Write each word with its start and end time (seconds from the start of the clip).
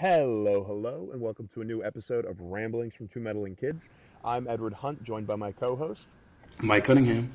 Hello, 0.00 0.62
hello, 0.62 1.08
and 1.12 1.20
welcome 1.20 1.48
to 1.54 1.60
a 1.60 1.64
new 1.64 1.82
episode 1.82 2.24
of 2.24 2.40
Ramblings 2.40 2.94
from 2.94 3.08
Two 3.08 3.18
Meddling 3.18 3.56
Kids. 3.56 3.88
I'm 4.24 4.46
Edward 4.46 4.72
Hunt, 4.72 5.02
joined 5.02 5.26
by 5.26 5.34
my 5.34 5.50
co 5.50 5.74
host, 5.74 6.06
Mike 6.62 6.84
Cunningham. 6.84 7.32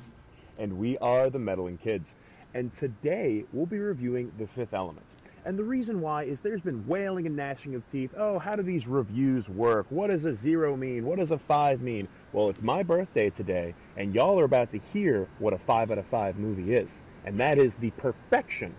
and 0.58 0.78
we 0.78 0.96
are 0.96 1.28
the 1.28 1.38
Meddling 1.38 1.76
Kids. 1.76 2.08
And 2.54 2.74
today 2.74 3.44
we'll 3.52 3.66
be 3.66 3.76
reviewing 3.76 4.32
The 4.38 4.46
Fifth 4.46 4.72
Element. 4.72 5.04
And 5.44 5.58
the 5.58 5.62
reason 5.62 6.00
why 6.00 6.22
is 6.22 6.40
there's 6.40 6.62
been 6.62 6.86
wailing 6.88 7.26
and 7.26 7.36
gnashing 7.36 7.74
of 7.74 7.82
teeth. 7.92 8.14
Oh, 8.16 8.38
how 8.38 8.56
do 8.56 8.62
these 8.62 8.86
reviews 8.86 9.46
work? 9.46 9.84
What 9.90 10.06
does 10.06 10.24
a 10.24 10.34
zero 10.34 10.74
mean? 10.74 11.04
What 11.04 11.18
does 11.18 11.32
a 11.32 11.38
five 11.38 11.82
mean? 11.82 12.08
Well, 12.32 12.48
it's 12.48 12.62
my 12.62 12.82
birthday 12.82 13.28
today, 13.28 13.74
and 13.98 14.14
y'all 14.14 14.40
are 14.40 14.44
about 14.44 14.70
to 14.70 14.80
hear 14.90 15.28
what 15.38 15.52
a 15.52 15.58
five 15.58 15.90
out 15.90 15.98
of 15.98 16.06
five 16.06 16.38
movie 16.38 16.72
is. 16.72 16.88
And 17.26 17.38
that 17.40 17.58
is 17.58 17.74
the 17.74 17.90
perfection 17.90 18.74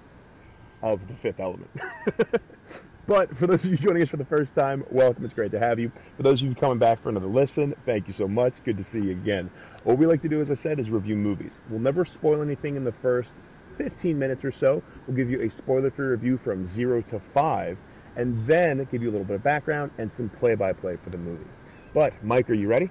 of 0.82 1.08
The 1.08 1.14
Fifth 1.14 1.40
Element. 1.40 1.70
But 3.08 3.36
for 3.38 3.48
those 3.48 3.64
of 3.64 3.72
you 3.72 3.78
joining 3.86 4.02
us 4.02 4.10
for 4.10 4.18
the 4.18 4.26
first 4.26 4.56
time, 4.56 4.84
welcome. 4.90 5.26
It's 5.26 5.34
great 5.34 5.52
to 5.52 5.60
have 5.60 5.80
you. 5.80 5.92
For 6.18 6.24
those 6.24 6.42
of 6.42 6.48
you 6.48 6.56
coming 6.56 6.80
back 6.80 7.02
for 7.02 7.10
another 7.10 7.28
listen, 7.28 7.76
thank 7.86 8.08
you 8.08 8.14
so 8.14 8.28
much. 8.28 8.54
Good 8.64 8.78
to 8.78 8.84
see 8.84 9.00
you 9.00 9.12
again. 9.12 9.50
What 9.84 9.98
we 9.98 10.06
like 10.06 10.22
to 10.24 10.30
do, 10.30 10.42
as 10.42 10.50
I 10.50 10.56
said, 10.56 10.80
is 10.80 10.90
review 10.90 11.16
movies. 11.16 11.54
We'll 11.70 11.80
never 11.80 12.06
spoil 12.06 12.42
anything 12.42 12.76
in 12.76 12.84
the 12.84 12.92
first 12.92 13.32
15 13.78 14.18
minutes 14.18 14.44
or 14.44 14.52
so. 14.52 14.82
We'll 15.08 15.18
give 15.18 15.30
you 15.30 15.42
a 15.42 15.50
spoiler-free 15.50 16.08
review 16.08 16.38
from 16.38 16.68
zero 16.68 17.02
to 17.04 17.20
five, 17.20 17.78
and 18.16 18.46
then 18.48 18.88
give 18.92 19.04
you 19.04 19.10
a 19.10 19.12
little 19.12 19.26
bit 19.26 19.36
of 19.36 19.44
background 19.44 19.92
and 19.98 20.12
some 20.12 20.30
play-by-play 20.30 20.98
for 21.04 21.10
the 21.10 21.18
movie. 21.18 21.46
But 21.94 22.14
Mike, 22.24 22.50
are 22.50 22.54
you 22.54 22.68
ready? 22.68 22.90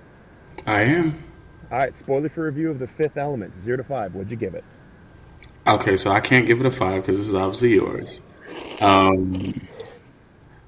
I 0.66 0.82
am. 0.82 1.24
All 1.72 1.78
right, 1.78 1.96
spoiler-free 1.96 2.44
review 2.44 2.70
of 2.70 2.78
The 2.78 2.86
Fifth 2.86 3.16
Element, 3.16 3.54
zero 3.62 3.78
to 3.78 3.84
five. 3.84 4.14
What'd 4.14 4.30
you 4.30 4.36
give 4.36 4.54
it? 4.54 4.64
Okay, 5.66 5.96
so 5.96 6.10
I 6.10 6.20
can't 6.20 6.46
give 6.46 6.60
it 6.60 6.66
a 6.66 6.70
five 6.70 7.02
because 7.02 7.16
this 7.16 7.26
is 7.26 7.34
obviously 7.34 7.74
yours. 7.74 8.20
Um, 8.82 9.54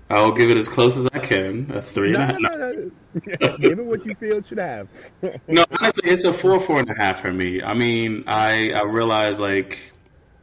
I'll 0.08 0.32
give 0.32 0.50
it 0.50 0.56
as 0.56 0.68
close 0.68 0.96
as 0.96 1.08
I 1.12 1.18
can. 1.18 1.70
A 1.72 1.82
three 1.82 2.14
and 2.14 2.22
a 2.22 2.26
half. 2.26 2.36
No, 2.38 2.56
no, 2.56 2.72
no. 2.72 3.56
give 3.58 3.78
it 3.78 3.86
what 3.86 4.06
you 4.06 4.14
feel 4.14 4.36
it 4.38 4.46
should 4.46 4.58
have. 4.58 4.88
No, 5.48 5.64
honestly, 5.80 6.10
it's 6.10 6.24
a 6.24 6.32
four, 6.32 6.60
four 6.60 6.78
and 6.78 6.88
a 6.88 6.94
half 6.94 7.20
for 7.20 7.32
me. 7.32 7.62
I 7.62 7.74
mean, 7.74 8.24
I 8.26 8.70
I 8.70 8.82
realize 8.84 9.40
like 9.40 9.92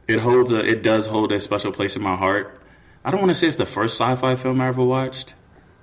it 0.06 0.18
holds 0.18 0.52
a 0.52 0.64
it 0.64 0.82
does 0.82 1.06
hold 1.06 1.32
a 1.32 1.40
special 1.40 1.72
place 1.72 1.96
in 1.96 2.02
my 2.02 2.16
heart. 2.16 2.60
I 3.04 3.10
don't 3.10 3.20
want 3.20 3.30
to 3.30 3.34
say 3.34 3.46
it's 3.46 3.56
the 3.56 3.66
first 3.66 3.98
sci-fi 4.00 4.36
film 4.36 4.60
I 4.60 4.68
ever 4.68 4.84
watched. 4.84 5.34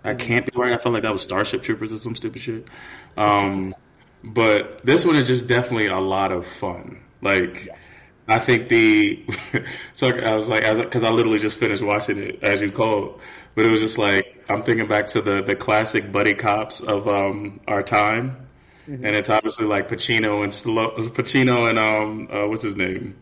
I 0.03 0.15
can't 0.15 0.45
be 0.45 0.51
right. 0.59 0.73
I 0.73 0.77
felt 0.77 0.93
like 0.93 1.03
that 1.03 1.11
was 1.11 1.21
Starship 1.21 1.61
Troopers 1.61 1.93
or 1.93 1.97
some 1.97 2.15
stupid 2.15 2.41
shit. 2.41 2.67
Um, 3.17 3.75
but 4.23 4.83
this 4.83 5.05
one 5.05 5.15
is 5.15 5.27
just 5.27 5.47
definitely 5.47 5.87
a 5.87 5.99
lot 5.99 6.31
of 6.31 6.45
fun. 6.45 7.01
Like. 7.21 7.67
I 8.27 8.39
think 8.39 8.69
the 8.69 9.25
so 9.93 10.07
I 10.09 10.33
was 10.33 10.47
like, 10.47 10.61
because 10.77 11.03
I, 11.03 11.09
I 11.09 11.11
literally 11.11 11.39
just 11.39 11.57
finished 11.57 11.83
watching 11.83 12.17
it 12.17 12.41
as 12.41 12.61
you 12.61 12.71
called, 12.71 13.19
but 13.55 13.65
it 13.65 13.69
was 13.69 13.81
just 13.81 13.97
like 13.97 14.43
I'm 14.49 14.63
thinking 14.63 14.87
back 14.87 15.07
to 15.07 15.21
the 15.21 15.41
the 15.41 15.55
classic 15.55 16.11
buddy 16.11 16.33
cops 16.33 16.81
of 16.81 17.07
um, 17.07 17.59
our 17.67 17.83
time, 17.83 18.47
and 18.87 19.05
it's 19.05 19.29
obviously 19.29 19.65
like 19.65 19.87
Pacino 19.87 20.43
and 20.43 20.51
Stallone, 20.51 20.97
Pacino 21.09 21.69
and 21.69 21.79
um 21.79 22.27
uh, 22.31 22.47
what's 22.47 22.61
his 22.61 22.75
name, 22.75 23.15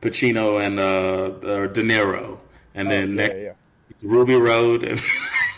Pacino 0.00 0.64
and 0.64 0.78
uh, 0.78 1.46
uh, 1.46 1.66
De 1.68 1.82
Niro, 1.82 2.38
and 2.74 2.90
then 2.90 3.10
yeah, 3.10 3.14
next 3.14 3.36
yeah. 3.36 3.52
it's 3.90 4.04
Ruby 4.04 4.34
Rhod 4.34 4.82
and 4.84 5.02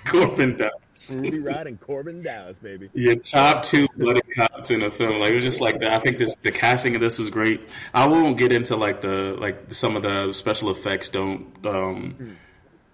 Korben 0.05 0.57
Dallas. 0.57 1.13
Ruby 1.13 1.39
Rhod 1.39 1.69
and 1.69 1.81
Korben 1.81 2.25
Dallas, 2.25 2.59
baby. 2.59 2.91
Your 2.93 3.17
top 3.17 3.63
two 3.63 3.87
buddy 3.97 4.21
cops 4.35 4.71
in 4.71 4.83
a 4.83 4.91
film, 4.91 5.21
like 5.21 5.31
it 5.33 5.37
was 5.37 5.45
just 5.45 5.61
like 5.61 5.83
I 5.83 5.99
think 6.01 6.19
this 6.19 6.35
the 6.37 6.51
casting 6.51 6.95
of 6.95 7.01
this 7.01 7.19
was 7.19 7.31
great. 7.31 7.69
I 7.95 8.07
won't 8.07 8.37
get 8.37 8.53
into 8.53 8.77
like 8.77 9.01
the 9.01 9.37
like 9.39 9.73
some 9.73 9.97
of 9.97 10.03
the 10.03 10.33
special 10.33 10.71
effects 10.71 11.09
don't 11.09 11.55
um, 11.67 12.37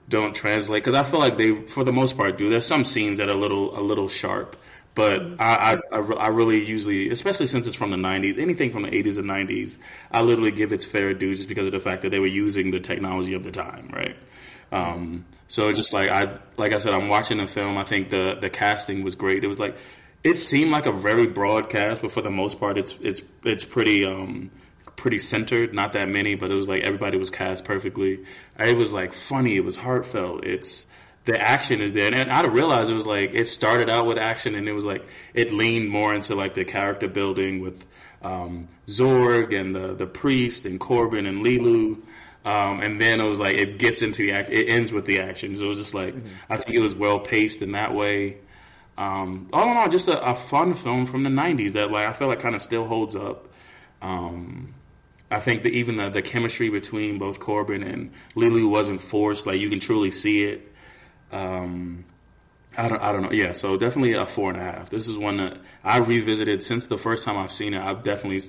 don't 0.08 0.34
translate 0.34 0.84
because 0.84 0.94
I 0.94 1.02
feel 1.04 1.20
like 1.20 1.38
they 1.38 1.54
for 1.54 1.84
the 1.84 1.92
most 1.92 2.16
part 2.16 2.36
do. 2.38 2.50
There's 2.50 2.66
some 2.66 2.84
scenes 2.84 3.18
that 3.18 3.28
are 3.28 3.32
a 3.32 3.38
little 3.38 3.78
a 3.78 3.80
little 3.80 4.08
sharp, 4.08 4.56
but 4.94 5.20
I, 5.38 5.74
I 5.90 5.98
I 5.98 5.98
I 5.98 6.28
really 6.28 6.64
usually, 6.64 7.10
especially 7.10 7.46
since 7.46 7.66
it's 7.66 7.76
from 7.76 7.90
the 7.90 7.96
'90s, 7.96 8.38
anything 8.38 8.72
from 8.72 8.82
the 8.82 8.90
'80s 8.90 9.18
and 9.18 9.28
'90s, 9.28 9.76
I 10.10 10.20
literally 10.20 10.50
give 10.50 10.72
its 10.72 10.84
fair 10.84 11.14
due 11.14 11.34
just 11.34 11.48
because 11.48 11.66
of 11.66 11.72
the 11.72 11.80
fact 11.80 12.02
that 12.02 12.10
they 12.10 12.18
were 12.18 12.26
using 12.26 12.70
the 12.70 12.80
technology 12.80 13.34
of 13.34 13.44
the 13.44 13.50
time, 13.50 13.88
right? 13.92 14.16
Um, 14.72 15.24
so 15.48 15.68
it's 15.68 15.78
just 15.78 15.92
like 15.92 16.10
I, 16.10 16.38
like 16.56 16.72
I 16.72 16.78
said, 16.78 16.94
I'm 16.94 17.08
watching 17.08 17.38
the 17.38 17.46
film. 17.46 17.78
I 17.78 17.84
think 17.84 18.10
the 18.10 18.36
the 18.40 18.50
casting 18.50 19.04
was 19.04 19.14
great. 19.14 19.44
It 19.44 19.48
was 19.48 19.58
like 19.58 19.76
it 20.22 20.36
seemed 20.36 20.70
like 20.70 20.86
a 20.86 20.92
very 20.92 21.26
broad 21.26 21.68
cast, 21.68 22.02
but 22.02 22.10
for 22.10 22.22
the 22.22 22.30
most 22.30 22.58
part, 22.58 22.78
it's 22.78 22.96
it's 23.00 23.22
it's 23.44 23.64
pretty 23.64 24.04
um 24.04 24.50
pretty 24.96 25.18
centered. 25.18 25.74
Not 25.74 25.92
that 25.94 26.08
many, 26.08 26.34
but 26.34 26.50
it 26.50 26.54
was 26.54 26.68
like 26.68 26.82
everybody 26.82 27.18
was 27.18 27.30
cast 27.30 27.64
perfectly. 27.64 28.24
It 28.58 28.76
was 28.76 28.92
like 28.92 29.12
funny. 29.12 29.56
It 29.56 29.64
was 29.64 29.76
heartfelt. 29.76 30.44
It's 30.44 30.86
the 31.24 31.40
action 31.40 31.80
is 31.80 31.92
there, 31.92 32.14
and 32.14 32.30
I 32.30 32.44
realized 32.46 32.90
it 32.90 32.94
was 32.94 33.06
like 33.06 33.30
it 33.32 33.46
started 33.46 33.88
out 33.88 34.06
with 34.06 34.18
action, 34.18 34.54
and 34.54 34.68
it 34.68 34.72
was 34.72 34.84
like 34.84 35.06
it 35.32 35.52
leaned 35.52 35.88
more 35.88 36.14
into 36.14 36.34
like 36.34 36.54
the 36.54 36.64
character 36.64 37.08
building 37.08 37.60
with 37.60 37.84
um, 38.22 38.68
Zorg 38.86 39.58
and 39.58 39.74
the 39.74 39.94
the 39.94 40.06
priest 40.06 40.66
and 40.66 40.78
Korben 40.78 41.26
and 41.26 41.44
Leeloo. 41.44 42.02
Um, 42.44 42.80
and 42.80 43.00
then 43.00 43.20
it 43.20 43.24
was 43.24 43.38
like 43.38 43.56
it 43.56 43.78
gets 43.78 44.02
into 44.02 44.22
the 44.22 44.32
act. 44.32 44.50
It 44.50 44.68
ends 44.68 44.92
with 44.92 45.06
the 45.06 45.20
action. 45.20 45.56
So 45.56 45.64
it 45.64 45.68
was 45.68 45.78
just 45.78 45.94
like 45.94 46.14
I 46.50 46.56
think 46.56 46.78
it 46.78 46.82
was 46.82 46.94
well 46.94 47.20
paced 47.20 47.62
in 47.62 47.72
that 47.72 47.94
way. 47.94 48.38
Um, 48.96 49.48
all 49.52 49.70
in 49.70 49.76
all, 49.76 49.88
just 49.88 50.08
a, 50.08 50.20
a 50.22 50.36
fun 50.36 50.74
film 50.74 51.06
from 51.06 51.22
the 51.22 51.30
'90s 51.30 51.72
that 51.72 51.90
like 51.90 52.06
I 52.06 52.12
feel 52.12 52.28
like 52.28 52.40
kind 52.40 52.54
of 52.54 52.60
still 52.60 52.84
holds 52.84 53.16
up. 53.16 53.48
Um, 54.02 54.74
I 55.30 55.40
think 55.40 55.62
that 55.62 55.72
even 55.72 55.96
the, 55.96 56.10
the 56.10 56.22
chemistry 56.22 56.70
between 56.70 57.18
both 57.18 57.40
Korben 57.40 57.84
and 57.84 58.12
Lulu 58.34 58.68
wasn't 58.68 59.00
forced. 59.00 59.46
Like 59.46 59.58
you 59.60 59.70
can 59.70 59.80
truly 59.80 60.10
see 60.10 60.44
it. 60.44 60.72
Um, 61.32 62.04
I 62.76 62.88
don't, 62.88 63.02
I 63.02 63.12
don't 63.12 63.22
know. 63.22 63.32
Yeah, 63.32 63.52
so 63.52 63.76
definitely 63.76 64.14
a 64.14 64.26
four 64.26 64.50
and 64.50 64.60
a 64.60 64.62
half. 64.62 64.90
This 64.90 65.08
is 65.08 65.16
one 65.16 65.36
that 65.38 65.58
I 65.82 65.98
revisited 65.98 66.62
since 66.62 66.86
the 66.86 66.98
first 66.98 67.24
time 67.24 67.36
I've 67.36 67.52
seen 67.52 67.74
it. 67.74 67.80
I've 67.80 68.02
definitely 68.02 68.40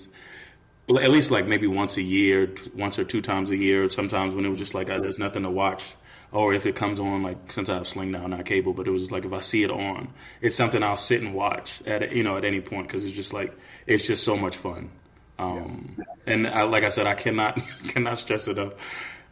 at 0.89 1.09
least 1.11 1.31
like 1.31 1.47
maybe 1.47 1.67
once 1.67 1.97
a 1.97 2.01
year, 2.01 2.53
once 2.75 2.99
or 2.99 3.03
two 3.03 3.21
times 3.21 3.51
a 3.51 3.57
year. 3.57 3.89
Sometimes 3.89 4.35
when 4.35 4.45
it 4.45 4.49
was 4.49 4.59
just 4.59 4.73
like 4.73 4.89
uh, 4.89 4.99
there's 4.99 5.19
nothing 5.19 5.43
to 5.43 5.49
watch, 5.49 5.95
or 6.31 6.53
if 6.53 6.65
it 6.65 6.75
comes 6.75 6.99
on 6.99 7.23
like 7.23 7.51
since 7.51 7.69
I 7.69 7.75
have 7.75 7.87
Sling 7.87 8.11
now, 8.11 8.25
not 8.27 8.45
cable, 8.45 8.73
but 8.73 8.87
it 8.87 8.91
was 8.91 9.03
just 9.03 9.11
like 9.11 9.25
if 9.25 9.33
I 9.33 9.39
see 9.39 9.63
it 9.63 9.71
on, 9.71 10.09
it's 10.41 10.55
something 10.55 10.81
I'll 10.83 10.97
sit 10.97 11.21
and 11.21 11.33
watch 11.33 11.81
at 11.85 12.11
you 12.11 12.23
know 12.23 12.37
at 12.37 12.45
any 12.45 12.61
point 12.61 12.87
because 12.87 13.05
it's 13.05 13.15
just 13.15 13.33
like 13.33 13.55
it's 13.87 14.05
just 14.05 14.23
so 14.23 14.35
much 14.35 14.57
fun. 14.57 14.89
Um, 15.37 15.97
and 16.25 16.47
I, 16.47 16.63
like 16.63 16.83
I 16.83 16.89
said, 16.89 17.07
I 17.07 17.13
cannot 17.13 17.61
cannot 17.87 18.19
stress 18.19 18.47
it 18.47 18.57
up 18.57 18.79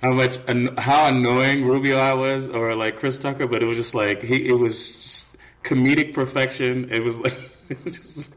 how 0.04 0.12
much 0.12 0.38
how 0.78 1.08
annoying 1.08 1.64
Ruby 1.64 1.92
Rhod 1.92 2.20
was, 2.20 2.50
or 2.50 2.76
like 2.76 2.98
Chris 2.98 3.18
Tucker, 3.18 3.48
but 3.48 3.64
it 3.64 3.66
was 3.66 3.78
just 3.78 3.96
like 3.96 4.22
he 4.22 4.48
it 4.48 4.54
was 4.54 5.34
comedic 5.64 6.14
perfection. 6.14 6.92
It 6.92 7.02
was 7.04 7.18
like 7.18 7.38
it 7.70 7.84
was 7.84 7.98
just 7.98 8.30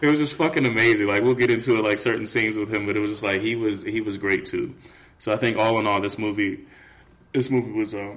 it 0.00 0.06
was 0.08 0.20
just 0.20 0.34
fucking 0.34 0.64
amazing. 0.64 1.08
Like 1.08 1.22
we'll 1.22 1.34
get 1.34 1.50
into 1.50 1.76
it, 1.78 1.82
like 1.82 1.98
certain 1.98 2.24
scenes 2.24 2.56
with 2.56 2.72
him, 2.72 2.86
but 2.86 2.96
it 2.96 3.00
was 3.00 3.10
just 3.10 3.24
like 3.24 3.40
he 3.40 3.56
was 3.56 3.82
he 3.82 4.00
was 4.00 4.18
great 4.18 4.44
too. 4.44 4.74
So 5.18 5.32
I 5.32 5.36
think 5.36 5.58
all 5.58 5.78
in 5.80 5.86
all, 5.86 6.00
this 6.00 6.16
movie 6.16 6.64
this 7.32 7.50
movie 7.50 7.72
was 7.72 7.92
uh, 7.92 8.16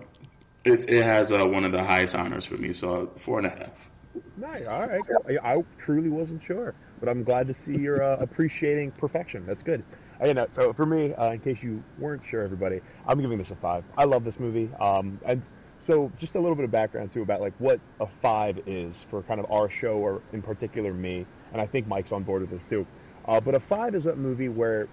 it 0.63 0.87
it 0.87 1.03
has 1.03 1.31
uh, 1.31 1.43
one 1.45 1.63
of 1.63 1.71
the 1.71 1.83
highest 1.83 2.13
honors 2.13 2.45
for 2.45 2.57
me. 2.57 2.73
So 2.73 3.11
four 3.17 3.39
and 3.39 3.47
a 3.47 3.49
half. 3.49 3.89
Nice. 4.37 4.67
All 4.67 4.87
right. 4.87 5.01
I, 5.27 5.53
I 5.55 5.63
truly 5.79 6.09
wasn't 6.09 6.43
sure, 6.43 6.75
but 6.99 7.09
I'm 7.09 7.23
glad 7.23 7.47
to 7.47 7.53
see 7.53 7.77
you're 7.77 8.03
uh, 8.03 8.17
appreciating 8.17 8.91
perfection. 8.91 9.45
That's 9.45 9.63
good. 9.63 9.83
You 10.25 10.33
know, 10.33 10.47
so 10.53 10.71
for 10.73 10.85
me, 10.85 11.13
uh, 11.13 11.31
in 11.31 11.39
case 11.39 11.61
you 11.63 11.83
weren't 11.97 12.23
sure, 12.23 12.43
everybody, 12.43 12.81
I'm 13.07 13.19
giving 13.19 13.37
this 13.37 13.51
a 13.51 13.55
five. 13.55 13.83
I 13.97 14.05
love 14.05 14.23
this 14.23 14.39
movie. 14.39 14.69
Um, 14.79 15.19
and 15.25 15.41
so 15.81 16.11
just 16.17 16.35
a 16.35 16.39
little 16.39 16.55
bit 16.55 16.63
of 16.63 16.71
background 16.71 17.11
too 17.13 17.21
about 17.21 17.41
like 17.41 17.53
what 17.59 17.79
a 17.99 18.07
five 18.21 18.59
is 18.65 18.95
for 19.09 19.21
kind 19.23 19.39
of 19.39 19.51
our 19.51 19.69
show, 19.69 19.97
or 19.97 20.21
in 20.31 20.41
particular 20.41 20.93
me, 20.93 21.25
and 21.51 21.61
I 21.61 21.65
think 21.65 21.87
Mike's 21.87 22.13
on 22.13 22.23
board 22.23 22.41
with 22.41 22.51
this 22.51 22.63
too. 22.69 22.87
Uh, 23.27 23.41
but 23.41 23.53
a 23.53 23.59
five 23.59 23.95
is 23.95 24.05
a 24.05 24.15
movie 24.15 24.49
where 24.49 24.87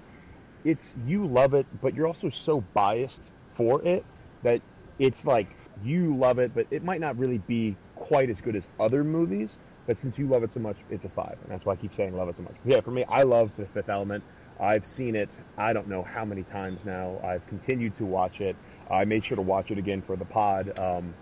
it's 0.64 0.94
you 1.06 1.26
love 1.26 1.54
it, 1.54 1.66
but 1.80 1.94
you're 1.94 2.06
also 2.06 2.28
so 2.28 2.60
biased 2.74 3.22
for 3.54 3.82
it 3.84 4.04
that 4.42 4.60
it's 4.98 5.24
like 5.24 5.48
you 5.84 6.16
love 6.16 6.38
it, 6.38 6.52
but 6.54 6.66
it 6.70 6.82
might 6.82 7.00
not 7.00 7.16
really 7.18 7.38
be 7.38 7.76
quite 7.94 8.30
as 8.30 8.40
good 8.40 8.56
as 8.56 8.68
other 8.78 9.04
movies. 9.04 9.58
But 9.90 9.98
since 9.98 10.20
you 10.20 10.28
love 10.28 10.44
it 10.44 10.52
so 10.52 10.60
much, 10.60 10.76
it's 10.88 11.04
a 11.04 11.08
five, 11.08 11.36
and 11.42 11.50
that's 11.50 11.66
why 11.66 11.72
I 11.72 11.74
keep 11.74 11.92
saying 11.92 12.16
love 12.16 12.28
it 12.28 12.36
so 12.36 12.44
much. 12.44 12.54
Yeah, 12.64 12.80
for 12.80 12.92
me, 12.92 13.04
I 13.08 13.24
love 13.24 13.50
The 13.56 13.66
Fifth 13.66 13.88
Element. 13.88 14.22
I've 14.60 14.86
seen 14.86 15.16
it. 15.16 15.30
I 15.58 15.72
don't 15.72 15.88
know 15.88 16.04
how 16.04 16.24
many 16.24 16.44
times 16.44 16.84
now. 16.84 17.18
I've 17.24 17.44
continued 17.48 17.96
to 17.96 18.04
watch 18.04 18.40
it. 18.40 18.54
I 18.88 19.04
made 19.04 19.24
sure 19.24 19.34
to 19.34 19.42
watch 19.42 19.72
it 19.72 19.78
again 19.78 20.00
for 20.00 20.14
the 20.14 20.24
pod. 20.24 20.78
Um, 20.78 21.12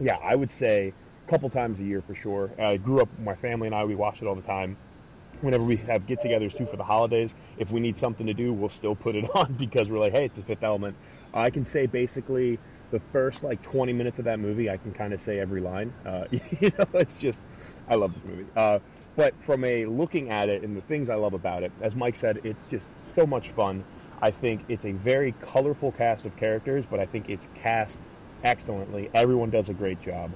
yeah, 0.00 0.16
I 0.22 0.34
would 0.34 0.50
say 0.50 0.94
a 1.26 1.30
couple 1.30 1.50
times 1.50 1.78
a 1.78 1.82
year 1.82 2.00
for 2.00 2.14
sure. 2.14 2.50
I 2.58 2.78
grew 2.78 3.02
up. 3.02 3.08
My 3.18 3.34
family 3.34 3.66
and 3.66 3.74
I 3.74 3.84
we 3.84 3.96
watch 3.96 4.22
it 4.22 4.26
all 4.26 4.34
the 4.34 4.40
time 4.40 4.78
whenever 5.42 5.64
we 5.64 5.76
have 5.76 6.06
get-togethers 6.06 6.56
too 6.56 6.66
for 6.66 6.76
the 6.76 6.84
holidays, 6.84 7.34
if 7.58 7.70
we 7.70 7.80
need 7.80 7.96
something 7.98 8.26
to 8.26 8.34
do, 8.34 8.52
we'll 8.52 8.68
still 8.70 8.94
put 8.94 9.14
it 9.14 9.28
on 9.34 9.52
because 9.54 9.88
we're 9.90 9.98
like, 9.98 10.12
hey, 10.12 10.24
it's 10.24 10.36
the 10.36 10.42
Fifth 10.42 10.62
Element. 10.62 10.96
I 11.34 11.50
can 11.50 11.64
say 11.66 11.84
basically 11.84 12.58
the 12.90 13.00
first 13.12 13.42
like 13.42 13.62
20 13.62 13.92
minutes 13.92 14.18
of 14.18 14.24
that 14.24 14.40
movie, 14.40 14.70
I 14.70 14.76
can 14.76 14.92
kind 14.92 15.12
of 15.12 15.20
say 15.20 15.38
every 15.38 15.60
line. 15.60 15.92
Uh, 16.04 16.24
you 16.60 16.72
know, 16.78 16.86
it's 16.94 17.14
just, 17.14 17.38
I 17.90 17.96
love 17.96 18.14
this 18.14 18.30
movie. 18.30 18.46
Uh, 18.56 18.78
but 19.16 19.34
from 19.44 19.64
a 19.64 19.84
looking 19.84 20.30
at 20.30 20.48
it 20.48 20.62
and 20.62 20.76
the 20.76 20.80
things 20.82 21.10
I 21.10 21.16
love 21.16 21.34
about 21.34 21.64
it, 21.64 21.72
as 21.82 21.94
Mike 21.96 22.16
said, 22.16 22.40
it's 22.44 22.64
just 22.66 22.86
so 23.14 23.26
much 23.26 23.50
fun. 23.50 23.84
I 24.22 24.30
think 24.30 24.64
it's 24.68 24.84
a 24.84 24.92
very 24.92 25.32
colorful 25.42 25.92
cast 25.92 26.24
of 26.24 26.36
characters, 26.36 26.86
but 26.86 27.00
I 27.00 27.06
think 27.06 27.28
it's 27.28 27.46
cast 27.62 27.98
excellently. 28.44 29.10
Everyone 29.12 29.50
does 29.50 29.68
a 29.68 29.74
great 29.74 30.00
job. 30.00 30.30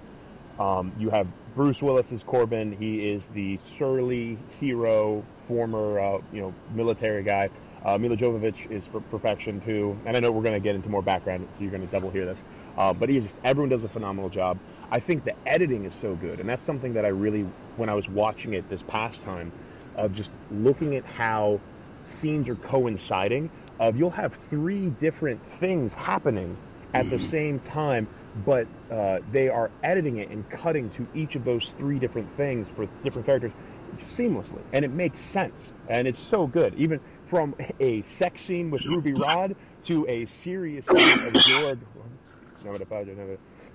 Um, 0.58 0.92
you 0.98 1.10
have 1.10 1.26
Bruce 1.54 1.80
Willis 1.80 2.10
as 2.12 2.24
Korben. 2.24 2.76
He 2.76 3.08
is 3.08 3.24
the 3.34 3.58
surly 3.64 4.36
hero, 4.58 5.24
former 5.46 6.00
uh, 6.00 6.18
you 6.32 6.40
know 6.40 6.54
military 6.74 7.22
guy. 7.22 7.50
Uh, 7.84 7.98
Milla 7.98 8.16
Jovovich 8.16 8.70
is 8.70 8.82
for 8.86 9.00
perfection 9.00 9.60
too. 9.60 9.96
And 10.06 10.16
I 10.16 10.20
know 10.20 10.32
we're 10.32 10.42
going 10.42 10.54
to 10.54 10.60
get 10.60 10.74
into 10.74 10.88
more 10.88 11.02
background, 11.02 11.46
so 11.52 11.62
you're 11.62 11.70
going 11.70 11.86
to 11.86 11.92
double 11.92 12.10
hear 12.10 12.24
this. 12.24 12.38
Uh, 12.78 12.92
but 12.92 13.08
he 13.08 13.20
just 13.20 13.34
everyone 13.44 13.68
does 13.68 13.84
a 13.84 13.88
phenomenal 13.88 14.30
job. 14.30 14.58
I 14.90 15.00
think 15.00 15.24
the 15.24 15.34
editing 15.46 15.84
is 15.84 15.94
so 15.94 16.14
good, 16.14 16.40
and 16.40 16.48
that's 16.48 16.64
something 16.64 16.94
that 16.94 17.04
I 17.04 17.08
really, 17.08 17.42
when 17.76 17.88
I 17.88 17.94
was 17.94 18.08
watching 18.08 18.54
it 18.54 18.68
this 18.68 18.82
past 18.82 19.22
time, 19.24 19.52
of 19.96 20.12
just 20.12 20.32
looking 20.50 20.96
at 20.96 21.04
how 21.04 21.60
scenes 22.06 22.48
are 22.48 22.56
coinciding. 22.56 23.50
Of 23.80 23.96
you'll 23.96 24.10
have 24.10 24.34
three 24.50 24.90
different 25.00 25.44
things 25.58 25.94
happening 25.94 26.56
at 26.92 27.10
the 27.10 27.18
same 27.18 27.58
time, 27.60 28.06
but 28.46 28.68
uh, 28.90 29.18
they 29.32 29.48
are 29.48 29.70
editing 29.82 30.18
it 30.18 30.30
and 30.30 30.48
cutting 30.48 30.90
to 30.90 31.06
each 31.14 31.34
of 31.34 31.44
those 31.44 31.70
three 31.72 31.98
different 31.98 32.34
things 32.36 32.68
for 32.76 32.86
different 33.02 33.26
characters 33.26 33.52
seamlessly, 33.96 34.62
and 34.72 34.84
it 34.84 34.92
makes 34.92 35.18
sense, 35.18 35.58
and 35.88 36.06
it's 36.06 36.22
so 36.22 36.46
good. 36.46 36.74
Even 36.74 37.00
from 37.26 37.54
a 37.80 38.02
sex 38.02 38.42
scene 38.42 38.70
with 38.70 38.84
Ruby 38.84 39.12
Rhod 39.12 39.56
to 39.86 40.06
a 40.08 40.26
serious 40.26 40.86
scene 40.86 41.26
of 41.26 41.32
Zorg. 41.32 41.78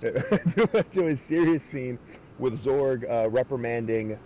to, 0.00 0.84
to 0.92 1.08
a 1.08 1.16
serious 1.16 1.62
scene 1.64 1.98
with 2.38 2.62
Zorg 2.62 3.08
uh, 3.10 3.28
reprimanding, 3.28 4.18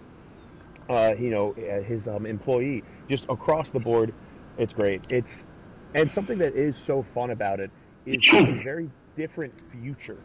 uh, 0.88 1.15
you 1.19 1.31
know, 1.31 1.53
uh, 1.53 1.82
his 1.82 2.06
um, 2.06 2.26
employee. 2.26 2.85
Just 3.11 3.25
across 3.29 3.71
the 3.71 3.81
board, 3.81 4.15
it's 4.56 4.73
great. 4.73 5.03
It's 5.11 5.47
and 5.94 6.11
something 6.11 6.38
that 6.38 6.55
is 6.55 6.76
so 6.76 7.05
fun 7.15 7.31
about 7.31 7.61
it 7.61 7.71
is 8.06 8.25
a 8.32 8.62
very 8.62 8.88
different 9.17 9.53
future 9.73 10.19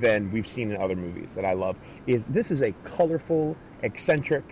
than 0.00 0.30
we've 0.30 0.46
seen 0.46 0.70
in 0.70 0.80
other 0.80 0.96
movies 0.96 1.28
that 1.34 1.44
I 1.44 1.54
love. 1.54 1.76
Is 2.06 2.24
this 2.26 2.50
is 2.50 2.62
a 2.62 2.72
colorful, 2.84 3.56
eccentric, 3.82 4.44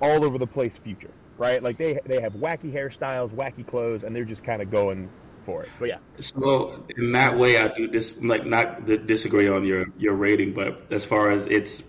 all 0.00 0.24
over 0.24 0.38
the 0.38 0.46
place 0.46 0.76
future, 0.76 1.10
right? 1.38 1.62
Like 1.62 1.78
they 1.78 1.98
they 2.04 2.20
have 2.20 2.34
wacky 2.34 2.72
hairstyles, 2.72 3.30
wacky 3.30 3.66
clothes, 3.66 4.04
and 4.04 4.14
they're 4.14 4.24
just 4.24 4.44
kind 4.44 4.60
of 4.60 4.70
going 4.70 5.08
for 5.44 5.62
it. 5.62 5.68
But 5.78 5.88
yeah. 5.88 5.98
So 6.18 6.84
in 6.96 7.12
that 7.12 7.38
way, 7.38 7.58
I 7.58 7.68
do 7.68 7.86
dis 7.86 8.20
like 8.22 8.44
not 8.46 8.86
disagree 8.86 9.48
on 9.48 9.64
your 9.64 9.86
your 9.98 10.14
rating, 10.14 10.52
but 10.52 10.82
as 10.90 11.04
far 11.04 11.30
as 11.30 11.46
its 11.46 11.84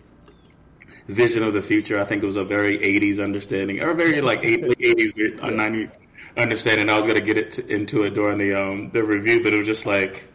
vision 1.08 1.44
of 1.44 1.54
the 1.54 1.62
future, 1.62 2.00
I 2.00 2.06
think 2.06 2.24
it 2.24 2.26
was 2.26 2.36
a 2.36 2.44
very 2.44 2.78
'80s 2.80 3.24
understanding, 3.24 3.82
or 3.82 3.94
very 3.94 4.22
like 4.22 4.42
'80s, 4.42 5.40
'90s 5.40 5.92
understanding. 6.38 6.90
I 6.90 6.98
was 6.98 7.06
going 7.06 7.20
to 7.20 7.26
get 7.26 7.38
it 7.38 7.52
to, 7.52 7.68
into 7.68 8.04
it 8.04 8.12
during 8.14 8.38
the 8.38 8.54
um 8.54 8.92
the 8.92 9.04
review, 9.04 9.44
but 9.44 9.54
it 9.54 9.60
was 9.60 9.68
just 9.68 9.86
like. 9.86 10.30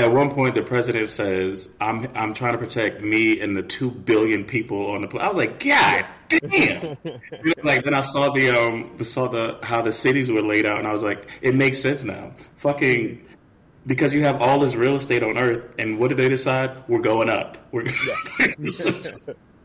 At 0.00 0.12
one 0.12 0.30
point, 0.30 0.54
the 0.54 0.62
president 0.62 1.08
says, 1.08 1.68
"I'm 1.80 2.08
I'm 2.14 2.32
trying 2.32 2.52
to 2.52 2.58
protect 2.58 3.02
me 3.02 3.38
and 3.40 3.54
the 3.56 3.62
two 3.62 3.90
billion 3.90 4.44
people 4.44 4.90
on 4.92 5.02
the 5.02 5.08
planet." 5.08 5.26
I 5.26 5.28
was 5.28 5.36
like, 5.36 5.62
"God 5.62 6.06
damn!" 6.28 6.96
like 7.62 7.84
then 7.84 7.92
I 7.92 8.00
saw 8.00 8.30
the 8.30 8.48
um 8.48 9.02
saw 9.02 9.28
the 9.28 9.58
how 9.62 9.82
the 9.82 9.92
cities 9.92 10.30
were 10.30 10.42
laid 10.42 10.64
out, 10.64 10.78
and 10.78 10.88
I 10.88 10.92
was 10.92 11.04
like, 11.04 11.28
"It 11.42 11.54
makes 11.54 11.78
sense 11.80 12.02
now." 12.02 12.32
Fucking 12.56 13.26
because 13.86 14.14
you 14.14 14.22
have 14.22 14.40
all 14.40 14.58
this 14.58 14.74
real 14.74 14.96
estate 14.96 15.22
on 15.22 15.36
Earth, 15.36 15.64
and 15.78 15.98
what 15.98 16.08
did 16.08 16.16
they 16.16 16.28
decide? 16.30 16.76
We're 16.88 17.00
going 17.00 17.28
up. 17.28 17.58
We're 17.72 17.84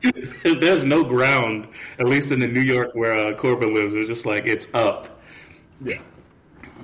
there's 0.44 0.86
no 0.86 1.04
ground, 1.04 1.68
at 1.98 2.08
least 2.08 2.32
in 2.32 2.40
the 2.40 2.48
New 2.48 2.62
York 2.62 2.92
where 2.94 3.14
uh, 3.14 3.34
Korben 3.36 3.74
lives. 3.74 3.96
It's 3.96 4.10
just 4.10 4.26
like 4.26 4.46
it's 4.46 4.68
up. 4.74 5.22
Yeah, 5.82 6.02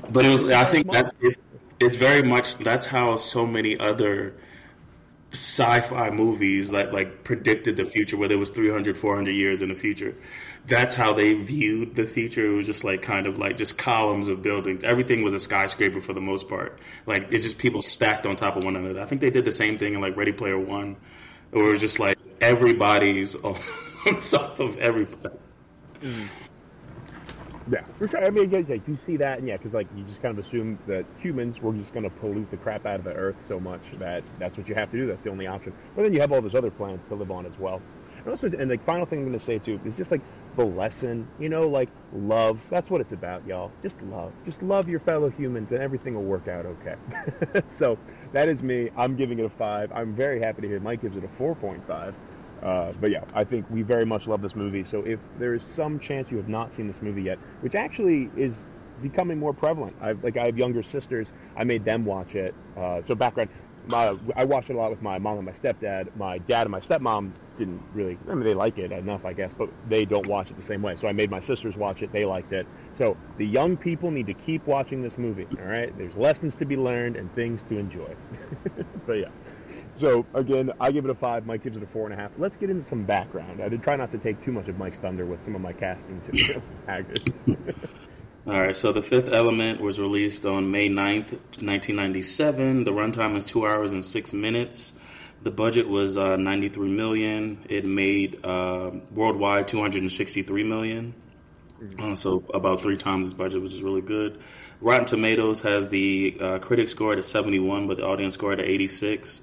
but 0.10 0.26
it 0.26 0.30
was. 0.30 0.46
I 0.46 0.64
think 0.64 0.90
that's 0.90 1.14
it, 1.22 1.38
it's 1.82 1.96
very 1.96 2.24
much 2.24 2.58
that's 2.58 2.86
how 2.86 3.16
so 3.16 3.46
many 3.46 3.78
other 3.78 4.34
sci-fi 5.34 6.10
movies 6.10 6.72
that 6.72 6.92
like 6.94 7.24
predicted 7.24 7.78
the 7.78 7.86
future 7.86 8.18
where 8.18 8.28
there 8.28 8.38
was 8.38 8.50
300 8.50 8.98
400 8.98 9.32
years 9.32 9.62
in 9.62 9.70
the 9.70 9.76
future. 9.76 10.16
That's 10.68 10.94
how 10.94 11.14
they 11.14 11.34
viewed 11.34 11.96
the 11.96 12.04
future. 12.04 12.46
It 12.46 12.56
was 12.56 12.66
just 12.66 12.84
like 12.84 13.02
kind 13.02 13.26
of 13.28 13.40
like 13.40 13.58
just 13.58 13.78
columns 13.78 14.28
of 14.28 14.42
buildings. 14.42 14.84
Everything 14.84 15.24
was 15.24 15.34
a 15.34 15.40
skyscraper 15.40 16.02
for 16.02 16.14
the 16.14 16.22
most 16.22 16.50
part. 16.50 16.80
Like 17.06 17.28
it's 17.32 17.46
just 17.46 17.58
people 17.58 17.82
stacked 17.82 18.26
on 18.26 18.36
top 18.36 18.58
of 18.58 18.66
one 18.66 18.76
another. 18.76 19.02
I 19.02 19.06
think 19.06 19.22
they 19.22 19.30
did 19.30 19.46
the 19.46 19.52
same 19.52 19.78
thing 19.78 19.94
in 19.94 20.02
like 20.02 20.18
ready 20.18 20.34
player 20.34 20.60
one 20.60 20.98
where 21.52 21.66
it 21.68 21.72
was 21.72 21.80
just 21.80 22.00
like 22.00 22.18
everybody's 22.42 23.36
on 23.44 23.60
top 24.30 24.60
of 24.60 24.78
everybody. 24.80 25.36
Mm. 26.02 26.28
Yeah, 27.68 27.82
for 27.98 28.08
sure. 28.08 28.26
I 28.26 28.30
mean, 28.30 28.50
guys, 28.50 28.70
like 28.70 28.88
you 28.88 28.96
see 28.96 29.18
that, 29.18 29.40
and 29.40 29.48
yeah, 29.48 29.56
because 29.58 29.74
like 29.74 29.88
you 29.92 30.04
just 30.04 30.22
kind 30.22 30.38
of 30.38 30.44
assume 30.44 30.80
that 30.86 31.08
humans 31.16 31.62
were 31.62 31.74
just 31.74 31.94
going 31.94 32.04
to 32.04 32.12
pollute 32.12 32.50
the 32.50 32.58
crap 32.58 32.86
out 32.86 32.98
of 33.00 33.06
the 33.06 33.14
Earth 33.14 33.38
so 33.46 33.60
much 33.60 33.92
that 34.00 34.26
that's 34.38 34.58
what 34.58 34.68
you 34.68 34.76
have 34.76 34.90
to 34.92 34.98
do. 34.98 35.08
That's 35.08 35.24
the 35.24 35.30
only 35.30 35.48
option. 35.48 35.74
But 35.96 36.04
then 36.04 36.14
you 36.14 36.20
have 36.22 36.32
all 36.32 36.42
those 36.42 36.56
other 36.56 36.72
planets 36.72 37.08
to 37.08 37.16
live 37.16 37.32
on 37.32 37.46
as 37.46 37.58
well. 37.58 37.84
And 38.26 38.32
also, 38.32 38.50
and 38.60 38.70
the 38.70 38.78
final 38.80 39.06
thing 39.06 39.20
I'm 39.20 39.26
going 39.26 39.34
to 39.40 39.44
say 39.44 39.60
too 39.60 39.80
is 39.84 39.96
just 39.96 40.12
like 40.12 40.24
the 40.54 40.66
lesson, 40.66 41.32
you 41.38 41.50
know, 41.50 41.70
like 41.70 41.92
love. 42.12 42.66
That's 42.70 42.90
what 42.90 43.02
it's 43.02 43.14
about, 43.14 43.46
y'all. 43.46 43.74
Just 43.82 44.02
love. 44.02 44.36
Just 44.46 44.62
love 44.62 44.90
your 44.90 45.00
fellow 45.00 45.30
humans, 45.30 45.72
and 45.72 45.82
everything 45.82 46.16
will 46.16 46.26
work 46.26 46.48
out 46.48 46.66
okay. 46.66 46.96
so 47.70 48.00
that 48.34 48.50
is 48.50 48.62
me. 48.64 48.90
I'm 48.96 49.16
giving 49.16 49.40
it 49.40 49.46
a 49.46 49.50
five. 49.50 49.92
I'm 49.94 50.16
very 50.16 50.42
happy 50.42 50.62
to 50.64 50.68
hear 50.68 50.80
Mike 50.82 51.02
gives 51.02 51.18
it 51.18 51.24
a 51.24 51.30
four 51.30 51.56
point 51.56 51.86
five. 51.86 52.18
Uh, 52.62 52.94
but 52.94 53.10
yeah, 53.12 53.22
I 53.34 53.44
think 53.44 53.70
we 53.70 53.82
very 53.82 54.06
much 54.06 54.28
love 54.28 54.42
this 54.42 54.56
movie. 54.56 54.84
So 54.84 55.04
if 55.04 55.22
there 55.36 55.54
is 55.54 55.66
some 55.66 56.00
chance 56.00 56.30
you 56.32 56.38
have 56.38 56.48
not 56.48 56.72
seen 56.74 56.88
this 56.88 57.02
movie 57.02 57.24
yet, 57.24 57.40
which 57.62 57.76
actually 57.76 58.32
is 58.36 58.68
becoming 59.00 59.40
more 59.40 59.54
prevalent, 59.54 59.98
I've 60.00 60.24
like 60.24 60.38
I 60.38 60.46
have 60.46 60.58
younger 60.58 60.84
sisters. 60.84 61.32
I 61.56 61.64
made 61.64 61.86
them 61.86 62.06
watch 62.06 62.36
it. 62.36 62.56
Uh, 62.76 63.02
so 63.02 63.16
background, 63.16 63.50
my, 63.84 64.16
I 64.36 64.46
watched 64.46 64.70
it 64.70 64.76
a 64.76 64.78
lot 64.78 64.92
with 64.92 65.02
my 65.02 65.18
mom 65.18 65.38
and 65.38 65.46
my 65.46 65.54
stepdad. 65.54 66.08
My 66.14 66.38
dad 66.40 66.64
and 66.64 66.72
my 66.72 66.80
stepmom 66.80 67.36
didn't 67.56 67.84
really. 67.92 68.20
I 68.30 68.36
mean, 68.36 68.44
they 68.46 68.54
like 68.54 68.78
it 68.78 68.92
enough, 68.92 69.26
I 69.26 69.34
guess, 69.34 69.54
but 69.58 69.70
they 69.84 70.06
don't 70.06 70.28
watch 70.28 70.52
it 70.52 70.58
the 70.58 70.64
same 70.64 70.82
way. 70.84 70.96
So 70.96 71.08
I 71.08 71.14
made 71.14 71.32
my 71.32 71.40
sisters 71.40 71.76
watch 71.78 72.02
it. 72.04 72.12
They 72.12 72.26
liked 72.26 72.52
it. 72.52 72.68
So 72.98 73.18
the 73.38 73.46
young 73.48 73.78
people 73.78 74.12
need 74.12 74.28
to 74.28 74.36
keep 74.36 74.68
watching 74.68 75.02
this 75.02 75.18
movie. 75.18 75.48
All 75.60 75.66
right, 75.66 75.96
there's 75.96 76.16
lessons 76.16 76.56
to 76.58 76.66
be 76.66 76.78
learned 76.78 77.16
and 77.18 77.34
things 77.34 77.64
to 77.66 77.78
enjoy. 77.78 78.16
but 79.06 79.14
yeah. 79.14 79.51
So 80.02 80.26
again, 80.34 80.72
I 80.80 80.92
give 80.92 81.06
it 81.06 81.12
a 81.12 81.16
five. 81.16 81.46
Mike 81.46 81.62
gives 81.62 81.78
it 81.78 81.84
a 81.84 81.86
four 81.86 82.06
and 82.06 82.14
a 82.14 82.18
half. 82.18 82.32
Let's 82.40 82.58
get 82.58 82.72
into 82.72 82.84
some 82.84 83.04
background. 83.04 83.62
I 83.62 83.70
did 83.70 83.84
try 83.84 83.96
not 83.96 84.10
to 84.12 84.18
take 84.18 84.42
too 84.42 84.52
much 84.52 84.68
of 84.68 84.80
Mike's 84.80 84.98
thunder 84.98 85.28
with 85.28 85.44
some 85.46 85.54
of 85.54 85.62
my 85.62 85.74
casting 85.74 86.20
too. 86.32 86.60
All 88.48 88.60
right, 88.60 88.76
so 88.76 88.92
The 88.92 89.04
Fifth 89.04 89.30
Element 89.30 89.80
was 89.80 90.00
released 90.00 90.48
on 90.48 90.72
May 90.72 90.90
9th, 90.90 91.34
1997. 91.62 92.84
The 92.84 92.92
runtime 92.92 93.36
is 93.36 93.46
two 93.46 93.68
hours 93.68 93.94
and 93.94 94.04
six 94.04 94.34
minutes. 94.34 94.94
The 95.44 95.52
budget 95.52 95.88
was 95.88 96.18
uh, 96.18 96.36
93 96.36 96.90
million. 96.90 97.64
It 97.70 97.86
made 97.86 98.44
uh, 98.44 98.90
worldwide 99.12 99.68
263 99.68 100.64
million. 100.64 101.14
Uh, 102.00 102.16
so 102.16 102.44
about 102.56 102.82
three 102.82 102.98
times 102.98 103.28
its 103.28 103.36
budget, 103.36 103.62
which 103.62 103.74
is 103.74 103.84
really 103.84 104.02
good. 104.02 104.40
Rotten 104.82 105.06
Tomatoes 105.06 105.62
has 105.62 105.88
the 105.90 106.38
uh, 106.42 106.58
critic 106.58 106.88
score 106.88 107.14
at 107.14 107.24
71, 107.24 107.86
but 107.86 107.98
the 107.98 108.06
audience 108.06 108.34
score 108.34 108.54
at 108.54 108.60
86. 108.60 109.42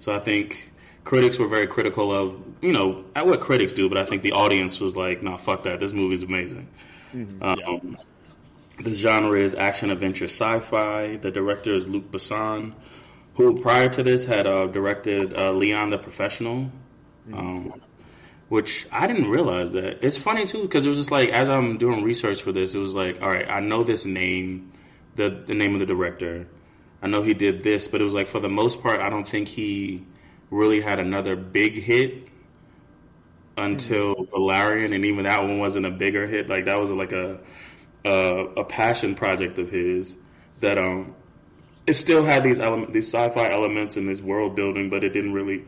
So 0.00 0.12
I 0.14 0.18
think 0.18 0.72
critics 1.04 1.38
were 1.38 1.46
very 1.46 1.68
critical 1.68 2.12
of, 2.12 2.36
you 2.60 2.72
know, 2.72 3.04
at 3.14 3.26
what 3.26 3.40
critics 3.40 3.72
do, 3.72 3.88
but 3.88 3.98
I 3.98 4.04
think 4.04 4.22
the 4.22 4.32
audience 4.32 4.80
was 4.80 4.96
like, 4.96 5.22
nah, 5.22 5.36
fuck 5.36 5.62
that. 5.62 5.78
This 5.78 5.92
movie's 5.92 6.24
amazing. 6.24 6.68
Mm-hmm, 7.14 7.42
um, 7.42 7.58
yeah. 7.58 8.82
The 8.82 8.94
genre 8.94 9.38
is 9.38 9.54
action, 9.54 9.90
adventure, 9.90 10.24
sci 10.24 10.60
fi. 10.60 11.16
The 11.16 11.30
director 11.30 11.74
is 11.74 11.86
Luc 11.86 12.10
Besson, 12.10 12.72
who 13.34 13.60
prior 13.60 13.88
to 13.90 14.02
this 14.02 14.24
had 14.24 14.46
uh, 14.46 14.66
directed 14.66 15.38
uh, 15.38 15.52
Leon 15.52 15.90
the 15.90 15.98
Professional. 15.98 16.72
Mm-hmm. 17.28 17.34
Um, 17.34 17.82
which 18.48 18.88
I 18.90 19.06
didn't 19.06 19.30
realize 19.30 19.72
that. 19.72 20.04
It's 20.04 20.18
funny 20.18 20.44
too 20.44 20.62
because 20.62 20.84
it 20.84 20.88
was 20.88 20.98
just 20.98 21.12
like 21.12 21.28
as 21.28 21.48
I'm 21.48 21.78
doing 21.78 22.02
research 22.02 22.42
for 22.42 22.50
this, 22.50 22.74
it 22.74 22.78
was 22.78 22.96
like, 22.96 23.22
all 23.22 23.28
right, 23.28 23.48
I 23.48 23.60
know 23.60 23.84
this 23.84 24.04
name, 24.04 24.72
the 25.14 25.30
the 25.30 25.54
name 25.54 25.74
of 25.74 25.80
the 25.80 25.86
director. 25.86 26.48
I 27.02 27.08
know 27.08 27.22
he 27.22 27.34
did 27.34 27.62
this, 27.62 27.88
but 27.88 28.00
it 28.00 28.04
was 28.04 28.14
like 28.14 28.26
for 28.26 28.40
the 28.40 28.48
most 28.48 28.82
part, 28.82 29.00
I 29.00 29.08
don't 29.08 29.26
think 29.26 29.48
he 29.48 30.04
really 30.50 30.80
had 30.80 30.98
another 30.98 31.36
big 31.36 31.76
hit 31.76 32.28
until 33.56 34.14
mm-hmm. 34.14 34.30
Valerian, 34.30 34.92
and 34.92 35.04
even 35.04 35.24
that 35.24 35.42
one 35.42 35.58
wasn't 35.58 35.86
a 35.86 35.90
bigger 35.90 36.26
hit. 36.26 36.48
Like 36.48 36.66
that 36.66 36.78
was 36.78 36.90
like 36.90 37.12
a 37.12 37.40
a, 38.04 38.10
a 38.56 38.64
passion 38.64 39.14
project 39.14 39.58
of 39.58 39.70
his 39.70 40.16
that 40.60 40.78
um 40.78 41.14
it 41.86 41.94
still 41.94 42.24
had 42.24 42.42
these 42.42 42.58
element 42.58 42.92
these 42.92 43.08
sci-fi 43.08 43.50
elements 43.50 43.96
in 43.96 44.06
this 44.06 44.20
world 44.20 44.54
building, 44.54 44.90
but 44.90 45.04
it 45.04 45.10
didn't 45.10 45.32
really 45.32 45.64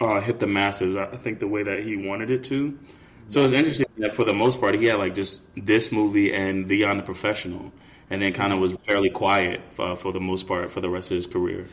uh, 0.00 0.20
hit 0.20 0.38
the 0.38 0.46
masses. 0.46 0.96
I 0.96 1.16
think 1.16 1.40
the 1.40 1.48
way 1.48 1.62
that 1.62 1.82
he 1.82 1.96
wanted 1.96 2.30
it 2.30 2.42
to. 2.44 2.78
So 3.28 3.42
it's 3.42 3.52
interesting 3.52 3.86
that 3.98 4.14
for 4.14 4.24
the 4.24 4.34
most 4.34 4.60
part, 4.60 4.74
he 4.76 4.84
had 4.84 4.98
like 4.98 5.14
just 5.14 5.42
this 5.56 5.90
movie 5.90 6.32
and 6.32 6.68
Leon 6.68 6.98
the 6.98 7.02
Professional 7.02 7.72
and 8.10 8.22
then 8.22 8.32
kind 8.32 8.52
of 8.52 8.58
was 8.58 8.72
fairly 8.72 9.10
quiet 9.10 9.60
for, 9.72 9.96
for, 9.96 10.12
the 10.12 10.20
most 10.20 10.46
part 10.46 10.70
for 10.70 10.80
the 10.80 10.90
rest 10.90 11.10
of 11.10 11.16
his 11.16 11.26
career. 11.26 11.66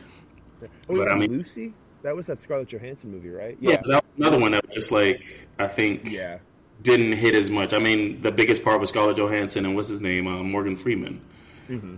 Oh, 0.64 0.68
but 0.88 1.12
I 1.12 1.16
mean, 1.16 1.32
Lucy, 1.32 1.74
that 2.02 2.16
was 2.16 2.26
that 2.28 2.40
Scarlett 2.40 2.70
Johansson 2.70 3.12
movie, 3.12 3.30
right? 3.30 3.58
Yeah, 3.60 3.82
yeah 3.86 4.00
another 4.18 4.40
one 4.40 4.52
that 4.52 4.66
was 4.66 4.74
just 4.74 4.92
like 4.92 5.48
I 5.60 5.68
think 5.68 6.10
yeah 6.10 6.38
didn't 6.82 7.14
hit 7.14 7.36
as 7.36 7.50
much. 7.50 7.74
I 7.74 7.80
mean, 7.80 8.22
the 8.22 8.32
biggest 8.32 8.64
part 8.64 8.80
was 8.80 8.90
Scarlett 8.90 9.18
Johansson 9.18 9.66
and 9.66 9.76
what's 9.76 9.88
his 9.88 10.02
name, 10.02 10.28
uh, 10.28 10.44
Morgan 10.44 10.76
Freeman. 10.76 11.22
Mm-hmm. 11.70 11.96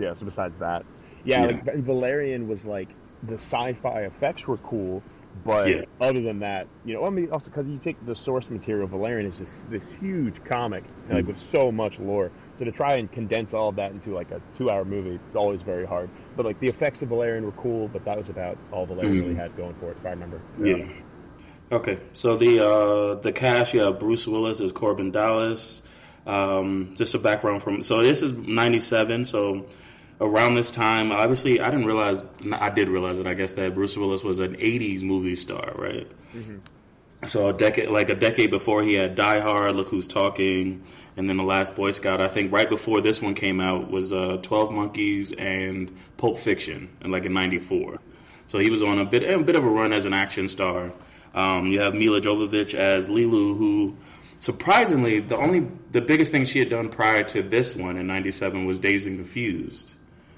Yeah. 0.00 0.14
So 0.14 0.24
besides 0.24 0.58
that, 0.58 0.84
Yeah, 1.24 1.42
yeah. 1.42 1.46
Like, 1.46 1.76
Valerian 1.76 2.48
was 2.48 2.64
like 2.64 2.88
the 3.22 3.34
sci-fi 3.34 4.02
effects 4.02 4.46
were 4.46 4.58
cool, 4.58 5.02
but 5.44 5.68
yeah. 5.68 5.82
other 6.00 6.20
than 6.22 6.40
that, 6.40 6.66
you 6.84 6.94
know, 6.94 7.04
I 7.04 7.10
mean, 7.10 7.30
also 7.30 7.46
because 7.46 7.68
you 7.68 7.78
take 7.78 8.04
the 8.06 8.14
source 8.14 8.50
material, 8.50 8.86
Valerian 8.88 9.26
is 9.26 9.38
just 9.38 9.54
this 9.70 9.84
huge 10.00 10.42
comic, 10.44 10.84
like 11.08 11.24
mm 11.24 11.28
with 11.28 11.38
so 11.38 11.70
much 11.72 11.98
lore. 11.98 12.30
So 12.58 12.64
to 12.64 12.72
try 12.72 12.94
and 12.94 13.10
condense 13.10 13.52
all 13.52 13.68
of 13.68 13.76
that 13.76 13.90
into 13.92 14.14
like 14.14 14.30
a 14.30 14.40
two-hour 14.56 14.84
movie, 14.84 15.20
it's 15.26 15.36
always 15.36 15.60
very 15.62 15.86
hard. 15.86 16.08
But 16.36 16.46
like 16.46 16.58
the 16.60 16.68
effects 16.68 17.02
of 17.02 17.08
Valerian 17.08 17.44
were 17.44 17.52
cool, 17.52 17.88
but 17.88 18.04
that 18.04 18.16
was 18.16 18.28
about 18.28 18.56
all 18.72 18.86
Valerian 18.86 19.14
mm 19.14 19.22
really 19.22 19.34
had 19.34 19.56
going 19.56 19.74
for 19.74 19.90
it, 19.90 19.98
if 19.98 20.06
I 20.06 20.10
remember. 20.10 20.40
Yeah. 20.58 20.76
yeah. 20.76 20.88
Okay, 21.72 21.98
so 22.12 22.36
the 22.36 22.64
uh, 22.64 23.14
the 23.16 23.32
cast, 23.32 23.74
yeah, 23.74 23.90
Bruce 23.90 24.26
Willis 24.26 24.60
is 24.60 24.72
Korben 24.72 25.10
Dallas. 25.10 25.82
Um, 26.24 26.94
just 26.96 27.14
a 27.14 27.18
background 27.18 27.62
from 27.62 27.82
so 27.82 28.02
this 28.02 28.22
is 28.22 28.32
'97, 28.32 29.24
so 29.24 29.66
around 30.20 30.54
this 30.54 30.70
time, 30.70 31.10
obviously, 31.10 31.60
I 31.60 31.70
didn't 31.70 31.86
realize. 31.86 32.22
I 32.52 32.70
did 32.70 32.88
realize 32.88 33.18
it. 33.18 33.26
I 33.26 33.34
guess 33.34 33.54
that 33.54 33.74
Bruce 33.74 33.96
Willis 33.96 34.22
was 34.22 34.38
an 34.38 34.54
'80s 34.54 35.02
movie 35.02 35.34
star, 35.34 35.72
right? 35.76 36.08
Mm-hmm. 36.34 36.58
So 37.24 37.48
a 37.48 37.52
decade, 37.52 37.88
like 37.88 38.10
a 38.10 38.14
decade 38.14 38.50
before, 38.50 38.82
he 38.82 38.94
had 38.94 39.14
Die 39.14 39.40
Hard, 39.40 39.74
Look 39.74 39.88
Who's 39.88 40.06
Talking, 40.06 40.84
and 41.16 41.28
then 41.28 41.38
The 41.38 41.44
Last 41.44 41.74
Boy 41.74 41.90
Scout. 41.92 42.20
I 42.20 42.28
think 42.28 42.52
right 42.52 42.68
before 42.68 43.00
this 43.00 43.22
one 43.22 43.34
came 43.34 43.60
out 43.60 43.90
was 43.90 44.12
uh, 44.12 44.38
Twelve 44.42 44.70
Monkeys 44.70 45.32
and 45.32 45.96
Pulp 46.18 46.38
Fiction, 46.38 46.90
and 47.00 47.10
like 47.10 47.24
in 47.24 47.32
'94. 47.32 47.98
So 48.46 48.58
he 48.58 48.70
was 48.70 48.82
on 48.82 48.98
a 48.98 49.04
bit 49.04 49.28
a 49.28 49.38
bit 49.42 49.56
of 49.56 49.64
a 49.64 49.68
run 49.68 49.92
as 49.92 50.04
an 50.06 50.12
action 50.12 50.46
star. 50.48 50.92
Um, 51.34 51.66
you 51.68 51.80
have 51.80 51.94
Milla 51.94 52.20
Jovovich 52.20 52.74
as 52.74 53.08
Leeloo, 53.08 53.56
who 53.56 53.96
surprisingly 54.38 55.20
the 55.20 55.36
only 55.36 55.66
the 55.92 56.02
biggest 56.02 56.32
thing 56.32 56.44
she 56.44 56.58
had 56.58 56.68
done 56.68 56.90
prior 56.90 57.24
to 57.24 57.42
this 57.42 57.74
one 57.74 57.96
in 57.96 58.06
'97 58.06 58.66
was 58.66 58.78
Dazed 58.78 59.06
and 59.06 59.18
Confused. 59.18 59.94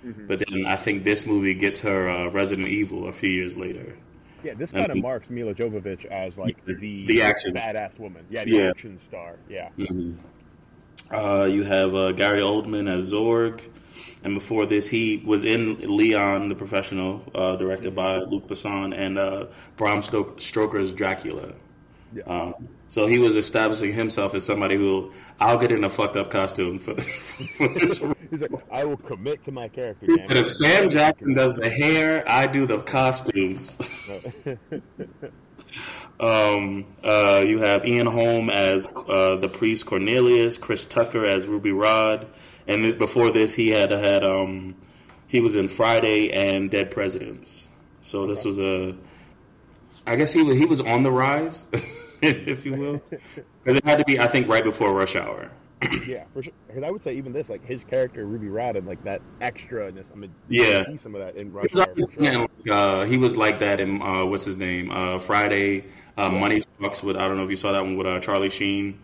Mm-hmm. 0.06 0.26
But 0.28 0.44
then 0.48 0.64
I 0.64 0.76
think 0.76 1.04
this 1.04 1.26
movie 1.26 1.54
gets 1.54 1.80
her 1.80 2.08
uh, 2.08 2.30
Resident 2.30 2.68
Evil 2.68 3.08
a 3.08 3.12
few 3.12 3.30
years 3.30 3.56
later. 3.56 3.96
Yeah, 4.44 4.54
this 4.54 4.72
kind 4.72 4.90
of 4.90 4.98
marks 4.98 5.30
Milla 5.30 5.54
Jovovich 5.54 6.04
as 6.06 6.38
like 6.38 6.64
the 6.64 7.06
the 7.06 7.22
action 7.22 7.54
badass 7.54 7.98
woman. 7.98 8.24
Yeah, 8.30 8.44
the 8.44 8.50
yeah. 8.50 8.68
action 8.68 8.98
star. 9.06 9.36
Yeah. 9.48 9.70
Mm-hmm. 9.78 10.14
Uh, 11.14 11.44
you 11.44 11.64
have 11.64 11.94
uh, 11.94 12.12
Gary 12.12 12.40
Oldman 12.40 12.92
as 12.92 13.12
Zorg, 13.12 13.62
and 14.24 14.34
before 14.34 14.66
this, 14.66 14.88
he 14.88 15.22
was 15.24 15.44
in 15.44 15.96
Leon, 15.96 16.48
the 16.48 16.54
Professional, 16.54 17.22
uh, 17.34 17.56
directed 17.56 17.94
by 17.94 18.18
Luc 18.18 18.46
Besson, 18.48 18.94
and 18.96 19.18
uh, 19.18 19.46
Bram 19.76 20.02
Stoker's 20.02 20.92
Dracula. 20.92 21.54
Yeah. 22.12 22.22
Um, 22.24 22.68
so 22.86 23.06
he 23.06 23.18
was 23.18 23.36
establishing 23.36 23.92
himself 23.92 24.34
as 24.34 24.44
somebody 24.44 24.76
who 24.76 25.12
I'll 25.40 25.58
get 25.58 25.70
in 25.70 25.84
a 25.84 25.90
fucked 25.90 26.16
up 26.16 26.30
costume 26.30 26.78
for, 26.78 26.98
for 27.00 27.68
this. 27.68 28.00
He's 28.30 28.40
like, 28.40 28.50
I 28.70 28.84
will 28.84 28.96
commit 28.96 29.44
to 29.44 29.52
my 29.52 29.68
character. 29.68 30.06
But 30.26 30.36
if 30.36 30.48
Sam 30.48 30.88
Jackson 30.88 31.34
does 31.34 31.54
the 31.54 31.68
hair, 31.68 32.24
I 32.26 32.46
do 32.46 32.66
the 32.66 32.80
costumes. 32.80 33.76
um, 36.20 36.86
uh, 37.04 37.44
you 37.46 37.58
have 37.60 37.86
Ian 37.86 38.06
Holm 38.06 38.48
as 38.48 38.88
uh, 38.88 39.36
the 39.36 39.48
priest 39.48 39.86
Cornelius, 39.86 40.56
Chris 40.56 40.86
Tucker 40.86 41.26
as 41.26 41.46
Ruby 41.46 41.72
Rhod, 41.72 42.26
and 42.66 42.98
before 42.98 43.32
this, 43.32 43.54
he 43.54 43.68
had 43.68 43.90
had 43.90 44.24
um, 44.24 44.76
he 45.26 45.40
was 45.40 45.56
in 45.56 45.68
Friday 45.68 46.32
and 46.32 46.70
Dead 46.70 46.90
Presidents. 46.90 47.68
So 48.00 48.26
this 48.26 48.44
was 48.44 48.60
a 48.60 48.94
I 50.08 50.16
guess 50.16 50.32
he 50.32 50.42
was 50.42 50.58
he 50.58 50.66
was 50.66 50.80
on 50.80 51.02
the 51.02 51.12
rise, 51.12 51.66
if 52.22 52.64
you 52.64 52.74
will. 52.74 53.02
Because 53.10 53.76
it 53.78 53.84
had 53.84 53.98
to 53.98 54.04
be, 54.04 54.18
I 54.18 54.26
think, 54.26 54.48
right 54.48 54.64
before 54.64 54.92
Rush 54.94 55.16
Hour. 55.16 55.50
yeah, 56.06 56.24
for 56.32 56.42
sure. 56.42 56.52
Because 56.66 56.82
I 56.82 56.90
would 56.90 57.02
say 57.04 57.14
even 57.14 57.32
this, 57.32 57.48
like 57.48 57.64
his 57.64 57.84
character 57.84 58.26
Ruby 58.26 58.48
Rhod, 58.48 58.76
and 58.76 58.86
like 58.86 59.02
that 59.04 59.20
extraness. 59.40 60.06
I 60.12 60.16
mean, 60.16 60.34
yeah, 60.48 60.86
see 60.86 60.96
some 60.96 61.14
of 61.14 61.20
that 61.20 61.36
in 61.36 61.52
Rush 61.52 61.74
Hour. 61.74 61.86
Sure. 62.10 62.48
Uh, 62.70 63.04
he 63.04 63.16
was 63.16 63.36
like 63.36 63.58
that 63.60 63.80
in 63.80 64.02
uh, 64.02 64.24
what's 64.24 64.44
his 64.44 64.56
name? 64.56 64.90
Uh, 64.90 65.18
Friday, 65.18 65.84
uh, 66.16 66.30
Money 66.30 66.62
Talks 66.80 67.02
with 67.02 67.16
I 67.16 67.28
don't 67.28 67.36
know 67.36 67.44
if 67.44 67.50
you 67.50 67.56
saw 67.56 67.72
that 67.72 67.82
one 67.82 67.96
with 67.96 68.06
uh, 68.06 68.18
Charlie 68.20 68.50
Sheen. 68.50 68.98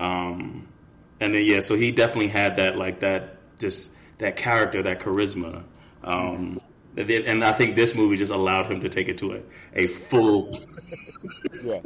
Um, 0.00 0.68
and 1.20 1.34
then 1.34 1.44
yeah, 1.44 1.60
so 1.60 1.74
he 1.74 1.92
definitely 1.92 2.28
had 2.28 2.56
that 2.56 2.76
like 2.76 3.00
that 3.00 3.58
just 3.58 3.90
that 4.18 4.36
character, 4.36 4.82
that 4.84 5.00
charisma. 5.00 5.64
Um, 6.02 6.60
and 6.96 7.44
I 7.44 7.52
think 7.52 7.76
this 7.76 7.94
movie 7.94 8.16
just 8.16 8.32
allowed 8.32 8.66
him 8.66 8.80
to 8.80 8.88
take 8.88 9.08
it 9.08 9.18
to 9.18 9.34
a, 9.34 9.40
a 9.74 9.86
full, 9.86 10.58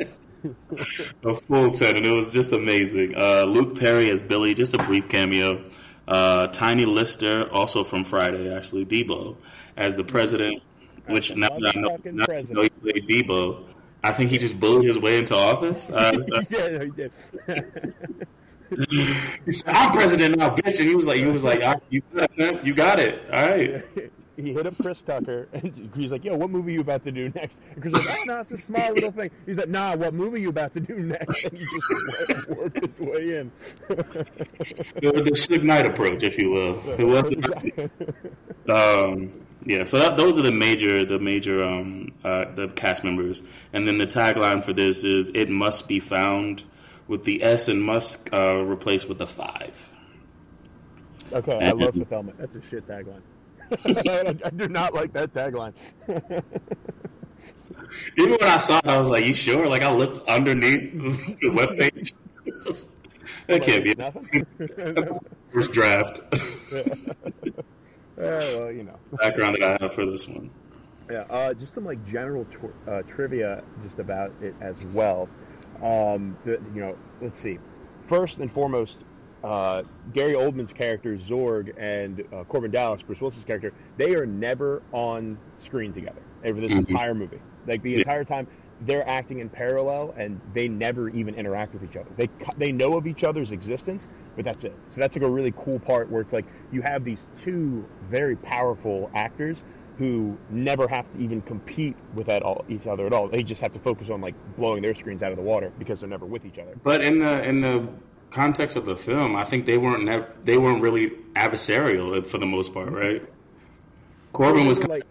a 1.24 1.34
full 1.34 1.70
ten, 1.70 1.96
and 1.96 2.06
it 2.06 2.10
was 2.10 2.32
just 2.32 2.52
amazing. 2.52 3.14
Uh, 3.16 3.44
Luke 3.44 3.78
Perry 3.78 4.10
as 4.10 4.22
Billy, 4.22 4.54
just 4.54 4.74
a 4.74 4.78
brief 4.78 5.08
cameo. 5.08 5.64
Uh, 6.06 6.46
Tiny 6.48 6.86
Lister, 6.86 7.50
also 7.52 7.84
from 7.84 8.02
Friday, 8.02 8.54
actually 8.54 8.86
Debo 8.86 9.36
as 9.76 9.94
the 9.94 10.04
president, 10.04 10.62
which 11.06 11.36
now 11.36 11.48
that 11.48 11.76
I 11.76 11.80
know, 11.80 11.98
now 12.04 12.24
I 12.30 12.42
know 12.48 12.62
he 12.62 12.70
played 12.70 13.06
Debo, 13.06 13.64
I 14.02 14.12
think 14.12 14.30
he 14.30 14.38
just 14.38 14.58
bullied 14.58 14.86
his 14.86 14.98
way 14.98 15.18
into 15.18 15.34
office. 15.34 15.90
Uh, 15.90 16.16
yeah, 16.50 16.84
he 16.84 16.90
did. 16.90 17.12
he 19.44 19.52
said, 19.52 19.74
"I'm 19.74 19.92
president 19.92 20.38
now, 20.38 20.54
bitch," 20.54 20.78
and 20.80 20.88
he 20.88 20.94
was 20.94 21.06
like, 21.06 21.18
"He 21.18 21.26
was 21.26 21.44
like, 21.44 21.60
you 21.90 22.02
got 22.14 22.30
it, 22.38 22.64
you 22.64 22.74
got 22.74 23.00
it, 23.00 23.22
all 23.32 23.48
right." 23.48 23.84
He 24.38 24.52
hit 24.52 24.66
up 24.66 24.78
Chris 24.78 25.02
Tucker, 25.02 25.48
and 25.52 25.90
he's 25.94 26.12
like, 26.12 26.24
"Yo, 26.24 26.36
what 26.36 26.50
movie 26.50 26.72
you 26.72 26.80
about 26.80 27.04
to 27.04 27.12
do 27.12 27.30
next?" 27.34 27.58
And 27.72 27.82
Chris 27.82 27.92
was 27.92 28.06
like, 28.06 28.18
"Oh 28.20 28.24
no, 28.24 28.40
it's 28.40 28.52
a 28.52 28.58
small 28.58 28.92
little 28.92 29.10
thing." 29.10 29.30
He's 29.46 29.56
like, 29.56 29.68
"Nah, 29.68 29.96
what 29.96 30.14
movie 30.14 30.40
you 30.40 30.50
about 30.50 30.74
to 30.74 30.80
do 30.80 30.98
next?" 30.98 31.44
And 31.48 31.58
he 31.58 31.66
just 31.66 32.48
worked 32.48 32.80
his 32.84 32.98
way 32.98 33.38
in. 33.38 33.52
the 33.88 35.32
Suge 35.34 35.62
Knight 35.62 35.86
approach, 35.86 36.22
if 36.22 36.38
you 36.38 36.50
will. 36.50 36.80
It 36.98 37.04
was 37.04 37.34
um, 38.68 39.32
yeah. 39.64 39.84
So 39.84 39.98
that, 39.98 40.16
those 40.16 40.38
are 40.38 40.42
the 40.42 40.52
major, 40.52 41.04
the 41.04 41.18
major, 41.18 41.64
um, 41.64 42.12
uh, 42.24 42.52
the 42.54 42.68
cast 42.68 43.04
members, 43.04 43.42
and 43.72 43.86
then 43.86 43.98
the 43.98 44.06
tagline 44.06 44.62
for 44.62 44.72
this 44.72 45.04
is 45.04 45.30
"It 45.34 45.48
must 45.48 45.88
be 45.88 46.00
found," 46.00 46.64
with 47.08 47.24
the 47.24 47.42
S 47.42 47.68
and 47.68 47.82
must 47.82 48.32
uh, 48.32 48.54
replaced 48.54 49.08
with 49.08 49.20
a 49.20 49.26
five. 49.26 49.76
Okay, 51.32 51.52
and, 51.52 51.64
I 51.64 51.72
love 51.72 51.94
fulfillment. 51.94 52.38
That's 52.38 52.54
a 52.54 52.62
shit 52.62 52.86
tagline. 52.86 53.22
I, 53.84 54.36
I, 54.44 54.50
do 54.50 54.68
not 54.68 54.94
like 54.94 55.12
that 55.12 55.32
tagline. 55.32 55.72
Even 58.16 58.30
when 58.32 58.42
I 58.42 58.58
saw 58.58 58.78
it, 58.78 58.86
I 58.86 58.98
was 58.98 59.10
like, 59.10 59.24
"You 59.24 59.34
sure?" 59.34 59.66
Like 59.68 59.82
I 59.82 59.92
looked 59.92 60.26
underneath 60.28 60.92
the 61.40 61.48
webpage. 61.48 62.12
that 63.46 63.62
can't 63.62 63.84
be 63.84 63.94
nothing. 63.94 64.46
First 65.52 65.72
draft. 65.72 66.20
yeah. 66.72 66.84
well, 68.16 68.72
you 68.72 68.84
know. 68.84 68.96
Background 69.12 69.56
that 69.56 69.62
I 69.62 69.78
have 69.80 69.94
for 69.94 70.06
this 70.06 70.28
one. 70.28 70.50
Yeah, 71.10 71.24
uh, 71.30 71.54
just 71.54 71.74
some 71.74 71.84
like 71.84 72.04
general 72.06 72.44
tw- 72.44 72.88
uh, 72.88 73.02
trivia 73.02 73.62
just 73.82 73.98
about 73.98 74.32
it 74.42 74.54
as 74.60 74.82
well. 74.86 75.28
Um, 75.82 76.36
the, 76.44 76.60
you 76.74 76.80
know, 76.80 76.96
let's 77.22 77.38
see. 77.38 77.58
First 78.06 78.38
and 78.38 78.52
foremost, 78.52 78.98
uh, 79.44 79.82
Gary 80.12 80.34
Oldman's 80.34 80.72
character 80.72 81.16
Zorg 81.16 81.72
and 81.78 82.20
uh, 82.20 82.44
Korben 82.44 82.70
Dallas, 82.70 83.02
Bruce 83.02 83.20
Willis's 83.20 83.44
character, 83.44 83.72
they 83.96 84.14
are 84.14 84.26
never 84.26 84.82
on 84.92 85.38
screen 85.58 85.92
together 85.92 86.22
over 86.44 86.60
this 86.60 86.72
mm-hmm. 86.72 86.90
entire 86.90 87.14
movie. 87.14 87.40
Like 87.66 87.82
the 87.82 87.92
yeah. 87.92 87.98
entire 87.98 88.24
time, 88.24 88.46
they're 88.82 89.08
acting 89.08 89.40
in 89.40 89.48
parallel, 89.48 90.14
and 90.16 90.40
they 90.54 90.68
never 90.68 91.08
even 91.10 91.34
interact 91.34 91.72
with 91.72 91.82
each 91.82 91.96
other. 91.96 92.08
They 92.16 92.28
they 92.58 92.72
know 92.72 92.96
of 92.96 93.06
each 93.06 93.24
other's 93.24 93.50
existence, 93.50 94.08
but 94.36 94.44
that's 94.44 94.64
it. 94.64 94.74
So 94.90 95.00
that's 95.00 95.16
like 95.16 95.24
a 95.24 95.30
really 95.30 95.52
cool 95.56 95.78
part 95.80 96.08
where 96.10 96.20
it's 96.20 96.32
like 96.32 96.46
you 96.70 96.80
have 96.82 97.04
these 97.04 97.28
two 97.34 97.84
very 98.08 98.36
powerful 98.36 99.10
actors 99.14 99.64
who 99.98 100.38
never 100.48 100.86
have 100.86 101.10
to 101.10 101.18
even 101.18 101.42
compete 101.42 101.96
with 102.14 102.28
that 102.28 102.42
all, 102.44 102.64
each 102.68 102.86
other 102.86 103.04
at 103.04 103.12
all. 103.12 103.26
They 103.26 103.42
just 103.42 103.60
have 103.60 103.72
to 103.72 103.80
focus 103.80 104.10
on 104.10 104.20
like 104.20 104.34
blowing 104.56 104.80
their 104.80 104.94
screens 104.94 105.24
out 105.24 105.32
of 105.32 105.36
the 105.36 105.42
water 105.42 105.72
because 105.76 105.98
they're 105.98 106.08
never 106.08 106.24
with 106.24 106.46
each 106.46 106.60
other. 106.60 106.76
But 106.84 107.02
in 107.02 107.18
the 107.18 107.42
in 107.42 107.60
the 107.60 107.88
context 108.30 108.76
of 108.76 108.86
the 108.86 108.96
film, 108.96 109.36
I 109.36 109.44
think 109.44 109.66
they 109.66 109.78
weren't 109.78 110.44
they 110.44 110.56
weren't 110.56 110.82
really 110.82 111.10
adversarial 111.34 112.24
for 112.26 112.38
the 112.38 112.46
most 112.46 112.74
part, 112.74 112.90
right? 112.90 113.22
Korben 114.32 114.68
was 114.68 114.82
like, 114.84 115.04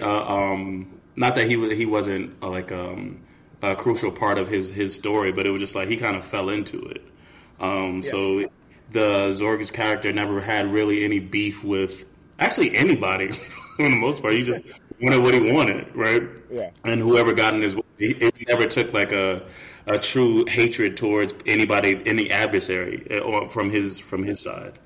uh, 0.00 0.26
um, 0.26 1.00
not 1.16 1.34
that 1.34 1.46
he 1.46 1.56
was 1.56 1.76
he 1.76 1.86
wasn't 1.86 2.36
uh, 2.42 2.48
like 2.48 2.72
um, 2.72 3.20
a 3.62 3.74
crucial 3.76 4.10
part 4.10 4.38
of 4.38 4.48
his 4.48 4.70
his 4.70 4.94
story, 4.94 5.32
but 5.32 5.46
it 5.46 5.50
was 5.50 5.60
just 5.60 5.74
like 5.74 5.88
he 5.88 5.96
kind 5.96 6.16
of 6.16 6.24
fell 6.24 6.48
into 6.48 6.80
it. 6.86 7.02
Um, 7.60 8.02
yeah. 8.02 8.10
So 8.10 8.50
the 8.90 9.30
Zorg's 9.30 9.70
character 9.70 10.12
never 10.12 10.40
had 10.40 10.72
really 10.72 11.04
any 11.04 11.20
beef 11.20 11.62
with 11.62 12.06
actually 12.38 12.76
anybody 12.76 13.32
for 13.76 13.82
the 13.82 13.96
most 13.96 14.22
part. 14.22 14.34
He 14.34 14.42
just 14.42 14.62
wanted 15.00 15.22
what 15.22 15.34
he 15.34 15.52
wanted, 15.52 15.94
right? 15.94 16.22
Yeah. 16.50 16.70
And 16.84 17.00
whoever 17.00 17.32
got 17.32 17.54
in 17.54 17.62
his 17.62 17.76
way, 17.76 17.82
it 17.98 18.34
never 18.48 18.66
took 18.66 18.92
like 18.92 19.12
a 19.12 19.42
a 19.86 19.98
true 19.98 20.44
hatred 20.46 20.96
towards 20.96 21.34
anybody, 21.46 22.00
any 22.06 22.30
adversary, 22.30 23.06
eh, 23.10 23.18
or 23.18 23.48
from 23.48 23.70
his 23.70 23.98
from 23.98 24.22
his 24.22 24.40
side. 24.40 24.78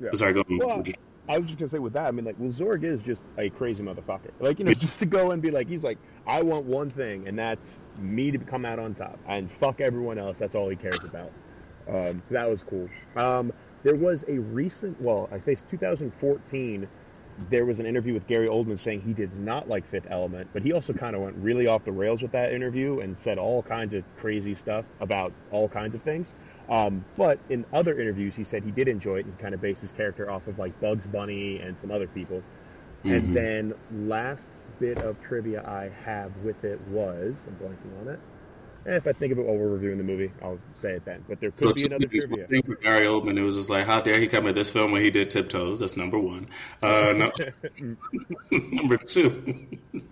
Yeah. 0.00 0.10
Sorry, 0.14 0.34
go. 0.34 0.44
Well, 0.48 0.82
I 1.28 1.38
was 1.38 1.48
just 1.48 1.58
gonna 1.58 1.70
say 1.70 1.78
with 1.78 1.94
that, 1.94 2.06
I 2.06 2.10
mean, 2.12 2.24
like, 2.24 2.36
well, 2.38 2.50
Zorg 2.50 2.84
is 2.84 3.02
just 3.02 3.20
a 3.36 3.50
crazy 3.50 3.82
motherfucker. 3.82 4.30
Like, 4.38 4.58
you 4.58 4.64
know, 4.64 4.72
just 4.72 4.98
to 5.00 5.06
go 5.06 5.32
and 5.32 5.42
be 5.42 5.50
like, 5.50 5.68
he's 5.68 5.82
like, 5.82 5.98
I 6.26 6.42
want 6.42 6.66
one 6.66 6.88
thing, 6.88 7.26
and 7.26 7.38
that's 7.38 7.76
me 7.98 8.30
to 8.30 8.38
come 8.38 8.64
out 8.64 8.78
on 8.78 8.94
top, 8.94 9.18
and 9.26 9.50
fuck 9.50 9.80
everyone 9.80 10.18
else. 10.18 10.38
That's 10.38 10.54
all 10.54 10.68
he 10.68 10.76
cares 10.76 11.02
about. 11.02 11.32
Um, 11.88 12.22
so 12.28 12.34
that 12.34 12.48
was 12.48 12.62
cool. 12.62 12.88
Um, 13.16 13.52
there 13.82 13.96
was 13.96 14.24
a 14.28 14.38
recent, 14.38 15.00
well, 15.00 15.28
I 15.30 15.38
think 15.38 15.60
it's 15.60 15.70
2014 15.70 16.88
there 17.50 17.64
was 17.64 17.80
an 17.80 17.86
interview 17.86 18.14
with 18.14 18.26
Gary 18.26 18.48
Oldman 18.48 18.78
saying 18.78 19.02
he 19.02 19.12
did 19.12 19.36
not 19.38 19.68
like 19.68 19.86
Fifth 19.86 20.06
Element, 20.10 20.48
but 20.52 20.62
he 20.62 20.72
also 20.72 20.92
kind 20.92 21.14
of 21.14 21.22
went 21.22 21.36
really 21.36 21.66
off 21.66 21.84
the 21.84 21.92
rails 21.92 22.22
with 22.22 22.32
that 22.32 22.52
interview 22.52 23.00
and 23.00 23.18
said 23.18 23.38
all 23.38 23.62
kinds 23.62 23.94
of 23.94 24.04
crazy 24.16 24.54
stuff 24.54 24.84
about 25.00 25.32
all 25.50 25.68
kinds 25.68 25.94
of 25.94 26.02
things. 26.02 26.32
Um, 26.68 27.04
but 27.16 27.38
in 27.48 27.64
other 27.72 28.00
interviews, 28.00 28.34
he 28.34 28.44
said 28.44 28.64
he 28.64 28.70
did 28.70 28.88
enjoy 28.88 29.18
it 29.18 29.26
and 29.26 29.38
kind 29.38 29.54
of 29.54 29.60
based 29.60 29.82
his 29.82 29.92
character 29.92 30.30
off 30.30 30.46
of 30.46 30.58
like 30.58 30.78
Bugs 30.80 31.06
Bunny 31.06 31.60
and 31.60 31.78
some 31.78 31.90
other 31.90 32.08
people. 32.08 32.42
Mm-hmm. 33.04 33.14
And 33.14 33.36
then 33.36 33.74
last 34.08 34.48
bit 34.80 34.98
of 34.98 35.20
trivia 35.20 35.62
I 35.66 35.90
have 36.04 36.36
with 36.38 36.64
it 36.64 36.80
was 36.88 37.46
I'm 37.46 37.54
blanking 37.56 38.00
on 38.00 38.08
it. 38.14 38.20
And 38.86 38.94
if 38.94 39.04
I 39.04 39.12
think 39.12 39.32
of 39.32 39.38
it 39.40 39.44
while 39.44 39.56
we're 39.56 39.66
reviewing 39.66 39.98
the 39.98 40.04
movie, 40.04 40.30
I'll 40.40 40.60
say 40.80 40.92
it 40.92 41.04
then. 41.04 41.24
But 41.28 41.40
there 41.40 41.50
could 41.50 41.68
so 41.68 41.74
be 41.74 41.86
another 41.86 42.06
trivia. 42.06 42.46
Thing 42.46 42.62
for 42.62 42.76
Gary 42.76 43.06
Oldman, 43.06 43.36
it 43.36 43.42
was 43.42 43.56
just 43.56 43.68
like, 43.68 43.84
how 43.84 44.00
dare 44.00 44.20
he 44.20 44.28
come 44.28 44.46
at 44.46 44.54
this 44.54 44.70
film 44.70 44.92
when 44.92 45.02
he 45.02 45.10
did 45.10 45.28
Tiptoes? 45.28 45.80
That's 45.80 45.96
number 45.96 46.20
one. 46.20 46.46
Uh, 46.80 47.12
no, 47.16 47.96
number 48.52 48.96
two. 48.96 49.66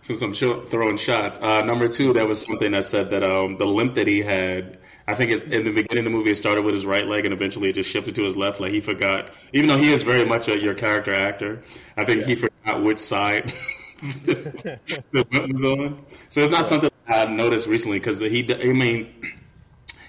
Since 0.00 0.22
I'm 0.22 0.32
throwing 0.32 0.96
shots, 0.96 1.38
uh, 1.42 1.60
number 1.60 1.88
two, 1.88 2.14
that 2.14 2.26
was 2.26 2.40
something 2.40 2.70
that 2.70 2.84
said 2.84 3.10
that 3.10 3.22
um, 3.22 3.58
the 3.58 3.66
limp 3.66 3.94
that 3.96 4.06
he 4.06 4.22
had 4.22 4.78
I 5.06 5.14
think 5.14 5.32
it, 5.32 5.52
in 5.52 5.64
the 5.64 5.72
beginning 5.72 6.06
of 6.06 6.12
the 6.12 6.16
movie, 6.16 6.30
it 6.30 6.36
started 6.36 6.64
with 6.64 6.72
his 6.72 6.86
right 6.86 7.06
leg, 7.06 7.24
and 7.24 7.34
eventually 7.34 7.68
it 7.68 7.74
just 7.74 7.90
shifted 7.90 8.14
to 8.14 8.22
his 8.22 8.36
left. 8.36 8.60
Like 8.60 8.70
he 8.70 8.80
forgot, 8.80 9.30
even 9.52 9.68
though 9.68 9.76
he 9.76 9.92
is 9.92 10.02
very 10.02 10.24
much 10.24 10.48
a, 10.48 10.58
your 10.58 10.72
character 10.72 11.12
actor. 11.12 11.62
I 11.96 12.04
think 12.04 12.20
yeah. 12.20 12.26
he 12.26 12.34
forgot 12.36 12.82
which 12.82 13.00
side 13.00 13.52
the 14.24 15.26
was 15.50 15.64
on. 15.64 16.04
So 16.28 16.42
it's 16.42 16.52
not 16.52 16.66
something 16.66 16.90
I've 17.06 17.30
noticed 17.30 17.66
recently 17.66 17.98
because 17.98 18.20
he, 18.20 18.46
I 18.54 18.72
mean, 18.72 19.12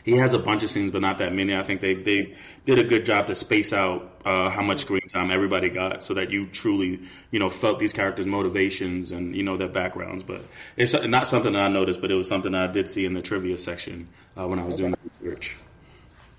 he 0.03 0.17
has 0.17 0.33
a 0.33 0.39
bunch 0.39 0.63
of 0.63 0.69
scenes, 0.69 0.91
but 0.91 1.01
not 1.01 1.17
that 1.19 1.33
many. 1.33 1.55
I 1.55 1.63
think 1.63 1.79
they 1.79 1.93
they 1.93 2.35
did 2.65 2.79
a 2.79 2.83
good 2.83 3.05
job 3.05 3.27
to 3.27 3.35
space 3.35 3.73
out 3.73 4.21
uh, 4.25 4.49
how 4.49 4.61
much 4.61 4.79
screen 4.79 5.07
time 5.09 5.31
everybody 5.31 5.69
got, 5.69 6.03
so 6.03 6.13
that 6.15 6.31
you 6.31 6.47
truly 6.47 7.01
you 7.31 7.39
know 7.39 7.49
felt 7.49 7.79
these 7.79 7.93
characters' 7.93 8.25
motivations 8.25 9.11
and 9.11 9.35
you 9.35 9.43
know 9.43 9.57
their 9.57 9.67
backgrounds. 9.67 10.23
But 10.23 10.45
it's 10.77 10.93
not 10.93 11.27
something 11.27 11.53
that 11.53 11.61
I 11.61 11.67
noticed, 11.67 12.01
but 12.01 12.11
it 12.11 12.15
was 12.15 12.27
something 12.27 12.55
I 12.55 12.67
did 12.67 12.87
see 12.87 13.05
in 13.05 13.13
the 13.13 13.21
trivia 13.21 13.57
section 13.57 14.07
uh, 14.37 14.47
when 14.47 14.59
I 14.59 14.63
was 14.63 14.75
okay. 14.75 14.83
doing 14.83 14.91
the 14.91 15.27
research. 15.27 15.57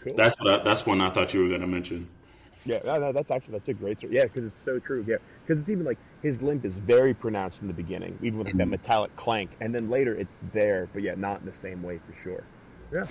Cool. 0.00 0.14
That's 0.16 0.38
what 0.40 0.60
I, 0.60 0.62
that's 0.64 0.84
one 0.84 1.00
I 1.00 1.10
thought 1.10 1.32
you 1.32 1.42
were 1.42 1.48
going 1.48 1.60
to 1.60 1.66
mention. 1.66 2.08
Yeah, 2.64 2.78
no, 2.84 2.98
no, 2.98 3.12
that's 3.12 3.30
actually 3.30 3.52
that's 3.52 3.68
a 3.68 3.74
great 3.74 3.98
story. 3.98 4.14
Yeah, 4.14 4.24
because 4.24 4.46
it's 4.46 4.56
so 4.56 4.78
true. 4.78 5.04
Yeah, 5.06 5.16
because 5.42 5.60
it's 5.60 5.70
even 5.70 5.84
like 5.84 5.98
his 6.22 6.40
limp 6.40 6.64
is 6.64 6.76
very 6.78 7.14
pronounced 7.14 7.62
in 7.62 7.68
the 7.68 7.74
beginning, 7.74 8.18
even 8.22 8.38
with 8.38 8.46
like, 8.46 8.56
that 8.56 8.62
mm-hmm. 8.64 8.70
metallic 8.70 9.14
clank, 9.16 9.50
and 9.60 9.74
then 9.74 9.90
later 9.90 10.14
it's 10.14 10.36
there, 10.52 10.88
but 10.92 11.02
yeah, 11.02 11.14
not 11.16 11.40
in 11.40 11.46
the 11.46 11.54
same 11.54 11.82
way 11.82 11.98
for 12.06 12.14
sure. 12.22 12.44
Yeah. 12.92 13.06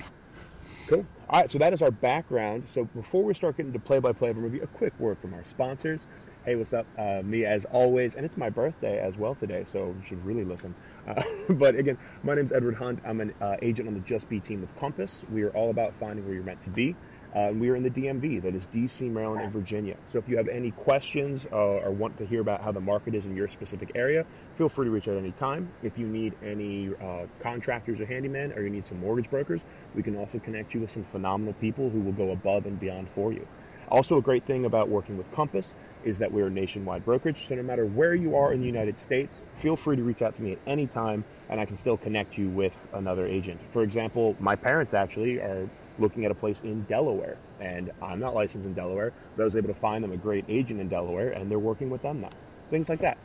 Cool. 0.87 1.05
All 1.29 1.41
right, 1.41 1.49
so 1.49 1.57
that 1.57 1.73
is 1.73 1.81
our 1.81 1.91
background. 1.91 2.67
So 2.67 2.83
before 2.83 3.23
we 3.23 3.33
start 3.33 3.57
getting 3.57 3.73
to 3.73 3.79
play-by-play 3.79 4.29
of 4.29 4.37
a 4.37 4.39
movie, 4.39 4.59
a 4.59 4.67
quick 4.67 4.93
word 4.99 5.17
from 5.19 5.33
our 5.33 5.43
sponsors. 5.43 6.01
Hey, 6.43 6.55
what's 6.55 6.73
up? 6.73 6.87
Uh, 6.97 7.21
me, 7.23 7.45
as 7.45 7.65
always, 7.65 8.15
and 8.15 8.25
it's 8.25 8.35
my 8.35 8.49
birthday 8.49 8.99
as 8.99 9.15
well 9.15 9.35
today, 9.35 9.63
so 9.71 9.93
you 9.97 10.03
should 10.03 10.25
really 10.25 10.43
listen. 10.43 10.73
Uh, 11.07 11.21
but 11.51 11.75
again, 11.75 11.97
my 12.23 12.33
name 12.33 12.45
is 12.45 12.51
Edward 12.51 12.75
Hunt. 12.75 12.99
I'm 13.05 13.21
an 13.21 13.33
uh, 13.41 13.57
agent 13.61 13.87
on 13.87 13.93
the 13.93 13.99
Just 14.01 14.27
Be 14.27 14.39
team 14.39 14.63
of 14.63 14.79
Compass. 14.79 15.23
We 15.31 15.43
are 15.43 15.51
all 15.51 15.69
about 15.69 15.93
finding 15.99 16.25
where 16.25 16.33
you're 16.33 16.43
meant 16.43 16.61
to 16.63 16.69
be. 16.69 16.95
Uh, 17.33 17.49
we 17.53 17.69
are 17.69 17.77
in 17.77 17.83
the 17.83 17.89
DMV, 17.89 18.41
that 18.41 18.53
is 18.53 18.67
DC, 18.67 19.09
Maryland, 19.09 19.41
and 19.41 19.53
Virginia. 19.53 19.95
So 20.05 20.17
if 20.17 20.27
you 20.27 20.35
have 20.35 20.49
any 20.49 20.71
questions 20.71 21.45
uh, 21.51 21.55
or 21.55 21.91
want 21.91 22.17
to 22.17 22.25
hear 22.25 22.41
about 22.41 22.61
how 22.61 22.73
the 22.73 22.81
market 22.81 23.15
is 23.15 23.25
in 23.25 23.37
your 23.37 23.47
specific 23.47 23.91
area, 23.95 24.25
feel 24.57 24.67
free 24.67 24.85
to 24.85 24.91
reach 24.91 25.07
out 25.07 25.15
any 25.15 25.31
time. 25.31 25.71
If 25.81 25.97
you 25.97 26.07
need 26.07 26.33
any 26.43 26.89
uh, 27.01 27.27
contractors 27.39 28.01
or 28.01 28.05
handyman, 28.05 28.51
or 28.51 28.63
you 28.63 28.69
need 28.69 28.85
some 28.85 28.99
mortgage 28.99 29.29
brokers, 29.29 29.63
we 29.95 30.03
can 30.03 30.17
also 30.17 30.39
connect 30.39 30.73
you 30.73 30.81
with 30.81 30.91
some 30.91 31.05
phenomenal 31.05 31.53
people 31.53 31.89
who 31.89 32.01
will 32.01 32.11
go 32.11 32.31
above 32.31 32.65
and 32.65 32.77
beyond 32.77 33.07
for 33.15 33.31
you. 33.31 33.47
Also, 33.87 34.17
a 34.17 34.21
great 34.21 34.45
thing 34.45 34.65
about 34.65 34.89
working 34.89 35.17
with 35.17 35.29
Compass 35.33 35.75
is 36.03 36.17
that 36.17 36.31
we're 36.31 36.47
a 36.47 36.51
nationwide 36.51 37.05
brokerage. 37.05 37.47
So 37.47 37.55
no 37.55 37.63
matter 37.63 37.85
where 37.85 38.15
you 38.15 38.35
are 38.35 38.53
in 38.53 38.59
the 38.59 38.65
United 38.65 38.97
States, 38.97 39.43
feel 39.55 39.75
free 39.75 39.95
to 39.95 40.03
reach 40.03 40.21
out 40.21 40.33
to 40.35 40.41
me 40.41 40.53
at 40.53 40.59
any 40.65 40.87
time, 40.87 41.23
and 41.49 41.59
I 41.59 41.65
can 41.65 41.77
still 41.77 41.97
connect 41.97 42.37
you 42.37 42.49
with 42.49 42.75
another 42.93 43.25
agent. 43.25 43.59
For 43.71 43.83
example, 43.83 44.35
my 44.39 44.55
parents 44.55 44.93
actually 44.93 45.39
are 45.39 45.69
looking 45.99 46.25
at 46.25 46.31
a 46.31 46.35
place 46.35 46.61
in 46.61 46.83
Delaware. 46.83 47.37
And 47.59 47.91
I'm 48.01 48.19
not 48.19 48.33
licensed 48.33 48.65
in 48.65 48.73
Delaware, 48.73 49.13
but 49.35 49.43
I 49.43 49.45
was 49.45 49.55
able 49.55 49.67
to 49.69 49.79
find 49.79 50.03
them 50.03 50.11
a 50.11 50.17
great 50.17 50.45
agent 50.49 50.79
in 50.79 50.87
Delaware, 50.89 51.31
and 51.31 51.49
they're 51.49 51.59
working 51.59 51.89
with 51.89 52.01
them 52.01 52.21
now. 52.21 52.29
Things 52.69 52.89
like 52.89 53.01
that. 53.01 53.17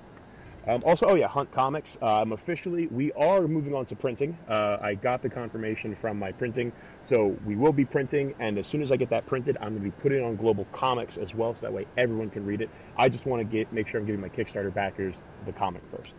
Um, 0.69 0.83
also, 0.85 1.07
oh 1.07 1.15
yeah, 1.15 1.29
Hunt 1.29 1.53
Comics. 1.53 1.97
I'm 2.03 2.33
officially, 2.33 2.89
we 2.89 3.13
are 3.13 3.47
moving 3.47 3.73
on 3.73 3.87
to 3.87 3.95
printing. 3.95 4.37
Uh, 4.49 4.79
I 4.81 4.95
got 4.95 5.23
the 5.23 5.29
confirmation 5.29 5.95
from 5.95 6.19
my 6.19 6.33
printing, 6.33 6.73
so 7.05 7.37
we 7.47 7.55
will 7.55 7.73
be 7.73 7.85
printing. 7.85 8.35
And 8.41 8.59
as 8.59 8.67
soon 8.67 8.83
as 8.83 8.91
I 8.91 8.97
get 8.97 9.09
that 9.11 9.27
printed, 9.27 9.57
I'm 9.61 9.69
going 9.69 9.85
to 9.85 9.91
be 9.97 10.03
putting 10.03 10.19
it 10.19 10.25
on 10.25 10.35
Global 10.35 10.67
Comics 10.73 11.19
as 11.19 11.37
well, 11.37 11.55
so 11.55 11.61
that 11.61 11.73
way 11.73 11.87
everyone 11.97 12.31
can 12.31 12.45
read 12.45 12.63
it. 12.63 12.71
I 12.97 13.09
just 13.09 13.27
want 13.27 13.41
to 13.41 13.45
get 13.45 13.73
make 13.73 13.87
sure 13.87 14.01
I'm 14.01 14.07
giving 14.07 14.21
my 14.21 14.29
Kickstarter 14.29 14.75
backers 14.75 15.15
the 15.45 15.53
comic 15.53 15.83
first. 15.97 16.17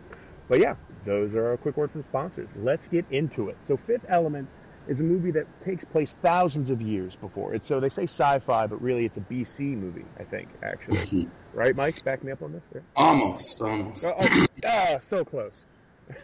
But 0.48 0.60
yeah, 0.60 0.76
those 1.04 1.34
are 1.34 1.52
a 1.52 1.58
quick 1.58 1.76
word 1.76 1.90
from 1.90 2.02
sponsors. 2.02 2.48
Let's 2.56 2.88
get 2.88 3.04
into 3.10 3.50
it. 3.50 3.58
So, 3.60 3.76
Fifth 3.76 4.06
Element 4.08 4.48
is 4.88 5.00
a 5.00 5.04
movie 5.04 5.30
that 5.30 5.46
takes 5.60 5.84
place 5.84 6.16
thousands 6.22 6.70
of 6.70 6.80
years 6.80 7.14
before. 7.14 7.54
It's 7.54 7.68
so 7.68 7.78
they 7.78 7.90
say 7.90 8.04
sci-fi, 8.04 8.66
but 8.66 8.80
really 8.80 9.04
it's 9.04 9.18
a 9.18 9.20
BC 9.20 9.60
movie. 9.76 10.04
I 10.18 10.24
think 10.24 10.48
actually, 10.62 11.28
right, 11.54 11.76
Mike? 11.76 12.02
Back 12.04 12.24
me 12.24 12.32
up 12.32 12.42
on 12.42 12.52
this. 12.52 12.62
Yeah. 12.74 12.80
Almost, 12.96 13.60
almost. 13.60 14.04
Oh, 14.06 14.14
oh, 14.18 14.46
ah, 14.66 14.98
so 15.00 15.24
close. 15.24 15.66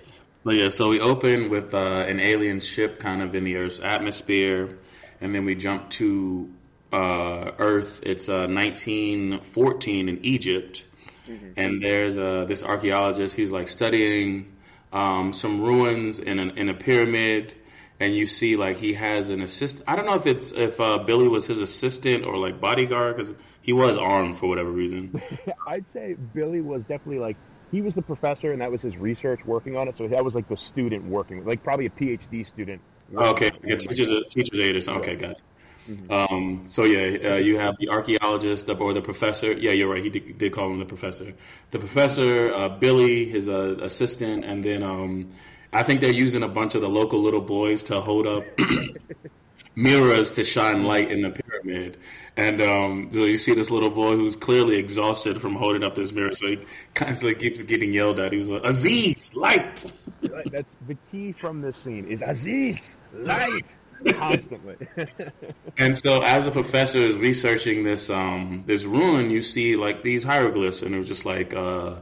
But 0.47 0.57
yeah, 0.57 0.69
so 0.69 0.91
we 0.91 1.01
open 1.01 1.49
with 1.49 1.73
uh, 1.73 2.05
an 2.07 2.21
alien 2.21 2.61
ship 2.61 3.01
kind 3.01 3.23
of 3.23 3.35
in 3.35 3.45
the 3.45 3.57
Earth's 3.57 3.81
atmosphere, 3.81 4.77
and 5.23 5.35
then 5.35 5.47
we 5.47 5.55
jump 5.55 5.89
to 5.91 6.51
uh, 6.93 7.53
Earth. 7.59 8.03
It's 8.05 8.29
uh, 8.29 8.47
1914 8.49 10.09
in 10.11 10.23
Egypt, 10.23 10.85
mm-hmm. 11.27 11.49
and 11.57 11.83
there's 11.83 12.19
uh, 12.19 12.45
this 12.47 12.63
archaeologist. 12.63 13.35
He's 13.35 13.53
like 13.53 13.69
studying 13.69 14.53
um, 14.93 15.33
some 15.33 15.63
ruins 15.63 16.19
in, 16.19 16.39
an, 16.39 16.59
in 16.59 16.69
a 16.69 16.75
pyramid 16.75 17.55
and 18.01 18.15
you 18.15 18.27
see 18.27 18.57
like 18.57 18.77
he 18.77 18.95
has 18.95 19.31
an 19.31 19.43
assist. 19.43 19.83
I 19.87 19.97
don't 19.97 20.07
know 20.07 20.15
if 20.15 20.27
it's 20.27 20.51
if 20.51 20.81
uh, 20.81 20.99
Billy 20.99 21.29
was 21.29 21.47
his 21.47 21.61
assistant 21.61 22.25
or 22.25 22.37
like 22.37 22.61
bodyguard 22.61 23.17
because 23.17 23.35
he 23.63 23.73
was 23.73 23.97
armed 23.97 24.39
for 24.39 24.49
whatever 24.49 24.71
reason. 24.71 25.21
I'd 25.67 25.87
say 25.87 26.17
Billy 26.35 26.61
was 26.61 26.85
definitely 26.85 27.21
like 27.21 27.37
he 27.71 27.83
was 27.83 27.95
the 27.95 28.03
professor 28.03 28.53
and 28.53 28.61
that 28.61 28.71
was 28.71 28.83
his 28.83 28.97
research 28.97 29.45
working 29.45 29.77
on 29.77 29.89
it. 29.89 29.97
So 29.97 30.09
that 30.09 30.25
was 30.25 30.35
like 30.35 30.49
the 30.49 30.57
student 30.57 31.05
working, 31.05 31.45
like 31.45 31.63
probably 31.63 31.87
a 31.87 31.91
PhD 31.91 32.45
student. 32.45 32.81
Okay, 33.15 33.51
yeah, 33.63 33.77
teacher's 33.77 34.11
a 34.11 34.25
teacher's 34.25 34.59
aide 34.59 34.77
or 34.77 34.81
something. 34.81 35.03
Okay, 35.03 35.17
got 35.17 35.31
it. 35.33 35.41
Mm-hmm. 35.89 36.13
Um, 36.13 36.63
so 36.67 36.85
yeah, 36.85 37.33
uh, 37.33 37.37
you 37.37 37.59
have 37.59 37.77
the 37.79 37.91
archaeologist 37.91 38.69
or 38.71 38.95
the 38.95 39.03
professor. 39.03 39.53
Yeah, 39.53 39.73
you're 39.73 39.89
right. 39.89 40.03
He 40.03 40.09
did, 40.09 40.39
did 40.39 40.53
call 40.53 40.71
him 40.71 40.79
the 40.79 40.87
professor. 40.87 41.35
The 41.73 41.79
professor, 41.79 42.55
uh, 42.55 42.71
Billy, 42.71 43.27
his 43.27 43.49
uh, 43.49 43.77
assistant, 43.83 44.45
and 44.45 44.65
then 44.65 44.83
um, 44.83 45.31
I 45.75 45.83
think 45.83 46.01
they're 46.01 46.13
using 46.13 46.43
a 46.43 46.49
bunch 46.49 46.75
of 46.75 46.81
the 46.81 46.89
local 46.89 47.21
little 47.21 47.41
boys 47.41 47.83
to 47.85 48.01
hold 48.01 48.27
up 48.27 48.45
mirrors 49.75 50.31
to 50.33 50.45
shine 50.45 50.85
light 50.85 51.11
in 51.11 51.23
the 51.23 51.31
pyramid. 51.31 51.99
And 52.37 52.61
um, 52.61 53.09
so 53.13 53.25
you 53.25 53.37
see 53.37 53.55
this 53.55 53.71
little 53.71 53.91
boy 53.91 54.17
who's 54.17 54.37
clearly 54.37 54.77
exhausted 54.77 55.41
from 55.41 55.55
holding 55.55 55.83
up 55.83 55.95
this 55.95 56.13
mirror. 56.13 56.33
So 56.33 56.47
he 56.49 56.59
constantly 56.95 57.35
keeps 57.35 57.63
getting 57.63 57.93
yelled 57.93 58.21
at. 58.21 58.33
He's 58.33 58.51
like, 58.51 58.65
Aziz, 58.65 59.35
light! 59.35 59.93
That's 60.51 60.75
the 60.87 60.97
key 61.11 61.33
from 61.33 61.61
this 61.61 61.77
scene 61.77 62.07
is 62.07 62.23
Aziz, 62.23 62.99
light! 63.13 63.77
constantly. 64.13 64.77
and 65.79 65.97
so, 65.97 66.21
as 66.21 66.47
a 66.47 66.51
professor 66.51 66.99
is 66.99 67.17
researching 67.17 67.85
this 67.85 68.11
um, 68.11 68.65
this 68.67 68.85
ruin, 68.85 69.31
you 69.31 69.43
see 69.43 69.77
like 69.77 70.03
these 70.03 70.25
hieroglyphs, 70.25 70.83
and 70.83 70.95
it 70.95 70.99
was 70.99 71.09
just 71.09 71.25
like 71.25 71.55
uh, 71.55 71.95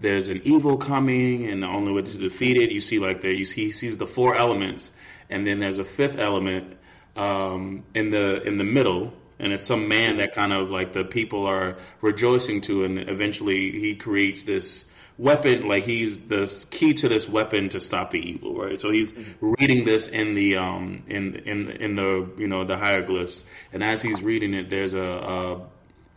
there's 0.00 0.28
an 0.28 0.40
evil 0.44 0.76
coming, 0.76 1.46
and 1.46 1.62
the 1.62 1.66
only 1.66 1.92
way 1.92 2.02
to 2.02 2.18
defeat 2.18 2.56
it, 2.56 2.70
you 2.70 2.80
see 2.80 2.98
like 2.98 3.20
there, 3.20 3.32
you 3.32 3.44
see 3.44 3.66
he 3.66 3.72
sees 3.72 3.98
the 3.98 4.06
four 4.06 4.34
elements, 4.34 4.90
and 5.30 5.46
then 5.46 5.60
there's 5.60 5.78
a 5.78 5.84
fifth 5.84 6.18
element 6.18 6.76
um, 7.16 7.84
in 7.94 8.10
the 8.10 8.42
in 8.42 8.58
the 8.58 8.64
middle, 8.64 9.12
and 9.38 9.52
it's 9.52 9.66
some 9.66 9.88
man 9.88 10.18
that 10.18 10.32
kind 10.32 10.52
of 10.52 10.70
like 10.70 10.92
the 10.92 11.04
people 11.04 11.46
are 11.46 11.76
rejoicing 12.00 12.60
to, 12.62 12.84
and 12.84 12.98
eventually 12.98 13.70
he 13.72 13.94
creates 13.94 14.42
this 14.42 14.86
weapon 15.16 15.68
like 15.68 15.84
he's 15.84 16.18
the 16.18 16.64
key 16.70 16.92
to 16.92 17.08
this 17.08 17.28
weapon 17.28 17.68
to 17.68 17.78
stop 17.78 18.10
the 18.10 18.18
evil 18.18 18.54
right? 18.56 18.80
So 18.80 18.90
he's 18.90 19.14
reading 19.40 19.84
this 19.84 20.08
in 20.08 20.34
the 20.34 20.56
um 20.56 21.04
in 21.06 21.36
in 21.36 21.70
in 21.70 21.94
the 21.94 22.28
you 22.36 22.48
know 22.48 22.64
the 22.64 22.76
hieroglyphs 22.76 23.44
and 23.72 23.84
as 23.84 24.02
he's 24.02 24.22
reading 24.22 24.54
it 24.54 24.70
there's 24.70 24.94
a, 24.94 25.00
a 25.00 25.60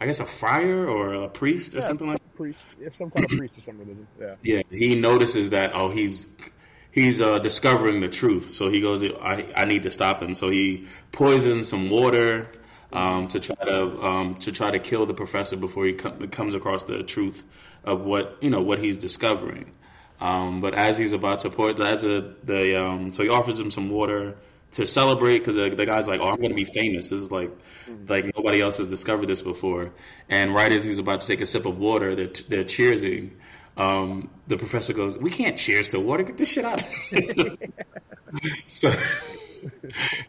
I 0.01 0.05
guess 0.05 0.19
a 0.19 0.25
friar 0.25 0.87
or 0.87 1.13
a 1.13 1.29
priest 1.29 1.75
or 1.75 1.79
yeah, 1.79 1.83
something 1.85 2.07
like 2.07 2.21
priest, 2.37 2.65
if 2.79 2.95
some 2.95 3.09
kind 3.09 3.25
of 3.25 3.37
priest 3.37 3.57
or 3.57 3.61
some 3.61 3.79
religion. 3.79 4.07
Yeah. 4.19 4.35
Yeah. 4.43 4.61
He 4.69 4.99
notices 4.99 5.49
that 5.49 5.71
oh 5.73 5.89
he's 5.89 6.27
he's 6.91 7.21
uh, 7.21 7.39
discovering 7.39 7.99
the 7.99 8.07
truth, 8.07 8.49
so 8.49 8.69
he 8.69 8.79
goes 8.79 9.03
I 9.03 9.45
I 9.55 9.65
need 9.65 9.83
to 9.83 9.91
stop 9.91 10.21
him. 10.21 10.33
So 10.33 10.49
he 10.49 10.87
poisons 11.11 11.67
some 11.67 11.89
water 11.89 12.47
um, 12.93 13.27
to 13.29 13.39
try 13.39 13.55
to 13.65 14.01
um, 14.01 14.35
to 14.35 14.51
try 14.51 14.71
to 14.71 14.79
kill 14.79 15.05
the 15.05 15.13
professor 15.13 15.57
before 15.57 15.85
he 15.85 15.93
com- 15.93 16.27
comes 16.29 16.55
across 16.55 16.83
the 16.83 17.03
truth 17.03 17.43
of 17.83 18.05
what 18.05 18.37
you 18.41 18.49
know 18.49 18.61
what 18.61 18.79
he's 18.79 18.97
discovering. 18.97 19.71
Um, 20.19 20.61
but 20.61 20.73
as 20.73 20.97
he's 20.97 21.13
about 21.13 21.39
to 21.39 21.49
pour, 21.49 21.73
that's 21.73 22.03
a 22.03 22.33
the 22.43 22.81
um, 22.81 23.11
so 23.11 23.23
he 23.23 23.29
offers 23.29 23.59
him 23.59 23.71
some 23.71 23.89
water 23.89 24.35
to 24.73 24.85
celebrate 24.85 25.39
because 25.39 25.55
the, 25.55 25.69
the, 25.69 25.85
guy's 25.85 26.07
like, 26.07 26.19
"Oh, 26.19 26.27
I'm 26.27 26.37
going 26.37 26.49
to 26.49 26.55
be 26.55 26.65
famous. 26.65 27.09
This 27.09 27.21
is 27.21 27.31
like, 27.31 27.49
mm-hmm. 27.49 28.05
like 28.07 28.25
nobody 28.35 28.61
else 28.61 28.77
has 28.77 28.89
discovered 28.89 29.27
this 29.27 29.41
before." 29.41 29.93
And 30.29 30.53
right 30.53 30.71
as 30.71 30.83
he's 30.83 30.99
about 30.99 31.21
to 31.21 31.27
take 31.27 31.41
a 31.41 31.45
sip 31.45 31.65
of 31.65 31.77
water, 31.77 32.15
they're 32.15 32.27
they're 32.47 32.63
cheersing. 32.63 33.31
Um, 33.77 34.29
the 34.47 34.57
professor 34.57 34.93
goes, 34.93 35.17
"We 35.17 35.29
can't 35.29 35.57
cheers 35.57 35.89
to 35.89 35.99
water. 35.99 36.23
Get 36.23 36.37
this 36.37 36.51
shit 36.51 36.65
out." 36.65 36.83
so, 38.67 38.91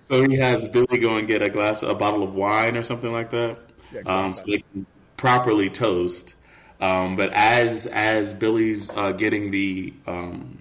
so 0.00 0.22
he 0.28 0.36
has 0.36 0.68
Billy 0.68 0.98
go 0.98 1.16
and 1.16 1.26
get 1.26 1.42
a 1.42 1.50
glass, 1.50 1.82
a 1.82 1.94
bottle 1.94 2.22
of 2.22 2.34
wine 2.34 2.76
or 2.76 2.82
something 2.82 3.10
like 3.10 3.30
that, 3.30 3.58
um, 4.06 4.34
so 4.34 4.44
they 4.46 4.58
can 4.72 4.86
properly 5.16 5.68
toast. 5.70 6.34
Um, 6.80 7.16
but 7.16 7.30
as 7.32 7.86
as 7.86 8.32
Billy's 8.34 8.92
uh, 8.92 9.12
getting 9.12 9.50
the 9.50 9.92
um, 10.06 10.58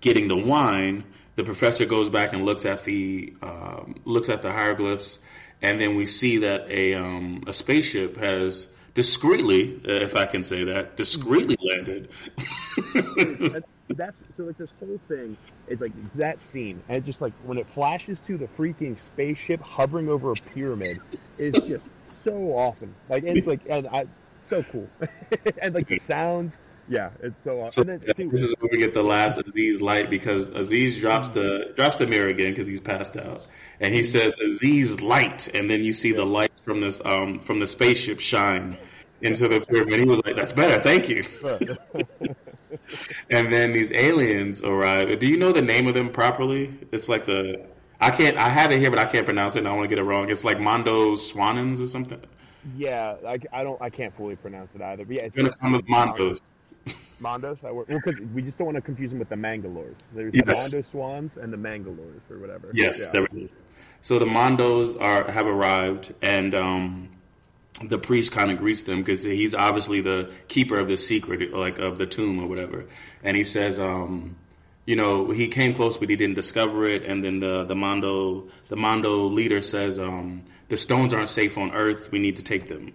getting 0.00 0.28
the 0.28 0.36
wine, 0.36 1.04
the 1.40 1.44
professor 1.44 1.86
goes 1.86 2.10
back 2.10 2.34
and 2.34 2.44
looks 2.44 2.66
at 2.66 2.84
the 2.84 3.32
um, 3.40 3.94
looks 4.04 4.28
at 4.28 4.42
the 4.42 4.52
hieroglyphs, 4.52 5.20
and 5.62 5.80
then 5.80 5.96
we 5.96 6.04
see 6.04 6.36
that 6.38 6.70
a 6.70 6.92
um, 6.94 7.44
a 7.46 7.52
spaceship 7.54 8.18
has 8.18 8.66
discreetly, 8.92 9.80
if 9.84 10.16
I 10.16 10.26
can 10.26 10.42
say 10.42 10.64
that, 10.64 10.98
discreetly 10.98 11.56
landed. 11.62 12.10
that's, 13.54 13.66
that's, 13.88 14.22
so 14.36 14.42
like 14.44 14.58
this 14.58 14.74
whole 14.78 15.00
thing 15.08 15.34
is 15.66 15.80
like 15.80 15.92
that 16.16 16.42
scene, 16.42 16.82
and 16.90 17.02
just 17.06 17.22
like 17.22 17.32
when 17.44 17.56
it 17.56 17.66
flashes 17.68 18.20
to 18.22 18.36
the 18.36 18.46
freaking 18.46 19.00
spaceship 19.00 19.62
hovering 19.62 20.10
over 20.10 20.32
a 20.32 20.34
pyramid, 20.34 21.00
is 21.38 21.54
just 21.66 21.88
so 22.02 22.54
awesome. 22.54 22.94
Like 23.08 23.24
it's 23.24 23.46
like 23.46 23.60
and 23.70 23.86
I 23.88 24.04
so 24.40 24.62
cool, 24.64 24.90
and 25.62 25.74
like 25.74 25.88
the 25.88 25.96
sounds. 25.96 26.58
Yeah, 26.90 27.10
it's 27.22 27.42
so 27.44 27.60
awesome. 27.60 27.70
So, 27.70 27.84
then, 27.84 28.28
this 28.30 28.42
is 28.42 28.52
where 28.58 28.68
we 28.72 28.78
get 28.78 28.94
the 28.94 29.02
last 29.02 29.38
Aziz 29.38 29.80
light 29.80 30.10
because 30.10 30.48
Aziz 30.48 30.98
drops 31.00 31.28
the 31.28 31.72
drops 31.76 31.98
the 31.98 32.06
mirror 32.08 32.26
again 32.26 32.50
because 32.50 32.66
he's 32.66 32.80
passed 32.80 33.16
out, 33.16 33.46
and 33.78 33.94
he 33.94 34.02
says 34.02 34.34
Aziz 34.44 35.00
light, 35.00 35.46
and 35.54 35.70
then 35.70 35.84
you 35.84 35.92
see 35.92 36.10
the 36.10 36.24
lights 36.24 36.58
from 36.64 36.80
this 36.80 37.00
um 37.04 37.38
from 37.38 37.60
the 37.60 37.66
spaceship 37.68 38.18
shine 38.18 38.76
into 39.22 39.46
the 39.46 39.60
pyramid. 39.60 40.00
He 40.00 40.04
was 40.04 40.20
like, 40.26 40.34
"That's 40.34 40.52
better, 40.52 40.82
thank 40.82 41.08
you." 41.08 41.22
and 43.30 43.52
then 43.52 43.72
these 43.72 43.92
aliens 43.92 44.64
arrive. 44.64 45.16
Do 45.20 45.28
you 45.28 45.36
know 45.36 45.52
the 45.52 45.62
name 45.62 45.86
of 45.86 45.94
them 45.94 46.10
properly? 46.10 46.76
It's 46.90 47.08
like 47.08 47.24
the 47.24 47.66
I 48.00 48.10
can't. 48.10 48.36
I 48.36 48.48
have 48.48 48.72
it 48.72 48.80
here, 48.80 48.90
but 48.90 48.98
I 48.98 49.04
can't 49.04 49.24
pronounce 49.24 49.54
it. 49.54 49.60
and 49.60 49.68
I 49.68 49.72
want 49.72 49.84
to 49.84 49.88
get 49.88 50.00
it 50.00 50.04
wrong. 50.04 50.28
It's 50.28 50.42
like 50.42 50.58
Mondo 50.58 51.14
Swanins 51.14 51.80
or 51.80 51.86
something. 51.86 52.20
Yeah, 52.76 53.14
I, 53.26 53.38
I 53.52 53.62
don't. 53.62 53.80
I 53.80 53.90
can't 53.90 54.14
fully 54.16 54.34
pronounce 54.36 54.74
it 54.74 54.82
either. 54.82 55.04
But 55.04 55.16
yeah, 55.16 55.22
it's 55.22 55.36
gonna 55.36 55.52
come 55.52 55.72
with 55.72 55.86
Mondos. 55.86 56.40
Mondos. 57.20 57.62
Well, 57.62 57.84
because 57.86 58.20
we 58.20 58.42
just 58.42 58.58
don't 58.58 58.66
want 58.66 58.76
to 58.76 58.82
confuse 58.82 59.10
them 59.10 59.18
with 59.18 59.28
the 59.28 59.36
Mangalores. 59.36 59.96
There's 60.14 60.34
yes. 60.34 60.44
the 60.46 60.54
Mondo 60.54 60.82
Swans 60.82 61.36
and 61.36 61.52
the 61.52 61.56
Mangalores 61.56 62.30
or 62.30 62.38
whatever. 62.38 62.70
Yes, 62.72 63.06
yeah. 63.12 63.26
So 64.02 64.18
the 64.18 64.26
Mondos 64.26 65.00
are 65.00 65.30
have 65.30 65.46
arrived, 65.46 66.14
and 66.22 66.54
um, 66.54 67.10
the 67.82 67.98
priest 67.98 68.32
kind 68.32 68.50
of 68.50 68.58
greets 68.58 68.82
them 68.84 68.98
because 69.02 69.22
he's 69.22 69.54
obviously 69.54 70.00
the 70.00 70.30
keeper 70.48 70.76
of 70.76 70.88
the 70.88 70.96
secret, 70.96 71.52
like 71.52 71.78
of 71.78 71.98
the 71.98 72.06
tomb 72.06 72.42
or 72.42 72.46
whatever. 72.46 72.86
And 73.22 73.36
he 73.36 73.44
says, 73.44 73.78
um, 73.78 74.36
you 74.86 74.96
know, 74.96 75.30
he 75.30 75.48
came 75.48 75.74
close, 75.74 75.96
but 75.96 76.08
he 76.08 76.16
didn't 76.16 76.36
discover 76.36 76.86
it. 76.86 77.04
And 77.04 77.22
then 77.22 77.40
the 77.40 77.64
the 77.64 77.76
Mondo 77.76 78.48
the 78.68 78.76
Mondo 78.76 79.26
leader 79.26 79.60
says, 79.60 79.98
um, 79.98 80.42
the 80.68 80.76
stones 80.76 81.12
aren't 81.12 81.28
safe 81.28 81.58
on 81.58 81.72
Earth. 81.72 82.10
We 82.10 82.18
need 82.18 82.36
to 82.36 82.42
take 82.42 82.68
them. 82.68 82.92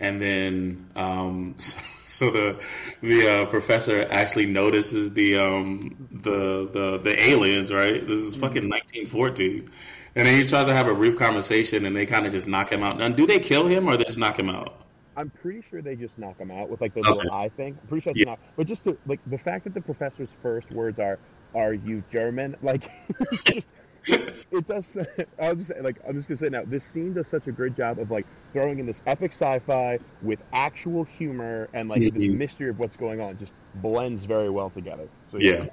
And 0.00 0.20
then, 0.20 0.90
um, 0.96 1.56
so 2.06 2.30
the 2.30 2.60
the 3.02 3.28
uh, 3.28 3.46
professor 3.46 4.06
actually 4.10 4.46
notices 4.46 5.12
the 5.12 5.38
um, 5.38 6.08
the 6.10 6.68
the 6.72 6.98
the 6.98 7.20
aliens. 7.20 7.72
Right, 7.72 8.06
this 8.06 8.20
is 8.20 8.34
fucking 8.34 8.68
1914, 8.68 9.68
and 10.14 10.26
then 10.26 10.40
he 10.40 10.46
tries 10.46 10.66
to 10.66 10.74
have 10.74 10.88
a 10.88 10.94
brief 10.94 11.16
conversation, 11.16 11.84
and 11.84 11.96
they 11.96 12.06
kind 12.06 12.26
of 12.26 12.32
just 12.32 12.46
knock 12.48 12.70
him 12.70 12.82
out. 12.82 12.98
Now, 12.98 13.08
do 13.08 13.26
they 13.26 13.38
kill 13.38 13.66
him 13.66 13.88
or 13.88 13.96
they 13.96 14.04
just 14.04 14.18
knock 14.18 14.38
him 14.38 14.48
out? 14.48 14.84
I'm 15.18 15.30
pretty 15.30 15.62
sure 15.62 15.82
they 15.82 15.96
just 15.96 16.16
knock 16.16 16.38
him 16.38 16.52
out 16.52 16.68
with 16.68 16.80
like 16.80 16.94
the 16.94 17.00
okay. 17.00 17.10
little 17.10 17.32
eye 17.32 17.48
thing. 17.48 17.76
I'm 17.80 17.88
pretty 17.88 18.02
sure 18.02 18.12
it's 18.12 18.20
yeah. 18.20 18.26
not. 18.26 18.38
But 18.56 18.68
just 18.68 18.84
to 18.84 18.96
like 19.06 19.18
the 19.26 19.38
fact 19.38 19.64
that 19.64 19.74
the 19.74 19.80
professor's 19.80 20.32
first 20.42 20.70
words 20.70 21.00
are 21.00 21.18
"Are 21.56 21.74
you 21.74 22.04
German?" 22.08 22.56
Like 22.62 22.88
it's 23.32 23.42
just 23.42 23.66
it 24.08 24.66
does. 24.66 24.96
I'll 25.40 25.54
just 25.54 25.68
say, 25.68 25.80
like 25.80 25.96
I'm 26.06 26.14
just 26.14 26.28
gonna 26.28 26.38
say 26.38 26.48
now. 26.48 26.62
This 26.64 26.84
scene 26.84 27.14
does 27.14 27.28
such 27.28 27.46
a 27.46 27.52
great 27.52 27.74
job 27.74 27.98
of 27.98 28.10
like 28.10 28.26
throwing 28.52 28.78
in 28.78 28.86
this 28.86 29.02
epic 29.06 29.32
sci-fi 29.32 29.98
with 30.22 30.40
actual 30.52 31.04
humor 31.04 31.68
and 31.72 31.88
like 31.88 32.00
mm-hmm. 32.00 32.18
this 32.18 32.28
mystery 32.28 32.70
of 32.70 32.78
what's 32.78 32.96
going 32.96 33.20
on. 33.20 33.38
Just 33.38 33.54
blends 33.76 34.24
very 34.24 34.50
well 34.50 34.70
together. 34.70 35.08
So, 35.30 35.38
yeah. 35.38 35.66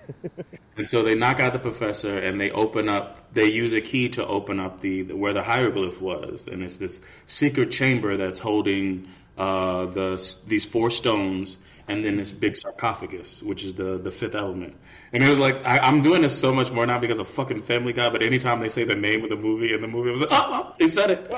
and 0.78 0.88
so 0.88 1.04
they 1.04 1.16
knock 1.16 1.40
out 1.40 1.54
the 1.54 1.60
professor 1.60 2.18
and 2.18 2.40
they 2.40 2.52
open 2.52 2.90
up. 2.90 3.34
They 3.34 3.46
use 3.46 3.74
a 3.74 3.82
key 3.82 4.10
to 4.10 4.26
open 4.26 4.60
up 4.60 4.82
the, 4.82 5.04
the 5.04 5.16
where 5.16 5.34
the 5.34 5.44
hieroglyph 5.44 6.02
was, 6.02 6.48
and 6.48 6.64
it's 6.64 6.78
this 6.78 7.02
secret 7.26 7.72
chamber 7.72 8.18
that's 8.18 8.40
holding 8.40 9.08
uh, 9.38 9.86
the 9.86 10.36
these 10.48 10.66
four 10.66 10.90
stones 10.90 11.58
and 11.88 12.04
then 12.04 12.18
this 12.18 12.32
big 12.32 12.58
sarcophagus, 12.58 13.44
which 13.44 13.64
is 13.64 13.76
the 13.76 13.98
the 13.98 14.12
fifth 14.12 14.36
element. 14.36 14.76
And 15.14 15.24
it 15.24 15.30
was 15.30 15.40
like 15.40 15.56
I, 15.66 15.88
am 15.88 16.02
doing 16.02 16.24
this 16.24 16.38
so 16.38 16.54
much 16.54 16.72
more 16.72 16.86
now 16.86 17.00
because 17.00 17.20
of 17.20 17.28
fucking 17.28 17.62
Family 17.62 17.94
Guy. 17.94 18.10
But 18.10 18.24
anytime 18.24 18.60
they 18.60 18.70
say 18.70 18.84
the 18.84 18.96
name 18.96 19.24
of 19.24 19.30
the 19.30 19.36
movie 19.36 19.74
in 19.74 19.82
the 19.82 19.88
movie, 19.88 20.10
I 20.10 20.12
was 20.12 20.22
like, 20.22 20.30
oh, 20.32 20.48
oh 20.52 20.74
they 20.80 20.88
said 20.88 21.12
it. 21.12 21.32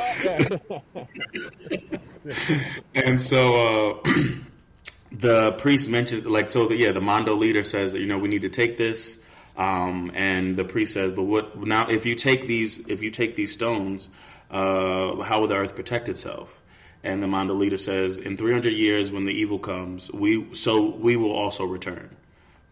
and 2.96 3.20
so 3.20 4.00
uh, 4.00 4.14
the 5.12 5.52
priest 5.54 5.90
mentioned, 5.90 6.26
like, 6.26 6.50
so 6.50 6.68
the, 6.68 6.76
yeah, 6.76 6.92
the 6.92 7.02
Mondo 7.02 7.36
leader 7.36 7.64
says 7.64 7.94
that 7.94 8.00
you 8.00 8.06
know 8.06 8.18
we 8.18 8.30
need 8.30 8.44
to 8.44 8.50
take 8.50 8.78
this. 8.78 9.18
Um, 9.58 10.12
and 10.14 10.56
the 10.56 10.64
priest 10.64 10.94
says, 10.94 11.12
"But 11.12 11.24
what 11.24 11.58
now? 11.58 11.90
If 11.90 12.06
you 12.06 12.16
take 12.16 12.48
these, 12.48 12.80
if 12.88 13.02
you 13.02 13.10
take 13.10 13.36
these 13.36 13.52
stones, 13.52 14.10
uh, 14.52 15.16
how 15.24 15.42
will 15.42 15.48
the 15.48 15.56
earth 15.56 15.76
protect 15.76 16.10
itself?" 16.10 16.62
And 17.04 17.22
the 17.22 17.28
Mondo 17.28 17.54
leader 17.54 17.78
says, 17.78 18.20
"In 18.20 18.38
300 18.38 18.74
years, 18.74 19.12
when 19.12 19.24
the 19.24 19.32
evil 19.32 19.60
comes, 19.60 20.12
we 20.12 20.54
so 20.54 20.82
we 20.82 21.16
will 21.16 21.34
also 21.34 21.66
return." 21.66 22.16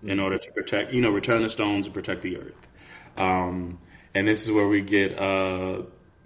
in 0.05 0.19
order 0.19 0.37
to 0.37 0.51
protect, 0.51 0.93
you 0.93 1.01
know, 1.01 1.09
return 1.09 1.41
the 1.41 1.49
stones 1.49 1.87
and 1.87 1.93
protect 1.93 2.21
the 2.21 2.37
earth. 2.37 2.67
Um, 3.17 3.79
and 4.13 4.27
this 4.27 4.43
is 4.43 4.51
where 4.51 4.67
we 4.67 4.81
get 4.81 5.17
uh, 5.19 5.81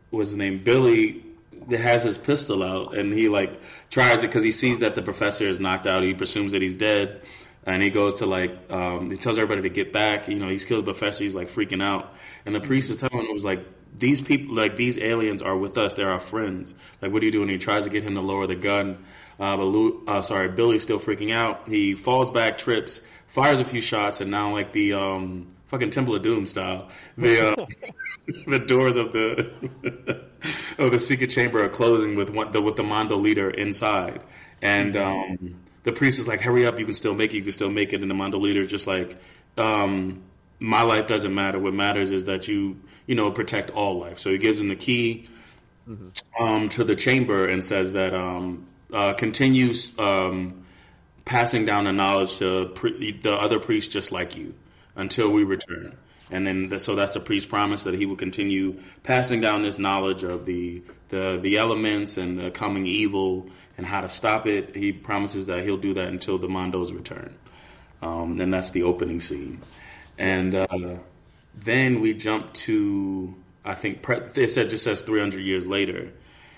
what's 0.09 0.29
his 0.29 0.37
name, 0.37 0.59
Billy. 0.63 1.23
That 1.67 1.81
has 1.81 2.03
his 2.03 2.17
pistol 2.17 2.63
out, 2.63 2.97
and 2.97 3.13
he 3.13 3.27
like 3.29 3.59
tries 3.89 4.23
it 4.23 4.27
because 4.27 4.43
he 4.43 4.51
sees 4.51 4.79
that 4.79 4.95
the 4.95 5.01
professor 5.01 5.47
is 5.47 5.59
knocked 5.59 5.85
out. 5.85 6.03
He 6.03 6.13
presumes 6.13 6.53
that 6.53 6.61
he's 6.61 6.77
dead, 6.77 7.21
and 7.65 7.83
he 7.83 7.89
goes 7.89 8.15
to 8.15 8.25
like 8.25 8.71
um, 8.71 9.11
he 9.11 9.17
tells 9.17 9.37
everybody 9.37 9.63
to 9.63 9.69
get 9.69 9.93
back. 9.93 10.27
You 10.27 10.35
know, 10.35 10.47
he's 10.47 10.65
killed 10.65 10.85
the 10.85 10.93
professor. 10.93 11.23
He's 11.23 11.35
like 11.35 11.49
freaking 11.49 11.83
out, 11.83 12.15
and 12.45 12.55
the 12.55 12.59
priest 12.59 12.89
is 12.89 12.97
telling 12.97 13.19
him 13.19 13.33
was 13.33 13.45
like 13.45 13.63
these 13.97 14.21
people, 14.21 14.55
like 14.55 14.75
these 14.75 14.97
aliens, 14.97 15.41
are 15.41 15.57
with 15.57 15.77
us. 15.77 15.93
They're 15.93 16.11
our 16.11 16.19
friends. 16.19 16.73
Like, 17.01 17.11
what 17.11 17.19
do 17.21 17.25
you 17.25 17.31
do 17.31 17.41
when 17.41 17.49
He 17.49 17.57
tries 17.57 17.85
to 17.85 17.89
get 17.89 18.03
him 18.03 18.15
to 18.15 18.21
lower 18.21 18.47
the 18.47 18.55
gun, 18.55 19.03
uh, 19.39 19.55
but 19.55 19.63
Lou, 19.63 20.03
uh, 20.05 20.21
sorry, 20.21 20.49
Billy's 20.49 20.83
still 20.83 20.99
freaking 20.99 21.33
out. 21.33 21.67
He 21.67 21.95
falls 21.95 22.29
back, 22.29 22.57
trips, 22.57 23.01
fires 23.27 23.59
a 23.59 23.65
few 23.65 23.81
shots, 23.81 24.19
and 24.19 24.29
now 24.29 24.51
like 24.51 24.73
the 24.73 24.93
um, 24.93 25.47
fucking 25.67 25.91
Temple 25.91 26.15
of 26.15 26.21
Doom 26.21 26.45
style, 26.45 26.89
the 27.17 27.51
uh, 27.51 27.65
the 28.47 28.59
doors 28.59 28.97
of 28.97 29.13
the 29.13 29.51
of 30.77 30.91
the 30.91 30.99
secret 30.99 31.29
chamber 31.29 31.63
are 31.63 31.69
closing 31.69 32.15
with 32.15 32.29
one, 32.31 32.51
the 32.51 32.61
with 32.61 32.75
the 32.75 32.83
Mondo 32.83 33.15
leader 33.15 33.49
inside, 33.49 34.21
and 34.61 34.97
um, 34.97 35.55
the 35.83 35.93
priest 35.93 36.19
is 36.19 36.27
like, 36.27 36.41
"Hurry 36.41 36.65
up! 36.65 36.77
You 36.77 36.85
can 36.85 36.93
still 36.93 37.15
make 37.15 37.33
it. 37.33 37.37
You 37.37 37.43
can 37.43 37.53
still 37.53 37.69
make 37.69 37.93
it." 37.93 38.01
And 38.01 38.11
the 38.11 38.15
Mondo 38.15 38.37
leader 38.37 38.61
is 38.61 38.67
just 38.67 38.87
like. 38.87 39.17
Um, 39.57 40.23
my 40.59 40.81
life 40.81 41.07
doesn't 41.07 41.33
matter. 41.33 41.59
What 41.59 41.73
matters 41.73 42.11
is 42.11 42.25
that 42.25 42.47
you, 42.47 42.79
you 43.07 43.15
know, 43.15 43.31
protect 43.31 43.71
all 43.71 43.99
life. 43.99 44.19
So 44.19 44.29
he 44.31 44.37
gives 44.37 44.59
him 44.59 44.69
the 44.69 44.75
key 44.75 45.29
mm-hmm. 45.87 46.43
um, 46.43 46.69
to 46.69 46.83
the 46.83 46.95
chamber 46.95 47.47
and 47.47 47.63
says 47.63 47.93
that 47.93 48.13
um, 48.13 48.67
uh, 48.93 49.13
continues 49.13 49.97
um, 49.97 50.65
passing 51.25 51.65
down 51.65 51.85
the 51.85 51.93
knowledge 51.93 52.37
to 52.39 52.67
pre- 52.75 53.11
the 53.13 53.33
other 53.33 53.59
priests 53.59 53.91
just 53.93 54.11
like 54.11 54.35
you 54.35 54.53
until 54.95 55.29
we 55.29 55.43
return. 55.43 55.95
And 56.31 56.45
then, 56.45 56.69
the, 56.69 56.77
so 56.77 56.95
that's 56.95 57.13
the 57.13 57.19
priest's 57.19 57.49
promise 57.49 57.83
that 57.83 57.95
he 57.95 58.05
will 58.05 58.15
continue 58.15 58.79
passing 59.01 59.41
down 59.41 59.63
this 59.63 59.79
knowledge 59.79 60.23
of 60.23 60.45
the, 60.45 60.83
the 61.07 61.39
the 61.41 61.57
elements 61.57 62.17
and 62.17 62.37
the 62.37 62.51
coming 62.51 62.85
evil 62.85 63.49
and 63.77 63.85
how 63.87 64.01
to 64.01 64.09
stop 64.09 64.45
it. 64.45 64.75
He 64.75 64.91
promises 64.91 65.47
that 65.47 65.63
he'll 65.63 65.77
do 65.77 65.95
that 65.95 66.09
until 66.09 66.37
the 66.37 66.47
Mondos 66.47 66.93
return. 66.93 67.35
Um, 68.01 68.39
and 68.39 68.53
that's 68.53 68.71
the 68.71 68.83
opening 68.83 69.19
scene. 69.19 69.61
And 70.19 70.53
uh, 70.53 70.67
then 71.55 72.01
we 72.01 72.13
jump 72.13 72.53
to 72.53 73.33
I 73.63 73.75
think 73.75 74.01
pre- 74.01 74.21
it 74.35 74.49
said 74.49 74.69
just 74.69 74.83
says 74.83 75.01
300 75.01 75.41
years 75.41 75.65
later, 75.65 76.11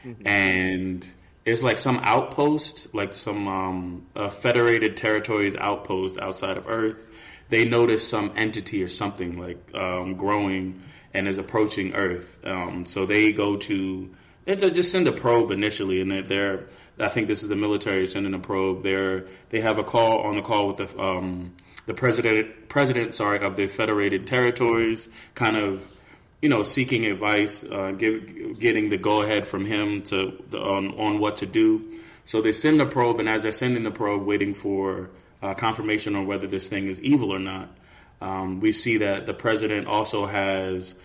mm-hmm. 0.06 0.26
and 0.26 1.08
it's 1.46 1.64
like 1.64 1.78
some 1.78 2.00
outpost, 2.04 2.94
like 2.94 3.14
some 3.14 3.48
um, 3.48 4.06
federated 4.30 4.98
territories 4.98 5.56
outpost 5.56 6.20
outside 6.20 6.58
of 6.58 6.68
Earth. 6.68 7.06
They 7.50 7.66
notice 7.66 8.08
some 8.08 8.32
entity 8.36 8.82
or 8.84 8.88
something 8.88 9.38
like 9.38 9.74
um, 9.76 10.16
growing 10.16 10.84
and 11.14 11.28
is 11.28 11.38
approaching 11.38 11.94
Earth. 11.96 12.38
Um, 12.46 12.86
so 12.86 13.06
they 13.06 13.34
go 13.34 13.58
to 13.58 14.10
they 14.46 14.56
just 14.56 14.92
send 14.92 15.08
a 15.08 15.12
probe 15.12 15.52
initially, 15.52 16.02
and 16.02 16.28
they're, 16.28 16.68
I 16.98 17.10
think 17.10 17.28
this 17.28 17.44
is 17.44 17.50
the 17.50 17.56
military 17.56 18.08
sending 18.08 18.34
a 18.34 18.40
probe. 18.40 18.84
They're 18.84 19.26
they 19.50 19.60
have 19.60 19.80
a 19.80 19.84
call 19.84 20.22
on 20.22 20.36
the 20.36 20.42
call 20.42 20.68
with 20.68 20.78
the 20.78 21.00
um, 21.02 21.54
the 21.92 21.98
president 21.98 22.70
president 22.70 23.14
sorry 23.14 23.40
of 23.40 23.58
the 23.58 23.68
federated 23.68 24.26
territories, 24.26 25.10
kind 25.36 25.58
of 25.58 25.86
you 26.42 26.50
know, 26.50 26.64
seeking 26.64 27.06
advice, 27.06 27.64
uh, 27.64 27.92
give, 27.92 28.60
getting 28.60 28.90
the 28.90 28.98
go 28.98 29.22
ahead 29.22 29.46
from 29.46 29.66
him 29.66 30.02
to 30.04 30.42
on 30.54 30.98
on 30.98 31.20
what 31.20 31.36
to 31.38 31.46
do. 31.46 32.00
So 32.24 32.42
they 32.42 32.54
send 32.54 32.80
the 32.80 32.86
probe, 32.86 33.20
and 33.20 33.28
as 33.28 33.44
they're 33.44 33.52
sending 33.52 33.84
the 33.84 33.92
probe, 33.92 34.26
waiting 34.26 34.54
for 34.54 35.10
uh, 35.42 35.54
confirmation 35.54 36.16
on 36.16 36.28
whether 36.28 36.48
this 36.48 36.70
thing 36.70 36.88
is 36.88 37.02
evil 37.02 37.32
or 37.32 37.40
not, 37.40 37.70
um, 38.22 38.62
we 38.62 38.72
see 38.72 38.98
that 39.00 39.26
the 39.26 39.34
president 39.34 39.88
also 39.88 40.26
has 40.26 40.96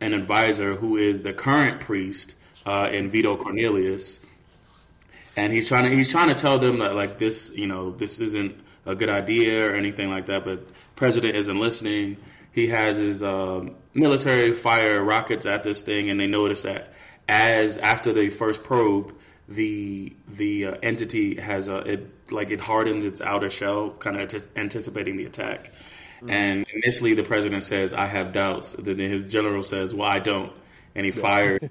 an 0.00 0.12
advisor 0.12 0.74
who 0.74 0.96
is 0.96 1.22
the 1.22 1.32
current 1.32 1.80
priest 1.80 2.34
uh, 2.66 2.88
in 2.90 3.10
Vito 3.10 3.36
Cornelius, 3.36 4.18
and 5.36 5.52
he's 5.52 5.68
trying 5.68 5.84
to 5.84 5.94
he's 5.94 6.10
trying 6.10 6.28
to 6.28 6.34
tell 6.34 6.58
them 6.58 6.80
that 6.80 6.96
like 6.96 7.16
this, 7.18 7.52
you 7.54 7.68
know, 7.68 7.92
this 7.92 8.18
isn't 8.18 8.56
a 8.86 8.94
good 8.94 9.10
idea 9.10 9.70
or 9.70 9.74
anything 9.74 10.10
like 10.10 10.26
that. 10.26 10.44
But 10.44 10.66
president 10.96 11.36
isn't 11.36 11.58
listening. 11.58 12.16
He 12.52 12.68
has 12.68 12.98
his 12.98 13.22
uh, 13.22 13.64
military 13.94 14.52
fire 14.52 15.02
rockets 15.02 15.46
at 15.46 15.62
this 15.62 15.82
thing, 15.82 16.10
and 16.10 16.20
they 16.20 16.26
notice 16.26 16.62
that 16.62 16.92
as 17.28 17.78
after 17.78 18.12
the 18.12 18.28
first 18.28 18.62
probe, 18.62 19.14
the 19.48 20.14
the 20.28 20.66
uh, 20.66 20.74
entity 20.82 21.40
has 21.40 21.68
a 21.68 21.78
it 21.78 22.32
like 22.32 22.50
it 22.50 22.60
hardens 22.60 23.04
its 23.04 23.20
outer 23.20 23.50
shell, 23.50 23.90
kind 23.90 24.20
of 24.20 24.46
anticipating 24.56 25.16
the 25.16 25.24
attack. 25.24 25.72
Mm-hmm. 26.16 26.30
And 26.30 26.66
initially, 26.74 27.14
the 27.14 27.22
president 27.22 27.62
says, 27.62 27.94
"I 27.94 28.06
have 28.06 28.32
doubts." 28.32 28.74
Then 28.78 28.98
his 28.98 29.24
general 29.24 29.62
says, 29.62 29.94
"Well, 29.94 30.08
I 30.08 30.18
don't," 30.18 30.52
and 30.94 31.04
he 31.06 31.12
yeah. 31.12 31.20
fires. 31.20 31.60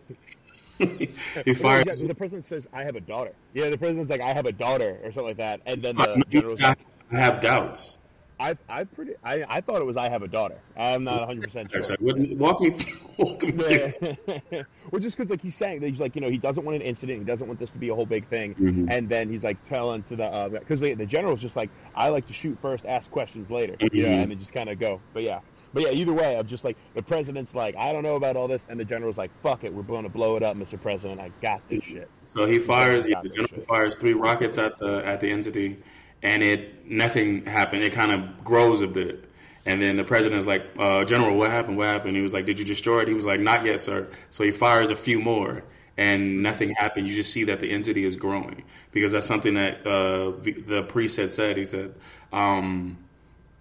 he 1.45 1.53
fires. 1.53 2.01
Yeah, 2.01 2.07
the 2.07 2.15
president 2.15 2.43
says, 2.43 2.67
"I 2.73 2.83
have 2.83 2.95
a 2.95 3.01
daughter." 3.01 3.33
Yeah, 3.53 3.69
the 3.69 3.77
president's 3.77 4.09
like, 4.09 4.21
"I 4.21 4.33
have 4.33 4.45
a 4.45 4.51
daughter" 4.51 4.99
or 5.03 5.11
something 5.11 5.27
like 5.27 5.37
that, 5.37 5.61
and 5.65 5.81
then 5.81 5.95
the 5.95 6.23
general's 6.29 6.59
like, 6.59 6.79
"I 7.11 7.19
have 7.19 7.41
doubts." 7.41 7.97
I 8.41 8.57
I 8.67 8.83
pretty 8.85 9.13
I, 9.23 9.45
I 9.47 9.61
thought 9.61 9.81
it 9.81 9.85
was 9.85 9.97
I 9.97 10.09
have 10.09 10.23
a 10.23 10.27
daughter. 10.27 10.57
I'm 10.75 11.03
not 11.03 11.19
100 11.19 11.43
percent 11.43 11.71
sure. 11.71 11.81
Wouldn't 11.99 12.37
Walk 12.37 12.59
me, 12.59 12.71
through. 12.71 12.97
walk 13.25 13.43
me 13.43 13.53
yeah. 13.69 14.63
well, 14.91 14.99
just 14.99 15.15
because 15.15 15.29
like 15.29 15.41
he's 15.41 15.55
saying 15.55 15.81
that 15.81 15.89
he's 15.89 15.99
like 15.99 16.15
you 16.15 16.21
know 16.21 16.29
he 16.29 16.37
doesn't 16.37 16.65
want 16.65 16.75
an 16.75 16.81
incident, 16.81 17.19
he 17.19 17.25
doesn't 17.25 17.47
want 17.47 17.59
this 17.59 17.71
to 17.71 17.77
be 17.77 17.89
a 17.89 17.95
whole 17.95 18.05
big 18.05 18.27
thing, 18.27 18.55
mm-hmm. 18.55 18.89
and 18.89 19.07
then 19.07 19.29
he's 19.29 19.43
like 19.43 19.63
telling 19.63 20.01
to 20.03 20.15
the 20.15 20.49
because 20.59 20.81
uh, 20.81 20.87
the, 20.87 20.93
the 20.95 21.05
general's 21.05 21.39
just 21.41 21.55
like 21.55 21.69
I 21.93 22.09
like 22.09 22.25
to 22.27 22.33
shoot 22.33 22.57
first, 22.61 22.85
ask 22.85 23.11
questions 23.11 23.51
later, 23.51 23.73
mm-hmm. 23.73 23.95
yeah, 23.95 24.07
and 24.07 24.31
then 24.31 24.39
just 24.39 24.53
kind 24.53 24.69
of 24.69 24.79
go. 24.79 24.99
But 25.13 25.21
yeah, 25.21 25.41
but 25.73 25.83
yeah, 25.83 25.91
either 25.91 26.13
way, 26.13 26.35
I'm 26.35 26.47
just 26.47 26.63
like 26.63 26.77
the 26.95 27.03
president's 27.03 27.53
like 27.53 27.75
I 27.75 27.91
don't 27.91 28.03
know 28.03 28.15
about 28.15 28.37
all 28.37 28.47
this, 28.47 28.65
and 28.69 28.79
the 28.79 28.85
general's 28.85 29.17
like 29.17 29.29
fuck 29.43 29.63
it, 29.63 29.71
we're 29.71 29.83
going 29.83 30.03
to 30.03 30.09
blow 30.09 30.35
it 30.35 30.41
up, 30.41 30.57
Mr. 30.57 30.81
President, 30.81 31.21
I 31.21 31.31
got 31.41 31.61
this 31.69 31.83
shit. 31.83 32.09
So 32.23 32.45
he 32.45 32.57
fires, 32.57 33.05
yeah, 33.07 33.21
the 33.21 33.29
general 33.29 33.61
fires 33.61 33.95
three 33.95 34.13
rockets 34.13 34.57
at 34.57 34.79
the 34.79 35.05
at 35.05 35.19
the 35.19 35.29
entity 35.29 35.77
and 36.23 36.43
it 36.43 36.89
nothing 36.89 37.45
happened. 37.45 37.83
It 37.83 37.93
kind 37.93 38.11
of 38.11 38.43
grows 38.43 38.81
a 38.81 38.87
bit. 38.87 39.25
And 39.65 39.81
then 39.81 39.95
the 39.95 40.03
president's 40.03 40.45
like, 40.45 40.65
uh, 40.77 41.05
General, 41.05 41.37
what 41.37 41.51
happened? 41.51 41.77
What 41.77 41.87
happened? 41.87 42.15
He 42.15 42.21
was 42.21 42.33
like, 42.33 42.45
Did 42.45 42.59
you 42.59 42.65
destroy 42.65 43.01
it? 43.01 43.07
He 43.07 43.13
was 43.13 43.25
like, 43.25 43.39
Not 43.39 43.65
yet, 43.65 43.79
sir. 43.79 44.07
So 44.29 44.43
he 44.43 44.51
fires 44.51 44.89
a 44.89 44.95
few 44.95 45.19
more, 45.19 45.63
and 45.97 46.41
nothing 46.41 46.71
happened. 46.71 47.07
You 47.07 47.15
just 47.15 47.31
see 47.31 47.45
that 47.45 47.59
the 47.59 47.71
entity 47.71 48.03
is 48.03 48.15
growing 48.15 48.63
because 48.91 49.11
that's 49.11 49.27
something 49.27 49.53
that 49.55 49.85
uh, 49.85 50.31
the 50.67 50.83
priest 50.87 51.17
had 51.17 51.31
said. 51.31 51.57
He 51.57 51.65
said, 51.65 51.93
um, 52.33 52.97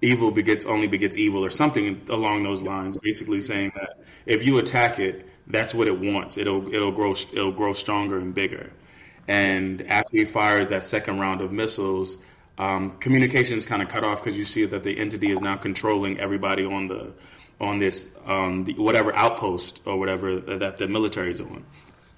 Evil 0.03 0.31
begets 0.31 0.65
only 0.65 0.87
begets 0.87 1.19
evil, 1.19 1.45
or 1.45 1.51
something 1.51 2.01
along 2.09 2.43
those 2.43 2.63
lines. 2.63 2.97
Basically 2.97 3.41
saying 3.43 3.73
that 3.75 4.01
if 4.25 4.47
you 4.47 4.59
attack 4.59 4.99
it, 4.99 5.29
that's 5.47 5.75
what 5.75 5.89
it 5.89 6.01
wants. 6.01 6.39
It'll 6.39 6.73
it'll 6.75 6.93
grow 6.93 7.13
it'll 7.13 7.53
grow 7.53 7.75
stronger 7.75 8.19
and 8.19 8.35
bigger. 8.35 8.73
And 9.29 9.83
after 9.83 10.17
he 10.17 10.25
fires 10.25 10.69
that 10.69 10.85
second 10.85 11.19
round 11.19 11.43
of 11.43 11.53
missiles, 11.53 12.17
um, 12.61 12.91
communication 12.99 13.57
is 13.57 13.65
kind 13.65 13.81
of 13.81 13.89
cut 13.89 14.05
off 14.05 14.23
because 14.23 14.37
you 14.37 14.45
see 14.45 14.67
that 14.67 14.83
the 14.83 14.99
entity 14.99 15.31
is 15.33 15.41
now 15.41 15.57
controlling 15.57 16.21
everybody 16.21 16.67
on 16.67 16.89
the 16.89 17.13
on 17.59 17.79
this 17.79 18.07
um, 18.27 18.65
the, 18.65 18.75
whatever 18.75 19.15
outpost 19.15 19.81
or 19.87 19.99
whatever 19.99 20.39
that 20.41 20.77
the 20.77 20.87
military 20.87 21.31
is 21.31 21.41
on. 21.41 21.65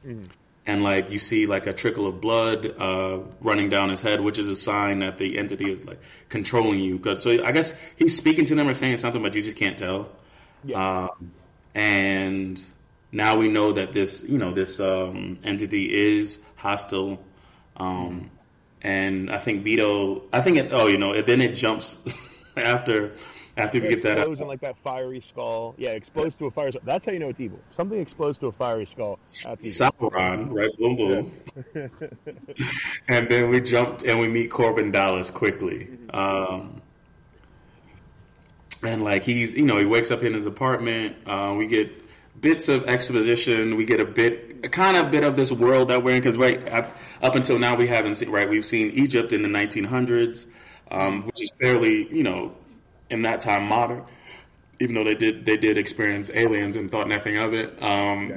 Mm-hmm. 0.04 0.24
And 0.66 0.82
like 0.82 1.12
you 1.12 1.20
see 1.20 1.46
like 1.46 1.68
a 1.68 1.72
trickle 1.72 2.08
of 2.08 2.20
blood 2.20 2.74
uh, 2.76 3.20
running 3.40 3.68
down 3.68 3.88
his 3.88 4.00
head, 4.00 4.20
which 4.20 4.40
is 4.40 4.50
a 4.50 4.56
sign 4.56 4.98
that 4.98 5.16
the 5.16 5.38
entity 5.38 5.70
is 5.70 5.84
like 5.84 6.00
controlling 6.28 6.80
you. 6.80 7.00
So 7.18 7.44
I 7.44 7.52
guess 7.52 7.72
he's 7.94 8.16
speaking 8.16 8.44
to 8.46 8.56
them 8.56 8.68
or 8.68 8.74
saying 8.74 8.96
something, 8.96 9.22
but 9.22 9.34
you 9.36 9.42
just 9.42 9.56
can't 9.56 9.78
tell. 9.78 10.08
Yeah. 10.64 11.04
Um, 11.04 11.32
and 11.74 12.60
now 13.12 13.36
we 13.36 13.48
know 13.48 13.72
that 13.74 13.92
this, 13.92 14.24
you 14.24 14.38
know, 14.38 14.52
this 14.52 14.80
um, 14.80 15.36
entity 15.44 16.16
is 16.16 16.40
hostile. 16.56 17.20
Um, 17.76 18.30
and 18.82 19.30
I 19.30 19.38
think 19.38 19.62
Vito. 19.62 20.22
I 20.32 20.40
think 20.40 20.58
it. 20.58 20.72
Oh, 20.72 20.86
you 20.88 20.98
know, 20.98 21.20
then 21.22 21.40
it 21.40 21.54
jumps 21.54 21.98
after 22.56 23.14
after 23.56 23.80
we 23.80 23.88
get 23.88 24.02
that 24.02 24.18
explodes 24.18 24.40
in 24.40 24.46
like 24.46 24.60
that 24.60 24.76
fiery 24.78 25.20
skull. 25.20 25.74
Yeah, 25.78 25.90
exposed 25.90 26.38
to 26.38 26.46
a 26.46 26.50
fiery. 26.50 26.72
Skull. 26.72 26.82
That's 26.84 27.06
how 27.06 27.12
you 27.12 27.18
know 27.18 27.28
it's 27.28 27.40
evil. 27.40 27.60
Something 27.70 28.00
exposed 28.00 28.40
to 28.40 28.48
a 28.48 28.52
fiery 28.52 28.86
skull. 28.86 29.18
Sauron, 29.44 30.52
right? 30.52 30.76
Boom, 30.78 30.96
boom. 30.96 31.32
Yeah. 31.74 32.66
and 33.08 33.28
then 33.28 33.50
we 33.50 33.60
jumped 33.60 34.02
and 34.04 34.18
we 34.18 34.28
meet 34.28 34.50
Korben 34.50 34.92
Dallas 34.92 35.30
quickly. 35.30 35.88
Mm-hmm. 35.90 36.16
Um, 36.16 36.82
and 38.82 39.04
like 39.04 39.22
he's, 39.22 39.54
you 39.54 39.64
know, 39.64 39.78
he 39.78 39.86
wakes 39.86 40.10
up 40.10 40.22
in 40.22 40.34
his 40.34 40.46
apartment. 40.46 41.16
Uh, 41.26 41.54
we 41.56 41.66
get 41.66 42.01
bits 42.40 42.68
of 42.68 42.88
exposition. 42.88 43.76
We 43.76 43.84
get 43.84 44.00
a 44.00 44.04
bit, 44.04 44.60
a 44.64 44.68
kind 44.68 44.96
of 44.96 45.10
bit 45.10 45.24
of 45.24 45.36
this 45.36 45.52
world 45.52 45.88
that 45.88 46.02
we're 46.02 46.14
in. 46.14 46.20
Because 46.20 46.36
right 46.36 46.66
up, 46.68 46.96
up, 47.22 47.34
until 47.34 47.58
now, 47.58 47.76
we 47.76 47.86
haven't 47.86 48.16
seen. 48.16 48.30
Right, 48.30 48.48
we've 48.48 48.66
seen 48.66 48.90
Egypt 48.90 49.32
in 49.32 49.42
the 49.42 49.48
1900s, 49.48 50.46
um, 50.90 51.26
which 51.26 51.42
is 51.42 51.52
fairly, 51.60 52.08
you 52.14 52.22
know, 52.22 52.54
in 53.10 53.22
that 53.22 53.40
time 53.40 53.64
modern. 53.64 54.04
Even 54.80 54.96
though 54.96 55.04
they 55.04 55.14
did, 55.14 55.46
they 55.46 55.56
did 55.56 55.78
experience 55.78 56.28
aliens 56.34 56.74
and 56.74 56.90
thought 56.90 57.06
nothing 57.06 57.38
of 57.38 57.54
it. 57.54 57.80
Um, 57.80 58.36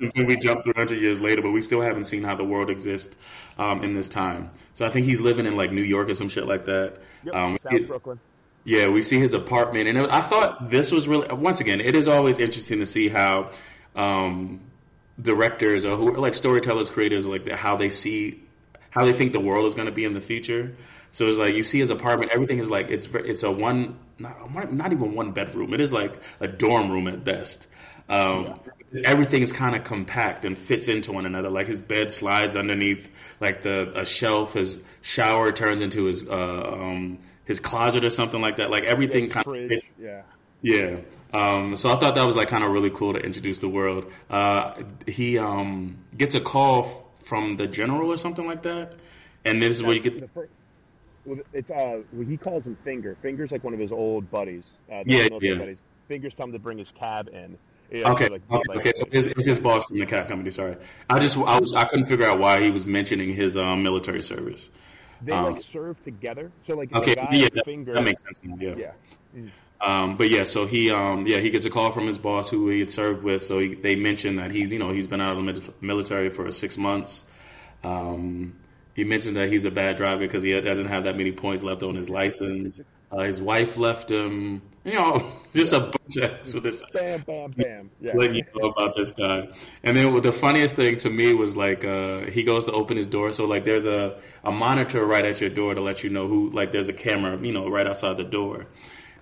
we 0.16 0.36
jumped 0.36 0.64
300 0.64 1.00
years 1.00 1.20
later, 1.20 1.42
but 1.42 1.52
we 1.52 1.62
still 1.62 1.80
haven't 1.80 2.04
seen 2.04 2.24
how 2.24 2.34
the 2.34 2.44
world 2.44 2.70
exists 2.70 3.14
um, 3.56 3.84
in 3.84 3.94
this 3.94 4.08
time. 4.08 4.50
So 4.74 4.84
I 4.84 4.90
think 4.90 5.06
he's 5.06 5.20
living 5.20 5.46
in 5.46 5.56
like 5.56 5.70
New 5.70 5.82
York 5.82 6.08
or 6.08 6.14
some 6.14 6.28
shit 6.28 6.46
like 6.46 6.64
that. 6.64 6.96
Yep, 7.22 7.34
um, 7.34 7.58
South 7.62 7.86
Brooklyn. 7.86 8.20
Yeah, 8.66 8.88
we 8.88 9.00
see 9.02 9.20
his 9.20 9.32
apartment, 9.32 9.86
and 9.88 9.96
I 10.08 10.20
thought 10.20 10.70
this 10.70 10.90
was 10.90 11.06
really. 11.06 11.32
Once 11.32 11.60
again, 11.60 11.80
it 11.80 11.94
is 11.94 12.08
always 12.08 12.40
interesting 12.40 12.80
to 12.80 12.86
see 12.86 13.08
how 13.08 13.52
um, 13.94 14.60
directors 15.22 15.84
or 15.84 15.96
who 15.96 16.16
like 16.16 16.34
storytellers, 16.34 16.90
creators, 16.90 17.28
like 17.28 17.48
how 17.48 17.76
they 17.76 17.90
see 17.90 18.42
how 18.90 19.04
they 19.04 19.12
think 19.12 19.32
the 19.32 19.38
world 19.38 19.66
is 19.66 19.76
going 19.76 19.86
to 19.86 19.92
be 19.92 20.04
in 20.04 20.14
the 20.14 20.20
future. 20.20 20.74
So 21.12 21.28
it's 21.28 21.36
like 21.36 21.54
you 21.54 21.62
see 21.62 21.78
his 21.78 21.90
apartment, 21.90 22.32
everything 22.34 22.58
is 22.58 22.68
like 22.68 22.90
it's 22.90 23.06
it's 23.06 23.44
a 23.44 23.52
one 23.52 24.00
not, 24.18 24.72
not 24.72 24.92
even 24.92 25.14
one 25.14 25.30
bedroom. 25.30 25.72
It 25.72 25.80
is 25.80 25.92
like 25.92 26.20
a 26.40 26.48
dorm 26.48 26.90
room 26.90 27.06
at 27.06 27.22
best. 27.22 27.68
Um, 28.08 28.58
yeah. 28.92 29.02
Everything 29.04 29.42
is 29.42 29.52
kind 29.52 29.76
of 29.76 29.84
compact 29.84 30.44
and 30.44 30.58
fits 30.58 30.88
into 30.88 31.12
one 31.12 31.24
another. 31.24 31.50
Like 31.50 31.68
his 31.68 31.80
bed 31.80 32.10
slides 32.10 32.56
underneath, 32.56 33.08
like 33.40 33.60
the 33.60 33.96
a 33.96 34.04
shelf. 34.04 34.54
His 34.54 34.80
shower 35.02 35.52
turns 35.52 35.82
into 35.82 36.06
his 36.06 36.28
uh, 36.28 36.32
um, 36.72 37.18
his 37.46 37.60
closet 37.60 38.04
or 38.04 38.10
something 38.10 38.40
like 38.40 38.56
that. 38.56 38.70
Like 38.70 38.84
everything 38.84 39.30
kind 39.30 39.46
of 39.46 39.82
yeah. 39.98 40.22
Yeah. 40.62 40.96
Um, 41.32 41.76
so 41.76 41.92
I 41.92 41.96
thought 41.96 42.14
that 42.16 42.26
was 42.26 42.36
like 42.36 42.48
kind 42.48 42.64
of 42.64 42.70
really 42.70 42.90
cool 42.90 43.14
to 43.14 43.20
introduce 43.20 43.58
the 43.58 43.68
world. 43.68 44.10
Uh, 44.28 44.82
he 45.06 45.38
um, 45.38 45.98
gets 46.16 46.34
a 46.34 46.40
call 46.40 47.12
from 47.24 47.56
the 47.56 47.66
general 47.66 48.12
or 48.12 48.16
something 48.16 48.46
like 48.46 48.62
that, 48.62 48.94
and 49.44 49.60
this 49.60 49.76
is 49.76 49.82
where 49.82 49.94
you 49.94 50.00
get. 50.00 50.20
The 50.20 50.28
First, 50.28 50.50
well, 51.24 51.38
it's 51.52 51.70
uh, 51.70 52.02
he 52.26 52.36
calls 52.36 52.66
him 52.66 52.76
Finger. 52.84 53.16
Finger's 53.20 53.52
like 53.52 53.64
one 53.64 53.74
of 53.74 53.80
his 53.80 53.92
old 53.92 54.30
buddies. 54.30 54.64
Uh, 54.90 55.02
yeah, 55.06 55.28
yeah. 55.40 55.54
Buddies. 55.54 55.80
Fingers 56.08 56.34
tell 56.34 56.46
him 56.46 56.52
to 56.52 56.58
bring 56.58 56.78
his 56.78 56.92
cab 56.92 57.28
in. 57.28 57.58
Yeah, 57.90 58.10
okay, 58.12 58.28
like, 58.28 58.42
okay, 58.50 58.62
like, 58.68 58.78
okay. 58.78 58.92
So 58.94 59.06
it's, 59.12 59.28
it's, 59.28 59.46
his 59.46 59.60
boss 59.60 59.86
from 59.86 59.98
the 59.98 60.06
cab 60.06 60.28
company. 60.28 60.50
Sorry, 60.50 60.76
I 61.08 61.18
just 61.20 61.36
I 61.36 61.60
was 61.60 61.72
I 61.74 61.84
couldn't 61.84 62.06
figure 62.06 62.26
out 62.26 62.38
why 62.38 62.60
he 62.60 62.70
was 62.70 62.86
mentioning 62.86 63.32
his 63.32 63.56
um, 63.56 63.82
military 63.82 64.22
service. 64.22 64.68
They 65.22 65.32
um, 65.32 65.52
like 65.52 65.62
serve 65.62 66.00
together. 66.02 66.50
So 66.62 66.74
like 66.74 66.92
okay, 66.94 67.14
yeah, 67.32 67.48
that, 67.54 67.64
finger, 67.64 67.94
that, 67.94 68.02
makes 68.02 68.22
sense. 68.22 68.42
Yeah. 68.58 68.74
Yeah. 68.76 68.92
Mm. 69.36 69.50
Um, 69.80 70.16
but 70.16 70.30
yeah, 70.30 70.44
so 70.44 70.66
he, 70.66 70.90
um, 70.90 71.26
yeah, 71.26 71.38
he 71.38 71.50
gets 71.50 71.66
a 71.66 71.70
call 71.70 71.90
from 71.90 72.06
his 72.06 72.18
boss 72.18 72.48
who 72.48 72.68
he 72.70 72.80
had 72.80 72.90
served 72.90 73.22
with. 73.22 73.42
So 73.42 73.58
he, 73.58 73.74
they 73.74 73.94
mentioned 73.94 74.38
that 74.38 74.50
he's, 74.50 74.72
you 74.72 74.78
know, 74.78 74.90
he's 74.90 75.06
been 75.06 75.20
out 75.20 75.36
of 75.36 75.44
the 75.44 75.74
military 75.80 76.30
for 76.30 76.50
six 76.50 76.78
months. 76.78 77.24
Um, 77.84 78.56
he 78.94 79.04
mentioned 79.04 79.36
that 79.36 79.50
he's 79.50 79.66
a 79.66 79.70
bad 79.70 79.98
driver 79.98 80.20
because 80.20 80.42
he 80.42 80.58
doesn't 80.58 80.88
have 80.88 81.04
that 81.04 81.16
many 81.16 81.32
points 81.32 81.62
left 81.62 81.82
on 81.82 81.94
his 81.94 82.08
license. 82.08 82.80
Uh, 83.10 83.22
his 83.22 83.40
wife 83.40 83.76
left 83.76 84.10
him. 84.10 84.62
You 84.84 84.94
know, 84.94 85.32
just 85.52 85.72
yeah. 85.72 85.78
a 85.78 85.82
bunch 85.82 86.16
of 86.16 86.54
with 86.54 86.62
this. 86.62 86.82
Bam, 86.92 87.20
bam, 87.22 87.50
bam. 87.52 87.90
Yeah. 88.00 88.12
Letting 88.14 88.36
you 88.36 88.44
know 88.54 88.68
about 88.68 88.94
this 88.96 89.12
guy. 89.12 89.48
And 89.82 89.96
then 89.96 90.20
the 90.20 90.32
funniest 90.32 90.76
thing 90.76 90.96
to 90.98 91.10
me 91.10 91.34
was 91.34 91.56
like 91.56 91.84
uh, 91.84 92.26
he 92.26 92.42
goes 92.42 92.66
to 92.66 92.72
open 92.72 92.96
his 92.96 93.06
door. 93.06 93.32
So 93.32 93.46
like 93.46 93.64
there's 93.64 93.86
a, 93.86 94.18
a 94.44 94.52
monitor 94.52 95.04
right 95.04 95.24
at 95.24 95.40
your 95.40 95.50
door 95.50 95.74
to 95.74 95.80
let 95.80 96.04
you 96.04 96.10
know 96.10 96.28
who. 96.28 96.50
Like 96.50 96.72
there's 96.72 96.88
a 96.88 96.92
camera, 96.92 97.38
you 97.40 97.52
know, 97.52 97.68
right 97.68 97.86
outside 97.86 98.16
the 98.16 98.24
door. 98.24 98.66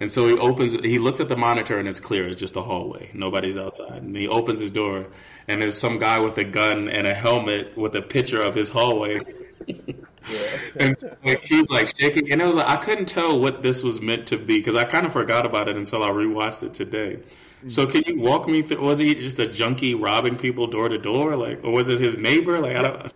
And 0.01 0.11
so 0.11 0.27
he 0.27 0.37
opens, 0.37 0.73
he 0.73 0.99
looks 0.99 1.21
at 1.21 1.29
the 1.29 1.37
monitor 1.37 1.79
and 1.79 1.89
it's 1.89 2.01
clear. 2.01 2.27
It's 2.27 2.41
just 2.41 2.57
a 2.57 2.63
hallway. 2.63 3.11
Nobody's 3.15 3.57
outside. 3.57 4.03
And 4.03 4.17
he 4.17 4.27
opens 4.27 4.59
his 4.59 4.71
door 4.71 5.07
and 5.47 5.63
there's 5.63 5.79
some 5.79 5.99
guy 5.99 6.19
with 6.19 6.37
a 6.39 6.45
gun 6.45 6.89
and 6.89 7.07
a 7.07 7.15
helmet 7.15 7.77
with 7.77 7.95
a 7.95 8.03
picture 8.03 8.43
of 8.43 8.55
his 8.55 8.69
hallway. 8.69 9.21
Yeah. 10.31 10.59
and 10.77 10.97
like, 11.25 11.45
he's 11.45 11.69
like 11.69 11.97
shaking, 11.97 12.33
and 12.33 12.41
it 12.41 12.47
was 12.47 12.57
like 12.57 12.69
I 12.69 12.77
couldn't 12.77 13.07
tell 13.07 13.39
what 13.39 13.63
this 13.63 13.83
was 13.83 14.01
meant 14.01 14.29
to 14.29 14.39
be 14.39 14.59
because 14.59 14.75
I 14.75 14.85
kind 14.85 15.07
of 15.07 15.13
forgot 15.13 15.47
about 15.47 15.69
it 15.69 15.77
until 15.77 16.03
I 16.03 16.11
rewatched 16.11 16.63
it 16.63 16.75
today. 16.75 17.21
So 17.67 17.87
mm. 17.87 17.93
can 17.93 18.03
you 18.07 18.21
walk 18.21 18.49
me 18.49 18.63
through? 18.63 18.81
Was 18.81 18.99
he 18.99 19.15
just 19.15 19.39
a 19.39 19.47
junkie 19.47 19.95
robbing 19.95 20.37
people 20.37 20.67
door 20.67 20.89
to 20.89 20.99
door, 20.99 21.37
like, 21.37 21.63
or 21.65 21.73
was 21.73 21.89
it 21.89 21.99
his 21.99 22.19
neighbor? 22.19 22.59
Like, 22.61 22.77
I 22.77 22.83
don't. 22.83 23.13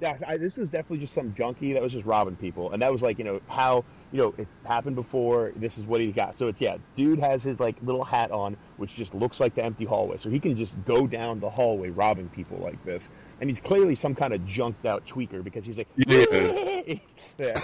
yeah, 0.00 0.16
I, 0.26 0.36
this 0.36 0.56
was 0.56 0.68
definitely 0.68 0.98
just 0.98 1.14
some 1.14 1.34
junkie 1.34 1.72
that 1.72 1.82
was 1.82 1.92
just 1.92 2.04
robbing 2.04 2.36
people, 2.36 2.72
and 2.72 2.82
that 2.82 2.92
was 2.92 3.02
like 3.02 3.18
you 3.18 3.24
know 3.24 3.40
how 3.48 3.84
you 4.12 4.22
know 4.22 4.34
it's 4.38 4.50
happened 4.64 4.96
before. 4.96 5.52
This 5.56 5.78
is 5.78 5.86
what 5.86 6.00
he 6.00 6.12
got. 6.12 6.36
So 6.36 6.48
it's 6.48 6.60
yeah, 6.60 6.78
dude 6.94 7.18
has 7.18 7.42
his 7.42 7.60
like 7.60 7.76
little 7.82 8.04
hat 8.04 8.30
on, 8.30 8.56
which 8.76 8.94
just 8.94 9.14
looks 9.14 9.40
like 9.40 9.54
the 9.54 9.64
empty 9.64 9.84
hallway, 9.84 10.16
so 10.16 10.30
he 10.30 10.40
can 10.40 10.56
just 10.56 10.74
go 10.84 11.06
down 11.06 11.40
the 11.40 11.50
hallway 11.50 11.90
robbing 11.90 12.28
people 12.28 12.58
like 12.58 12.84
this. 12.84 13.08
And 13.40 13.48
he's 13.48 13.60
clearly 13.60 13.94
some 13.94 14.14
kind 14.14 14.32
of 14.32 14.44
junked 14.44 14.84
out 14.84 15.06
tweaker 15.06 15.42
because 15.44 15.64
he's 15.64 15.78
like, 15.78 15.88
yeah, 15.96 16.94
yeah. 17.38 17.60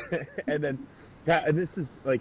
and 0.46 0.62
then 0.62 0.86
yeah, 1.26 1.44
and 1.46 1.58
this 1.58 1.76
is 1.76 2.00
like 2.04 2.20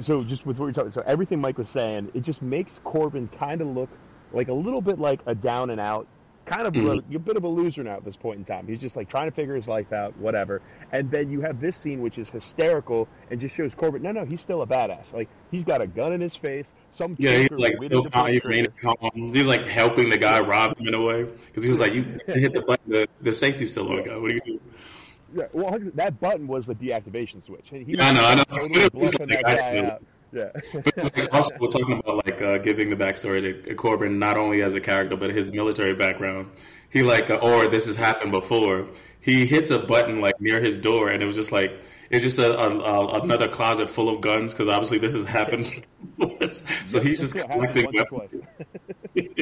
so 0.00 0.24
just 0.24 0.46
with 0.46 0.58
what 0.58 0.66
you're 0.66 0.72
talking, 0.72 0.90
so 0.90 1.02
everything 1.06 1.40
Mike 1.40 1.58
was 1.58 1.68
saying, 1.68 2.10
it 2.14 2.20
just 2.20 2.42
makes 2.42 2.80
Korben 2.84 3.30
kind 3.32 3.60
of 3.60 3.68
look 3.68 3.90
like 4.32 4.48
a 4.48 4.52
little 4.52 4.80
bit 4.80 4.98
like 4.98 5.20
a 5.26 5.34
down 5.34 5.70
and 5.70 5.80
out 5.80 6.06
kind 6.44 6.66
of 6.66 6.74
mm-hmm. 6.74 7.12
a, 7.12 7.16
a, 7.16 7.18
bit 7.18 7.36
of 7.36 7.44
a 7.44 7.48
loser 7.48 7.82
now 7.82 7.96
at 7.96 8.04
this 8.04 8.16
point 8.16 8.38
in 8.38 8.44
time. 8.44 8.66
He's 8.66 8.80
just 8.80 8.96
like 8.96 9.08
trying 9.08 9.28
to 9.28 9.34
figure 9.34 9.54
his 9.54 9.68
life 9.68 9.92
out, 9.92 10.16
whatever. 10.18 10.60
And 10.92 11.10
then 11.10 11.30
you 11.30 11.40
have 11.40 11.60
this 11.60 11.76
scene 11.76 12.02
which 12.02 12.18
is 12.18 12.28
hysterical 12.28 13.08
and 13.30 13.40
just 13.40 13.54
shows 13.54 13.74
Korben. 13.74 14.02
No, 14.02 14.12
no, 14.12 14.24
he's 14.24 14.40
still 14.40 14.62
a 14.62 14.66
badass. 14.66 15.12
Like 15.12 15.28
he's 15.50 15.64
got 15.64 15.80
a 15.80 15.86
gun 15.86 16.12
in 16.12 16.20
his 16.20 16.36
face. 16.36 16.74
Some 16.90 17.16
yeah, 17.18 17.38
he's 17.38 17.50
like 17.50 17.76
still 17.76 18.04
calm, 18.04 18.28
he 18.28 18.40
calm. 18.40 18.96
He's 19.14 19.46
like 19.46 19.66
helping 19.66 20.10
the 20.10 20.18
guy 20.18 20.40
rob 20.40 20.78
him 20.78 20.88
in 20.88 20.94
a 20.94 21.02
way 21.02 21.24
because 21.24 21.64
he 21.64 21.70
was 21.70 21.80
like, 21.80 21.94
"You 21.94 22.02
hit 22.26 22.52
the 22.52 22.62
button, 22.62 22.92
the, 22.92 23.08
the 23.20 23.32
safety's 23.32 23.70
still 23.70 23.90
on, 23.90 24.02
guy. 24.02 24.16
What 24.16 24.30
do 24.30 24.34
you 24.34 24.40
do?" 24.44 24.60
Yeah, 25.34 25.46
well, 25.52 25.76
that 25.94 26.20
button 26.20 26.46
was 26.46 26.66
the 26.66 26.76
deactivation 26.76 27.44
switch. 27.44 27.70
He 27.70 27.84
yeah, 27.88 28.08
I 28.08 28.12
know, 28.12 28.24
I 28.24 28.34
know. 28.36 28.44
Totally 28.44 28.80
like, 28.92 29.28
that 29.28 29.42
guy 29.42 29.78
out. 29.78 30.02
Yeah. 30.34 30.50
like 30.96 31.32
also 31.32 31.54
we're 31.60 31.68
talking 31.68 32.00
about 32.00 32.26
like 32.26 32.42
uh, 32.42 32.58
giving 32.58 32.90
the 32.90 32.96
backstory 32.96 33.64
to 33.64 33.74
Korben 33.76 34.18
not 34.18 34.36
only 34.36 34.62
as 34.62 34.74
a 34.74 34.80
character 34.80 35.16
but 35.16 35.30
his 35.30 35.52
military 35.52 35.94
background. 35.94 36.50
He 36.90 37.02
like 37.02 37.30
uh, 37.30 37.36
or 37.36 37.68
this 37.68 37.86
has 37.86 37.94
happened 37.94 38.32
before. 38.32 38.88
He 39.20 39.46
hits 39.46 39.70
a 39.70 39.78
button 39.78 40.20
like 40.20 40.40
near 40.40 40.60
his 40.60 40.76
door 40.76 41.08
and 41.08 41.22
it 41.22 41.26
was 41.26 41.36
just 41.36 41.52
like 41.52 41.72
it's 42.10 42.24
just 42.24 42.38
a, 42.40 42.58
a, 42.58 42.68
a 42.68 43.22
another 43.22 43.48
closet 43.48 43.88
full 43.88 44.08
of 44.08 44.20
guns 44.20 44.52
because 44.52 44.66
obviously 44.66 44.98
this 44.98 45.14
has 45.14 45.24
happened. 45.24 45.86
so 46.48 47.00
he's 47.00 47.20
just 47.20 47.36
collecting 47.48 47.92
weapons. 47.92 48.42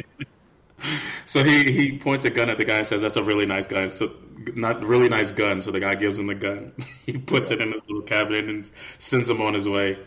so 1.25 1.43
he 1.43 1.71
he 1.71 1.97
points 1.97 2.25
a 2.25 2.29
gun 2.29 2.49
at 2.49 2.57
the 2.57 2.65
guy 2.65 2.77
and 2.77 2.87
says, 2.87 3.01
"That's 3.01 3.15
a 3.15 3.23
really 3.23 3.45
nice 3.45 3.67
gun. 3.67 3.91
So 3.91 4.13
not 4.55 4.83
really 4.83 5.09
nice 5.09 5.31
gun." 5.31 5.61
So 5.61 5.71
the 5.71 5.79
guy 5.79 5.95
gives 5.95 6.19
him 6.19 6.27
the 6.27 6.35
gun. 6.35 6.73
he 7.05 7.17
puts 7.17 7.51
it 7.51 7.61
in 7.61 7.71
his 7.71 7.83
little 7.87 8.03
cabinet 8.03 8.45
and 8.49 8.69
sends 8.97 9.29
him 9.29 9.41
on 9.41 9.53
his 9.53 9.67
way. 9.67 9.97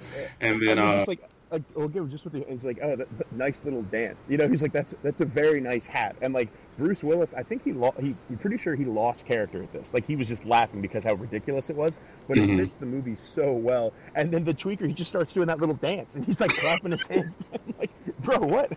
And 0.40 0.62
then, 0.66 0.78
I 0.78 0.84
mean, 0.84 1.00
uh, 1.00 1.04
like, 1.06 1.28
like, 1.50 1.62
we'll 1.74 1.88
give 1.88 2.10
just 2.10 2.24
with 2.24 2.32
the, 2.32 2.50
it's 2.50 2.64
like, 2.64 2.78
oh, 2.82 2.96
that, 2.96 3.18
that 3.18 3.32
nice 3.32 3.64
little 3.64 3.82
dance. 3.82 4.26
You 4.28 4.36
know, 4.36 4.48
he's 4.48 4.62
like, 4.62 4.72
that's 4.72 4.94
that's 5.02 5.20
a 5.20 5.24
very 5.24 5.60
nice 5.60 5.86
hat. 5.86 6.16
And 6.20 6.34
like 6.34 6.48
Bruce 6.76 7.04
Willis, 7.04 7.34
I 7.34 7.42
think 7.42 7.62
he 7.64 7.70
he, 7.70 8.16
I'm 8.30 8.38
pretty 8.38 8.58
sure 8.58 8.74
he 8.74 8.84
lost 8.84 9.26
character 9.26 9.62
at 9.62 9.72
this. 9.72 9.88
Like 9.92 10.06
he 10.06 10.16
was 10.16 10.28
just 10.28 10.44
laughing 10.44 10.82
because 10.82 11.04
how 11.04 11.14
ridiculous 11.14 11.70
it 11.70 11.76
was, 11.76 11.98
but 12.26 12.36
mm-hmm. 12.36 12.58
it 12.58 12.64
fits 12.64 12.76
the 12.76 12.86
movie 12.86 13.14
so 13.14 13.52
well. 13.52 13.92
And 14.14 14.32
then 14.32 14.44
the 14.44 14.54
tweaker, 14.54 14.86
he 14.86 14.92
just 14.92 15.10
starts 15.10 15.32
doing 15.32 15.46
that 15.46 15.60
little 15.60 15.76
dance, 15.76 16.14
and 16.14 16.24
he's 16.24 16.40
like 16.40 16.50
clapping 16.50 16.90
his 16.90 17.06
hands. 17.06 17.36
like, 17.78 17.90
bro, 18.20 18.38
what? 18.38 18.72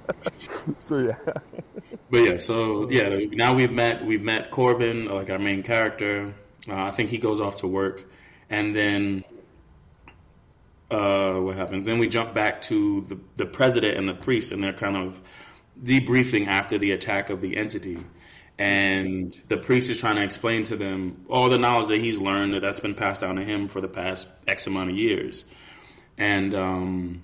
so 0.78 0.98
yeah. 0.98 1.16
But 2.10 2.18
yeah, 2.18 2.38
so 2.38 2.88
yeah, 2.90 3.24
now 3.32 3.54
we've 3.54 3.72
met 3.72 4.04
we've 4.04 4.22
met 4.22 4.50
Korben, 4.50 5.10
like 5.10 5.30
our 5.30 5.38
main 5.38 5.62
character. 5.62 6.34
Uh, 6.68 6.74
I 6.74 6.90
think 6.90 7.10
he 7.10 7.18
goes 7.18 7.40
off 7.40 7.56
to 7.60 7.66
work, 7.66 8.04
and 8.50 8.74
then 8.74 9.24
uh, 10.90 11.34
what 11.34 11.56
happens? 11.56 11.84
Then 11.84 11.98
we 11.98 12.08
jump 12.08 12.34
back 12.34 12.60
to 12.62 13.02
the 13.02 13.18
the 13.36 13.46
president 13.46 13.96
and 13.96 14.08
the 14.08 14.14
priest, 14.14 14.52
and 14.52 14.62
they're 14.62 14.72
kind 14.72 14.96
of 14.96 15.20
debriefing 15.82 16.46
after 16.46 16.78
the 16.78 16.92
attack 16.92 17.30
of 17.30 17.40
the 17.40 17.56
entity. 17.56 17.98
And 18.58 19.40
the 19.48 19.56
priest 19.56 19.88
is 19.88 20.00
trying 20.00 20.16
to 20.16 20.24
explain 20.24 20.64
to 20.64 20.76
them 20.76 21.24
all 21.28 21.48
the 21.48 21.58
knowledge 21.58 21.88
that 21.88 22.00
he's 22.00 22.18
learned 22.18 22.54
that 22.54 22.60
that's 22.60 22.80
been 22.80 22.94
passed 22.94 23.20
down 23.20 23.36
to 23.36 23.44
him 23.44 23.68
for 23.68 23.80
the 23.80 23.88
past 23.88 24.26
X 24.48 24.66
amount 24.66 24.90
of 24.90 24.96
years. 24.96 25.44
And 26.16 26.56
um, 26.56 27.22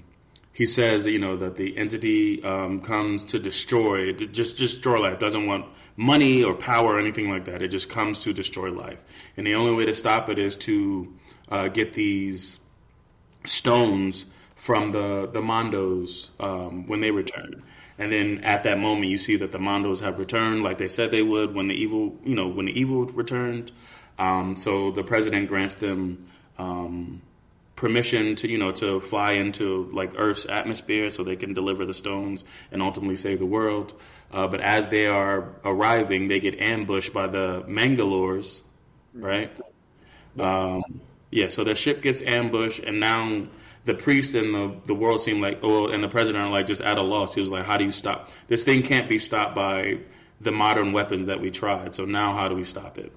he 0.52 0.66
says, 0.66 1.06
you 1.06 1.18
know, 1.18 1.36
that 1.36 1.56
the 1.56 1.76
entity 1.76 2.42
um, 2.44 2.80
comes 2.80 3.24
to 3.24 3.40
destroy, 3.40 4.12
to 4.12 4.26
just 4.26 4.56
destroy 4.56 5.00
life. 5.00 5.18
Doesn't 5.18 5.46
want 5.46 5.66
money 5.96 6.44
or 6.44 6.54
power 6.54 6.94
or 6.94 6.98
anything 7.00 7.28
like 7.28 7.46
that. 7.46 7.62
It 7.62 7.68
just 7.68 7.88
comes 7.88 8.22
to 8.22 8.32
destroy 8.32 8.70
life. 8.70 8.98
And 9.36 9.44
the 9.44 9.56
only 9.56 9.74
way 9.74 9.86
to 9.86 9.94
stop 9.94 10.28
it 10.28 10.38
is 10.38 10.56
to 10.58 11.12
uh, 11.48 11.66
get 11.66 11.94
these 11.94 12.60
stones 13.44 14.24
from 14.56 14.92
the 14.92 15.28
the 15.32 15.40
Mondos 15.40 16.30
um, 16.40 16.86
when 16.86 17.00
they 17.00 17.10
return. 17.10 17.62
And 17.98 18.10
then 18.10 18.42
at 18.42 18.64
that 18.64 18.78
moment, 18.78 19.10
you 19.10 19.18
see 19.18 19.36
that 19.36 19.52
the 19.52 19.58
Mondos 19.58 20.00
have 20.00 20.18
returned, 20.18 20.64
like 20.64 20.78
they 20.78 20.88
said 20.88 21.10
they 21.12 21.22
would 21.22 21.54
when 21.54 21.68
the 21.68 21.74
evil, 21.74 22.16
you 22.24 22.34
know, 22.34 22.48
when 22.48 22.66
the 22.66 22.78
evil 22.78 23.04
returned. 23.06 23.70
Um, 24.18 24.56
so 24.56 24.90
the 24.90 25.04
president 25.04 25.48
grants 25.48 25.74
them 25.74 26.26
um, 26.58 27.22
permission 27.76 28.36
to 28.36 28.48
you 28.48 28.58
know 28.58 28.70
to 28.70 29.00
fly 29.00 29.32
into 29.32 29.90
like 29.92 30.12
Earth's 30.16 30.46
atmosphere 30.46 31.10
so 31.10 31.24
they 31.24 31.36
can 31.36 31.52
deliver 31.54 31.84
the 31.84 31.94
stones 31.94 32.44
and 32.72 32.80
ultimately 32.80 33.16
save 33.16 33.38
the 33.38 33.46
world. 33.46 33.94
Uh, 34.32 34.46
but 34.46 34.60
as 34.60 34.88
they 34.88 35.06
are 35.06 35.50
arriving, 35.64 36.28
they 36.28 36.40
get 36.40 36.58
ambushed 36.60 37.12
by 37.12 37.26
the 37.26 37.62
Mangalores, 37.68 38.62
right? 39.14 39.52
Um, 40.38 40.82
yeah, 41.34 41.48
so 41.48 41.64
their 41.64 41.74
ship 41.74 42.00
gets 42.00 42.22
ambushed, 42.22 42.78
and 42.78 43.00
now 43.00 43.48
the 43.86 43.94
priest 43.94 44.36
and 44.36 44.54
the, 44.54 44.76
the 44.86 44.94
world 44.94 45.20
seem 45.20 45.40
like, 45.40 45.58
oh, 45.64 45.88
and 45.88 46.00
the 46.00 46.08
president 46.08 46.44
are 46.44 46.50
like 46.50 46.66
just 46.66 46.80
at 46.80 46.96
a 46.96 47.02
loss. 47.02 47.34
He 47.34 47.40
was 47.40 47.50
like, 47.50 47.64
how 47.64 47.76
do 47.76 47.84
you 47.84 47.90
stop 47.90 48.30
this 48.46 48.62
thing? 48.62 48.84
Can't 48.84 49.08
be 49.08 49.18
stopped 49.18 49.56
by 49.56 49.98
the 50.40 50.52
modern 50.52 50.92
weapons 50.92 51.26
that 51.26 51.40
we 51.40 51.50
tried. 51.50 51.92
So 51.92 52.04
now, 52.04 52.34
how 52.34 52.46
do 52.46 52.54
we 52.54 52.62
stop 52.62 52.98
it? 52.98 53.12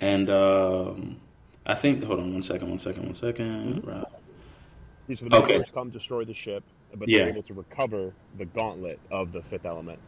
And 0.00 0.28
um, 0.28 1.20
I 1.64 1.76
think. 1.76 2.02
Hold 2.02 2.18
on 2.18 2.32
one 2.32 2.42
second. 2.42 2.68
One 2.68 2.78
second. 2.78 3.04
One 3.04 3.14
second. 3.14 3.86
Right. 3.86 4.04
So 5.16 5.28
the 5.28 5.36
okay. 5.36 5.64
come 5.72 5.90
destroy 5.90 6.24
the 6.24 6.34
ship, 6.34 6.64
but 6.96 7.08
yeah. 7.08 7.18
they're 7.18 7.28
able 7.28 7.42
to 7.44 7.54
recover 7.54 8.12
the 8.36 8.44
gauntlet 8.44 8.98
of 9.12 9.30
the 9.30 9.42
fifth 9.42 9.66
element. 9.66 10.00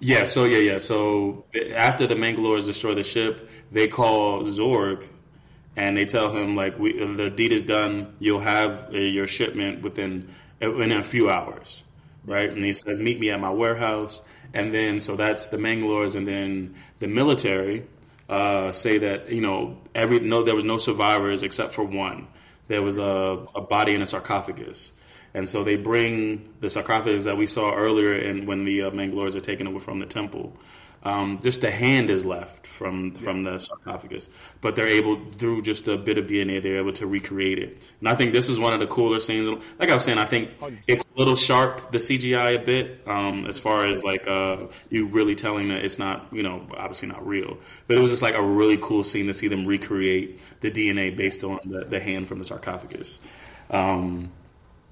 Yeah. 0.00 0.24
So 0.24 0.44
yeah, 0.44 0.58
yeah. 0.58 0.76
So 0.76 1.46
after 1.74 2.06
the 2.06 2.14
Mangalores 2.14 2.66
destroy 2.66 2.94
the 2.94 3.02
ship, 3.02 3.48
they 3.70 3.88
call 3.88 4.42
Zorg, 4.42 5.08
and 5.76 5.96
they 5.96 6.04
tell 6.04 6.34
him 6.34 6.56
like, 6.56 6.78
"We 6.78 7.04
the 7.04 7.30
deed 7.30 7.52
is 7.52 7.62
done. 7.62 8.14
You'll 8.18 8.40
have 8.40 8.94
uh, 8.94 8.98
your 8.98 9.26
shipment 9.26 9.82
within 9.82 10.28
in 10.60 10.92
a 10.92 11.02
few 11.02 11.30
hours." 11.30 11.84
Right. 12.24 12.50
And 12.50 12.64
he 12.64 12.72
says, 12.72 13.00
"Meet 13.00 13.20
me 13.20 13.30
at 13.30 13.40
my 13.40 13.50
warehouse." 13.50 14.22
And 14.54 14.72
then 14.72 15.00
so 15.00 15.16
that's 15.16 15.46
the 15.46 15.56
Mangalores, 15.56 16.14
and 16.14 16.28
then 16.28 16.74
the 16.98 17.06
military 17.06 17.84
uh, 18.28 18.72
say 18.72 18.98
that 18.98 19.30
you 19.30 19.40
know 19.40 19.78
every 19.94 20.20
no 20.20 20.42
there 20.42 20.54
was 20.54 20.64
no 20.64 20.78
survivors 20.78 21.42
except 21.42 21.74
for 21.74 21.84
one. 21.84 22.28
There 22.68 22.82
was 22.82 22.98
a, 22.98 23.46
a 23.54 23.60
body 23.60 23.94
in 23.94 24.02
a 24.02 24.06
sarcophagus, 24.06 24.92
and 25.34 25.48
so 25.48 25.64
they 25.64 25.76
bring 25.76 26.54
the 26.60 26.68
sarcophagus 26.68 27.24
that 27.24 27.36
we 27.36 27.46
saw 27.46 27.74
earlier, 27.74 28.14
and 28.14 28.46
when 28.46 28.64
the 28.64 28.82
uh, 28.82 28.90
Mangalores 28.90 29.34
are 29.34 29.40
taken 29.40 29.66
over 29.66 29.80
from 29.80 29.98
the 29.98 30.06
temple, 30.06 30.56
um, 31.04 31.40
just 31.40 31.60
the 31.60 31.70
hand 31.70 32.10
is 32.10 32.24
left 32.24 32.66
from 32.66 33.12
from 33.14 33.42
the 33.42 33.58
sarcophagus, 33.58 34.28
but 34.60 34.76
they're 34.76 34.86
able 34.88 35.18
through 35.32 35.62
just 35.62 35.88
a 35.88 35.96
bit 35.96 36.16
of 36.16 36.26
DNA, 36.26 36.62
they're 36.62 36.78
able 36.78 36.92
to 36.92 37.06
recreate 37.06 37.58
it. 37.58 37.82
And 38.00 38.08
I 38.08 38.14
think 38.14 38.32
this 38.32 38.48
is 38.48 38.58
one 38.58 38.72
of 38.72 38.80
the 38.80 38.86
cooler 38.86 39.18
scenes. 39.18 39.48
Like 39.78 39.90
I 39.90 39.94
was 39.94 40.04
saying, 40.04 40.18
I 40.18 40.24
think 40.24 40.50
it's 40.86 41.04
a 41.04 41.18
little 41.18 41.34
sharp 41.34 41.90
the 41.90 41.98
CGI 41.98 42.60
a 42.60 42.64
bit 42.64 43.02
um, 43.06 43.46
as 43.46 43.58
far 43.58 43.84
as 43.86 44.04
like 44.04 44.28
uh, 44.28 44.66
you 44.90 45.06
really 45.06 45.34
telling 45.34 45.68
that 45.68 45.84
it's 45.84 45.98
not 45.98 46.28
you 46.32 46.42
know 46.42 46.66
obviously 46.76 47.08
not 47.08 47.26
real, 47.26 47.58
but 47.88 47.96
it 47.96 48.00
was 48.00 48.12
just 48.12 48.22
like 48.22 48.34
a 48.34 48.42
really 48.42 48.76
cool 48.76 49.02
scene 49.02 49.26
to 49.26 49.34
see 49.34 49.48
them 49.48 49.66
recreate 49.66 50.40
the 50.60 50.70
DNA 50.70 51.14
based 51.14 51.42
on 51.42 51.58
the, 51.64 51.84
the 51.84 51.98
hand 51.98 52.28
from 52.28 52.38
the 52.38 52.44
sarcophagus. 52.44 53.20
Um, 53.70 54.30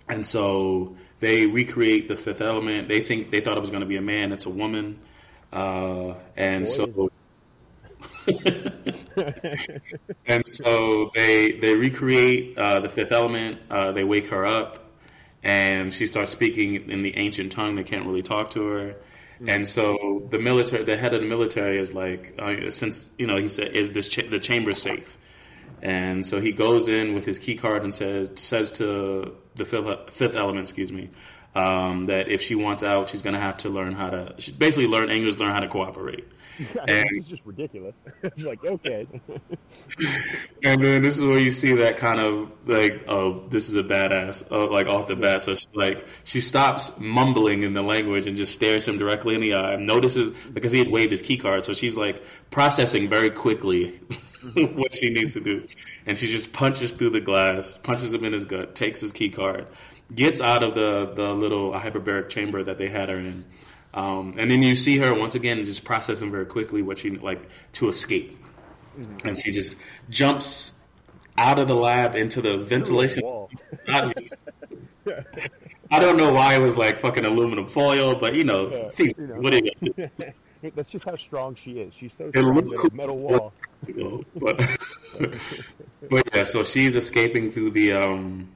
and 0.09 0.27
so 0.27 0.97
they 1.21 1.47
recreate 1.47 2.09
the 2.09 2.17
fifth 2.17 2.41
element. 2.41 2.89
They 2.89 3.01
think 3.01 3.31
they 3.31 3.41
thought 3.41 3.57
it 3.57 3.61
was 3.61 3.71
going 3.71 3.83
to 3.83 3.87
be 3.87 3.97
a 3.97 4.03
man. 4.03 4.33
It's 4.33 4.47
a 4.47 4.51
woman. 4.51 4.99
Uh, 5.53 6.15
and 6.37 6.69
so 6.69 7.11
and 10.27 10.47
so 10.47 11.11
they 11.15 11.53
they 11.53 11.75
recreate 11.75 12.57
uh, 12.57 12.81
the 12.81 12.89
fifth 12.89 13.13
element. 13.13 13.59
Uh, 13.71 13.93
they 13.93 14.05
wake 14.05 14.29
her 14.29 14.47
up, 14.47 14.91
and 15.43 15.93
she 15.93 16.07
starts 16.07 16.31
speaking 16.31 16.91
in 16.91 17.03
the 17.03 17.17
ancient 17.17 17.53
tongue. 17.53 17.75
They 17.77 17.83
can't 17.83 18.07
really 18.07 18.23
talk 18.23 18.51
to 18.51 18.65
her, 18.67 18.87
mm-hmm. 18.89 19.49
and 19.49 19.67
so 19.67 20.27
the 20.31 20.39
military, 20.39 20.85
the 20.85 20.97
head 20.97 21.15
of 21.15 21.21
the 21.21 21.27
military, 21.27 21.79
is 21.79 21.93
like, 21.93 22.35
uh, 22.39 22.71
since 22.71 23.11
you 23.19 23.27
know, 23.27 23.37
he 23.37 23.49
said, 23.49 23.73
"Is 23.77 23.93
this 23.93 24.09
cha- 24.09 24.29
the 24.29 24.39
chamber 24.39 24.75
safe?" 24.75 25.17
And 25.83 26.27
so 26.27 26.41
he 26.41 26.53
goes 26.53 26.89
in 26.89 27.15
with 27.15 27.25
his 27.25 27.39
key 27.39 27.55
card 27.57 27.85
and 27.85 27.95
says 27.95 28.31
says 28.35 28.71
to 28.73 29.35
the 29.57 29.65
fifth, 29.65 30.11
fifth 30.11 30.37
element, 30.37 30.61
excuse 30.67 30.93
me, 30.93 31.11
Um, 31.53 32.07
that 32.07 32.29
if 32.29 32.43
she 32.43 32.55
wants 32.55 32.85
out, 32.85 33.09
she's 33.09 33.23
going 33.23 33.35
to 33.35 33.41
have 33.41 33.57
to 33.59 33.69
learn 33.69 33.93
how 33.93 34.11
to 34.11 34.35
basically 34.57 34.87
learn 34.87 35.11
English, 35.11 35.37
learn 35.39 35.53
how 35.53 35.61
to 35.61 35.69
cooperate. 35.69 36.25
Yeah, 36.61 36.83
and, 36.89 37.09
it's 37.13 37.29
just 37.29 37.43
ridiculous. 37.47 37.95
it's 38.23 38.43
like 38.43 38.63
okay. 38.63 39.07
and 40.63 40.85
then 40.85 41.01
this 41.01 41.17
is 41.17 41.25
where 41.25 41.39
you 41.39 41.51
see 41.51 41.75
that 41.77 41.97
kind 41.97 42.21
of 42.21 42.53
like, 42.67 43.05
oh, 43.09 43.45
this 43.49 43.71
is 43.71 43.77
a 43.77 43.83
badass, 43.83 44.47
oh, 44.51 44.67
like 44.67 44.87
off 44.87 45.07
the 45.07 45.17
bat. 45.17 45.41
So 45.41 45.55
she, 45.55 45.67
like 45.73 46.07
she 46.25 46.43
stops 46.43 46.93
mumbling 46.99 47.63
in 47.63 47.73
the 47.73 47.81
language 47.81 48.27
and 48.27 48.37
just 48.37 48.53
stares 48.53 48.87
him 48.87 48.99
directly 48.99 49.35
in 49.35 49.41
the 49.41 49.55
eye. 49.55 49.77
Notices 49.77 50.33
because 50.53 50.71
he 50.71 50.79
had 50.79 50.91
waved 50.91 51.13
his 51.13 51.23
key 51.23 51.39
card, 51.39 51.65
so 51.65 51.73
she's 51.73 51.97
like 51.97 52.23
processing 52.51 53.09
very 53.09 53.31
quickly 53.31 53.99
what 54.55 54.93
she 54.93 55.09
needs 55.09 55.35
to 55.35 55.41
do, 55.41 55.67
and 56.07 56.17
she 56.17 56.27
just 56.27 56.53
punches 56.53 56.93
through 56.93 57.11
the 57.11 57.21
glass, 57.21 57.79
punches 57.79 58.13
him 58.13 58.25
in 58.25 58.33
his 58.33 58.45
gut, 58.45 58.75
takes 58.75 59.01
his 59.01 59.13
key 59.13 59.31
card, 59.31 59.67
gets 60.15 60.41
out 60.41 60.63
of 60.63 60.75
the 60.75 61.13
the 61.15 61.33
little 61.33 61.73
hyperbaric 61.73 62.29
chamber 62.29 62.63
that 62.65 62.79
they 62.79 62.89
had 62.89 63.09
her 63.09 63.19
in 63.19 63.45
um, 63.93 64.37
and 64.39 64.51
then 64.51 64.63
you 64.63 64.77
see 64.77 64.99
her 64.99 65.15
once 65.15 65.35
again 65.35 65.65
just 65.65 65.85
processing 65.85 66.31
very 66.31 66.47
quickly 66.47 66.83
what 66.83 66.99
she 66.99 67.11
like 67.11 67.49
to 67.73 67.89
escape, 67.89 68.39
mm-hmm. 68.99 69.27
and 69.27 69.39
she 69.39 69.51
just 69.51 69.77
jumps 70.09 70.75
out 71.37 71.59
of 71.59 71.67
the 71.67 71.75
lab 71.75 72.15
into 72.15 72.41
the 72.41 72.59
ventilation. 72.59 73.25
I 75.93 75.99
don't 75.99 76.17
know 76.17 76.33
why 76.33 76.55
it 76.55 76.61
was 76.61 76.77
like 76.77 77.01
fucking 77.01 77.25
aluminum 77.25 77.67
foil, 77.67 78.15
but 78.15 78.35
you 78.35 78.45
know, 78.45 78.71
yeah, 78.71 78.91
you 78.99 79.27
know. 79.27 79.41
what 79.41 79.53
do 79.53 79.61
you? 79.65 80.11
That's 80.77 80.91
just 80.91 81.07
how 81.07 81.17
strong 81.17 81.57
she 81.57 81.81
is. 81.81 81.95
She's 81.95 82.13
so 82.13 82.31
strong 82.31 82.71
cool. 82.77 82.91
metal 82.93 83.19
wall. 83.19 83.53
but, 84.37 84.79
but 86.11 86.29
yeah, 86.33 86.45
so 86.45 86.63
she's 86.63 86.95
escaping 86.95 87.51
through 87.51 87.71
the 87.71 87.95
um, 87.95 88.47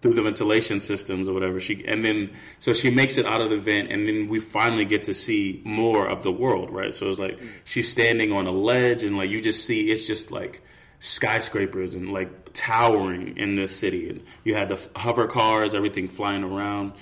through 0.00 0.14
the 0.14 0.22
ventilation 0.22 0.78
systems 0.80 1.28
or 1.28 1.34
whatever. 1.34 1.58
She 1.58 1.84
and 1.86 2.04
then 2.04 2.30
so 2.58 2.72
she 2.72 2.90
makes 2.90 3.18
it 3.18 3.26
out 3.26 3.40
of 3.40 3.50
the 3.50 3.58
vent, 3.58 3.90
and 3.90 4.06
then 4.06 4.28
we 4.28 4.40
finally 4.40 4.84
get 4.84 5.04
to 5.04 5.14
see 5.14 5.60
more 5.64 6.06
of 6.06 6.22
the 6.22 6.32
world, 6.32 6.70
right? 6.70 6.94
So 6.94 7.08
it's 7.08 7.18
like 7.18 7.40
she's 7.64 7.88
standing 7.88 8.32
on 8.32 8.46
a 8.46 8.52
ledge, 8.52 9.02
and 9.02 9.16
like 9.16 9.30
you 9.30 9.40
just 9.40 9.64
see 9.64 9.90
it's 9.90 10.06
just 10.06 10.30
like 10.30 10.62
skyscrapers 11.00 11.94
and 11.94 12.12
like 12.12 12.52
towering 12.54 13.36
in 13.36 13.56
this 13.56 13.76
city, 13.76 14.08
and 14.08 14.22
you 14.44 14.54
had 14.54 14.68
the 14.68 14.88
hover 14.96 15.26
cars, 15.26 15.74
everything 15.74 16.08
flying 16.08 16.44
around. 16.44 16.92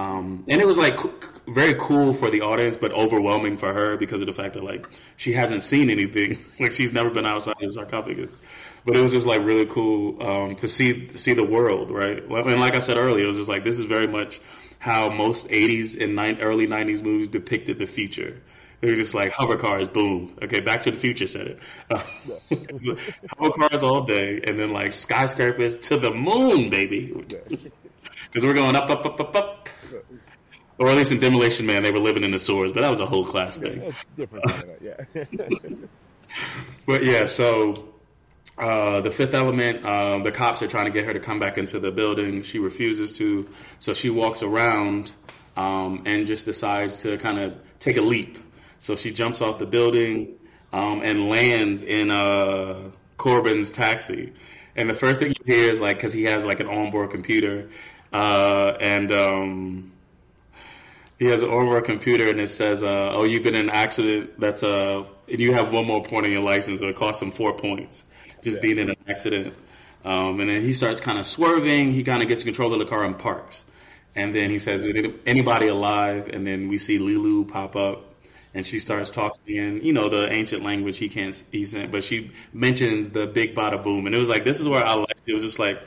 Um, 0.00 0.44
and 0.48 0.60
it 0.60 0.66
was 0.66 0.78
like 0.78 0.98
very 1.48 1.74
cool 1.78 2.12
for 2.14 2.30
the 2.30 2.40
audience, 2.42 2.76
but 2.76 2.92
overwhelming 2.92 3.56
for 3.56 3.72
her 3.72 3.96
because 3.96 4.20
of 4.20 4.26
the 4.26 4.32
fact 4.32 4.54
that 4.54 4.64
like 4.64 4.86
she 5.16 5.32
hasn't 5.32 5.62
seen 5.62 5.90
anything. 5.90 6.38
like 6.60 6.72
she's 6.72 6.92
never 6.92 7.10
been 7.10 7.26
outside 7.26 7.56
of 7.60 7.68
the 7.68 7.70
sarcophagus 7.70 8.36
but 8.84 8.96
it 8.96 9.00
was 9.02 9.12
just 9.12 9.26
like 9.26 9.42
really 9.44 9.66
cool 9.66 10.22
um, 10.22 10.56
to 10.56 10.68
see 10.68 11.08
see 11.12 11.34
the 11.34 11.44
world, 11.44 11.90
right? 11.90 12.22
And 12.22 12.60
like 12.60 12.74
I 12.74 12.78
said 12.78 12.96
earlier, 12.96 13.24
it 13.24 13.26
was 13.26 13.36
just 13.36 13.48
like 13.48 13.64
this 13.64 13.78
is 13.78 13.84
very 13.84 14.06
much 14.06 14.40
how 14.78 15.10
most 15.10 15.48
'80s 15.48 16.02
and 16.02 16.18
early 16.40 16.66
'90s 16.66 17.02
movies 17.02 17.28
depicted 17.28 17.78
the 17.78 17.86
future. 17.86 18.40
They 18.80 18.88
were 18.88 18.96
just 18.96 19.14
like 19.14 19.32
hover 19.32 19.56
cars, 19.56 19.88
boom. 19.88 20.38
Okay, 20.42 20.60
Back 20.60 20.82
to 20.82 20.90
the 20.90 20.96
Future 20.96 21.26
said 21.26 21.46
it. 21.48 21.60
Uh, 21.90 22.02
hover 23.38 23.52
cars 23.52 23.84
all 23.84 24.04
day, 24.04 24.40
and 24.46 24.58
then 24.58 24.72
like 24.72 24.92
skyscrapers 24.92 25.78
to 25.80 25.98
the 25.98 26.10
moon, 26.10 26.70
baby. 26.70 27.12
Because 28.32 28.44
we're 28.46 28.54
going 28.54 28.76
up, 28.76 28.88
up, 28.88 29.04
up, 29.04 29.18
up, 29.20 29.34
up. 29.34 29.59
Or 30.80 30.88
at 30.88 30.96
least 30.96 31.12
in 31.12 31.20
Demolition 31.20 31.66
Man, 31.66 31.82
they 31.82 31.92
were 31.92 31.98
living 31.98 32.24
in 32.24 32.30
the 32.30 32.38
sewers, 32.38 32.72
but 32.72 32.80
that 32.80 32.88
was 32.88 33.00
a 33.00 33.06
whole 33.06 33.24
class 33.24 33.58
thing. 33.58 33.82
Yeah, 33.82 33.92
different, 34.16 34.44
yeah. 34.80 35.76
but 36.86 37.04
yeah, 37.04 37.26
so 37.26 37.90
uh, 38.56 39.02
the 39.02 39.10
fifth 39.10 39.34
element, 39.34 39.84
uh, 39.84 40.20
the 40.20 40.32
cops 40.32 40.62
are 40.62 40.66
trying 40.66 40.86
to 40.86 40.90
get 40.90 41.04
her 41.04 41.12
to 41.12 41.20
come 41.20 41.38
back 41.38 41.58
into 41.58 41.78
the 41.78 41.90
building. 41.90 42.42
She 42.42 42.58
refuses 42.58 43.18
to, 43.18 43.46
so 43.78 43.92
she 43.92 44.08
walks 44.08 44.42
around 44.42 45.12
um, 45.54 46.02
and 46.06 46.26
just 46.26 46.46
decides 46.46 47.02
to 47.02 47.18
kind 47.18 47.38
of 47.38 47.54
take 47.78 47.98
a 47.98 48.02
leap. 48.02 48.38
So 48.78 48.96
she 48.96 49.12
jumps 49.12 49.42
off 49.42 49.58
the 49.58 49.66
building 49.66 50.34
um, 50.72 51.02
and 51.02 51.28
lands 51.28 51.82
in 51.82 52.10
uh, 52.10 52.90
Korben's 53.18 53.70
taxi. 53.70 54.32
And 54.76 54.88
the 54.88 54.94
first 54.94 55.20
thing 55.20 55.34
you 55.44 55.54
hear 55.54 55.70
is 55.70 55.78
like, 55.78 55.98
because 55.98 56.14
he 56.14 56.24
has 56.24 56.46
like 56.46 56.60
an 56.60 56.68
onboard 56.68 57.10
computer, 57.10 57.68
uh, 58.14 58.78
and 58.80 59.12
um, 59.12 59.92
he 61.20 61.26
has 61.26 61.42
an 61.42 61.50
onboard 61.50 61.84
computer, 61.84 62.28
and 62.28 62.40
it 62.40 62.48
says, 62.48 62.82
uh, 62.82 63.12
"Oh, 63.12 63.22
you've 63.22 63.44
been 63.44 63.54
in 63.54 63.68
an 63.68 63.70
accident. 63.70 64.40
That's 64.40 64.64
uh, 64.64 65.04
and 65.28 65.38
you 65.38 65.54
have 65.54 65.72
one 65.72 65.84
more 65.86 66.02
point 66.02 66.26
on 66.26 66.32
your 66.32 66.42
license, 66.42 66.80
so 66.80 66.88
it 66.88 66.96
costs 66.96 67.22
him 67.22 67.30
four 67.30 67.56
points." 67.56 68.04
just 68.42 68.56
yeah. 68.56 68.62
being 68.62 68.78
in 68.78 68.90
an 68.90 68.96
accident. 69.08 69.54
Um, 70.04 70.40
and 70.40 70.48
then 70.48 70.62
he 70.62 70.72
starts 70.72 71.00
kind 71.00 71.18
of 71.18 71.26
swerving. 71.26 71.92
He 71.92 72.02
kind 72.02 72.22
of 72.22 72.28
gets 72.28 72.44
control 72.44 72.72
of 72.72 72.78
the 72.78 72.86
car 72.86 73.04
and 73.04 73.18
parks. 73.18 73.64
And 74.16 74.34
then 74.34 74.50
he 74.50 74.58
says, 74.58 74.88
anybody 75.26 75.68
alive? 75.68 76.28
And 76.28 76.46
then 76.46 76.68
we 76.68 76.78
see 76.78 76.98
Leeloo 76.98 77.46
pop 77.46 77.76
up. 77.76 78.04
And 78.52 78.66
she 78.66 78.80
starts 78.80 79.10
talking 79.10 79.56
in, 79.56 79.84
you 79.84 79.92
know, 79.92 80.08
the 80.08 80.32
ancient 80.32 80.64
language 80.64 80.98
he 80.98 81.08
can't, 81.08 81.40
he's 81.52 81.72
in, 81.72 81.92
but 81.92 82.02
she 82.02 82.32
mentions 82.52 83.10
the 83.10 83.28
big 83.28 83.54
bada 83.54 83.80
boom. 83.80 84.06
And 84.06 84.14
it 84.14 84.18
was 84.18 84.28
like, 84.28 84.44
this 84.44 84.58
is 84.58 84.66
where 84.66 84.84
I 84.84 84.94
liked 84.94 85.12
it. 85.12 85.30
It 85.30 85.34
was 85.34 85.44
just 85.44 85.60
like, 85.60 85.80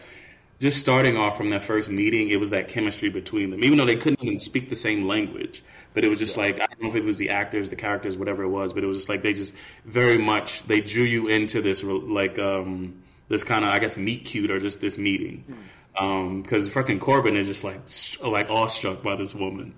just 0.64 0.80
starting 0.80 1.18
off 1.18 1.36
from 1.36 1.49
that 1.49 1.61
first 1.61 1.89
meeting, 1.89 2.30
it 2.30 2.39
was 2.39 2.49
that 2.51 2.70
chemistry 2.70 3.09
between 3.09 3.49
them, 3.49 3.64
even 3.64 3.78
though 3.78 3.86
they 3.86 3.97
couldn't 3.97 4.24
even 4.24 4.39
speak 4.39 4.70
the 4.70 4.76
same 4.76 5.07
language. 5.07 5.61
But 5.93 6.05
it 6.05 6.07
was 6.07 6.20
just 6.20 6.38
like 6.38 6.55
I 6.55 6.66
don't 6.66 6.82
know 6.82 6.88
if 6.88 6.95
it 6.95 7.03
was 7.03 7.18
the 7.18 7.30
actors, 7.30 7.68
the 7.68 7.76
characters, 7.76 8.18
whatever 8.18 8.43
it 8.43 8.49
was, 8.49 8.72
but 8.72 8.82
it 8.84 8.88
was 8.88 8.97
just 8.97 9.09
like 9.09 9.22
they 9.22 9.34
just 9.34 9.53
very 9.86 10.18
much 10.18 10.64
they 10.64 10.80
drew 10.80 11.03
you 11.03 11.28
into 11.28 11.61
this 11.61 11.84
like 11.84 12.39
um, 12.39 13.03
this 13.28 13.43
kind 13.43 13.66
of 13.66 13.72
I 13.72 13.80
guess 13.80 13.97
meet 13.97 14.24
cute 14.26 14.49
or 14.49 14.59
just 14.59 14.80
this 14.80 14.97
meeting 14.97 15.43
because 15.91 16.66
um, 16.66 16.72
fucking 16.72 16.99
Korben 16.99 17.36
is 17.36 17.45
just 17.45 17.64
like 17.64 17.82
like 18.26 18.49
awestruck 18.49 19.03
by 19.03 19.18
this 19.18 19.36
woman, 19.36 19.76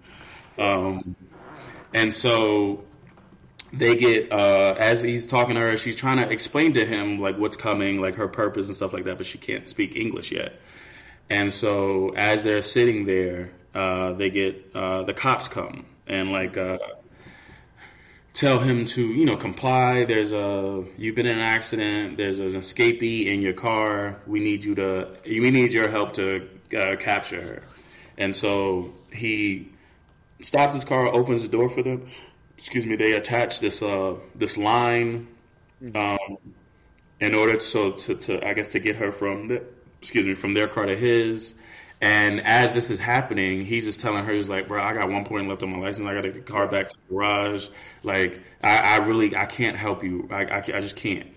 um, 0.59 1.15
and 1.93 2.13
so 2.13 2.83
they 3.73 3.95
get 3.95 4.31
uh, 4.31 4.75
as 4.77 5.01
he's 5.01 5.25
talking 5.25 5.55
to 5.55 5.61
her, 5.61 5.77
she's 5.77 5.95
trying 5.95 6.17
to 6.17 6.29
explain 6.29 6.73
to 6.73 6.85
him 6.85 7.19
like 7.19 7.37
what's 7.37 7.57
coming, 7.57 7.99
like 7.99 8.15
her 8.15 8.27
purpose 8.27 8.67
and 8.67 8.75
stuff 8.75 8.93
like 8.93 9.05
that, 9.05 9.17
but 9.17 9.25
she 9.25 9.39
can't 9.39 9.67
speak 9.67 9.95
English 9.95 10.31
yet. 10.31 10.59
And 11.29 11.51
so 11.51 12.09
as 12.15 12.43
they're 12.43 12.61
sitting 12.61 13.05
there, 13.05 13.51
uh, 13.73 14.13
they 14.13 14.29
get 14.29 14.71
uh, 14.75 15.03
the 15.03 15.13
cops 15.13 15.47
come 15.47 15.85
and 16.07 16.31
like 16.31 16.57
uh, 16.57 16.77
tell 18.33 18.59
him 18.59 18.85
to 18.85 19.01
you 19.01 19.25
know 19.25 19.35
comply. 19.35 20.05
There's 20.05 20.33
a 20.33 20.83
you've 20.97 21.15
been 21.15 21.25
in 21.25 21.37
an 21.37 21.43
accident. 21.43 22.17
There's 22.17 22.39
an 22.39 22.51
escapee 22.51 23.25
in 23.25 23.41
your 23.41 23.53
car. 23.53 24.17
We 24.27 24.39
need 24.39 24.63
you 24.63 24.75
to 24.75 25.09
we 25.25 25.51
need 25.51 25.73
your 25.73 25.89
help 25.89 26.13
to 26.13 26.47
uh, 26.77 26.95
capture 26.97 27.41
her. 27.41 27.61
And 28.17 28.33
so 28.33 28.93
he 29.11 29.69
stops 30.41 30.73
his 30.73 30.85
car, 30.85 31.07
opens 31.07 31.41
the 31.41 31.47
door 31.47 31.69
for 31.69 31.81
them. 31.83 32.07
Excuse 32.57 32.85
me. 32.85 32.95
They 32.95 33.13
attach 33.13 33.59
this 33.59 33.81
uh, 33.81 34.15
this 34.35 34.57
line 34.57 35.27
um, 35.95 36.37
in 37.19 37.35
order 37.35 37.59
so 37.59 37.91
to, 37.91 38.15
to 38.15 38.47
I 38.47 38.53
guess 38.53 38.69
to 38.69 38.79
get 38.79 38.95
her 38.97 39.11
from 39.11 39.47
the, 39.47 39.63
excuse 40.05 40.27
me, 40.27 40.35
from 40.35 40.53
their 40.53 40.67
car 40.67 40.85
to 40.85 40.95
his. 40.95 41.55
And 41.99 42.39
as 42.41 42.73
this 42.73 42.91
is 42.91 42.99
happening, 42.99 43.65
he's 43.65 43.85
just 43.85 43.99
telling 43.99 44.23
her, 44.23 44.31
he's 44.33 44.49
like, 44.49 44.67
bro, 44.67 44.79
I 44.79 44.93
got 44.93 45.09
one 45.09 45.25
point 45.25 45.47
left 45.47 45.63
on 45.63 45.71
my 45.71 45.79
license. 45.79 46.07
I 46.07 46.13
got 46.13 46.21
to 46.21 46.29
get 46.29 46.45
the 46.45 46.51
car 46.51 46.67
back 46.67 46.89
to 46.89 46.95
the 46.95 47.15
garage. 47.15 47.69
Like, 48.03 48.39
I, 48.63 48.77
I 48.77 48.97
really, 48.97 49.35
I 49.35 49.47
can't 49.47 49.75
help 49.75 50.03
you. 50.03 50.27
I, 50.29 50.45
I, 50.45 50.57
I, 50.57 50.61
just 50.61 50.95
can't. 50.95 51.27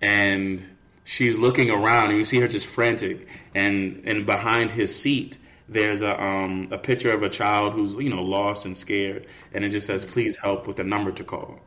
And 0.00 0.64
she's 1.04 1.38
looking 1.38 1.70
around 1.70 2.10
and 2.10 2.18
you 2.18 2.24
see 2.24 2.40
her 2.40 2.48
just 2.48 2.66
frantic. 2.66 3.28
And, 3.54 4.02
and 4.06 4.26
behind 4.26 4.72
his 4.72 5.00
seat, 5.00 5.38
there's 5.68 6.02
a, 6.02 6.20
um, 6.20 6.70
a 6.72 6.78
picture 6.78 7.12
of 7.12 7.22
a 7.22 7.28
child 7.28 7.74
who's, 7.74 7.94
you 7.94 8.10
know, 8.10 8.22
lost 8.24 8.66
and 8.66 8.76
scared. 8.76 9.28
And 9.54 9.64
it 9.64 9.68
just 9.68 9.86
says, 9.86 10.04
please 10.04 10.36
help 10.36 10.66
with 10.66 10.80
a 10.80 10.84
number 10.84 11.12
to 11.12 11.22
call. 11.22 11.60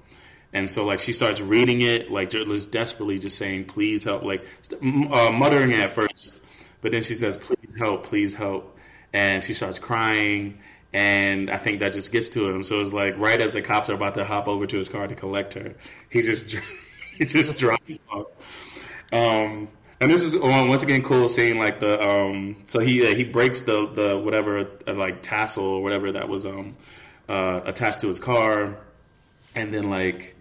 And 0.51 0.69
so, 0.69 0.83
like, 0.85 0.99
she 0.99 1.13
starts 1.13 1.39
reading 1.39 1.79
it, 1.79 2.11
like, 2.11 2.31
just 2.31 2.71
desperately 2.71 3.19
just 3.19 3.37
saying, 3.37 3.65
please 3.65 4.03
help, 4.03 4.23
like, 4.23 4.45
uh, 4.81 5.31
muttering 5.31 5.73
at 5.73 5.93
first 5.93 6.39
but 6.81 6.91
then 6.91 7.03
she 7.03 7.13
says, 7.13 7.37
"Please 7.37 7.73
help, 7.77 8.03
please 8.05 8.33
help," 8.33 8.77
and 9.13 9.43
she 9.43 9.53
starts 9.53 9.79
crying. 9.79 10.59
And 10.91 11.51
I 11.51 11.57
think 11.57 11.81
that 11.81 11.93
just 11.93 12.11
gets 12.11 12.29
to 12.29 12.49
him. 12.49 12.63
So 12.63 12.79
it's 12.79 12.93
like 12.93 13.17
right 13.17 13.39
as 13.39 13.51
the 13.51 13.61
cops 13.61 13.89
are 13.89 13.93
about 13.93 14.15
to 14.15 14.25
hop 14.25 14.47
over 14.47 14.65
to 14.65 14.77
his 14.77 14.89
car 14.89 15.07
to 15.07 15.15
collect 15.15 15.53
her, 15.53 15.75
he 16.09 16.21
just 16.21 16.55
he 17.17 17.25
just 17.25 17.57
drives 17.57 17.99
off. 18.11 18.27
Um, 19.11 19.67
and 20.01 20.11
this 20.11 20.23
is 20.23 20.37
once 20.37 20.83
again 20.83 21.03
cool 21.03 21.27
seeing 21.27 21.59
like 21.59 21.79
the 21.79 22.01
um, 22.01 22.57
so 22.63 22.79
he 22.79 23.05
uh, 23.05 23.15
he 23.15 23.25
breaks 23.25 23.61
the 23.63 23.87
the 23.93 24.17
whatever 24.17 24.67
uh, 24.87 24.93
like 24.93 25.21
tassel 25.21 25.65
or 25.65 25.83
whatever 25.83 26.13
that 26.13 26.29
was 26.29 26.45
um, 26.45 26.77
uh, 27.27 27.61
attached 27.65 28.01
to 28.01 28.07
his 28.07 28.19
car, 28.19 28.77
and 29.55 29.73
then 29.73 29.89
like 29.89 30.35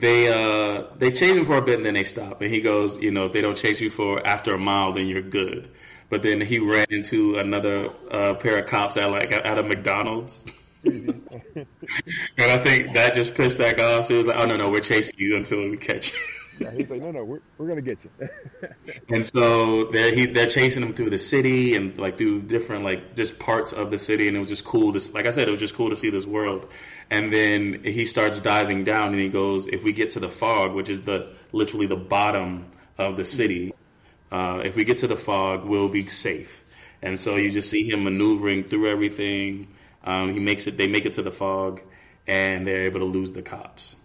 they 0.00 0.28
uh 0.28 0.84
they 0.98 1.10
chase 1.10 1.36
him 1.36 1.44
for 1.44 1.56
a 1.56 1.62
bit 1.62 1.76
and 1.76 1.86
then 1.86 1.94
they 1.94 2.04
stop. 2.04 2.40
And 2.40 2.50
he 2.52 2.60
goes 2.60 2.98
you 2.98 3.10
know 3.10 3.26
if 3.26 3.32
they 3.32 3.40
don't 3.40 3.56
chase 3.56 3.80
you 3.80 3.90
for 3.90 4.24
after 4.26 4.54
a 4.54 4.58
mile 4.58 4.92
then 4.92 5.06
you're 5.06 5.22
good. 5.22 5.70
But 6.10 6.22
then 6.22 6.40
he 6.40 6.58
ran 6.58 6.86
into 6.90 7.38
another 7.38 7.88
uh, 8.10 8.34
pair 8.34 8.58
of 8.58 8.66
cops 8.66 8.96
at 8.96 9.10
like 9.10 9.32
at 9.32 9.58
a 9.58 9.62
McDonald's. 9.62 10.46
And 12.36 12.50
I 12.50 12.58
think 12.58 12.92
that 12.92 13.14
just 13.14 13.34
pissed 13.34 13.58
that 13.58 13.76
guy 13.76 13.94
off. 13.94 14.06
So 14.06 14.14
he 14.14 14.18
was 14.18 14.26
like 14.26 14.36
oh 14.36 14.44
no 14.44 14.56
no 14.56 14.70
we're 14.70 14.80
chasing 14.80 15.14
you 15.18 15.36
until 15.36 15.70
we 15.70 15.76
catch 15.76 16.12
you 16.12 16.18
He's 16.58 16.90
like, 16.90 17.02
no, 17.02 17.10
no, 17.10 17.24
we're, 17.24 17.40
we're 17.58 17.66
gonna 17.66 17.82
get 17.82 17.98
you. 18.04 18.28
and 19.08 19.24
so 19.24 19.84
they're 19.86 20.14
he, 20.14 20.26
they're 20.26 20.48
chasing 20.48 20.82
him 20.82 20.94
through 20.94 21.10
the 21.10 21.18
city 21.18 21.74
and 21.74 21.98
like 21.98 22.16
through 22.16 22.42
different 22.42 22.84
like 22.84 23.16
just 23.16 23.38
parts 23.38 23.72
of 23.72 23.90
the 23.90 23.98
city, 23.98 24.28
and 24.28 24.36
it 24.36 24.40
was 24.40 24.48
just 24.48 24.64
cool 24.64 24.92
to 24.92 25.12
like 25.12 25.26
I 25.26 25.30
said, 25.30 25.48
it 25.48 25.50
was 25.50 25.60
just 25.60 25.74
cool 25.74 25.90
to 25.90 25.96
see 25.96 26.10
this 26.10 26.26
world. 26.26 26.70
And 27.10 27.32
then 27.32 27.82
he 27.84 28.04
starts 28.04 28.40
diving 28.40 28.84
down, 28.84 29.08
and 29.12 29.20
he 29.20 29.28
goes, 29.28 29.66
if 29.68 29.82
we 29.82 29.92
get 29.92 30.10
to 30.10 30.20
the 30.20 30.30
fog, 30.30 30.74
which 30.74 30.88
is 30.90 31.00
the 31.02 31.32
literally 31.52 31.86
the 31.86 31.96
bottom 31.96 32.70
of 32.98 33.16
the 33.16 33.24
city, 33.24 33.74
uh, 34.30 34.62
if 34.64 34.76
we 34.76 34.84
get 34.84 34.98
to 34.98 35.06
the 35.06 35.16
fog, 35.16 35.64
we'll 35.64 35.88
be 35.88 36.06
safe. 36.06 36.64
And 37.02 37.18
so 37.18 37.36
you 37.36 37.50
just 37.50 37.68
see 37.68 37.88
him 37.88 38.04
maneuvering 38.04 38.64
through 38.64 38.90
everything. 38.90 39.68
Um, 40.04 40.32
he 40.32 40.40
makes 40.40 40.66
it. 40.66 40.76
They 40.76 40.86
make 40.86 41.04
it 41.04 41.14
to 41.14 41.22
the 41.22 41.30
fog, 41.30 41.82
and 42.26 42.66
they're 42.66 42.82
able 42.82 43.00
to 43.00 43.06
lose 43.06 43.32
the 43.32 43.42
cops. 43.42 43.96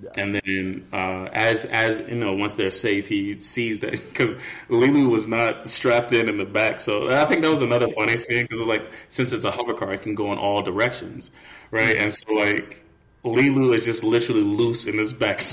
Yeah. 0.00 0.10
And 0.16 0.34
then, 0.34 0.86
uh, 0.92 1.28
as 1.32 1.64
as 1.64 2.00
you 2.08 2.14
know, 2.14 2.32
once 2.34 2.54
they're 2.54 2.70
safe, 2.70 3.08
he 3.08 3.40
sees 3.40 3.80
that 3.80 3.90
because 4.08 4.34
Leeloo 4.68 5.10
was 5.10 5.26
not 5.26 5.66
strapped 5.66 6.12
in 6.12 6.28
in 6.28 6.38
the 6.38 6.44
back. 6.44 6.78
So 6.78 7.10
I 7.10 7.24
think 7.24 7.42
that 7.42 7.50
was 7.50 7.62
another 7.62 7.88
funny 7.88 8.16
scene 8.18 8.42
because 8.42 8.60
it 8.60 8.66
was 8.66 8.68
like 8.68 8.92
since 9.08 9.32
it's 9.32 9.44
a 9.44 9.50
hover 9.50 9.74
car, 9.74 9.92
it 9.92 10.02
can 10.02 10.14
go 10.14 10.32
in 10.32 10.38
all 10.38 10.62
directions, 10.62 11.30
right? 11.70 11.96
And 11.96 12.12
so 12.12 12.32
like 12.32 12.84
Leeloo 13.24 13.74
is 13.74 13.84
just 13.84 14.04
literally 14.04 14.42
loose 14.42 14.86
in 14.86 14.98
his 14.98 15.12
back 15.12 15.40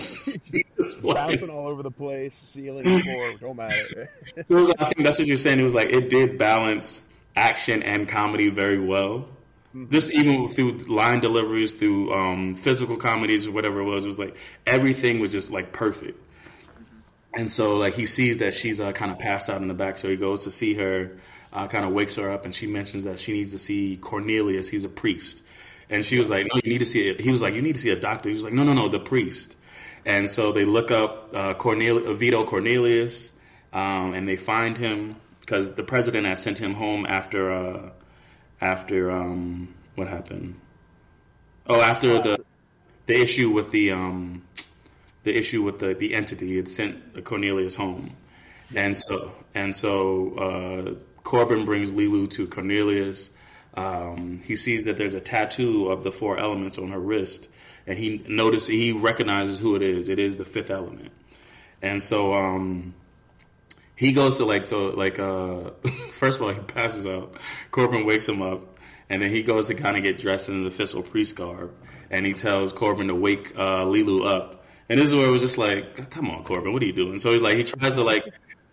bouncing 1.01 1.49
all 1.49 1.67
over 1.67 1.81
the 1.81 1.91
place, 1.91 2.39
ceiling, 2.53 3.01
floor, 3.01 3.33
don't 3.39 3.57
matter. 3.57 4.11
so 4.47 4.55
was, 4.55 4.71
I 4.77 4.85
think 4.85 5.03
that's 5.03 5.17
what 5.17 5.27
you're 5.27 5.37
saying. 5.37 5.59
It 5.59 5.63
was 5.63 5.75
like 5.75 5.91
it 5.91 6.09
did 6.09 6.37
balance 6.37 7.01
action 7.35 7.81
and 7.81 8.07
comedy 8.07 8.49
very 8.49 8.79
well 8.79 9.27
just 9.89 10.11
even 10.11 10.47
through 10.47 10.77
line 10.87 11.19
deliveries, 11.19 11.71
through 11.71 12.13
um, 12.13 12.53
physical 12.53 12.97
comedies 12.97 13.47
or 13.47 13.51
whatever 13.51 13.81
it 13.81 13.85
was, 13.85 14.05
it 14.05 14.07
was 14.07 14.19
like 14.19 14.35
everything 14.65 15.19
was 15.19 15.31
just 15.31 15.51
like 15.51 15.73
perfect. 15.73 16.21
And 17.33 17.51
so 17.51 17.77
like 17.77 17.93
he 17.93 18.05
sees 18.05 18.37
that 18.37 18.53
she's 18.53 18.79
uh, 18.79 18.93
kind 18.93 19.11
of 19.11 19.19
passed 19.19 19.49
out 19.49 19.61
in 19.61 19.67
the 19.67 19.73
back, 19.73 19.97
so 19.97 20.09
he 20.09 20.15
goes 20.15 20.45
to 20.45 20.51
see 20.51 20.73
her, 20.75 21.17
uh, 21.51 21.67
kind 21.67 21.83
of 21.83 21.91
wakes 21.91 22.15
her 22.15 22.31
up, 22.31 22.45
and 22.45 22.55
she 22.55 22.67
mentions 22.67 23.03
that 23.03 23.19
she 23.19 23.33
needs 23.33 23.51
to 23.51 23.59
see 23.59 23.97
Cornelius. 23.97 24.69
He's 24.69 24.85
a 24.85 24.89
priest, 24.89 25.43
and 25.89 26.05
she 26.05 26.17
was 26.17 26.29
like, 26.29 26.47
"No, 26.53 26.61
you 26.63 26.71
need 26.71 26.79
to 26.79 26.85
see 26.85 27.09
it." 27.09 27.19
He 27.19 27.29
was 27.29 27.41
like, 27.41 27.53
"You 27.53 27.61
need 27.61 27.75
to 27.75 27.81
see 27.81 27.89
a 27.89 27.99
doctor." 27.99 28.29
He 28.29 28.35
was 28.35 28.45
like, 28.45 28.53
"No, 28.53 28.63
no, 28.63 28.73
no, 28.73 28.87
the 28.87 28.99
priest." 28.99 29.57
And 30.05 30.29
so 30.29 30.53
they 30.53 30.63
look 30.63 30.91
up 30.91 31.31
uh, 31.33 31.53
Cornelius, 31.55 32.17
Vito 32.17 32.45
Cornelius, 32.45 33.33
um, 33.73 34.13
and 34.13 34.27
they 34.27 34.37
find 34.37 34.77
him 34.77 35.17
because 35.41 35.73
the 35.73 35.83
president 35.83 36.25
had 36.25 36.39
sent 36.39 36.57
him 36.57 36.73
home 36.73 37.05
after 37.07 37.51
uh, 37.51 37.89
after 38.61 39.11
um, 39.11 39.73
what 39.95 40.07
happened? 40.07 40.55
Oh, 41.67 41.81
after 41.81 42.21
the 42.21 42.45
the 43.05 43.19
issue 43.19 43.49
with 43.49 43.71
the 43.71 43.91
um, 43.91 44.43
the 45.23 45.35
issue 45.35 45.63
with 45.63 45.79
the 45.79 45.93
the 45.93 46.13
entity 46.13 46.55
had 46.57 46.67
sent 46.67 47.23
Cornelius 47.23 47.75
home, 47.75 48.15
and 48.75 48.95
so 48.95 49.31
and 49.53 49.75
so 49.75 50.35
uh, 50.35 51.21
Korben 51.23 51.65
brings 51.65 51.91
Leeloo 51.91 52.29
to 52.31 52.47
Cornelius. 52.47 53.29
Um, 53.75 54.39
he 54.45 54.55
sees 54.55 54.85
that 54.85 54.97
there's 54.97 55.15
a 55.15 55.19
tattoo 55.19 55.89
of 55.89 56.03
the 56.03 56.11
four 56.11 56.37
elements 56.37 56.77
on 56.77 56.91
her 56.91 56.99
wrist, 56.99 57.49
and 57.85 57.97
he 57.97 58.23
notices 58.27 58.67
he 58.69 58.93
recognizes 58.93 59.59
who 59.59 59.75
it 59.75 59.81
is. 59.81 60.07
It 60.07 60.19
is 60.19 60.37
the 60.37 60.45
fifth 60.45 60.71
element, 60.71 61.11
and 61.81 62.01
so 62.01 62.33
um, 62.33 62.93
he 63.95 64.11
goes 64.11 64.37
to 64.37 64.45
like 64.45 64.65
so 64.65 64.87
like 64.87 65.19
uh 65.19 65.71
first 66.11 66.39
of 66.39 66.43
all 66.43 66.53
he 66.53 66.59
passes 66.59 67.07
out. 67.07 67.35
Korben 67.71 68.05
wakes 68.05 68.27
him 68.27 68.41
up, 68.41 68.77
and 69.09 69.21
then 69.21 69.31
he 69.31 69.43
goes 69.43 69.67
to 69.67 69.75
kind 69.75 69.95
of 69.95 70.03
get 70.03 70.17
dressed 70.17 70.49
in 70.49 70.63
the 70.63 70.67
official 70.67 71.01
priest 71.01 71.35
garb, 71.35 71.73
and 72.09 72.25
he 72.25 72.33
tells 72.33 72.73
Korben 72.73 73.07
to 73.07 73.15
wake 73.15 73.53
uh, 73.57 73.85
Leeloo 73.85 74.25
up. 74.25 74.65
And 74.87 74.99
this 74.99 75.09
is 75.09 75.15
where 75.15 75.25
it 75.25 75.31
was 75.31 75.41
just 75.41 75.57
like, 75.57 76.11
come 76.11 76.29
on, 76.29 76.43
Korben, 76.43 76.71
what 76.71 76.83
are 76.83 76.85
you 76.85 76.93
doing? 76.93 77.17
So 77.17 77.31
he's 77.31 77.41
like, 77.41 77.57
he 77.57 77.63
tries 77.63 77.93
to 77.93 78.03
like 78.03 78.23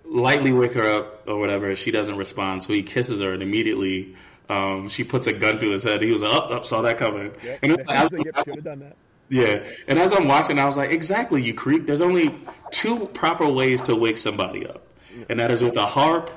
lightly 0.04 0.52
wake 0.52 0.74
her 0.74 0.90
up 0.92 1.26
or 1.26 1.38
whatever. 1.38 1.74
She 1.74 1.90
doesn't 1.90 2.16
respond, 2.16 2.62
so 2.62 2.72
he 2.72 2.82
kisses 2.82 3.20
her, 3.20 3.32
and 3.32 3.42
immediately 3.42 4.16
um, 4.48 4.88
she 4.88 5.04
puts 5.04 5.26
a 5.26 5.32
gun 5.32 5.58
to 5.60 5.70
his 5.70 5.82
head. 5.82 6.02
He 6.02 6.10
was 6.10 6.22
like, 6.22 6.34
up, 6.34 6.48
oh, 6.50 6.56
up, 6.56 6.66
saw 6.66 6.82
that 6.82 6.98
coming. 6.98 7.32
And 7.62 7.76
like, 7.76 7.88
I 7.88 8.02
was, 8.02 8.10
should 8.10 8.26
have 8.26 8.64
done 8.64 8.80
that. 8.80 8.96
Yeah, 9.28 9.66
and 9.88 9.98
as 9.98 10.12
I'm 10.12 10.28
watching, 10.28 10.58
I 10.58 10.66
was 10.66 10.76
like, 10.76 10.90
exactly, 10.90 11.42
you 11.42 11.54
creep. 11.54 11.86
There's 11.86 12.02
only 12.02 12.34
two 12.70 13.06
proper 13.14 13.48
ways 13.48 13.80
to 13.82 13.96
wake 13.96 14.18
somebody 14.18 14.66
up 14.66 14.91
and 15.28 15.40
that 15.40 15.50
is 15.50 15.62
with 15.62 15.76
a 15.76 15.86
harp 15.86 16.30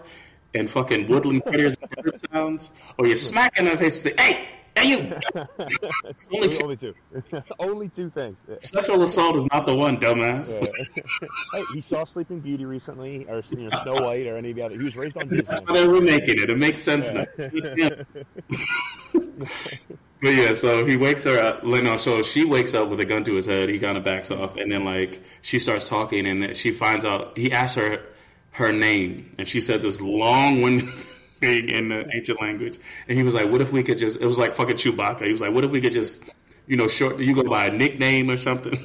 and 0.53 0.69
fucking 0.69 1.07
woodland 1.07 1.43
critters 1.47 1.76
and 1.82 1.89
bird 1.91 2.19
sounds, 2.32 2.69
or 2.97 3.07
you're 3.07 3.15
smacking 3.15 3.65
their 3.65 3.78
face 3.78 4.05
and 4.05 4.17
say, 4.17 4.23
"Hey, 4.23 4.47
hey, 4.78 4.89
you!" 4.89 4.97
only, 6.34 6.49
two. 6.49 6.63
only 6.63 6.78
two. 6.78 6.93
only 7.59 7.89
two 7.89 8.09
things. 8.09 8.39
Sexual 8.57 9.03
assault 9.03 9.36
is 9.36 9.47
not 9.51 9.65
the 9.65 9.76
one, 9.76 9.97
dumbass. 9.97 10.49
Yeah. 10.51 11.03
hey, 11.53 11.63
he 11.73 11.82
saw 11.82 12.03
Sleeping 12.03 12.39
Beauty 12.39 12.65
recently, 12.65 13.26
or 13.28 13.41
you 13.49 13.69
know, 13.69 13.78
Snow 13.84 14.01
White, 14.01 14.28
or 14.28 14.38
any 14.38 14.51
of 14.51 14.55
the 14.55 14.61
other. 14.63 14.76
He 14.76 14.84
was 14.84 14.95
raised 14.95 15.17
on 15.17 15.28
Disney. 15.28 15.43
That's 15.43 15.61
why 15.61 15.73
they're 15.73 15.89
remaking 15.89 16.39
it. 16.39 16.49
It 16.49 16.57
makes 16.57 16.82
sense 16.82 17.11
yeah. 17.11 17.89
now. 19.13 19.26
But 20.21 20.34
yeah, 20.34 20.53
so 20.53 20.86
he 20.86 20.95
wakes 20.95 21.23
her 21.26 21.38
up. 21.38 21.63
No, 21.63 21.97
so 21.97 22.23
she 22.23 22.45
wakes 22.45 22.73
up 22.73 22.89
with 22.89 22.99
a 22.99 23.05
gun 23.05 23.23
to 23.26 23.36
his 23.36 23.45
head. 23.45 23.69
He 23.69 23.78
kind 23.78 23.97
of 23.97 24.03
backs 24.03 24.32
off, 24.32 24.55
and 24.55 24.71
then 24.71 24.86
like 24.86 25.21
she 25.41 25.59
starts 25.59 25.88
talking, 25.89 26.26
and 26.26 26.55
she 26.55 26.71
finds 26.71 27.05
out. 27.05 27.38
He 27.38 27.51
asks 27.51 27.76
her 27.76 28.01
her 28.56 28.72
name, 28.72 29.36
and 29.38 29.47
she 29.47 29.60
said 29.60 29.82
this 29.82 29.99
long-winded 29.99 30.89
thing 31.41 31.68
in 31.68 31.89
the 31.89 32.10
ancient 32.16 32.41
language. 32.41 32.80
And 33.08 33.18
he 33.18 33.24
was 33.24 33.34
like, 33.34 33.51
"What 33.51 33.62
if 33.62 33.72
we 33.72 33.84
could 33.84 33.97
just?" 33.97 34.20
It 34.20 34.26
was 34.26 34.38
like 34.38 34.53
fucking 34.53 34.78
Chewbacca. 34.78 35.26
He 35.26 35.32
was 35.34 35.41
like, 35.41 35.53
"What 35.53 35.66
if 35.66 35.72
we 35.72 35.82
could 35.82 35.91
just, 35.91 36.22
you 36.66 36.78
know, 36.78 36.88
short? 36.88 37.20
You 37.20 37.36
go 37.36 37.43
by 37.43 37.66
a 37.66 37.72
nickname 37.72 38.32
or 38.32 38.38
something." 38.38 38.78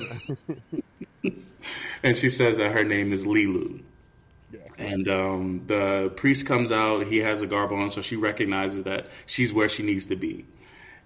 and 2.02 2.16
she 2.16 2.28
says 2.28 2.56
that 2.56 2.72
her 2.72 2.82
name 2.82 3.12
is. 3.12 3.24
Yeah. 3.24 4.58
And 4.76 5.08
um, 5.08 5.62
the 5.66 6.12
priest 6.16 6.46
comes 6.46 6.72
out. 6.72 7.06
He 7.06 7.18
has 7.18 7.42
a 7.42 7.46
garb 7.46 7.70
on, 7.70 7.90
so 7.90 8.00
she 8.00 8.16
recognizes 8.16 8.82
that 8.84 9.06
she's 9.26 9.52
where 9.52 9.68
she 9.68 9.84
needs 9.84 10.06
to 10.06 10.16
be. 10.16 10.46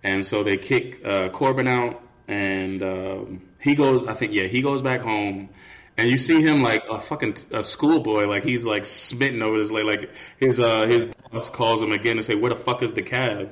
And 0.02 0.24
so 0.24 0.42
they 0.42 0.56
kick 0.56 1.04
uh, 1.04 1.28
Korben 1.28 1.68
out, 1.68 2.02
and 2.28 2.82
um, 2.82 3.42
he 3.60 3.74
goes. 3.74 4.06
I 4.06 4.14
think 4.14 4.32
yeah, 4.32 4.44
he 4.44 4.62
goes 4.62 4.80
back 4.80 5.02
home 5.02 5.50
and 5.96 6.08
you 6.10 6.18
see 6.18 6.40
him 6.40 6.62
like 6.62 6.84
a 6.90 7.00
fucking 7.00 7.36
a 7.52 7.62
schoolboy, 7.62 8.26
like 8.26 8.44
he's 8.44 8.66
like 8.66 8.84
smitten 8.84 9.42
over 9.42 9.58
this 9.58 9.70
like 9.70 9.84
like 9.84 10.10
his 10.38 10.60
uh 10.60 10.86
his 10.86 11.04
boss 11.04 11.50
calls 11.50 11.82
him 11.82 11.92
again 11.92 12.16
and 12.16 12.24
say, 12.24 12.34
"Where 12.34 12.50
the 12.50 12.56
fuck 12.56 12.82
is 12.82 12.92
the 12.92 13.02
cab?" 13.02 13.50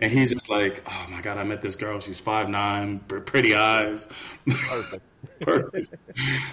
And 0.00 0.10
he's 0.10 0.32
just 0.32 0.48
like, 0.48 0.82
"Oh 0.86 1.06
my 1.10 1.20
god, 1.20 1.38
I 1.38 1.44
met 1.44 1.62
this 1.62 1.76
girl. 1.76 2.00
She's 2.00 2.18
five 2.18 2.48
nine, 2.48 3.00
pretty 3.00 3.54
eyes, 3.54 4.08
perfect, 4.48 5.04
perfect." 5.40 5.94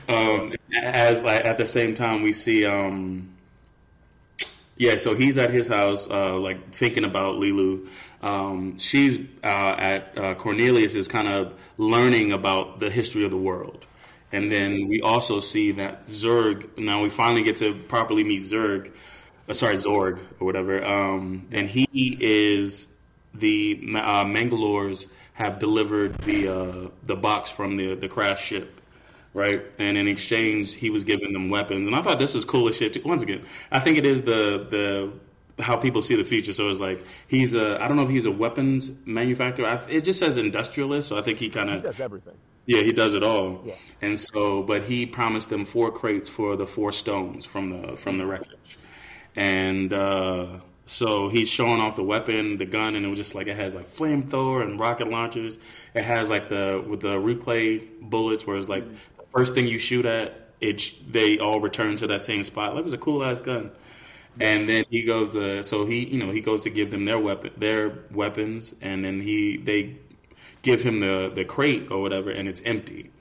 Um, 0.09 0.53
as 0.75 1.21
like 1.21 1.45
at 1.45 1.57
the 1.57 1.65
same 1.65 1.95
time, 1.95 2.21
we 2.21 2.33
see 2.33 2.65
um, 2.65 3.35
yeah, 4.79 4.95
so 4.95 5.13
he's 5.13 5.37
at 5.37 5.51
his 5.51 5.67
house, 5.67 6.09
uh, 6.09 6.37
like 6.37 6.73
thinking 6.73 7.03
about 7.03 7.35
Leeloo. 7.35 7.89
Um, 8.21 8.77
she's 8.77 9.19
uh, 9.43 9.75
at 9.77 10.17
uh, 10.17 10.35
Cornelius 10.35 10.95
is 10.95 11.07
kind 11.07 11.27
of 11.27 11.53
learning 11.77 12.31
about 12.31 12.79
the 12.79 12.89
history 12.89 13.25
of 13.25 13.31
the 13.31 13.37
world. 13.37 13.85
And 14.31 14.51
then 14.51 14.87
we 14.87 15.01
also 15.01 15.39
see 15.39 15.71
that 15.73 16.07
Zurg. 16.07 16.77
Now 16.77 17.01
we 17.01 17.09
finally 17.09 17.43
get 17.43 17.57
to 17.57 17.73
properly 17.73 18.23
meet 18.23 18.43
Zurg, 18.43 18.91
uh, 19.47 19.53
sorry 19.53 19.75
Zorg 19.75 20.19
or 20.39 20.45
whatever. 20.45 20.83
Um, 20.83 21.47
and 21.51 21.67
he 21.67 21.87
is 22.19 22.87
the 23.33 23.79
uh, 23.95 24.23
Mangalores 24.23 25.07
have 25.33 25.59
delivered 25.59 26.15
the 26.19 26.47
uh, 26.47 26.89
the 27.03 27.15
box 27.15 27.49
from 27.49 27.77
the 27.77 27.95
the 27.95 28.07
crash 28.07 28.43
ship, 28.43 28.81
right? 29.33 29.63
And 29.79 29.97
in 29.97 30.07
exchange, 30.07 30.75
he 30.75 30.89
was 30.89 31.03
giving 31.03 31.33
them 31.33 31.49
weapons. 31.49 31.87
And 31.87 31.95
I 31.95 32.01
thought 32.01 32.19
this 32.19 32.35
was 32.35 32.45
cool 32.45 32.67
as 32.67 32.77
shit. 32.77 32.93
Too. 32.93 33.01
Once 33.03 33.23
again, 33.23 33.43
I 33.71 33.79
think 33.79 33.97
it 33.97 34.05
is 34.05 34.23
the 34.23 34.67
the 34.69 35.63
how 35.63 35.75
people 35.75 36.01
see 36.01 36.15
the 36.15 36.23
future. 36.23 36.53
So 36.53 36.69
it's 36.69 36.79
like 36.79 37.03
he's 37.27 37.55
a 37.55 37.81
I 37.81 37.87
don't 37.87 37.97
know 37.97 38.03
if 38.03 38.09
he's 38.09 38.25
a 38.25 38.31
weapons 38.31 38.91
manufacturer. 39.05 39.81
it 39.89 40.01
just 40.01 40.19
says 40.19 40.37
industrialist. 40.37 41.07
So 41.07 41.17
I 41.17 41.21
think 41.21 41.39
he 41.39 41.49
kind 41.49 41.69
of 41.69 41.83
does 41.83 41.99
everything. 41.99 42.35
Yeah, 42.69 42.83
he 42.83 42.91
does 42.91 43.15
it 43.15 43.23
all. 43.23 43.63
Yeah. 43.65 43.73
And 43.99 44.19
so, 44.19 44.61
but 44.61 44.83
he 44.83 45.07
promised 45.07 45.49
them 45.49 45.65
four 45.65 45.91
crates 45.91 46.29
for 46.29 46.55
the 46.55 46.67
four 46.67 46.91
stones 46.91 47.43
from 47.43 47.65
the 47.67 47.97
from 47.97 48.17
the 48.17 48.27
wreckage, 48.27 48.77
and 49.35 49.91
uh, 49.91 50.59
so 50.85 51.29
he's 51.29 51.49
showing 51.49 51.81
off 51.81 51.95
the 51.95 52.03
weapon, 52.03 52.57
the 52.59 52.65
gun, 52.65 52.93
and 52.93 53.03
it 53.03 53.09
was 53.09 53.17
just 53.17 53.33
like 53.33 53.47
it 53.47 53.55
has 53.55 53.73
like 53.73 53.91
flamethrower 53.91 54.61
and 54.61 54.79
rocket 54.79 55.09
launchers. 55.09 55.57
It 55.95 56.03
has 56.03 56.29
like 56.29 56.49
the 56.49 56.83
with 56.87 56.99
the 56.99 57.15
replay 57.17 57.87
bullets, 58.01 58.45
where 58.45 58.55
it's 58.55 58.69
like 58.69 58.87
the 58.87 59.23
first 59.35 59.55
thing 59.55 59.65
you 59.65 59.79
shoot 59.79 60.05
at, 60.05 60.49
it 60.61 60.93
they 61.11 61.39
all 61.39 61.59
return 61.59 61.95
to 61.97 62.07
that 62.07 62.21
same 62.21 62.43
spot. 62.43 62.73
Like 62.73 62.81
it 62.81 62.85
was 62.85 62.93
a 62.93 62.99
cool 62.99 63.23
ass 63.23 63.39
gun. 63.39 63.71
And 64.39 64.69
then 64.69 64.85
he 64.91 65.01
goes 65.01 65.29
to 65.29 65.63
so 65.63 65.87
he 65.87 66.07
you 66.07 66.23
know 66.23 66.31
he 66.31 66.41
goes 66.41 66.61
to 66.63 66.69
give 66.69 66.91
them 66.91 67.05
their 67.05 67.17
weapon 67.17 67.51
their 67.57 68.05
weapons, 68.11 68.75
and 68.79 69.03
then 69.03 69.19
he 69.19 69.57
they 69.57 69.97
give 70.61 70.81
him 70.81 70.99
the 70.99 71.31
the 71.33 71.45
crate 71.45 71.89
or 71.91 72.01
whatever, 72.01 72.29
and 72.29 72.47
it's 72.47 72.61
empty. 72.65 73.11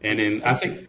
And 0.00 0.18
then 0.18 0.42
I 0.44 0.54
think. 0.54 0.88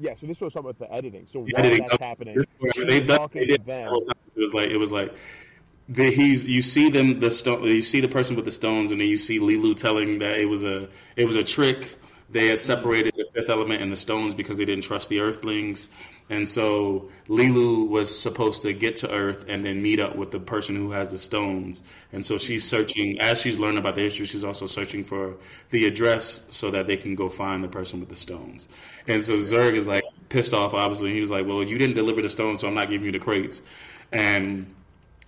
Yeah, 0.00 0.14
so 0.14 0.26
this 0.26 0.40
was 0.40 0.52
something 0.52 0.68
with 0.68 0.78
the 0.78 0.92
editing. 0.92 1.26
So 1.26 1.40
while 1.40 1.50
editing, 1.56 1.86
that's 1.88 2.02
happening, 2.02 2.36
they, 2.76 2.98
they 2.98 3.46
did 3.46 3.62
It 3.66 3.90
was 4.36 4.52
like 4.52 4.68
it 4.68 4.76
was 4.76 4.90
like 4.90 5.14
the, 5.88 6.10
he's 6.10 6.48
you 6.48 6.62
see 6.62 6.90
them 6.90 7.20
the 7.20 7.30
stone 7.30 7.62
you 7.62 7.82
see 7.82 8.00
the 8.00 8.08
person 8.08 8.36
with 8.36 8.44
the 8.44 8.50
stones 8.50 8.90
and 8.90 9.00
then 9.00 9.08
you 9.08 9.16
see 9.16 9.38
Leeloo 9.38 9.76
telling 9.76 10.18
that 10.18 10.38
it 10.38 10.46
was 10.46 10.64
a 10.64 10.88
it 11.16 11.26
was 11.26 11.36
a 11.36 11.44
trick. 11.44 11.96
They 12.30 12.48
had 12.48 12.60
separated 12.60 13.14
the 13.16 13.26
fifth 13.32 13.48
element 13.48 13.82
and 13.82 13.92
the 13.92 13.96
stones 13.96 14.34
because 14.34 14.56
they 14.56 14.64
didn't 14.64 14.82
trust 14.82 15.08
the 15.08 15.20
Earthlings. 15.20 15.86
And 16.30 16.48
so 16.48 17.10
Leeloo 17.28 17.86
was 17.86 18.18
supposed 18.18 18.62
to 18.62 18.72
get 18.72 18.96
to 18.96 19.12
Earth 19.12 19.44
and 19.46 19.64
then 19.64 19.82
meet 19.82 20.00
up 20.00 20.16
with 20.16 20.30
the 20.30 20.40
person 20.40 20.74
who 20.74 20.90
has 20.92 21.10
the 21.10 21.18
stones. 21.18 21.82
And 22.12 22.24
so 22.24 22.38
she's 22.38 22.66
searching, 22.66 23.20
as 23.20 23.40
she's 23.40 23.58
learning 23.58 23.78
about 23.78 23.94
the 23.94 24.02
history, 24.02 24.24
she's 24.24 24.44
also 24.44 24.66
searching 24.66 25.04
for 25.04 25.36
the 25.70 25.86
address 25.86 26.42
so 26.48 26.70
that 26.70 26.86
they 26.86 26.96
can 26.96 27.14
go 27.14 27.28
find 27.28 27.62
the 27.62 27.68
person 27.68 28.00
with 28.00 28.08
the 28.08 28.16
stones. 28.16 28.68
And 29.06 29.22
so 29.22 29.36
Zurg 29.36 29.74
is 29.74 29.86
like 29.86 30.04
pissed 30.30 30.54
off, 30.54 30.72
obviously. 30.72 31.12
He 31.12 31.20
was 31.20 31.30
like, 31.30 31.46
Well, 31.46 31.62
you 31.62 31.76
didn't 31.76 31.94
deliver 31.94 32.22
the 32.22 32.30
stones, 32.30 32.60
so 32.60 32.68
I'm 32.68 32.74
not 32.74 32.88
giving 32.88 33.04
you 33.04 33.12
the 33.12 33.18
crates. 33.18 33.60
And 34.10 34.74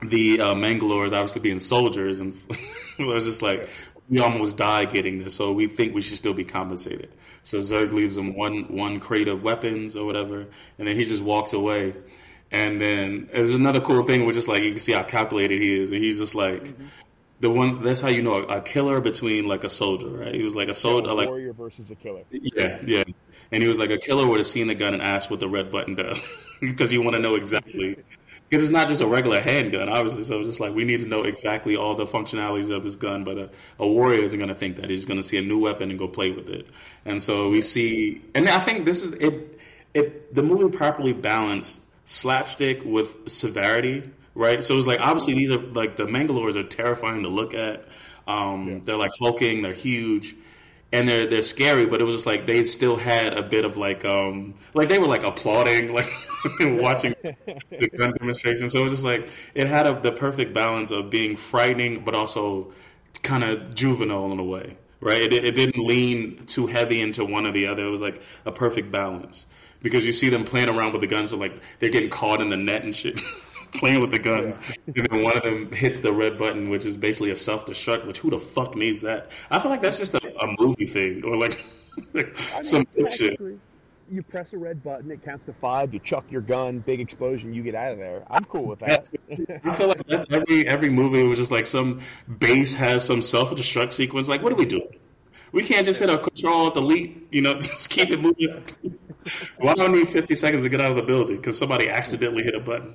the 0.01 0.41
uh, 0.41 0.55
Mangalores 0.55 1.13
obviously 1.13 1.43
being 1.43 1.59
soldiers, 1.59 2.21
and 2.21 2.35
it 2.99 3.07
was 3.07 3.25
just 3.25 3.43
like, 3.43 3.69
we 4.09 4.19
almost 4.21 4.57
died 4.57 4.93
getting 4.93 5.23
this, 5.23 5.35
so 5.35 5.53
we 5.53 5.67
think 5.67 5.95
we 5.95 6.01
should 6.01 6.17
still 6.17 6.35
be 6.35 6.45
compensated. 6.45 7.11
So 7.47 7.59
Zerg 7.59 7.93
leaves 7.93 8.19
him 8.19 8.35
one 8.35 8.65
one 8.77 8.99
crate 8.99 9.29
of 9.29 9.45
weapons 9.45 9.97
or 9.97 10.05
whatever, 10.05 10.49
and 10.79 10.89
then 10.89 10.97
he 10.97 11.05
just 11.05 11.23
walks 11.23 11.53
away. 11.53 11.95
And 12.51 12.81
then 12.81 13.29
there's 13.33 13.55
another 13.55 13.81
cool 13.81 14.03
thing, 14.03 14.27
which 14.27 14.37
is 14.37 14.49
like 14.49 14.65
you 14.65 14.71
can 14.71 14.81
see 14.81 14.91
how 14.91 15.05
calculated 15.05 15.63
he 15.63 15.81
is, 15.81 15.93
and 15.93 16.03
he's 16.03 16.19
just 16.19 16.35
like. 16.35 16.65
Mm-hmm. 16.65 16.87
The 17.39 17.51
one 17.51 17.83
that's 17.83 18.01
how 18.01 18.09
you 18.09 18.23
know 18.23 18.37
a, 18.37 18.43
a, 18.57 18.61
killer 18.63 18.99
between 19.03 19.47
like 19.47 19.63
a 19.63 19.69
soldier, 19.69 20.09
right? 20.09 20.35
He 20.35 20.43
was 20.43 20.57
like 20.57 20.69
a 20.69 20.75
soldier, 20.75 21.09
yeah, 21.09 21.13
a 21.13 21.17
like 21.17 21.29
warrior 21.29 21.53
versus 21.53 21.91
a 21.91 21.95
killer. 21.95 22.23
Yeah, 22.31 22.79
yeah. 22.83 23.05
And 23.53 23.63
he 23.63 23.69
was 23.69 23.79
like 23.79 23.91
a 23.91 23.99
killer 23.99 24.27
would 24.27 24.39
have 24.39 24.47
seen 24.47 24.69
the 24.69 24.75
gun 24.75 24.95
and 24.95 25.03
asked 25.03 25.31
what 25.31 25.41
the 25.41 25.49
red 25.49 25.71
button 25.71 25.97
does 25.97 26.25
because 26.63 26.91
you 26.95 27.03
want 27.03 27.15
to 27.15 27.21
know 27.21 27.35
exactly 27.35 27.99
because 28.49 28.65
it's 28.65 28.73
not 28.73 28.89
just 28.89 29.01
a 29.01 29.07
regular 29.07 29.41
handgun, 29.41 29.89
obviously. 29.89 30.23
So 30.23 30.39
it's 30.39 30.49
just 30.49 30.61
like 30.61 30.75
we 30.75 30.85
need 30.85 31.01
to 31.01 31.07
know 31.07 31.23
exactly 31.23 31.77
all 31.77 31.95
the 31.95 32.07
functionalities 32.07 32.71
of 32.71 32.83
this 32.83 32.97
gun. 32.97 33.25
But 33.25 33.39
a, 33.39 33.51
a 33.79 33.87
warrior 33.87 34.23
isn't 34.23 34.39
going 34.39 34.49
to 34.49 34.55
think 34.55 34.77
that; 34.77 34.91
he's 34.91 35.05
going 35.05 35.21
to 35.21 35.27
see 35.27 35.37
a 35.37 35.43
new 35.43 35.59
weapon 35.59 35.91
and 35.91 35.99
go 35.99 36.09
play 36.09 36.31
with 36.31 36.49
it. 36.49 36.69
And 37.05 37.23
so 37.23 37.49
we 37.51 37.61
see, 37.61 38.23
and 38.35 38.49
I 38.49 38.61
think 38.61 38.85
this 38.85 39.03
is 39.03 39.13
it. 39.15 39.59
It 39.95 40.35
the 40.35 40.43
movie 40.43 40.77
properly 40.77 41.13
balanced 41.13 41.83
slapstick 42.05 42.83
with 42.85 43.29
severity, 43.29 44.11
right? 44.35 44.63
So 44.63 44.77
it's 44.77 44.87
like 44.87 45.01
obviously 45.01 45.35
these 45.35 45.51
are 45.51 45.61
like 45.61 45.97
the 45.97 46.05
Mangalores 46.05 46.57
are 46.57 46.65
terrifying 46.65 47.23
to 47.25 47.29
look 47.29 47.55
at. 47.55 47.87
Um, 48.29 48.69
yeah. 48.69 48.79
They're 48.85 48.97
like 48.97 49.13
hulking, 49.19 49.63
they're 49.63 49.73
huge, 49.73 50.37
and 50.93 51.09
they're 51.09 51.27
they're 51.27 51.43
scary. 51.43 51.87
But 51.87 52.01
it 52.01 52.05
was 52.05 52.15
just 52.15 52.27
like 52.27 52.47
they 52.47 52.63
still 52.65 52.97
had 52.97 53.37
a 53.37 53.43
bit 53.43 53.65
of 53.65 53.77
like 53.77 54.05
um 54.05 54.55
like 54.75 54.89
they 54.89 54.99
were 54.99 55.09
like 55.09 55.25
applauding 55.25 55.93
like 55.95 56.09
watching 56.61 57.15
the 57.23 57.91
gun 57.97 58.13
demonstration. 58.19 58.69
So 58.69 58.81
it 58.81 58.85
was 58.85 58.93
just 58.93 59.05
like 59.05 59.29
it 59.55 59.67
had 59.67 59.87
a, 59.87 60.01
the 60.01 60.13
perfect 60.13 60.53
balance 60.53 60.91
of 60.91 61.11
being 61.11 61.37
frightening, 61.37 62.05
but 62.05 62.15
also 62.15 62.73
kind 63.23 63.45
of 63.45 63.75
juvenile 63.75 64.33
in 64.33 64.39
a 64.39 64.45
way, 64.45 64.77
right? 65.01 65.23
It, 65.23 65.45
it 65.45 65.53
didn't 65.53 65.85
lean 65.85 66.45
too 66.47 66.67
heavy 66.67 67.01
into 67.01 67.25
one 67.25 67.47
or 67.47 67.53
the 67.53 67.67
other. 67.67 67.87
It 67.87 67.91
was 67.91 68.01
like 68.01 68.23
a 68.45 68.53
perfect 68.53 68.91
balance 68.91 69.47
because 69.83 70.07
you 70.07 70.13
see 70.13 70.29
them 70.29 70.45
playing 70.45 70.69
around 70.69 70.93
with 70.93 71.01
the 71.01 71.07
guns, 71.07 71.31
so 71.31 71.37
like 71.37 71.61
they're 71.79 71.91
getting 71.91 72.11
caught 72.11 72.41
in 72.41 72.49
the 72.49 72.57
net 72.57 72.85
and 72.85 72.95
shit. 72.95 73.21
playing 73.75 74.01
with 74.01 74.13
the 74.13 74.19
guns, 74.19 74.59
yeah. 74.69 74.95
and 74.97 75.07
then 75.11 75.23
one 75.23 75.37
of 75.37 75.43
them 75.43 75.71
hits 75.73 76.01
the 76.01 76.13
red 76.13 76.39
button, 76.39 76.71
which 76.71 76.87
is 76.87 76.97
basically 76.97 77.33
a 77.33 77.37
self 77.37 77.67
destruct. 77.67 78.07
Which 78.07 78.19
who 78.19 78.31
the 78.31 78.39
fuck 78.39 78.75
needs 78.77 79.03
that? 79.03 79.33
I 79.51 79.59
feel 79.59 79.71
like 79.71 79.83
that's 79.83 79.99
just 79.99 80.15
a, 80.15 80.21
a 80.39 80.55
movie 80.59 80.87
thing, 80.87 81.25
or 81.25 81.37
like, 81.37 81.63
like 82.15 82.37
some 82.63 82.87
shit 83.11 83.39
you 84.09 84.23
press 84.23 84.53
a 84.53 84.59
red 84.59 84.83
button, 84.83 85.11
it 85.11 85.25
counts 85.25 85.45
to 85.47 85.53
five. 85.53 85.93
You 85.93 86.01
chuck 86.01 86.25
your 86.31 86.41
gun, 86.41 86.81
big 86.81 87.01
explosion, 87.01 87.53
you 87.53 87.63
get 87.63 87.75
out 87.75 87.93
of 87.93 87.99
there. 87.99 88.25
I'm 88.31 88.45
cool 88.45 88.65
with 88.65 88.81
that. 88.81 89.09
I 89.65 89.75
feel 89.75 89.89
like 89.89 90.07
that's 90.07 90.27
every 90.31 90.67
every 90.67 90.89
movie 90.89 91.25
was 91.25 91.39
just 91.39 91.51
like 91.51 91.67
some 91.67 92.01
base 92.39 92.75
has 92.75 93.05
some 93.05 93.23
self 93.23 93.51
destruct 93.51 93.93
sequence. 93.93 94.29
Like, 94.29 94.43
what 94.43 94.53
are 94.53 94.57
we 94.57 94.67
doing? 94.67 94.89
We 95.53 95.65
can't 95.65 95.85
just 95.85 96.01
hit 96.01 96.11
a 96.11 96.19
control 96.19 96.71
delete. 96.71 97.27
You 97.31 97.43
know, 97.43 97.55
just 97.59 97.91
keep 97.91 98.11
it 98.11 98.21
moving. 98.21 98.65
Why 99.59 99.75
do 99.75 99.85
I 99.85 99.89
need 99.89 100.09
50 100.09 100.35
seconds 100.35 100.63
to 100.63 100.69
get 100.69 100.81
out 100.81 100.91
of 100.91 100.97
the 100.97 101.03
building 101.03 101.37
because 101.37 101.59
somebody 101.59 101.89
accidentally 101.89 102.45
hit 102.45 102.55
a 102.55 102.61
button? 102.61 102.95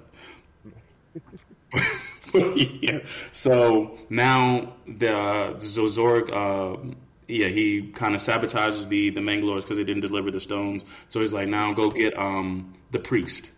yeah. 2.82 3.00
So 3.32 3.98
now 4.10 4.76
the 4.88 5.16
uh, 5.16 5.54
Zozorg. 5.56 6.32
Uh, 6.32 6.94
yeah, 7.32 7.48
he 7.48 7.92
kind 7.94 8.16
of 8.16 8.22
sabotages 8.22 8.88
the 8.88 9.10
the 9.10 9.22
Mangalores 9.22 9.62
because 9.62 9.78
they 9.78 9.84
didn't 9.84 10.02
deliver 10.02 10.32
the 10.32 10.40
stones. 10.40 10.84
So 11.10 11.20
he's 11.20 11.34
like, 11.34 11.48
now 11.48 11.74
go 11.74 11.90
get 11.90 12.18
um, 12.18 12.74
the 12.92 13.00
priest. 13.00 13.52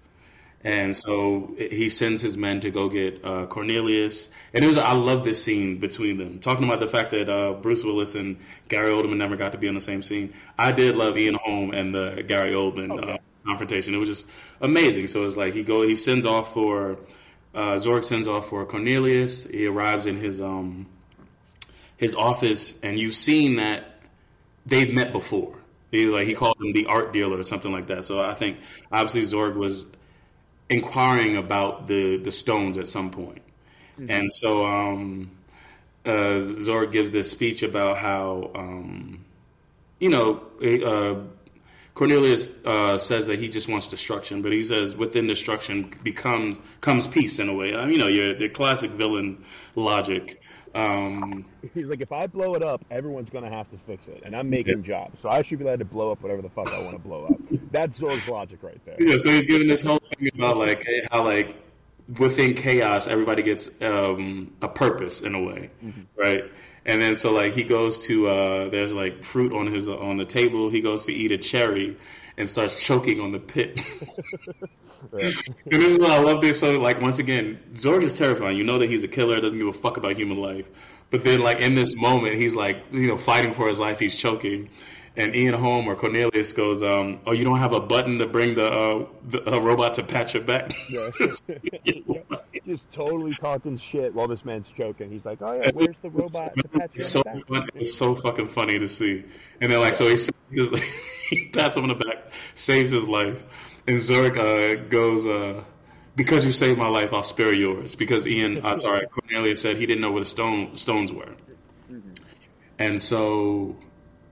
And 0.65 0.95
so 0.95 1.53
he 1.57 1.89
sends 1.89 2.21
his 2.21 2.38
men 2.38 2.61
to 2.61 2.71
go 2.71 2.88
get 2.88 3.26
uh, 3.26 3.47
Cornelius. 3.47 4.30
And 4.53 4.63
it 4.63 4.67
was 4.67 4.78
I 4.78 4.93
love 4.93 5.26
this 5.26 5.43
scene 5.43 5.80
between 5.80 6.17
them, 6.17 6.39
talking 6.39 6.63
about 6.63 6.80
the 6.80 6.88
fact 6.88 7.11
that 7.11 7.30
uh, 7.30 7.53
Bruce 7.53 7.84
Willis 7.84 8.15
and 8.15 8.38
Gary 8.69 8.91
Oldman 8.91 9.17
never 9.17 9.36
got 9.36 9.51
to 9.51 9.57
be 9.57 9.67
on 9.67 9.76
the 9.76 9.82
same 9.82 10.01
scene. 10.01 10.34
I 10.57 10.71
did 10.71 10.95
love 10.95 11.17
Ian 11.17 11.36
Holm 11.36 11.71
and 11.71 11.93
the 11.93 12.24
Gary 12.26 12.51
Oldman 12.51 12.91
okay. 12.91 13.13
uh, 13.13 13.17
confrontation. 13.45 13.93
It 13.93 13.97
was 13.97 14.07
just 14.07 14.28
amazing. 14.61 15.07
So 15.07 15.26
it's 15.26 15.36
like 15.36 15.53
he 15.53 15.63
go 15.63 15.82
he 15.82 15.95
sends 15.95 16.26
off 16.26 16.53
for 16.53 16.97
uh, 17.53 17.74
Zorg 17.74 18.05
sends 18.05 18.30
off 18.30 18.47
for 18.47 18.65
Cornelius. 18.65 19.43
He 19.43 19.67
arrives 19.67 20.05
in 20.05 20.15
his 20.15 20.41
um, 20.41 20.88
his 21.98 22.16
office, 22.16 22.76
and 22.84 23.00
you've 23.00 23.16
seen 23.16 23.58
that 23.58 24.00
they've 24.66 24.94
met 24.94 25.12
before. 25.12 25.58
He 25.91 26.08
like 26.08 26.28
he 26.28 26.34
called 26.34 26.58
him 26.60 26.74
the 26.74 26.88
art 26.88 27.14
dealer 27.14 27.38
or 27.38 27.44
something 27.44 27.72
like 27.72 27.88
that. 27.88 28.04
So 28.04 28.20
I 28.20 28.34
think 28.34 28.58
obviously 28.91 29.22
Zorg 29.22 29.56
was 29.56 29.86
inquiring 30.70 31.38
about 31.38 31.88
the 31.88 32.18
the 32.18 32.32
stones 32.32 32.78
at 32.78 32.88
some 32.88 33.12
point. 33.12 33.41
Mm-hmm. 33.94 34.10
and 34.10 34.34
so 34.34 34.66
um, 34.66 35.30
uh, 36.04 36.41
Zorg 36.41 36.91
gives 36.91 37.12
this 37.12 37.30
speech 37.30 37.62
about 37.64 37.98
how 37.98 38.52
um, 38.56 39.24
you 40.00 40.10
know. 40.10 40.41
Uh, 40.62 41.28
Cornelius 41.94 42.48
uh, 42.66 42.98
says 42.98 43.28
that 43.28 43.38
he 43.38 43.50
just 43.50 43.68
wants 43.68 43.88
destruction, 43.88 44.41
but 44.41 44.52
he 44.52 44.64
says 44.64 44.96
within 44.96 45.28
destruction 45.28 45.94
becomes 46.02 46.60
comes 46.82 47.06
peace 47.06 47.38
in 47.38 47.50
a 47.50 47.54
way. 47.54 47.76
I 47.76 47.86
mean, 47.86 47.94
you 47.94 47.98
know, 48.00 48.08
your 48.08 48.34
the 48.34 48.50
classic 48.50 48.91
villain 48.91 49.44
logic. 49.76 50.41
Um, 50.76 51.45
He's 51.74 51.88
like, 51.88 52.01
if 52.01 52.11
I 52.11 52.28
blow 52.28 52.55
it 52.55 52.63
up, 52.63 52.84
everyone's 52.89 53.30
going 53.30 53.43
to 53.43 53.49
have 53.49 53.69
to 53.71 53.78
fix 53.78 54.07
it, 54.07 54.24
and 54.26 54.36
I'm 54.36 54.49
making 54.49 54.80
yeah. 54.80 54.84
jobs, 55.05 55.19
so 55.21 55.30
I 55.30 55.41
should 55.41 55.59
be 55.59 55.65
allowed 55.65 55.80
to 55.80 55.86
blow 55.86 56.11
up 56.11 56.21
whatever 56.21 56.41
the 56.41 56.49
fuck 56.49 56.67
I 56.74 56.82
want 56.82 56.93
to 56.93 56.99
blow 56.99 57.26
up. 57.26 57.39
That's 57.71 57.99
Zorg's 57.99 58.28
logic 58.28 58.63
right 58.63 58.80
there. 58.86 58.95
Yeah, 58.99 59.17
so 59.17 59.32
he's 59.32 59.45
giving 59.45 59.67
this 59.67 59.84
whole 59.84 60.01
thing 60.17 60.30
about 60.34 60.57
like 60.57 60.86
how 61.11 61.26
like 61.26 61.55
within 62.17 62.53
chaos, 62.53 63.07
everybody 63.07 63.43
gets 63.43 63.69
um, 63.82 64.51
a 64.61 64.67
purpose 64.67 65.21
in 65.21 65.36
a 65.36 65.41
way, 65.41 65.69
mm-hmm. 65.84 66.01
right? 66.17 66.43
And 66.86 67.01
then 67.01 67.15
so 67.15 67.32
like 67.32 67.53
he 67.53 67.63
goes 67.63 68.05
to 68.07 68.28
uh, 68.30 68.69
there's 68.69 68.93
like 68.93 69.24
fruit 69.24 69.53
on 69.53 69.67
his 69.67 69.88
on 69.88 70.17
the 70.17 70.26
table. 70.26 70.69
He 70.69 70.82
goes 70.82 71.05
to 71.05 71.13
eat 71.13 71.32
a 71.32 71.38
cherry 71.38 71.97
and 72.38 72.49
starts 72.49 72.84
choking 72.84 73.19
on 73.19 73.31
the 73.31 73.39
pit. 73.39 73.81
and 75.11 75.34
this 75.65 75.93
is 75.93 75.99
why 75.99 76.15
I 76.15 76.19
love 76.19 76.41
this. 76.41 76.59
So 76.59 76.79
like 76.79 77.01
once 77.01 77.19
again, 77.19 77.59
Zorg 77.73 78.03
is 78.03 78.13
terrifying. 78.13 78.57
You 78.57 78.63
know 78.63 78.79
that 78.79 78.89
he's 78.89 79.03
a 79.03 79.07
killer, 79.07 79.39
doesn't 79.39 79.57
give 79.57 79.67
a 79.67 79.73
fuck 79.73 79.97
about 79.97 80.15
human 80.15 80.38
life. 80.38 80.67
But 81.09 81.23
then 81.23 81.41
like 81.41 81.59
in 81.59 81.75
this 81.75 81.95
moment, 81.95 82.36
he's 82.36 82.55
like 82.55 82.84
you 82.91 83.07
know 83.07 83.17
fighting 83.17 83.53
for 83.53 83.67
his 83.67 83.79
life. 83.79 83.99
He's 83.99 84.15
choking. 84.15 84.69
And 85.15 85.36
Ian 85.36 85.53
Holm 85.53 85.88
or 85.88 85.95
Cornelius 85.95 86.53
goes, 86.53 86.81
um, 86.81 87.19
"Oh, 87.27 87.34
you 87.34 87.43
don't 87.43 87.59
have 87.59 87.71
a 87.71 87.79
button 87.79 88.17
to 88.17 88.25
bring 88.25 88.55
the, 88.55 88.65
uh, 88.65 89.05
the 89.29 89.61
robot 89.61 89.93
to 89.95 90.03
patch 90.03 90.34
it 90.34 90.45
back." 90.47 90.73
Yeah. 90.89 91.09
Just 92.65 92.89
totally 92.93 93.36
talking 93.36 93.75
shit 93.75 94.15
while 94.15 94.27
this 94.27 94.45
man's 94.45 94.71
choking. 94.71 95.11
He's 95.11 95.25
like, 95.25 95.39
"Oh 95.41 95.53
yeah, 95.53 95.69
where's 95.73 95.99
the 95.99 96.09
robot 96.09 96.55
to 96.55 96.67
patch 96.69 96.91
it 96.95 97.03
so 97.03 97.21
back?" 97.21 97.45
Fun, 97.45 97.67
it's 97.75 97.93
so 97.93 98.15
fucking 98.15 98.47
funny 98.47 98.79
to 98.79 98.88
see. 98.88 99.23
And 99.59 99.71
then 99.71 99.81
like, 99.81 99.93
so 99.93 100.07
he, 100.07 100.15
just, 100.15 100.73
he 101.34 101.45
pats 101.53 101.77
him 101.77 101.84
on 101.84 101.89
the 101.89 101.95
back, 101.95 102.31
saves 102.55 102.91
his 102.91 103.07
life, 103.07 103.43
and 103.88 103.97
Zurg 103.97 104.38
uh, 104.38 104.84
goes, 104.89 105.27
uh, 105.27 105.63
"Because 106.15 106.45
you 106.45 106.51
saved 106.51 106.77
my 106.77 106.88
life, 106.88 107.13
I'll 107.13 107.23
spare 107.23 107.53
yours." 107.53 107.95
Because 107.95 108.27
Ian, 108.27 108.65
uh, 108.65 108.75
sorry, 108.86 109.07
Cornelius 109.07 109.61
said 109.61 109.77
he 109.77 109.86
didn't 109.86 110.01
know 110.01 110.11
where 110.11 110.21
the 110.21 110.29
stone 110.29 110.75
stones 110.75 111.11
were, 111.11 111.36
mm-hmm. 111.89 112.13
and 112.79 113.01
so 113.01 113.75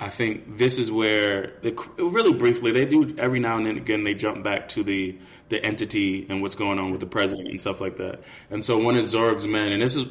I 0.01 0.09
think 0.09 0.57
this 0.57 0.79
is 0.79 0.91
where, 0.91 1.53
the, 1.61 1.73
really 1.99 2.33
briefly, 2.33 2.71
they 2.71 2.85
do 2.85 3.15
every 3.19 3.39
now 3.39 3.57
and 3.57 3.67
then 3.67 3.77
again 3.77 4.03
they 4.03 4.15
jump 4.15 4.43
back 4.43 4.67
to 4.69 4.83
the 4.83 5.15
the 5.49 5.63
entity 5.63 6.25
and 6.27 6.41
what's 6.41 6.55
going 6.55 6.79
on 6.79 6.89
with 6.89 7.01
the 7.01 7.05
president 7.05 7.49
and 7.49 7.61
stuff 7.61 7.79
like 7.79 7.97
that. 7.97 8.21
And 8.49 8.63
so 8.65 8.79
one 8.79 8.95
of 8.95 9.05
Zorg's 9.05 9.45
men, 9.45 9.71
and 9.71 9.79
this 9.79 9.95
is, 9.95 10.07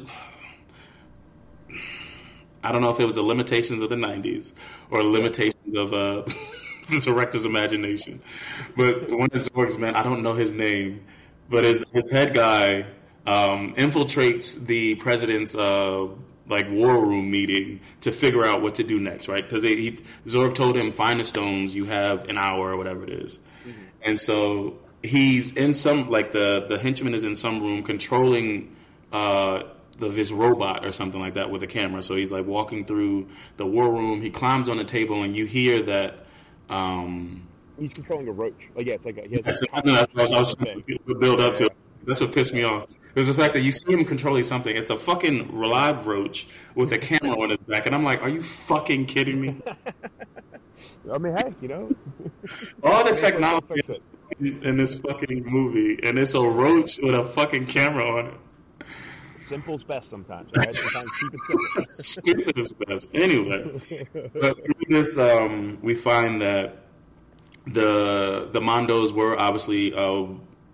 I 2.63 2.71
don't 2.71 2.81
know 2.81 2.89
if 2.89 3.01
it 3.01 3.05
was 3.05 3.15
the 3.15 3.21
limitations 3.21 3.81
of 3.81 3.89
the 3.89 3.97
'90s 3.97 4.53
or 4.91 5.03
limitations 5.03 5.75
of 5.75 5.93
uh, 5.93 6.23
the 6.91 6.99
director's 6.99 7.45
imagination, 7.45 8.21
but 8.75 9.09
one 9.09 9.29
of 9.33 9.41
Zorg's 9.41 9.77
men, 9.77 9.95
I 9.95 10.03
don't 10.03 10.21
know 10.23 10.33
his 10.33 10.53
name, 10.53 11.03
but 11.49 11.63
his 11.63 11.83
his 11.93 12.09
head 12.11 12.33
guy 12.33 12.85
um, 13.25 13.75
infiltrates 13.75 14.65
the 14.65 14.95
president's. 14.95 15.55
Uh, 15.55 16.07
like 16.47 16.69
war 16.69 16.99
room 17.05 17.31
meeting 17.31 17.79
to 18.01 18.11
figure 18.11 18.43
out 18.43 18.61
what 18.61 18.75
to 18.75 18.83
do 18.83 18.99
next, 18.99 19.29
right? 19.29 19.47
Because 19.47 19.63
Zorg 19.63 20.53
told 20.53 20.75
him, 20.75 20.91
find 20.91 21.17
the 21.17 21.23
stones. 21.23 21.73
You 21.73 21.85
have 21.85 22.27
an 22.27 22.37
hour 22.37 22.71
or 22.71 22.75
whatever 22.77 23.05
it 23.05 23.09
is. 23.09 23.39
Mm-hmm. 23.65 23.81
and 24.01 24.19
so 24.19 24.79
he's 25.03 25.53
in 25.53 25.73
some 25.73 26.09
like 26.09 26.31
the 26.31 26.65
the 26.67 26.77
henchman 26.77 27.13
is 27.13 27.25
in 27.25 27.35
some 27.35 27.61
room 27.61 27.83
controlling 27.83 28.75
uh, 29.11 29.63
the, 29.97 30.09
this 30.09 30.31
robot 30.31 30.85
or 30.85 30.91
something 30.91 31.19
like 31.19 31.35
that 31.35 31.49
with 31.49 31.63
a 31.63 31.67
camera. 31.67 32.01
So 32.01 32.15
he's 32.15 32.31
like 32.31 32.45
walking 32.45 32.85
through 32.85 33.27
the 33.57 33.65
war 33.65 33.91
room. 33.91 34.21
He 34.21 34.29
climbs 34.29 34.69
on 34.69 34.77
the 34.77 34.83
table, 34.83 35.23
and 35.23 35.35
you 35.35 35.45
hear 35.45 35.83
that 35.83 36.25
Um, 36.71 37.47
He's 37.79 37.93
controlling 37.93 38.27
a 38.27 38.31
roach. 38.31 38.69
Like 38.75 38.85
yeah, 38.87 38.93
it's 38.95 39.05
like 39.05 39.17
a, 39.17 39.27
he 39.27 39.35
has 39.37 39.43
that's, 39.45 39.61
a 39.63 39.81
that's 39.83 40.13
what 40.15 40.33
I 40.33 40.41
was 40.41 40.55
thing. 40.55 40.83
to 41.07 41.15
build 41.15 41.41
up 41.41 41.59
Yeah, 41.59 41.67
to. 41.67 41.71
That's 42.05 42.19
what 42.21 42.31
pissed 42.33 42.53
me 42.53 42.63
off. 42.63 42.89
It 43.13 43.19
was 43.19 43.27
the 43.27 43.33
fact 43.33 43.53
that 43.53 43.61
you 43.61 43.71
see 43.71 43.93
him 43.93 44.05
controlling 44.05 44.43
something. 44.43 44.75
It's 44.75 44.89
a 44.89 44.97
fucking 44.97 45.59
live 45.59 46.07
roach 46.07 46.47
with 46.75 46.91
a 46.93 46.97
camera 46.97 47.39
on 47.39 47.49
his 47.51 47.59
back, 47.59 47.85
and 47.85 47.93
I'm 47.93 48.03
like, 48.03 48.21
are 48.23 48.29
you 48.29 48.41
fucking 48.41 49.05
kidding 49.05 49.39
me? 49.39 49.61
I 51.11 51.17
mean, 51.17 51.35
hey, 51.37 51.53
you 51.61 51.67
know, 51.67 51.91
All 52.83 53.03
the 53.03 53.15
technology 53.15 53.81
in 54.39 54.77
this 54.77 54.95
fucking 54.95 55.43
movie, 55.45 55.99
and 56.03 56.17
it's 56.17 56.33
a 56.35 56.41
roach 56.41 56.99
with 57.01 57.15
a 57.15 57.23
fucking 57.23 57.65
camera 57.67 58.05
on 58.05 58.25
it. 58.27 58.33
simple's 59.39 59.83
best 59.83 60.09
sometimes. 60.09 60.49
Right? 60.55 60.73
Sometimes 60.75 61.11
keep 61.19 61.33
it 61.33 61.39
simple. 61.45 61.85
Stupid 61.85 62.57
is 62.57 62.71
best. 62.87 63.11
Anyway, 63.13 63.79
but 64.39 64.57
this, 64.91 65.17
um, 65.17 65.79
we 65.81 65.93
find 65.93 66.41
that 66.41 66.77
the 67.65 68.49
the 68.51 68.59
Mondos 68.59 69.11
were 69.11 69.39
obviously. 69.39 69.93
Uh, 69.93 70.27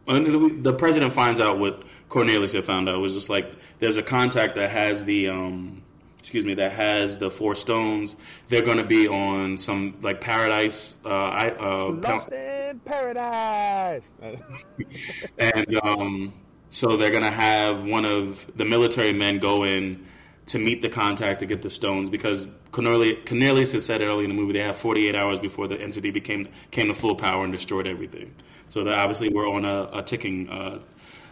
the 0.07 0.73
president 0.77 1.11
finds 1.11 1.41
out 1.41 1.59
what 1.59 1.83
Cornelius 2.07 2.53
had 2.53 2.63
found 2.63 2.87
out. 2.87 2.95
It 2.95 2.99
was 2.99 3.13
just 3.13 3.29
like 3.29 3.51
there's 3.79 3.97
a 3.97 4.01
contact 4.01 4.55
that 4.55 4.69
has 4.69 5.03
the 5.03 5.27
um, 5.27 5.83
excuse 6.17 6.45
me 6.45 6.53
that 6.55 6.71
has 6.71 7.17
the 7.17 7.29
four 7.29 7.55
stones. 7.55 8.15
They're 8.47 8.61
going 8.61 8.77
to 8.77 8.85
be 8.85 9.07
on 9.07 9.57
some 9.57 9.97
like 10.01 10.21
paradise. 10.21 10.95
Uh, 11.05 11.09
I, 11.09 11.49
uh, 11.51 11.91
Lost 11.91 12.29
in 12.31 12.79
paradise. 12.79 14.13
and 15.37 15.79
um, 15.83 16.33
so 16.69 16.97
they're 16.97 17.11
gonna 17.11 17.31
have 17.31 17.85
one 17.85 18.05
of 18.05 18.49
the 18.55 18.65
military 18.65 19.13
men 19.13 19.39
go 19.39 19.63
in 19.63 20.05
to 20.47 20.59
meet 20.59 20.81
the 20.81 20.89
contact 20.89 21.41
to 21.41 21.45
get 21.45 21.61
the 21.61 21.69
stones 21.69 22.09
because 22.09 22.47
Cornelius, 22.71 23.71
has 23.73 23.85
said 23.85 24.01
early 24.01 24.23
in 24.23 24.29
the 24.29 24.35
movie 24.35 24.53
they 24.53 24.63
have 24.63 24.77
48 24.77 25.15
hours 25.15 25.39
before 25.39 25.67
the 25.67 25.79
entity 25.79 26.11
became 26.11 26.47
came 26.71 26.87
to 26.87 26.93
full 26.93 27.15
power 27.15 27.43
and 27.43 27.53
destroyed 27.53 27.87
everything. 27.87 28.33
So 28.69 28.87
obviously 28.89 29.29
we're 29.29 29.49
on 29.49 29.65
a, 29.65 29.89
a 29.93 30.03
ticking 30.03 30.49
uh, 30.49 30.79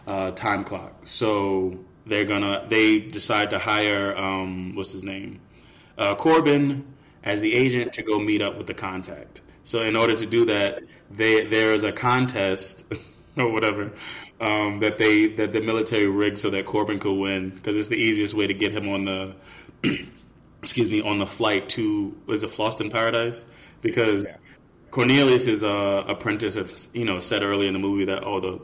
uh, 0.06 0.30
time 0.32 0.64
clock. 0.64 1.06
So 1.06 1.78
they're 2.06 2.24
gonna 2.24 2.66
they 2.68 2.98
decide 2.98 3.50
to 3.50 3.58
hire 3.58 4.16
um, 4.16 4.74
what's 4.74 4.92
his 4.92 5.02
name 5.02 5.40
uh, 5.98 6.14
Korben 6.14 6.84
as 7.24 7.40
the 7.40 7.54
agent 7.54 7.92
to 7.94 8.02
go 8.02 8.18
meet 8.18 8.42
up 8.42 8.56
with 8.56 8.66
the 8.66 8.74
contact. 8.74 9.40
So 9.62 9.82
in 9.82 9.96
order 9.96 10.14
to 10.14 10.26
do 10.26 10.44
that, 10.44 10.82
they, 11.10 11.44
there 11.44 11.72
is 11.72 11.82
a 11.82 11.90
contest 11.90 12.84
or 13.36 13.50
whatever 13.50 13.92
um, 14.40 14.80
that 14.80 14.96
they 14.96 15.26
that 15.28 15.52
the 15.52 15.60
military 15.60 16.06
rigged 16.08 16.38
so 16.38 16.50
that 16.50 16.66
Korben 16.66 17.00
could 17.00 17.14
win 17.14 17.50
because 17.50 17.76
it's 17.76 17.88
the 17.88 17.96
easiest 17.96 18.34
way 18.34 18.46
to 18.46 18.54
get 18.54 18.72
him 18.72 18.88
on 18.88 19.04
the 19.04 19.34
excuse 20.60 20.90
me 20.90 21.00
on 21.00 21.18
the 21.18 21.26
flight 21.26 21.68
to 21.70 22.14
was 22.26 22.42
it 22.44 22.50
Fhloston 22.50 22.90
Paradise 22.90 23.44
because 23.82 24.24
Yeah. 24.24 24.40
Cornelius's 24.90 25.62
uh, 25.64 26.04
apprentice 26.06 26.54
have 26.54 26.72
you 26.92 27.04
know 27.04 27.18
said 27.18 27.42
earlier 27.42 27.66
in 27.68 27.72
the 27.72 27.78
movie 27.78 28.04
that 28.06 28.24
oh 28.24 28.40
the 28.40 28.60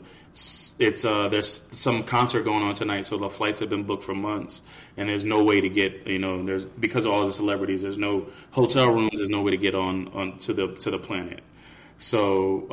it's 0.79 1.05
uh 1.05 1.27
there's 1.27 1.61
some 1.71 2.03
concert 2.03 2.41
going 2.43 2.63
on 2.63 2.73
tonight 2.73 3.05
so 3.05 3.17
the 3.17 3.29
flights 3.29 3.59
have 3.59 3.69
been 3.69 3.83
booked 3.83 4.03
for 4.03 4.15
months 4.15 4.63
and 4.97 5.07
there's 5.07 5.25
no 5.25 5.43
way 5.43 5.61
to 5.61 5.69
get 5.69 6.07
you 6.07 6.17
know 6.17 6.43
there's 6.43 6.65
because 6.65 7.05
of 7.05 7.11
all 7.11 7.25
the 7.25 7.31
celebrities 7.31 7.83
there's 7.83 7.99
no 7.99 8.25
hotel 8.49 8.89
rooms 8.89 9.11
there's 9.15 9.29
no 9.29 9.41
way 9.41 9.51
to 9.51 9.57
get 9.57 9.75
on 9.75 10.07
on 10.09 10.37
to 10.39 10.53
the 10.53 10.67
to 10.75 10.89
the 10.89 10.97
planet 10.97 11.41
so 12.03 12.67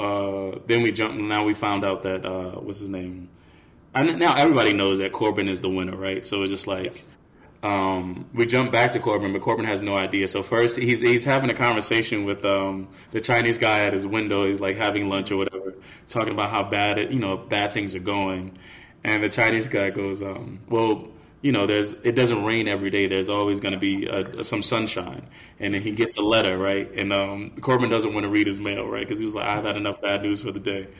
uh, 0.56 0.60
then 0.66 0.82
we 0.82 0.90
jump 0.90 1.14
now 1.14 1.44
we 1.44 1.54
found 1.54 1.84
out 1.84 2.02
that 2.02 2.26
uh, 2.26 2.58
what's 2.60 2.80
his 2.80 2.88
name 2.88 3.28
and 3.94 4.18
now 4.18 4.34
everybody 4.34 4.72
knows 4.72 4.98
that 4.98 5.12
Korben 5.12 5.48
is 5.48 5.60
the 5.60 5.68
winner 5.68 5.96
right 5.96 6.26
so 6.26 6.42
it's 6.42 6.50
just 6.50 6.66
like 6.66 7.04
um, 7.62 8.26
we 8.32 8.46
jump 8.46 8.72
back 8.72 8.92
to 8.92 9.00
Korben, 9.00 9.34
but 9.34 9.42
Korben 9.42 9.66
has 9.66 9.82
no 9.82 9.94
idea. 9.94 10.28
So 10.28 10.42
first, 10.42 10.78
he's 10.78 11.02
he's 11.02 11.24
having 11.24 11.50
a 11.50 11.54
conversation 11.54 12.24
with 12.24 12.42
um, 12.42 12.88
the 13.10 13.20
Chinese 13.20 13.58
guy 13.58 13.80
at 13.80 13.92
his 13.92 14.06
window. 14.06 14.46
He's 14.46 14.60
like 14.60 14.76
having 14.76 15.10
lunch 15.10 15.30
or 15.30 15.36
whatever, 15.36 15.74
talking 16.08 16.32
about 16.32 16.48
how 16.48 16.62
bad 16.70 16.98
it, 16.98 17.10
you 17.10 17.18
know 17.18 17.36
bad 17.36 17.72
things 17.72 17.94
are 17.94 18.00
going. 18.00 18.56
And 19.04 19.22
the 19.22 19.28
Chinese 19.28 19.68
guy 19.68 19.90
goes, 19.90 20.22
um, 20.22 20.60
"Well, 20.70 21.10
you 21.42 21.52
know, 21.52 21.66
there's 21.66 21.92
it 21.92 22.14
doesn't 22.14 22.44
rain 22.44 22.68
every 22.68 22.90
day. 22.90 23.06
There's 23.06 23.28
always 23.28 23.60
going 23.60 23.72
to 23.72 23.78
be 23.78 24.08
uh, 24.08 24.42
some 24.42 24.62
sunshine." 24.62 25.26
And 25.58 25.74
then 25.74 25.82
he 25.82 25.92
gets 25.92 26.16
a 26.18 26.22
letter, 26.22 26.58
right? 26.58 26.90
And 26.96 27.12
um, 27.12 27.52
Korben 27.56 27.90
doesn't 27.90 28.12
want 28.12 28.26
to 28.26 28.32
read 28.32 28.46
his 28.46 28.60
mail, 28.60 28.86
right? 28.86 29.06
Because 29.06 29.18
he 29.18 29.24
was 29.24 29.34
like, 29.34 29.46
"I've 29.46 29.64
had 29.64 29.76
enough 29.76 30.00
bad 30.00 30.22
news 30.22 30.40
for 30.40 30.52
the 30.52 30.60
day." 30.60 30.88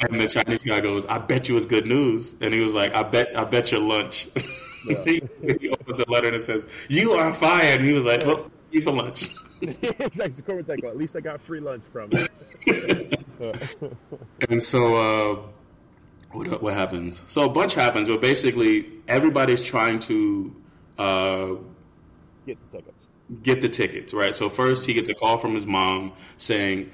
And 0.00 0.20
the 0.20 0.28
Chinese 0.28 0.62
guy 0.62 0.78
goes, 0.78 1.04
"I 1.06 1.18
bet 1.18 1.48
you 1.48 1.56
it's 1.56 1.66
good 1.66 1.86
news." 1.86 2.36
And 2.40 2.54
he 2.54 2.60
was 2.60 2.72
like, 2.72 2.94
"I 2.94 3.02
bet 3.02 3.36
I 3.36 3.42
bet 3.44 3.72
your 3.72 3.80
lunch." 3.80 4.28
he, 5.04 5.20
he 5.42 5.68
opens 5.70 5.98
a 5.98 6.08
letter 6.08 6.28
and 6.28 6.36
it 6.36 6.44
says, 6.44 6.68
"You 6.88 7.14
are 7.14 7.32
fired." 7.32 7.80
And 7.80 7.88
he 7.88 7.94
was 7.94 8.04
like, 8.04 8.24
"Well, 8.24 8.48
you 8.70 8.82
for 8.82 8.92
lunch." 8.92 9.28
exactly. 9.62 10.42
Korben's 10.42 10.68
like, 10.68 10.82
well, 10.82 10.92
at 10.92 10.96
least 10.96 11.16
I 11.16 11.20
got 11.20 11.40
free 11.40 11.60
lunch 11.60 11.82
from 11.92 12.10
it. 12.12 12.30
and 14.48 14.62
so, 14.62 14.96
uh, 14.96 15.42
what 16.32 16.62
what 16.62 16.74
happens? 16.74 17.22
So 17.26 17.44
a 17.44 17.48
bunch 17.48 17.74
happens, 17.74 18.08
but 18.08 18.20
basically 18.20 18.86
everybody's 19.06 19.62
trying 19.62 19.98
to 20.00 20.56
uh, 20.98 21.54
Get 22.46 22.58
the 22.72 22.78
tickets. 22.78 23.06
get 23.42 23.60
the 23.60 23.68
tickets, 23.68 24.14
right? 24.14 24.34
So 24.34 24.48
first 24.48 24.86
he 24.86 24.94
gets 24.94 25.10
a 25.10 25.14
call 25.14 25.38
from 25.38 25.54
his 25.54 25.66
mom 25.66 26.12
saying, 26.38 26.90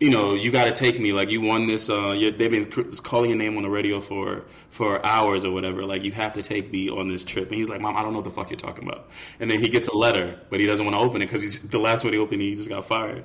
you 0.00 0.10
know, 0.10 0.34
you 0.34 0.50
got 0.52 0.66
to 0.66 0.72
take 0.72 1.00
me. 1.00 1.12
Like 1.12 1.30
you 1.30 1.40
won 1.40 1.66
this. 1.66 1.90
Uh, 1.90 2.10
you, 2.12 2.30
they've 2.30 2.50
been 2.50 2.70
cr- 2.70 2.82
calling 3.02 3.30
your 3.30 3.38
name 3.38 3.56
on 3.56 3.62
the 3.64 3.70
radio 3.70 4.00
for 4.00 4.44
for 4.70 5.04
hours 5.04 5.44
or 5.44 5.50
whatever. 5.50 5.84
Like 5.84 6.04
you 6.04 6.12
have 6.12 6.34
to 6.34 6.42
take 6.42 6.70
me 6.70 6.88
on 6.88 7.08
this 7.08 7.24
trip. 7.24 7.48
And 7.48 7.58
he's 7.58 7.68
like, 7.68 7.80
Mom, 7.80 7.96
I 7.96 8.02
don't 8.02 8.12
know 8.12 8.18
what 8.18 8.24
the 8.24 8.30
fuck 8.30 8.50
you're 8.50 8.58
talking 8.58 8.86
about. 8.86 9.10
And 9.40 9.50
then 9.50 9.58
he 9.60 9.68
gets 9.68 9.88
a 9.88 9.96
letter, 9.96 10.40
but 10.50 10.60
he 10.60 10.66
doesn't 10.66 10.84
want 10.84 10.96
to 10.96 11.02
open 11.02 11.20
it 11.22 11.30
because 11.30 11.58
the 11.60 11.78
last 11.80 12.04
one 12.04 12.12
he 12.12 12.18
opened, 12.18 12.42
he 12.42 12.54
just 12.54 12.68
got 12.68 12.84
fired. 12.86 13.24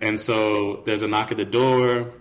And 0.00 0.18
so 0.18 0.82
there's 0.86 1.02
a 1.02 1.08
knock 1.08 1.30
at 1.30 1.36
the 1.36 1.44
door, 1.44 2.12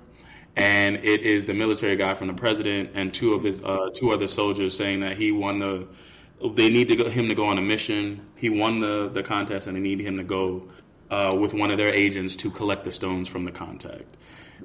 and 0.56 0.98
it 0.98 1.22
is 1.22 1.46
the 1.46 1.54
military 1.54 1.96
guy 1.96 2.14
from 2.14 2.28
the 2.28 2.34
president 2.34 2.92
and 2.94 3.14
two 3.14 3.34
of 3.34 3.44
his 3.44 3.62
uh, 3.62 3.90
two 3.94 4.12
other 4.12 4.28
soldiers 4.28 4.76
saying 4.76 5.00
that 5.02 5.18
he 5.18 5.32
won 5.32 5.60
the. 5.60 5.88
They 6.56 6.70
need 6.70 6.90
to 6.90 6.96
go, 6.98 7.10
him 7.10 7.30
to 7.30 7.36
go 7.36 7.46
on 7.46 7.58
a 7.58 7.62
mission. 7.62 8.22
He 8.36 8.50
won 8.50 8.80
the 8.80 9.10
the 9.10 9.24
contest, 9.24 9.68
and 9.68 9.76
they 9.76 9.82
need 9.82 10.00
him 10.00 10.18
to 10.18 10.24
go 10.24 10.70
uh, 11.10 11.36
with 11.40 11.54
one 11.54 11.72
of 11.72 11.78
their 11.78 11.94
agents 11.94 12.36
to 12.38 12.52
collect 12.52 12.84
the 12.84 12.92
stones 12.92 13.28
from 13.28 13.46
the 13.46 13.52
contact. 13.52 14.18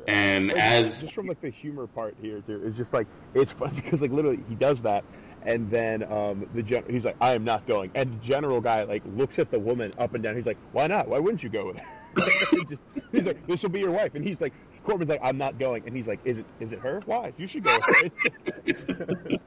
And 0.07 0.53
as 0.53 1.03
just 1.03 1.12
from 1.12 1.26
like 1.26 1.41
the 1.41 1.51
humor 1.51 1.86
part 1.86 2.16
here 2.20 2.41
too, 2.41 2.62
it's 2.64 2.76
just 2.76 2.93
like 2.93 3.07
it's 3.34 3.53
fun 3.53 3.72
because 3.74 4.03
like 4.03 4.11
literally 4.11 4.41
he 4.49 4.55
does 4.57 4.82
that, 4.82 5.05
and 5.43 5.70
then 5.70 6.03
um, 6.12 6.49
the 6.55 6.62
gen- 6.62 6.84
he's 6.89 7.05
like, 7.05 7.16
I 7.20 7.34
am 7.34 7.45
not 7.45 7.66
going, 7.66 7.91
and 7.95 8.12
the 8.12 8.24
general 8.24 8.61
guy 8.61 8.82
like 8.82 9.03
looks 9.16 9.39
at 9.39 9.51
the 9.51 9.59
woman 9.59 9.93
up 9.99 10.14
and 10.14 10.22
down. 10.22 10.36
He's 10.36 10.47
like, 10.47 10.59
Why 10.72 10.86
not? 10.86 11.09
Why 11.09 11.18
wouldn't 11.18 11.43
you 11.43 11.49
go 11.49 11.66
with 11.66 11.78
her? 11.78 11.97
Just, 12.68 12.80
he's 13.12 13.26
like, 13.26 13.46
This 13.46 13.62
will 13.62 13.70
be 13.70 13.80
your 13.80 13.90
wife, 13.90 14.14
and 14.14 14.24
he's 14.24 14.40
like, 14.40 14.52
Korben's 14.86 15.08
like, 15.08 15.20
I'm 15.22 15.38
not 15.38 15.58
going, 15.58 15.84
and 15.86 15.94
he's 15.96 16.08
like, 16.08 16.20
Is 16.24 16.38
it 16.38 16.46
is 16.60 16.72
it 16.72 16.80
her? 16.80 17.00
Why? 17.06 17.32
You 17.36 17.46
should 17.46 17.64
go. 17.64 17.78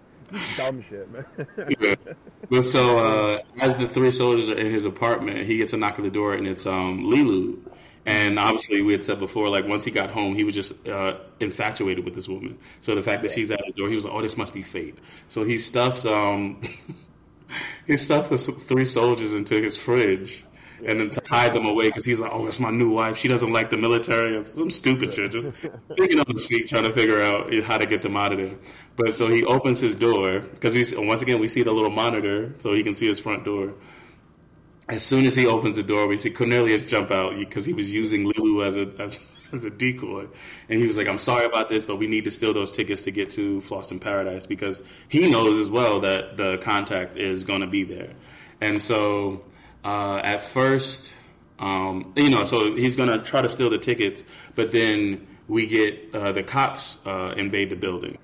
Dumb 0.57 0.81
shit, 0.81 1.11
man. 1.11 1.25
But 2.49 2.65
so 2.65 2.97
uh, 2.97 3.37
as 3.61 3.77
the 3.77 3.87
three 3.87 4.11
soldiers 4.11 4.49
are 4.49 4.57
in 4.57 4.73
his 4.73 4.83
apartment, 4.83 5.45
he 5.45 5.57
gets 5.57 5.71
a 5.71 5.77
knock 5.77 5.97
at 5.97 6.03
the 6.03 6.11
door, 6.11 6.33
and 6.33 6.45
it's 6.47 6.65
um, 6.65 7.03
Leeloo. 7.05 7.59
And 8.05 8.37
obviously, 8.39 8.81
we 8.81 8.91
had 8.91 9.05
said 9.05 9.19
before, 9.19 9.47
like 9.47 9.65
once 9.65 9.85
he 9.85 9.91
got 9.91 10.09
home, 10.09 10.35
he 10.35 10.43
was 10.43 10.55
just 10.55 10.87
uh, 10.87 11.17
infatuated 11.39 12.03
with 12.03 12.13
this 12.13 12.27
woman. 12.27 12.57
So 12.81 12.93
the 12.93 13.01
fact 13.01 13.21
that 13.21 13.31
she's 13.31 13.51
at 13.51 13.59
the 13.65 13.71
door, 13.73 13.87
he 13.87 13.95
was 13.95 14.03
like, 14.03 14.13
"Oh, 14.13 14.21
this 14.21 14.35
must 14.35 14.53
be 14.53 14.63
fate." 14.63 14.97
So 15.29 15.43
he 15.43 15.57
stuffs 15.57 16.05
um, 16.05 16.61
he 17.87 17.97
stuffs 17.97 18.29
the 18.29 18.37
three 18.37 18.85
soldiers 18.85 19.33
into 19.33 19.61
his 19.61 19.77
fridge, 19.77 20.43
and 20.85 20.99
then 20.99 21.09
to 21.09 21.21
hide 21.27 21.55
them 21.55 21.65
away 21.65 21.87
because 21.87 22.05
he's 22.05 22.19
like, 22.19 22.31
"Oh, 22.33 22.47
it's 22.47 22.59
my 22.59 22.71
new 22.71 22.89
wife. 22.89 23.17
She 23.17 23.27
doesn't 23.27 23.51
like 23.51 23.69
the 23.69 23.77
military." 23.77 24.35
Or 24.35 24.45
some 24.45 24.69
stupid 24.69 25.13
shit, 25.13 25.31
just 25.31 25.53
thinking 25.97 26.19
on 26.19 26.25
his 26.27 26.45
feet, 26.45 26.67
trying 26.67 26.83
to 26.83 26.91
figure 26.91 27.21
out 27.21 27.53
how 27.63 27.77
to 27.77 27.85
get 27.85 28.01
them 28.01 28.17
out 28.17 28.31
of 28.33 28.39
there. 28.39 28.55
But 28.95 29.13
so 29.13 29.27
he 29.29 29.43
opens 29.45 29.79
his 29.79 29.95
door 29.95 30.39
because 30.39 30.75
once 30.95 31.21
again 31.21 31.39
we 31.39 31.47
see 31.47 31.63
the 31.63 31.71
little 31.71 31.89
monitor, 31.89 32.53
so 32.57 32.73
he 32.73 32.83
can 32.83 32.93
see 32.93 33.07
his 33.07 33.19
front 33.19 33.45
door. 33.45 33.73
As 34.89 35.03
soon 35.03 35.25
as 35.25 35.35
he 35.35 35.45
opens 35.45 35.77
the 35.77 35.83
door, 35.83 36.07
we 36.07 36.17
see 36.17 36.29
Cornelius 36.29 36.89
jump 36.89 37.11
out 37.11 37.37
because 37.37 37.65
he 37.65 37.73
was 37.73 37.93
using 37.93 38.25
Leeloo 38.25 38.65
as 38.65 38.75
a 38.75 38.91
as, 39.01 39.19
as 39.53 39.65
a 39.65 39.69
decoy, 39.69 40.27
and 40.69 40.79
he 40.79 40.87
was 40.87 40.97
like, 40.97 41.07
"I'm 41.07 41.17
sorry 41.17 41.45
about 41.45 41.69
this, 41.69 41.83
but 41.83 41.97
we 41.97 42.07
need 42.07 42.25
to 42.25 42.31
steal 42.31 42.53
those 42.53 42.71
tickets 42.71 43.03
to 43.03 43.11
get 43.11 43.29
to 43.31 43.61
Floss 43.61 43.91
Fhloston 43.91 44.01
Paradise 44.01 44.45
because 44.45 44.81
he 45.07 45.29
knows 45.29 45.59
as 45.59 45.69
well 45.69 46.01
that 46.01 46.37
the 46.37 46.57
contact 46.57 47.17
is 47.17 47.43
going 47.43 47.61
to 47.61 47.67
be 47.67 47.83
there." 47.83 48.13
And 48.61 48.79
so, 48.79 49.43
uh, 49.83 50.21
at 50.23 50.43
first, 50.43 51.13
um, 51.59 52.13
you 52.15 52.29
know, 52.29 52.43
so 52.43 52.75
he's 52.75 52.95
going 52.95 53.09
to 53.09 53.19
try 53.19 53.41
to 53.41 53.49
steal 53.49 53.69
the 53.69 53.77
tickets, 53.77 54.23
but 54.55 54.71
then 54.71 55.27
we 55.47 55.65
get 55.65 56.13
uh, 56.13 56.31
the 56.31 56.43
cops 56.43 56.97
uh, 57.05 57.33
invade 57.35 57.69
the 57.69 57.75
building 57.75 58.17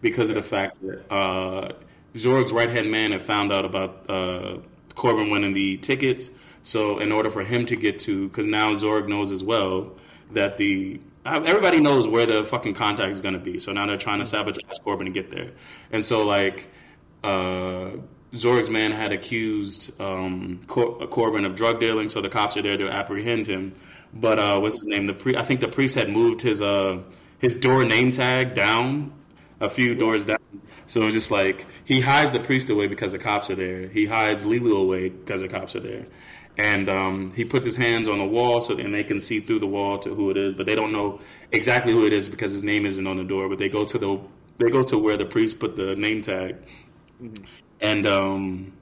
because 0.00 0.30
of 0.30 0.36
the 0.36 0.42
fact 0.42 0.78
that 0.82 1.14
uh, 1.14 1.72
Zorg's 2.14 2.52
right 2.52 2.68
hand 2.68 2.90
man 2.90 3.12
had 3.12 3.22
found 3.22 3.52
out 3.52 3.64
about 3.64 4.10
uh, 4.10 4.58
Korben 4.90 5.30
winning 5.30 5.54
the 5.54 5.76
tickets. 5.78 6.30
So 6.62 6.98
in 6.98 7.12
order 7.12 7.30
for 7.30 7.42
him 7.42 7.66
to 7.66 7.76
get 7.76 8.00
to, 8.00 8.28
because 8.28 8.46
now 8.46 8.72
Zorg 8.74 9.08
knows 9.08 9.30
as 9.30 9.42
well 9.42 9.92
that 10.32 10.56
the 10.56 11.00
everybody 11.24 11.80
knows 11.80 12.08
where 12.08 12.26
the 12.26 12.44
fucking 12.44 12.74
contact 12.74 13.12
is 13.12 13.20
going 13.20 13.34
to 13.34 13.40
be. 13.40 13.58
So 13.58 13.72
now 13.72 13.86
they're 13.86 13.96
trying 13.96 14.18
to 14.18 14.24
sabotage 14.24 14.78
Korben 14.84 15.04
to 15.04 15.10
get 15.10 15.30
there. 15.30 15.52
And 15.92 16.04
so 16.04 16.22
like 16.22 16.68
uh, 17.22 17.90
Zorg's 18.34 18.70
man 18.70 18.92
had 18.92 19.12
accused 19.12 20.00
um, 20.00 20.60
Cor- 20.66 20.98
Korben 21.08 21.44
of 21.44 21.54
drug 21.54 21.80
dealing, 21.80 22.08
so 22.08 22.20
the 22.20 22.28
cops 22.30 22.56
are 22.56 22.62
there 22.62 22.76
to 22.76 22.88
apprehend 22.90 23.46
him. 23.46 23.74
but 24.14 24.38
uh, 24.38 24.58
what's 24.58 24.76
his 24.76 24.86
name? 24.86 25.06
The 25.06 25.14
pri- 25.14 25.36
I 25.36 25.44
think 25.44 25.60
the 25.60 25.68
priest 25.68 25.94
had 25.94 26.08
moved 26.10 26.40
his 26.42 26.62
uh 26.62 27.00
his 27.38 27.54
door 27.54 27.84
name 27.84 28.10
tag 28.12 28.54
down 28.54 29.12
a 29.60 29.68
few 29.68 29.94
doors 29.94 30.24
down. 30.24 30.38
So 30.86 31.02
it's 31.02 31.14
just 31.14 31.30
like 31.30 31.66
he 31.84 32.00
hides 32.00 32.32
the 32.32 32.40
priest 32.40 32.70
away 32.70 32.86
because 32.86 33.12
the 33.12 33.18
cops 33.18 33.50
are 33.50 33.54
there. 33.54 33.88
He 33.88 34.06
hides 34.06 34.44
Leeloo 34.44 34.80
away 34.80 35.08
because 35.10 35.40
the 35.42 35.48
cops 35.48 35.76
are 35.76 35.80
there, 35.80 36.06
and 36.56 36.88
um, 36.88 37.32
he 37.32 37.44
puts 37.44 37.64
his 37.66 37.76
hands 37.76 38.08
on 38.08 38.18
the 38.18 38.24
wall 38.24 38.60
so 38.60 38.76
and 38.76 38.94
they 38.94 39.04
can 39.04 39.20
see 39.20 39.40
through 39.40 39.60
the 39.60 39.66
wall 39.66 39.98
to 39.98 40.14
who 40.14 40.30
it 40.30 40.36
is, 40.36 40.54
but 40.54 40.66
they 40.66 40.74
don't 40.74 40.92
know 40.92 41.20
exactly 41.52 41.92
who 41.92 42.06
it 42.06 42.12
is 42.12 42.28
because 42.28 42.52
his 42.52 42.64
name 42.64 42.86
isn't 42.86 43.06
on 43.06 43.16
the 43.16 43.24
door. 43.24 43.48
But 43.48 43.58
they 43.58 43.68
go 43.68 43.84
to 43.84 43.98
the 43.98 44.20
they 44.58 44.70
go 44.70 44.82
to 44.84 44.98
where 44.98 45.16
the 45.16 45.24
priest 45.26 45.58
put 45.58 45.76
the 45.76 45.96
name 45.96 46.22
tag, 46.22 46.56
mm-hmm. 47.22 47.44
And 47.82 48.06
um, 48.06 48.72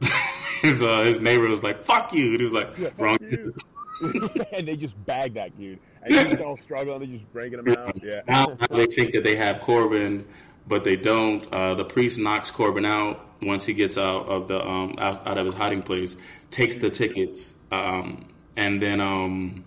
his 0.62 0.82
uh, 0.82 1.02
his 1.02 1.20
neighbor 1.20 1.48
was 1.48 1.62
like, 1.62 1.84
"Fuck 1.84 2.14
you!" 2.14 2.28
And 2.28 2.36
he 2.36 2.42
was 2.44 2.52
like, 2.52 2.78
yeah, 2.78 2.88
"Wrong." 2.96 3.18
and 4.52 4.68
they 4.68 4.76
just 4.76 4.94
bagged 5.06 5.34
that 5.34 5.58
dude, 5.58 5.80
and 6.02 6.28
he's 6.28 6.40
all 6.40 6.56
struggling. 6.56 7.00
They're 7.00 7.18
just 7.18 7.32
breaking 7.32 7.58
him 7.58 7.76
out. 7.76 7.98
Yeah. 8.02 8.20
Now, 8.28 8.56
they 8.70 8.86
think 8.86 9.12
that 9.12 9.24
they 9.24 9.34
have 9.34 9.56
Korben, 9.56 10.24
but 10.66 10.84
they 10.84 10.94
don't. 10.94 11.44
Uh, 11.52 11.74
the 11.74 11.84
priest 11.84 12.18
knocks 12.18 12.52
Korben 12.52 12.86
out 12.86 13.26
once 13.42 13.66
he 13.66 13.74
gets 13.74 13.98
out 13.98 14.28
of 14.28 14.46
the 14.48 14.64
um, 14.64 14.94
out, 14.98 15.26
out 15.26 15.38
of 15.38 15.44
his 15.44 15.54
hiding 15.54 15.82
place, 15.82 16.16
takes 16.50 16.76
the 16.76 16.90
tickets, 16.90 17.54
um, 17.72 18.28
and 18.56 18.80
then 18.80 19.00
um, 19.00 19.64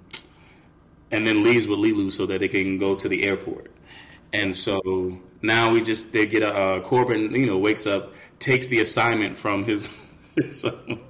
and 1.11 1.27
then 1.27 1.43
leaves 1.43 1.67
with 1.67 1.79
Leeloo 1.79 2.11
so 2.11 2.25
that 2.25 2.39
they 2.39 2.47
can 2.47 2.77
go 2.77 2.95
to 2.95 3.09
the 3.09 3.25
airport. 3.25 3.70
And 4.33 4.55
so 4.55 5.19
now 5.41 5.71
we 5.71 5.81
just 5.81 6.11
they 6.11 6.25
get 6.25 6.43
a 6.43 6.53
uh, 6.53 6.83
Korben, 6.83 7.31
you 7.31 7.45
know, 7.45 7.57
wakes 7.57 7.85
up, 7.85 8.13
takes 8.39 8.67
the 8.67 8.79
assignment 8.79 9.37
from 9.37 9.63
his 9.63 9.89
his, 10.35 10.63
um, 10.63 11.01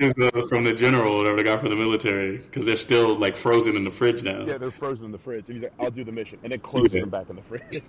his 0.00 0.18
uh, 0.18 0.30
from 0.48 0.64
the 0.64 0.74
general 0.74 1.14
or 1.14 1.36
the 1.36 1.44
guy 1.44 1.56
from 1.56 1.70
the 1.70 1.76
military 1.76 2.38
because 2.38 2.66
they're 2.66 2.76
still 2.76 3.14
like 3.14 3.36
frozen 3.36 3.76
in 3.76 3.84
the 3.84 3.90
fridge 3.90 4.22
now. 4.22 4.44
Yeah, 4.44 4.58
they're 4.58 4.70
frozen 4.70 5.06
in 5.06 5.12
the 5.12 5.18
fridge. 5.18 5.44
And 5.46 5.56
he's 5.56 5.62
like, 5.62 5.72
"I'll 5.78 5.90
do 5.90 6.04
the 6.04 6.12
mission," 6.12 6.38
and 6.42 6.52
then 6.52 6.60
closes 6.60 6.94
yeah. 6.94 7.00
them 7.02 7.10
back 7.10 7.30
in 7.30 7.36
the 7.36 7.42
fridge. 7.42 7.82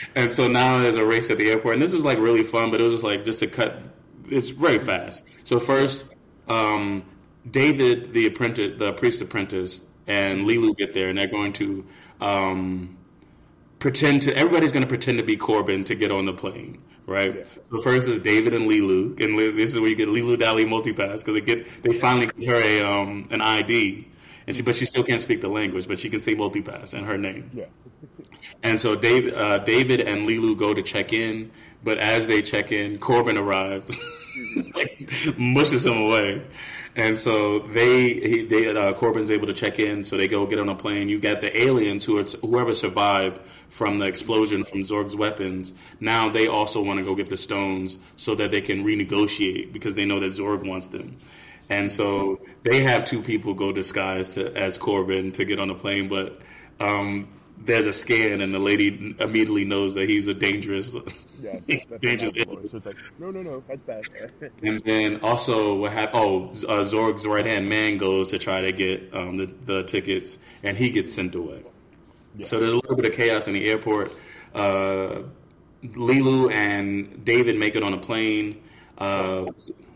and 0.14 0.30
so 0.30 0.48
now 0.48 0.78
there's 0.78 0.96
a 0.96 1.06
race 1.06 1.30
at 1.30 1.38
the 1.38 1.48
airport, 1.48 1.74
and 1.74 1.82
this 1.82 1.94
is 1.94 2.04
like 2.04 2.18
really 2.18 2.44
fun, 2.44 2.70
but 2.70 2.80
it 2.80 2.84
was 2.84 2.94
just 2.94 3.04
like 3.04 3.24
just 3.24 3.38
to 3.40 3.46
cut. 3.46 3.82
It's 4.26 4.50
very 4.50 4.78
fast. 4.78 5.24
So 5.44 5.58
first, 5.58 6.04
um, 6.48 7.04
David, 7.50 8.12
the 8.12 8.26
apprentice, 8.26 8.78
the 8.78 8.92
priest 8.92 9.22
apprentice, 9.22 9.82
and 10.06 10.46
Leeloo 10.46 10.76
get 10.76 10.92
there, 10.92 11.08
and 11.08 11.18
they're 11.18 11.26
going 11.28 11.54
to. 11.54 11.86
Um, 12.20 12.98
pretend 13.82 14.22
to 14.22 14.34
everybody's 14.36 14.70
going 14.70 14.84
to 14.84 14.88
pretend 14.88 15.18
to 15.18 15.24
be 15.24 15.36
Korben 15.36 15.84
to 15.86 15.96
get 15.96 16.12
on 16.12 16.24
the 16.24 16.32
plane, 16.32 16.80
right? 17.04 17.34
Yeah. 17.38 17.44
So 17.68 17.82
first 17.82 18.08
is 18.08 18.20
David 18.20 18.54
and 18.54 18.70
Leeloo, 18.70 19.18
and 19.20 19.36
this 19.58 19.72
is 19.72 19.80
where 19.80 19.88
you 19.88 19.96
get 19.96 20.08
Leeloo 20.08 20.38
Dallas 20.38 20.64
multipass 20.64 21.18
because 21.18 21.34
they 21.34 21.40
get 21.40 21.82
they 21.82 21.92
finally 21.92 22.26
get 22.26 22.48
her 22.48 22.62
a 22.62 22.80
um, 22.80 23.26
an 23.32 23.42
ID, 23.42 24.06
and 24.46 24.54
she 24.54 24.62
but 24.62 24.76
she 24.76 24.84
still 24.84 25.02
can't 25.02 25.20
speak 25.20 25.40
the 25.40 25.48
language, 25.48 25.88
but 25.88 25.98
she 25.98 26.08
can 26.08 26.20
say 26.20 26.36
multipass 26.36 26.94
and 26.94 27.04
her 27.04 27.18
name. 27.18 27.50
Yeah. 27.52 27.64
and 28.62 28.80
so 28.80 28.94
David 28.94 29.34
uh, 29.34 29.58
David 29.58 30.00
and 30.00 30.28
Leeloo 30.28 30.56
go 30.56 30.72
to 30.72 30.82
check 30.82 31.12
in, 31.12 31.50
but 31.82 31.98
as 31.98 32.28
they 32.28 32.40
check 32.40 32.70
in, 32.70 32.98
Korben 32.98 33.36
arrives, 33.36 33.98
like 34.76 35.10
mushes 35.36 35.84
him 35.84 35.98
away. 35.98 36.40
And 36.94 37.16
so 37.16 37.60
they, 37.60 38.42
they 38.42 38.68
uh, 38.68 38.92
Korben's 38.92 39.30
able 39.30 39.46
to 39.46 39.54
check 39.54 39.78
in, 39.78 40.04
so 40.04 40.18
they 40.18 40.28
go 40.28 40.46
get 40.46 40.58
on 40.58 40.68
a 40.68 40.74
plane. 40.74 41.08
You 41.08 41.18
got 41.18 41.40
the 41.40 41.58
aliens 41.58 42.04
who 42.04 42.18
are 42.18 42.24
whoever 42.24 42.74
survived 42.74 43.40
from 43.70 43.98
the 43.98 44.04
explosion 44.06 44.64
from 44.64 44.80
Zorg's 44.80 45.16
weapons. 45.16 45.72
Now 46.00 46.28
they 46.28 46.48
also 46.48 46.82
want 46.82 46.98
to 46.98 47.04
go 47.04 47.14
get 47.14 47.30
the 47.30 47.36
stones 47.38 47.96
so 48.16 48.34
that 48.34 48.50
they 48.50 48.60
can 48.60 48.84
renegotiate 48.84 49.72
because 49.72 49.94
they 49.94 50.04
know 50.04 50.20
that 50.20 50.32
Zorg 50.32 50.66
wants 50.66 50.88
them. 50.88 51.16
And 51.70 51.90
so 51.90 52.42
they 52.62 52.82
have 52.82 53.06
two 53.06 53.22
people 53.22 53.54
go 53.54 53.72
disguised 53.72 54.34
to, 54.34 54.54
as 54.54 54.76
Korben 54.76 55.32
to 55.34 55.46
get 55.46 55.58
on 55.58 55.70
a 55.70 55.74
plane, 55.74 56.08
but 56.08 56.42
um, 56.78 57.28
there's 57.58 57.86
a 57.86 57.92
scan, 57.92 58.40
and 58.40 58.54
the 58.54 58.58
lady 58.58 59.14
immediately 59.18 59.64
knows 59.64 59.94
that 59.94 60.08
he's 60.08 60.26
a 60.28 60.34
dangerous, 60.34 60.96
yeah, 61.40 61.58
dangerous. 62.00 62.32
Like, 62.36 62.96
no, 63.18 63.30
no, 63.30 63.42
no, 63.42 63.62
that's 63.68 63.80
bad. 63.82 64.04
and 64.62 64.82
then 64.84 65.20
also 65.20 65.74
what 65.76 65.92
happened? 65.92 66.22
Oh, 66.22 66.46
uh, 66.68 66.82
Zorg's 66.82 67.26
right 67.26 67.46
hand 67.46 67.68
man 67.68 67.98
goes 67.98 68.30
to 68.30 68.38
try 68.38 68.62
to 68.62 68.72
get 68.72 69.14
um, 69.14 69.36
the 69.36 69.46
the 69.66 69.82
tickets, 69.84 70.38
and 70.62 70.76
he 70.76 70.90
gets 70.90 71.12
sent 71.12 71.34
away. 71.34 71.62
Yeah. 72.36 72.46
So 72.46 72.58
there's 72.58 72.72
a 72.72 72.76
little 72.76 72.96
bit 72.96 73.06
of 73.06 73.12
chaos 73.12 73.46
in 73.46 73.54
the 73.54 73.68
airport. 73.68 74.12
Uh, 74.54 75.22
Leeloo 75.84 76.52
and 76.52 77.24
David 77.24 77.56
make 77.58 77.76
it 77.76 77.82
on 77.82 77.92
a 77.92 77.98
plane. 77.98 78.62
Uh, 78.98 79.46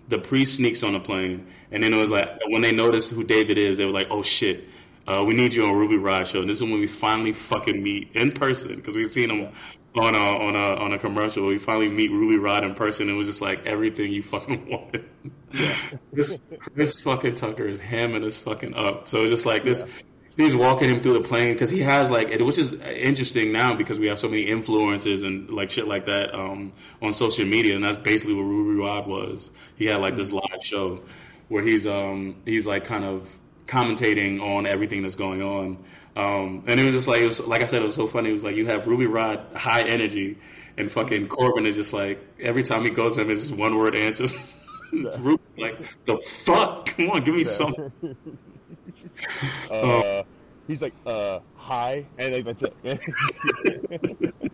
the 0.09 0.19
priest 0.19 0.57
sneaks 0.57 0.83
on 0.83 0.95
a 0.95 1.01
plane, 1.01 1.47
and 1.71 1.83
then 1.83 1.93
it 1.93 1.97
was 1.97 2.11
like 2.11 2.29
when 2.49 2.63
they 2.63 2.73
noticed 2.73 3.11
who 3.11 3.25
David 3.25 3.59
is, 3.59 3.77
they 3.77 3.87
were 3.87 3.93
like, 3.93 4.09
"Oh 4.11 4.23
shit." 4.23 4.69
Uh, 5.07 5.23
we 5.25 5.35
need 5.35 5.55
you 5.55 5.65
on 5.65 5.75
Ruby 5.75 5.97
Rhod 5.97 6.27
show. 6.27 6.41
And 6.41 6.49
this 6.49 6.57
is 6.57 6.63
when 6.63 6.81
we 6.81 6.87
finally 6.87 7.33
fucking 7.33 7.81
meet 7.83 8.11
in 8.15 8.33
person 8.33 8.75
because 8.77 8.97
we've 8.97 9.11
seen 9.11 9.31
him 9.31 9.53
on 9.95 10.15
a 10.15 10.19
on 10.19 10.57
a 10.57 10.83
on 10.83 10.93
a 10.93 10.99
commercial. 10.99 11.47
We 11.47 11.59
finally 11.59 11.89
meet 11.89 12.11
Ruby 12.11 12.39
Rhod 12.39 12.65
in 12.65 12.75
person. 12.75 13.09
It 13.09 13.15
was 13.15 13.27
just 13.27 13.41
like 13.41 13.67
everything 13.67 14.13
you 14.13 14.23
fucking 14.23 14.67
wanted. 14.71 15.09
Yeah. 15.53 15.77
this 16.13 16.41
Chris 16.59 17.01
fucking 17.01 17.37
Tucker 17.37 17.67
is 17.67 17.81
hamming 17.81 18.25
us 18.25 18.39
fucking 18.39 18.75
up. 18.75 19.09
So 19.09 19.23
it's 19.23 19.31
just 19.31 19.47
like 19.47 19.65
this. 19.65 19.85
Yeah. 19.87 20.03
He's 20.37 20.55
walking 20.55 20.91
him 20.91 21.01
through 21.01 21.15
the 21.15 21.23
plane 21.23 21.55
because 21.55 21.71
he 21.71 21.81
has 21.81 22.11
like, 22.11 22.29
which 22.41 22.59
is 22.59 22.75
interesting 22.75 23.53
now 23.53 23.75
because 23.75 23.99
we 23.99 24.09
have 24.09 24.19
so 24.19 24.29
many 24.29 24.43
influences 24.43 25.23
and 25.23 25.49
like 25.49 25.71
shit 25.71 25.89
like 25.89 26.05
that 26.07 26.35
um, 26.35 26.75
on 27.01 27.15
social 27.15 27.47
media, 27.47 27.75
and 27.75 27.83
that's 27.83 27.97
basically 27.97 28.35
what 28.35 28.43
Ruby 28.43 28.79
Rhod 28.79 29.07
was. 29.07 29.51
He 29.77 29.87
had 29.87 30.03
like 30.03 30.15
this 30.15 30.33
live 30.33 30.63
show 30.63 31.05
where 31.49 31.63
he's 31.63 31.87
um 31.87 32.43
he's 32.45 32.67
like 32.67 32.85
kind 32.85 33.05
of 33.05 33.27
commentating 33.67 34.41
on 34.41 34.67
everything 34.67 35.03
that's 35.03 35.17
going 35.17 35.43
on. 35.43 35.85
Um, 36.17 36.65
and 36.67 36.81
it 36.81 36.85
was 36.85 36.95
just 36.95 37.09
like 37.09 37.21
it 37.21 37.27
was 37.27 37.41
like 37.41 37.63
I 37.63 37.67
said, 37.67 37.83
it 37.83 37.85
was 37.85 37.95
so 37.95 38.07
funny. 38.07 38.31
It 38.31 38.33
was 38.33 38.45
like 38.45 38.57
you 38.57 38.67
have 38.67 38.87
Ruby 38.87 39.07
Rhod 39.07 39.45
high 39.55 39.83
energy, 39.83 40.39
and 40.79 40.91
fucking 40.91 41.29
Korben 41.29 41.67
is 41.67 41.77
just 41.77 41.93
like 41.93 42.19
every 42.41 42.63
time 42.63 42.85
he 42.85 42.91
goes 42.91 43.17
to 43.17 43.23
him, 43.23 43.31
it's 43.31 43.49
just 43.49 43.53
one 43.53 43.77
word 43.77 43.95
answers. 43.95 44.37
Ruby's 44.93 45.59
like 45.59 45.79
the 46.07 46.17
fuck. 46.45 46.87
Come 46.87 47.11
on, 47.11 47.23
give 47.23 47.35
me 47.35 47.43
yeah. 47.43 47.47
some. 47.47 47.93
uh, 49.71 50.23
he's 50.67 50.81
like 50.81 50.95
uh, 51.05 51.41
hi, 51.57 52.07
and 52.17 52.35
like, 52.35 52.59
that's 52.59 52.63
it. 52.83 54.35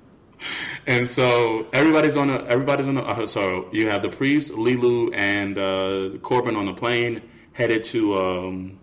and 0.86 1.06
so 1.06 1.68
everybody's 1.72 2.16
on 2.16 2.28
a 2.28 2.44
everybody's 2.46 2.88
on 2.88 2.96
a 2.96 3.02
uh, 3.02 3.26
so 3.26 3.68
you 3.72 3.88
have 3.88 4.02
the 4.02 4.08
priest, 4.08 4.52
Leeloo, 4.52 5.14
and 5.14 5.56
uh, 5.58 6.18
Korben 6.18 6.56
on 6.56 6.66
the 6.66 6.74
plane 6.74 7.22
headed 7.52 7.84
to 7.84 8.18
um, 8.18 8.80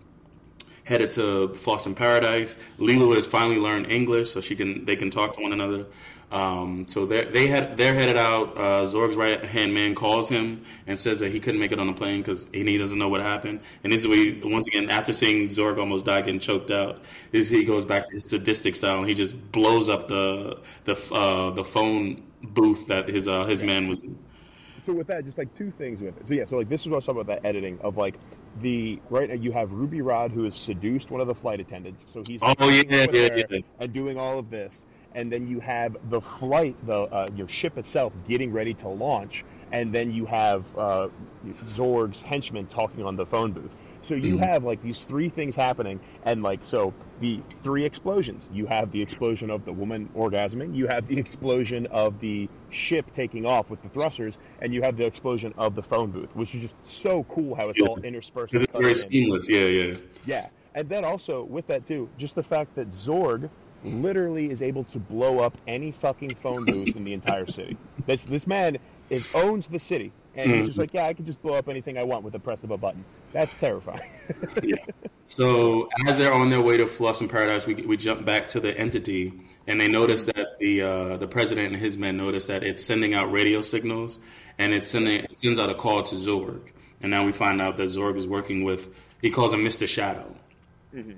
headed 0.89 1.11
to 1.11 1.49
Fhloston 1.49 1.95
Paradise. 1.95 2.57
Leeloo 2.79 3.15
has 3.15 3.25
finally 3.25 3.59
learned 3.59 3.91
English, 3.91 4.31
so 4.31 4.41
she 4.41 4.55
can 4.55 4.85
they 4.85 4.95
can 4.95 5.11
talk 5.11 5.33
to 5.33 5.41
one 5.41 5.53
another. 5.53 5.85
Um, 6.31 6.85
so 6.87 7.05
they 7.05 7.25
they 7.25 7.47
had 7.47 7.77
they're 7.77 7.93
headed 7.93 8.17
out. 8.17 8.57
Uh, 8.57 8.85
Zorg's 8.85 9.15
right 9.15 9.43
hand 9.45 9.73
man 9.73 9.93
calls 9.95 10.27
him 10.27 10.65
and 10.87 10.97
says 10.97 11.19
that 11.19 11.31
he 11.31 11.39
couldn't 11.39 11.59
make 11.59 11.71
it 11.71 11.79
on 11.79 11.87
the 11.87 11.93
plane 11.93 12.21
because 12.21 12.47
he 12.51 12.77
doesn't 12.77 12.97
know 12.97 13.07
what 13.09 13.21
happened. 13.21 13.61
And 13.83 13.93
this 13.93 14.01
is 14.01 14.07
where 14.07 14.17
he, 14.17 14.41
once 14.43 14.67
again 14.67 14.89
after 14.89 15.13
seeing 15.13 15.47
Zorg 15.47 15.79
almost 15.79 16.05
die 16.05 16.21
getting 16.21 16.39
choked 16.39 16.71
out, 16.71 17.03
this 17.31 17.49
he 17.49 17.63
goes 17.65 17.85
back 17.85 18.07
to 18.07 18.15
his 18.15 18.25
sadistic 18.25 18.75
style 18.75 18.99
and 18.99 19.07
he 19.07 19.13
just 19.13 19.33
blows 19.51 19.89
up 19.89 20.07
the 20.07 20.59
the 20.85 20.95
uh, 21.13 21.51
the 21.51 21.63
phone 21.63 22.23
booth 22.43 22.87
that 22.87 23.09
his 23.09 23.27
uh, 23.27 23.45
his 23.45 23.61
man 23.63 23.87
was. 23.87 24.01
in 24.03 24.17
so 24.89 24.95
with 24.95 25.07
that, 25.07 25.23
just 25.23 25.37
like 25.37 25.53
two 25.55 25.71
things 25.71 26.01
with 26.01 26.17
it. 26.17 26.27
So 26.27 26.33
yeah, 26.33 26.45
so 26.45 26.57
like 26.57 26.67
this 26.67 26.81
is 26.81 26.87
what 26.87 26.95
I 26.95 26.97
was 26.97 27.05
talking 27.05 27.21
about 27.21 27.41
that 27.43 27.47
editing 27.47 27.79
of 27.81 27.97
like 27.97 28.15
the 28.61 28.99
right 29.09 29.29
now 29.29 29.35
you 29.35 29.51
have 29.51 29.71
Ruby 29.71 30.01
Rhod 30.01 30.31
who 30.31 30.43
has 30.45 30.55
seduced 30.55 31.11
one 31.11 31.21
of 31.21 31.27
the 31.27 31.35
flight 31.35 31.59
attendants, 31.59 32.03
so 32.11 32.23
he's 32.23 32.41
oh 32.41 32.55
yeah 32.59 32.81
yeah 32.89 33.29
yeah 33.51 33.59
and 33.79 33.93
doing 33.93 34.17
all 34.17 34.39
of 34.39 34.49
this, 34.49 34.85
and 35.13 35.31
then 35.31 35.47
you 35.47 35.59
have 35.59 35.95
the 36.09 36.19
flight 36.19 36.75
the 36.87 37.01
uh, 37.01 37.27
your 37.35 37.47
ship 37.47 37.77
itself 37.77 38.13
getting 38.27 38.51
ready 38.51 38.73
to 38.73 38.89
launch, 38.89 39.45
and 39.71 39.93
then 39.93 40.11
you 40.11 40.25
have 40.25 40.65
uh, 40.75 41.09
Zorg's 41.67 42.21
henchman 42.21 42.65
talking 42.65 43.05
on 43.05 43.15
the 43.15 43.27
phone 43.27 43.51
booth. 43.51 43.71
So 44.01 44.15
you 44.15 44.37
mm. 44.37 44.45
have 44.45 44.63
like 44.63 44.81
these 44.81 45.01
three 45.01 45.29
things 45.29 45.55
happening, 45.55 45.99
and 46.23 46.41
like 46.43 46.63
so 46.63 46.93
the 47.19 47.41
three 47.63 47.85
explosions. 47.85 48.47
You 48.51 48.65
have 48.65 48.91
the 48.91 49.01
explosion 49.01 49.49
of 49.49 49.65
the 49.65 49.73
woman 49.73 50.09
orgasming. 50.15 50.75
You 50.75 50.87
have 50.87 51.07
the 51.07 51.19
explosion 51.19 51.85
of 51.87 52.19
the 52.19 52.49
ship 52.69 53.11
taking 53.13 53.45
off 53.45 53.69
with 53.69 53.81
the 53.81 53.89
thrusters, 53.89 54.37
and 54.61 54.73
you 54.73 54.81
have 54.81 54.97
the 54.97 55.05
explosion 55.05 55.53
of 55.57 55.75
the 55.75 55.83
phone 55.83 56.11
booth, 56.11 56.33
which 56.35 56.55
is 56.55 56.61
just 56.63 56.75
so 56.85 57.23
cool 57.25 57.55
how 57.55 57.69
it's 57.69 57.79
yeah. 57.79 57.87
all 57.87 57.99
interspersed. 57.99 58.53
It's 58.53 58.65
very 58.71 58.95
seamless. 58.95 59.49
Yeah, 59.49 59.65
yeah. 59.65 59.95
Yeah, 60.25 60.47
and 60.75 60.87
then 60.87 61.03
also 61.03 61.43
with 61.43 61.67
that 61.67 61.85
too, 61.85 62.09
just 62.17 62.35
the 62.35 62.43
fact 62.43 62.75
that 62.75 62.89
Zorg 62.89 63.49
literally 63.83 64.49
is 64.49 64.61
able 64.61 64.83
to 64.85 64.99
blow 64.99 65.39
up 65.39 65.57
any 65.67 65.91
fucking 65.91 66.35
phone 66.35 66.65
booth 66.65 66.95
in 66.95 67.03
the 67.03 67.13
entire 67.13 67.45
city. 67.45 67.77
This 68.05 68.25
this 68.25 68.47
man 68.47 68.77
is 69.09 69.33
owns 69.33 69.67
the 69.67 69.79
city, 69.79 70.11
and 70.35 70.51
he's 70.51 70.59
just 70.59 70.71
mm-hmm. 70.71 70.81
like, 70.81 70.93
yeah, 70.93 71.05
I 71.05 71.13
can 71.13 71.25
just 71.25 71.41
blow 71.41 71.55
up 71.55 71.67
anything 71.69 71.97
I 71.97 72.03
want 72.03 72.23
with 72.23 72.33
the 72.33 72.39
press 72.39 72.63
of 72.63 72.71
a 72.71 72.77
button. 72.77 73.03
That's 73.33 73.53
terrifying. 73.55 74.09
yeah. 74.63 74.75
So 75.25 75.89
as 76.07 76.17
they're 76.17 76.33
on 76.33 76.49
their 76.49 76.61
way 76.61 76.77
to 76.77 76.85
Fhloston 76.85 77.29
Paradise, 77.29 77.67
we 77.67 77.75
we 77.75 77.97
jump 77.97 78.25
back 78.25 78.47
to 78.49 78.59
the 78.59 78.75
entity, 78.75 79.33
and 79.67 79.79
they 79.79 79.87
notice 79.87 80.23
that 80.25 80.57
the 80.59 80.81
uh, 80.81 81.17
the 81.17 81.27
president 81.27 81.73
and 81.73 81.75
his 81.75 81.97
men 81.97 82.17
notice 82.17 82.47
that 82.47 82.63
it's 82.63 82.83
sending 82.83 83.13
out 83.13 83.31
radio 83.31 83.61
signals, 83.61 84.19
and 84.57 84.73
it's 84.73 84.87
sending 84.87 85.23
it 85.25 85.35
sends 85.35 85.59
out 85.59 85.69
a 85.69 85.75
call 85.75 86.03
to 86.03 86.15
Zorg, 86.15 86.71
and 87.01 87.11
now 87.11 87.25
we 87.25 87.31
find 87.31 87.61
out 87.61 87.77
that 87.77 87.83
Zorg 87.83 88.17
is 88.17 88.25
working 88.25 88.63
with 88.63 88.89
he 89.21 89.29
calls 89.29 89.53
him 89.53 89.63
Mister 89.63 89.85
Shadow, 89.85 90.35
mm-hmm. 90.95 91.13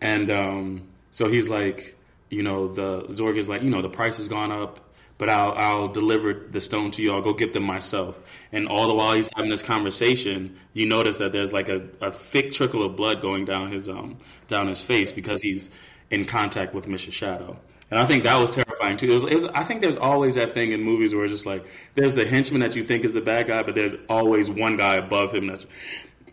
and 0.00 0.30
um, 0.30 0.88
so 1.10 1.28
he's 1.28 1.50
like, 1.50 1.96
you 2.30 2.42
know, 2.42 2.68
the 2.68 3.02
Zorg 3.08 3.36
is 3.36 3.48
like, 3.48 3.62
you 3.62 3.70
know, 3.70 3.82
the 3.82 3.88
price 3.88 4.18
has 4.18 4.28
gone 4.28 4.52
up, 4.52 4.80
but 5.18 5.28
I'll 5.28 5.52
I'll 5.52 5.88
deliver 5.88 6.34
the 6.34 6.60
stone 6.60 6.90
to 6.92 7.02
you. 7.02 7.12
I'll 7.12 7.22
go 7.22 7.32
get 7.32 7.52
them 7.52 7.62
myself. 7.62 8.18
And 8.52 8.68
all 8.68 8.86
the 8.86 8.94
while 8.94 9.14
he's 9.14 9.28
having 9.34 9.50
this 9.50 9.62
conversation, 9.62 10.56
you 10.72 10.86
notice 10.86 11.18
that 11.18 11.32
there's 11.32 11.52
like 11.52 11.68
a, 11.68 11.88
a 12.00 12.12
thick 12.12 12.52
trickle 12.52 12.84
of 12.84 12.96
blood 12.96 13.20
going 13.20 13.44
down 13.44 13.70
his 13.70 13.88
um 13.88 14.18
down 14.48 14.68
his 14.68 14.80
face 14.80 15.12
because 15.12 15.40
he's 15.40 15.70
in 16.10 16.24
contact 16.24 16.74
with 16.74 16.86
Mr. 16.86 17.12
Shadow. 17.12 17.58
And 17.90 18.00
I 18.00 18.04
think 18.04 18.24
that 18.24 18.38
was 18.40 18.50
terrifying 18.50 18.96
too. 18.96 19.10
It 19.10 19.12
was, 19.12 19.24
it 19.24 19.34
was, 19.34 19.44
I 19.46 19.62
think 19.62 19.80
there's 19.80 19.96
always 19.96 20.34
that 20.34 20.52
thing 20.52 20.72
in 20.72 20.82
movies 20.82 21.14
where 21.14 21.24
it's 21.24 21.32
just 21.32 21.46
like 21.46 21.66
there's 21.94 22.14
the 22.14 22.26
henchman 22.26 22.60
that 22.60 22.74
you 22.74 22.84
think 22.84 23.04
is 23.04 23.12
the 23.12 23.20
bad 23.20 23.46
guy, 23.46 23.62
but 23.62 23.74
there's 23.74 23.94
always 24.08 24.50
one 24.50 24.76
guy 24.76 24.96
above 24.96 25.32
him 25.32 25.46
that's 25.46 25.66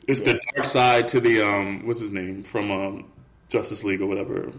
it's 0.08 0.20
yeah. 0.22 0.34
the 0.34 0.42
dark 0.56 0.66
side 0.66 1.08
to 1.10 1.20
the 1.20 1.42
um 1.42 1.86
what's 1.86 2.00
his 2.00 2.12
name 2.12 2.44
from 2.44 2.72
um 2.72 3.12
Justice 3.50 3.84
League 3.84 4.02
or 4.02 4.08
whatever. 4.08 4.52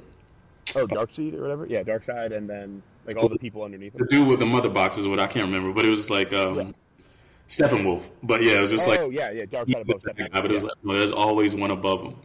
Oh, 0.77 0.87
Dark 0.87 1.11
Darkseid 1.11 1.35
or 1.35 1.43
whatever. 1.43 1.67
Yeah, 1.67 1.83
Darkseid, 1.83 2.35
and 2.35 2.49
then 2.49 2.83
like 3.07 3.17
all 3.17 3.29
the 3.29 3.39
people 3.39 3.63
underneath. 3.63 3.95
The 3.95 4.07
dude 4.07 4.29
with 4.29 4.39
the 4.39 4.47
mother 4.47 4.69
box 4.69 4.99
is 4.99 5.07
what 5.07 5.21
I 5.21 5.27
can't 5.27 5.47
remember, 5.47 5.73
but 5.73 5.85
it 5.85 5.91
was 5.91 6.11
like 6.11 6.33
um, 6.33 6.57
yeah. 6.57 6.65
Steppenwolf. 7.49 8.09
But 8.23 8.43
yeah, 8.43 8.55
it 8.55 8.61
was 8.61 8.71
just 8.71 8.87
oh, 8.87 8.91
like 8.91 9.01
oh 9.01 9.11
yeah, 9.11 9.31
yeah, 9.31 9.45
Darkseid 9.45 9.83
above 9.83 10.03
Steppenwolf. 10.03 10.33
But 10.33 10.47
it 10.47 10.53
was 10.53 10.65
like, 10.65 10.73
well, 10.83 10.99
there's 10.99 11.13
always 11.13 11.55
one 11.55 11.71
above 11.71 12.03
him. 12.03 12.17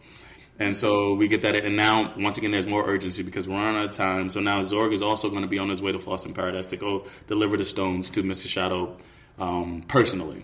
And 0.59 0.75
so 0.75 1.13
we 1.13 1.30
get 1.30 1.41
that, 1.43 1.55
and 1.55 1.77
now 1.77 2.13
once 2.17 2.38
again, 2.38 2.51
there's 2.51 2.65
more 2.65 2.86
urgency 2.86 3.23
because 3.23 3.47
we're 3.47 3.55
running 3.55 3.77
out 3.77 3.86
of 3.86 3.91
time. 3.91 4.30
So 4.30 4.41
now 4.41 4.61
Zorg 4.61 4.93
is 4.93 5.01
also 5.01 5.30
going 5.30 5.43
to 5.43 5.47
be 5.47 5.57
on 5.57 5.69
his 5.69 5.82
way 5.82 5.93
to 5.93 5.99
Fhloston 5.99 6.36
Paradise 6.36 6.69
to 6.71 6.77
go 6.77 7.05
deliver 7.27 7.55
the 7.55 7.63
stones 7.63 8.09
to 8.11 8.23
Mr. 8.23 8.47
Shadow 8.47 8.97
um, 9.38 9.86
personally. 9.88 10.43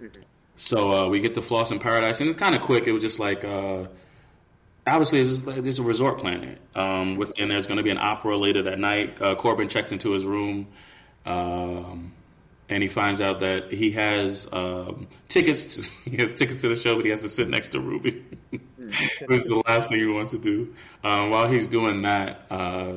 Mm-hmm. 0.00 0.22
So 0.54 0.92
uh, 0.92 1.08
we 1.08 1.20
get 1.20 1.34
to 1.34 1.40
Fhloston 1.40 1.80
Paradise, 1.80 2.20
and 2.20 2.28
it's 2.28 2.38
kind 2.38 2.54
of 2.54 2.62
quick. 2.62 2.86
It 2.86 2.92
was 2.92 3.02
just 3.02 3.18
like 3.18 3.44
uh, 3.44 3.86
obviously 4.88 5.20
this 5.20 5.28
is, 5.28 5.42
this 5.42 5.66
is 5.66 5.78
a 5.78 5.82
resort 5.82 6.18
planet, 6.18 6.58
um, 6.74 7.16
with, 7.16 7.38
and 7.38 7.50
there's 7.50 7.66
going 7.66 7.78
to 7.78 7.82
be 7.82 7.90
an 7.90 7.98
opera 7.98 8.36
later 8.36 8.62
that 8.62 8.78
night. 8.78 9.20
Uh, 9.20 9.34
Korben 9.34 9.68
checks 9.68 9.92
into 9.92 10.12
his 10.12 10.24
room. 10.24 10.68
Um, 11.24 12.12
and 12.68 12.82
he 12.82 12.88
finds 12.88 13.20
out 13.20 13.40
that 13.40 13.72
he 13.72 13.92
has 13.92 14.46
um, 14.52 15.08
tickets. 15.28 15.76
To, 15.76 15.90
he 16.10 16.16
has 16.18 16.34
tickets 16.34 16.62
to 16.62 16.68
the 16.68 16.76
show, 16.76 16.96
but 16.96 17.04
he 17.04 17.10
has 17.10 17.20
to 17.20 17.28
sit 17.28 17.48
next 17.48 17.68
to 17.68 17.80
Ruby. 17.80 18.24
Which 18.50 19.42
is 19.42 19.44
the 19.44 19.62
last 19.66 19.88
thing 19.88 20.00
he 20.00 20.06
wants 20.06 20.30
to 20.30 20.38
do. 20.38 20.74
Um, 21.04 21.30
while 21.30 21.46
he's 21.46 21.66
doing 21.66 22.02
that, 22.02 22.46
uh, 22.50 22.96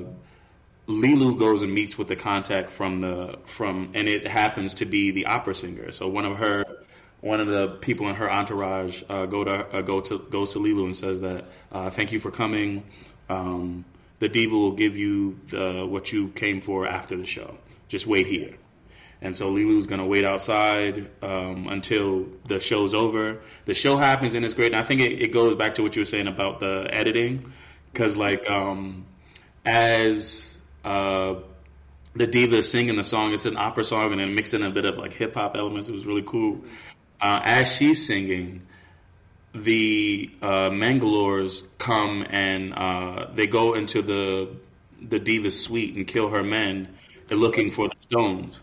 Leeloo 0.88 1.38
goes 1.38 1.64
and 1.64 1.74
meets 1.74 1.98
with 1.98 2.08
the 2.08 2.16
contact 2.16 2.70
from 2.70 3.02
the 3.02 3.38
from, 3.46 3.92
and 3.94 4.08
it 4.08 4.28
happens 4.28 4.76
to 4.76 4.86
be 4.86 5.12
the 5.12 5.26
opera 5.26 5.54
singer. 5.54 5.92
So 5.92 6.08
one 6.08 6.26
of 6.26 6.38
her, 6.38 6.66
one 7.22 7.40
of 7.40 7.48
the 7.48 7.68
people 7.68 8.10
in 8.10 8.16
her 8.16 8.30
entourage 8.30 9.04
uh, 9.10 9.26
go 9.26 9.44
to 9.44 9.52
uh, 9.52 9.82
go 9.82 10.02
to 10.02 10.20
goes 10.20 10.54
to 10.54 10.60
Leeloo 10.60 10.86
and 10.86 10.96
says 10.96 11.22
that 11.22 11.46
uh, 11.72 11.90
thank 11.90 12.12
you 12.12 12.20
for 12.20 12.32
coming. 12.32 12.84
Um, 13.30 13.86
the 14.20 14.30
diva 14.30 14.56
will 14.56 14.74
give 14.74 14.96
you 14.96 15.40
the, 15.50 15.86
what 15.86 16.12
you 16.12 16.30
came 16.30 16.62
for 16.62 16.88
after 16.88 17.18
the 17.18 17.26
show. 17.26 17.58
Just 17.88 18.06
wait 18.06 18.28
here. 18.28 18.54
And 19.22 19.36
so 19.36 19.54
going 19.54 20.00
to 20.00 20.06
wait 20.06 20.26
outside 20.26 21.10
um, 21.22 21.68
until 21.68 22.28
the 22.48 22.60
show's 22.60 22.94
over. 22.94 23.42
The 23.66 23.74
show 23.74 23.98
happens 23.98 24.36
and 24.36 24.46
it's 24.46 24.54
great. 24.54 24.74
And 24.74 24.76
I 24.76 24.84
think 24.84 25.02
it, 25.02 25.22
it 25.22 25.32
goes 25.32 25.56
back 25.56 25.76
to 25.76 25.84
what 25.84 25.96
you 25.96 26.02
were 26.02 26.06
saying 26.06 26.28
about 26.28 26.60
the 26.60 26.88
editing. 26.92 27.52
Because, 27.92 28.16
like, 28.16 28.50
um, 28.50 29.06
as 29.66 30.58
uh, 30.84 31.36
the 32.14 32.28
diva 32.28 32.58
is 32.58 32.72
singing 32.72 32.96
the 32.96 33.04
song, 33.04 33.34
it's 33.34 33.46
an 33.46 33.58
opera 33.58 33.84
song 33.84 34.12
and 34.12 34.22
then 34.22 34.34
mixing 34.34 34.64
a 34.64 34.70
bit 34.70 34.86
of 34.86 34.98
like 34.98 35.14
hip 35.14 35.36
hop 35.36 35.56
elements. 35.56 35.90
It 35.90 35.94
was 35.94 36.06
really 36.06 36.24
cool. 36.26 36.62
Uh, 37.22 37.40
as 37.44 37.72
she's 37.72 38.06
singing, 38.06 38.64
the 39.54 40.32
uh, 40.42 40.70
Mangalores 40.70 41.64
come 41.78 42.26
and 42.30 42.74
uh, 42.74 43.28
they 43.34 43.48
go 43.48 43.74
into 43.74 44.02
the 44.02 44.50
the 45.02 45.20
diva's 45.20 45.60
suite 45.60 45.96
and 45.96 46.06
kill 46.08 46.30
her 46.30 46.44
men, 46.44 46.88
They're 47.28 47.38
looking 47.38 47.72
for 47.72 47.88
the 47.88 47.96
stones. 48.02 48.60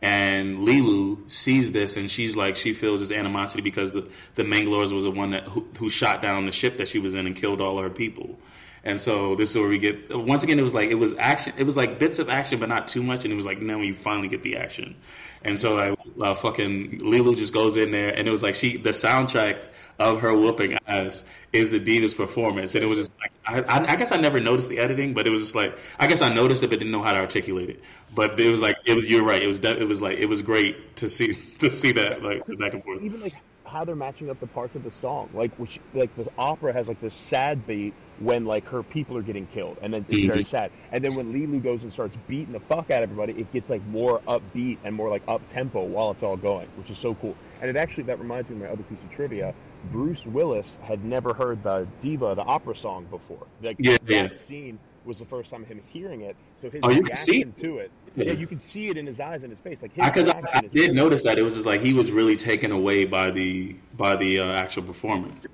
And 0.00 0.66
Leeloo 0.66 1.30
sees 1.30 1.70
this, 1.70 1.96
and 1.96 2.10
she's 2.10 2.34
like, 2.34 2.56
she 2.56 2.72
feels 2.72 3.00
this 3.00 3.12
animosity 3.12 3.62
because 3.62 3.92
the 3.92 4.08
the 4.34 4.42
Mangalores 4.42 4.92
was 4.92 5.04
the 5.04 5.10
one 5.10 5.30
that 5.30 5.44
who, 5.44 5.66
who, 5.78 5.88
shot 5.88 6.22
down 6.22 6.44
the 6.44 6.52
ship 6.52 6.78
that 6.78 6.88
she 6.88 6.98
was 6.98 7.14
in 7.14 7.26
and 7.26 7.36
killed 7.36 7.60
all 7.60 7.80
her 7.80 7.90
people. 7.90 8.38
And 8.84 9.00
so 9.00 9.36
this 9.36 9.50
is 9.50 9.56
where 9.56 9.68
we 9.68 9.78
get 9.78 10.16
once 10.16 10.42
again. 10.42 10.58
It 10.58 10.62
was 10.62 10.74
like 10.74 10.90
it 10.90 10.96
was 10.96 11.14
action. 11.16 11.52
It 11.56 11.64
was 11.64 11.76
like 11.76 11.98
bits 11.98 12.18
of 12.18 12.28
action, 12.28 12.58
but 12.58 12.68
not 12.68 12.88
too 12.88 13.02
much. 13.02 13.24
And 13.24 13.32
it 13.32 13.36
was 13.36 13.46
like 13.46 13.60
now 13.60 13.80
you 13.80 13.94
finally 13.94 14.28
get 14.28 14.42
the 14.42 14.56
action. 14.56 14.96
And 15.44 15.58
so 15.58 15.74
like 15.74 15.98
uh, 16.20 16.34
fucking 16.34 16.98
Leeloo 17.00 17.36
just 17.36 17.52
goes 17.52 17.76
in 17.76 17.90
there, 17.90 18.10
and 18.10 18.26
it 18.26 18.30
was 18.30 18.42
like 18.42 18.54
she 18.54 18.76
the 18.76 18.90
soundtrack 18.90 19.68
of 19.98 20.20
her 20.20 20.34
whooping 20.34 20.78
ass 20.86 21.24
is 21.52 21.70
the 21.70 21.80
Diva's 21.80 22.14
performance, 22.14 22.74
and 22.74 22.82
it 22.82 22.86
was 22.86 22.96
just 22.96 23.10
like 23.20 23.32
I, 23.44 23.92
I, 23.92 23.96
guess 23.96 24.12
I 24.12 24.16
never 24.16 24.40
noticed 24.40 24.68
the 24.68 24.78
editing, 24.78 25.14
but 25.14 25.26
it 25.26 25.30
was 25.30 25.40
just 25.40 25.54
like 25.54 25.76
I 25.98 26.06
guess 26.06 26.22
I 26.22 26.32
noticed 26.32 26.62
it, 26.62 26.70
but 26.70 26.78
didn't 26.78 26.92
know 26.92 27.02
how 27.02 27.12
to 27.12 27.18
articulate 27.18 27.70
it. 27.70 27.80
But 28.14 28.38
it 28.38 28.48
was 28.48 28.62
like 28.62 28.76
it 28.84 28.94
was 28.94 29.08
you're 29.08 29.24
right. 29.24 29.42
It 29.42 29.48
was 29.48 29.58
it 29.60 29.86
was 29.86 30.00
like 30.00 30.18
it 30.18 30.26
was 30.26 30.42
great 30.42 30.96
to 30.96 31.08
see 31.08 31.34
to 31.58 31.70
see 31.70 31.92
that 31.92 32.22
like 32.22 32.46
back 32.58 32.74
and 32.74 32.82
forth. 32.82 33.02
Even 33.02 33.20
like 33.20 33.34
how 33.72 33.84
they're 33.84 33.96
matching 33.96 34.28
up 34.28 34.38
the 34.38 34.46
parts 34.46 34.74
of 34.76 34.84
the 34.84 34.90
song, 34.90 35.30
like 35.32 35.52
which 35.56 35.80
like 35.94 36.14
the 36.16 36.28
opera 36.36 36.72
has 36.72 36.88
like 36.88 37.00
this 37.00 37.14
sad 37.14 37.66
beat 37.66 37.94
when 38.18 38.44
like 38.44 38.66
her 38.66 38.82
people 38.82 39.16
are 39.16 39.22
getting 39.22 39.46
killed, 39.46 39.78
and 39.82 39.92
then 39.92 40.02
it's 40.02 40.10
mm-hmm. 40.10 40.28
very 40.28 40.44
sad. 40.44 40.70
And 40.92 41.02
then 41.02 41.14
when 41.14 41.32
Leeloo 41.32 41.62
goes 41.62 41.82
and 41.82 41.92
starts 41.92 42.16
beating 42.28 42.52
the 42.52 42.60
fuck 42.60 42.90
out 42.90 43.02
of 43.02 43.10
everybody, 43.10 43.32
it 43.40 43.50
gets 43.52 43.70
like 43.70 43.84
more 43.86 44.20
upbeat 44.28 44.78
and 44.84 44.94
more 44.94 45.08
like 45.08 45.22
up 45.26 45.40
tempo 45.48 45.82
while 45.84 46.10
it's 46.10 46.22
all 46.22 46.36
going, 46.36 46.68
which 46.76 46.90
is 46.90 46.98
so 46.98 47.14
cool. 47.14 47.34
And 47.60 47.70
it 47.70 47.76
actually 47.76 48.04
that 48.04 48.18
reminds 48.18 48.50
me 48.50 48.56
of 48.56 48.62
my 48.62 48.68
other 48.68 48.82
piece 48.84 49.02
of 49.02 49.10
trivia. 49.10 49.54
Bruce 49.90 50.26
Willis 50.26 50.78
had 50.82 51.04
never 51.04 51.34
heard 51.34 51.62
the 51.62 51.88
diva, 52.00 52.34
the 52.34 52.42
opera 52.42 52.76
song 52.76 53.06
before. 53.06 53.46
Like 53.62 53.76
yeah, 53.78 53.96
that 54.04 54.32
yeah. 54.32 54.36
scene 54.36 54.78
was 55.04 55.18
the 55.18 55.24
first 55.24 55.50
time 55.50 55.64
him 55.64 55.80
hearing 55.86 56.22
it. 56.22 56.36
So 56.60 56.70
his 56.70 56.80
oh, 56.82 56.90
you 56.90 57.02
can 57.02 57.16
see 57.16 57.40
it. 57.40 57.56
to 57.56 57.78
it, 57.78 57.90
yeah. 58.16 58.26
yeah. 58.26 58.32
you 58.32 58.46
can 58.46 58.60
see 58.60 58.88
it 58.88 58.96
in 58.96 59.06
his 59.06 59.20
eyes 59.20 59.42
and 59.42 59.50
his 59.50 59.60
face. 59.60 59.82
Like 59.82 59.94
because 59.94 60.28
I, 60.28 60.38
I, 60.38 60.44
I 60.54 60.60
did 60.62 60.94
notice 60.94 61.22
that 61.22 61.38
it 61.38 61.42
was 61.42 61.54
just 61.54 61.66
like 61.66 61.80
he 61.80 61.92
was 61.92 62.10
really 62.10 62.36
taken 62.36 62.72
away 62.72 63.04
by 63.04 63.30
the 63.30 63.76
by 63.96 64.16
the 64.16 64.40
uh, 64.40 64.52
actual 64.52 64.82
performance. 64.82 65.46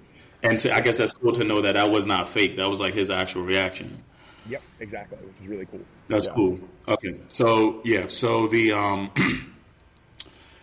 And 0.43 0.61
to, 0.61 0.75
I 0.75 0.81
guess 0.81 0.99
that's 0.99 1.13
cool 1.13 1.33
to 1.33 1.45
know 1.45 1.63
that 1.63 1.73
that 1.73 1.91
was 1.91 2.07
not 2.07 2.29
fake. 2.29 2.57
That 2.57 2.69
was 2.69 2.81
like 2.81 2.95
his 2.95 3.11
actual 3.11 3.43
reaction. 3.43 4.03
Yep, 4.49 4.63
exactly, 4.81 5.19
which 5.19 5.41
is 5.41 5.47
really 5.47 5.67
cool. 5.67 5.81
That's 6.09 6.27
yeah. 6.27 6.33
cool. 6.35 6.59
Okay, 6.87 7.17
so 7.29 7.81
yeah, 7.85 8.07
so 8.09 8.47
the 8.47 8.73
um, 8.73 9.11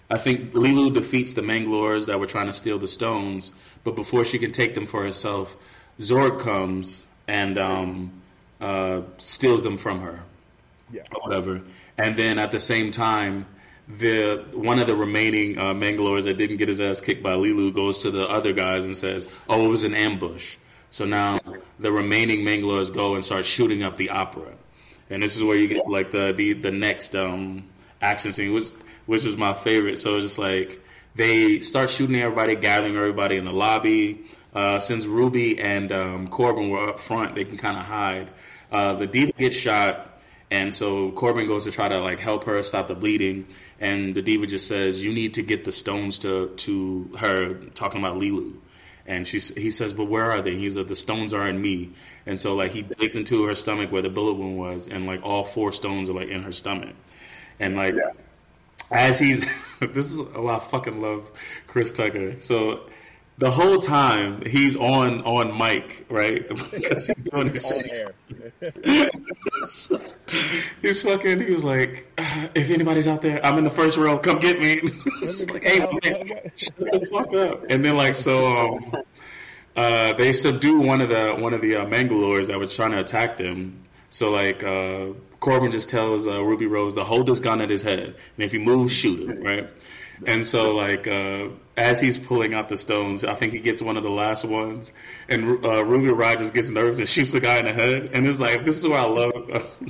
I 0.10 0.18
think 0.18 0.54
Leeloo 0.54 0.94
defeats 0.94 1.34
the 1.34 1.42
Mangalores 1.42 2.08
that 2.08 2.20
were 2.20 2.26
trying 2.26 2.48
to 2.48 2.54
steal 2.54 2.80
the 2.80 2.88
stones, 2.88 3.52
but 3.84 3.96
before 3.96 4.26
she 4.26 4.40
can 4.40 4.52
take 4.52 4.74
them 4.74 4.86
for 4.86 5.04
herself, 5.04 5.56
Zorg 6.00 6.40
comes 6.40 7.06
and 7.28 7.58
um, 7.58 8.22
uh, 8.62 9.02
steals 9.18 9.62
them 9.62 9.78
from 9.78 10.02
her. 10.02 10.22
Yeah, 10.92 11.02
or 11.14 11.22
whatever. 11.22 11.62
And 11.98 12.16
then 12.16 12.40
at 12.40 12.52
the 12.52 12.60
same 12.60 12.92
time, 12.92 13.46
the 13.88 14.46
one 14.54 14.80
of 14.80 14.88
the 14.88 14.96
remaining 14.96 15.58
uh, 15.58 15.74
Mangalores 15.74 16.24
that 16.24 16.38
didn't 16.38 16.58
get 16.58 16.68
his 16.68 16.82
ass 16.82 17.02
kicked 17.02 17.22
by 17.22 17.34
Leeloo 17.34 17.74
goes 17.74 18.00
to 18.00 18.12
the 18.12 18.28
other 18.28 18.52
guys 18.52 18.84
and 18.84 18.98
says, 18.98 19.28
"Oh, 19.48 19.66
it 19.66 19.70
was 19.70 19.84
an 19.84 19.94
ambush." 19.94 20.58
So 20.90 21.06
now 21.06 21.40
the 21.80 21.92
remaining 21.92 22.40
Mangalores 22.42 22.94
go 22.94 23.16
and 23.16 23.24
start 23.24 23.46
shooting 23.46 23.84
up 23.84 23.98
the 23.98 24.10
opera, 24.10 24.54
and 25.10 25.22
this 25.22 25.36
is 25.36 25.44
where 25.44 25.56
you 25.56 25.68
get 25.68 25.88
like 25.88 26.12
the 26.12 26.34
the, 26.34 26.54
the 26.54 26.72
next 26.72 27.16
um, 27.16 27.70
action 28.02 28.32
scene, 28.32 28.54
which 28.54 28.70
which 29.06 29.24
was 29.24 29.38
my 29.38 29.54
favorite. 29.54 30.00
So 30.00 30.16
it's 30.16 30.26
just 30.26 30.40
like 30.40 30.82
they 31.16 31.60
start 31.60 31.90
shooting 31.90 32.16
everybody, 32.16 32.56
gathering 32.56 32.96
everybody 32.96 33.38
in 33.38 33.46
the 33.46 33.54
lobby. 33.54 34.26
Uh, 34.54 34.80
since 34.80 35.06
Ruby 35.06 35.60
and 35.60 35.92
um, 35.92 36.28
Korben 36.30 36.70
were 36.70 36.90
up 36.90 37.00
front, 37.00 37.36
they 37.36 37.44
can 37.44 37.58
kind 37.58 37.78
of 37.78 37.84
hide. 37.84 38.30
Uh, 38.72 38.96
the 38.96 39.06
diva 39.06 39.34
gets 39.34 39.58
shot. 39.58 40.15
And 40.52 40.74
so 40.74 41.12
Korben 41.12 41.48
goes 41.48 41.64
to 41.64 41.72
try 41.72 41.88
to 41.88 42.00
like 42.00 42.20
help 42.20 42.44
her 42.44 42.62
stop 42.62 42.88
the 42.88 42.96
bleeding, 42.96 43.48
and 43.80 44.14
the 44.14 44.22
diva 44.22 44.46
just 44.46 44.68
says, 44.68 45.04
"You 45.04 45.12
need 45.12 45.34
to 45.36 45.42
get 45.42 45.64
the 45.64 45.72
stones 45.72 46.20
to 46.20 46.50
to 46.50 47.10
her." 47.18 47.56
Talking 47.74 48.00
about 48.00 48.20
Leeloo, 48.20 48.54
and 49.08 49.28
she 49.28 49.40
he 49.40 49.72
says, 49.72 49.92
"But 49.92 50.06
where 50.06 50.32
are 50.32 50.42
they?" 50.42 50.56
He's 50.56 50.78
like, 50.78 50.88
"The 50.88 50.96
stones 50.96 51.34
are 51.34 51.48
in 51.48 51.60
me." 51.60 51.92
And 52.28 52.40
so 52.40 52.56
like 52.56 52.72
he 52.72 52.84
digs 52.84 53.16
into 53.16 53.46
her 53.46 53.56
stomach 53.56 53.92
where 53.92 54.04
the 54.04 54.10
bullet 54.10 54.34
wound 54.36 54.58
was, 54.58 54.88
and 54.88 55.08
like 55.08 55.24
all 55.24 55.44
four 55.44 55.72
stones 55.72 56.10
are 56.10 56.14
like 56.14 56.30
in 56.30 56.44
her 56.44 56.52
stomach, 56.52 56.94
and 57.60 57.76
like 57.76 57.96
yeah. 57.96 58.12
as 58.92 59.18
he's 59.18 59.46
this 59.80 60.14
is 60.14 60.20
oh 60.36 60.48
I 60.48 60.60
fucking 60.60 61.02
love 61.02 61.28
Chris 61.66 61.92
Tucker. 61.92 62.40
So 62.40 62.88
the 63.38 63.52
whole 63.52 63.80
time 63.80 64.42
he's 64.46 64.78
on 64.78 65.22
on 65.24 65.58
mic, 65.58 66.06
right? 66.10 66.48
because 66.72 67.08
he's 67.08 67.24
doing 67.24 67.48
his 67.50 67.86
air. 67.92 68.14
he's 70.82 71.02
fucking. 71.02 71.42
He 71.42 71.52
was 71.52 71.64
like, 71.66 72.08
"If 72.18 72.70
anybody's 72.70 73.08
out 73.08 73.22
there, 73.22 73.46
I'm 73.46 73.58
in 73.58 73.64
the 73.64 73.70
first 73.70 73.98
row. 73.98 74.18
Come 74.20 74.40
get 74.40 74.60
me." 74.60 74.82
like, 75.52 75.64
hey 75.64 75.80
man, 75.80 76.52
shut 76.56 76.78
the 76.78 77.08
fuck 77.12 77.34
up. 77.34 77.66
And 77.70 77.84
then 77.84 77.98
like 77.98 78.16
so, 78.16 78.46
um, 78.46 78.96
uh, 79.76 80.14
they 80.14 80.32
subdue 80.32 80.80
one 80.80 81.02
of 81.02 81.10
the 81.10 81.36
one 81.38 81.54
of 81.54 81.62
the 81.62 81.76
uh, 81.78 81.86
Mangalores 81.86 82.48
that 82.48 82.58
was 82.58 82.74
trying 82.74 82.92
to 82.92 83.00
attack 83.00 83.38
them. 83.38 83.82
So 84.10 84.30
like 84.30 84.64
uh, 84.64 85.08
Korben 85.42 85.74
just 85.74 85.90
tells 85.90 86.26
uh, 86.26 86.42
Ruby 86.42 86.68
Rose 86.68 86.94
to 86.94 87.04
hold 87.04 87.26
this 87.28 87.42
gun 87.42 87.60
at 87.60 87.70
his 87.70 87.82
head, 87.82 88.00
and 88.00 88.16
if 88.38 88.54
he 88.54 88.60
moves, 88.60 88.94
shoot 88.94 89.30
him, 89.30 89.44
right? 89.44 89.70
And 90.26 90.46
so, 90.46 90.74
like, 90.74 91.08
uh, 91.08 91.50
as 91.78 92.00
he's 92.00 92.18
pulling 92.18 92.54
out 92.54 92.70
the 92.70 92.78
stones, 92.78 93.24
I 93.24 93.34
think 93.36 93.52
he 93.52 93.60
gets 93.60 93.82
one 93.82 93.98
of 93.98 94.04
the 94.04 94.10
last 94.10 94.46
ones, 94.46 94.92
and 95.28 95.64
uh, 95.66 95.84
Ruby 95.84 96.10
Rogers 96.10 96.52
gets 96.52 96.70
nervous 96.70 97.00
and 97.00 97.10
shoots 97.16 97.32
the 97.32 97.40
guy 97.40 97.58
in 97.58 97.66
the 97.66 97.74
head. 97.74 98.10
And 98.14 98.26
it's 98.26 98.40
like, 98.40 98.66
this 98.66 98.78
is 98.78 98.88
why 98.88 99.00
I 99.00 99.08
love. 99.08 99.50
Uh, 99.52 99.60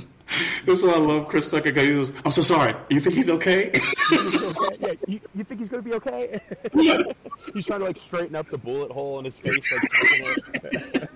this 0.66 0.80
is 0.80 0.84
why 0.84 0.94
I 0.94 0.98
love 0.98 1.28
Chris 1.28 1.48
Tucker. 1.48 1.68
He 1.68 1.72
goes, 1.72 2.12
"I'm 2.24 2.32
so 2.32 2.42
sorry. 2.42 2.74
You 2.90 3.00
think 3.00 3.14
he's 3.14 3.30
okay?" 3.30 3.70
you, 5.06 5.20
you, 5.34 5.44
think 5.44 5.60
he's 5.60 5.68
gonna 5.68 5.82
be 5.82 5.94
okay? 5.94 6.40
Yeah. 6.74 6.98
he's 7.54 7.66
trying 7.66 7.80
to 7.80 7.86
like 7.86 7.96
straighten 7.96 8.34
up 8.34 8.50
the 8.50 8.58
bullet 8.58 8.90
hole 8.90 9.20
in 9.20 9.24
his 9.24 9.38
face, 9.38 9.64
like 9.70 11.10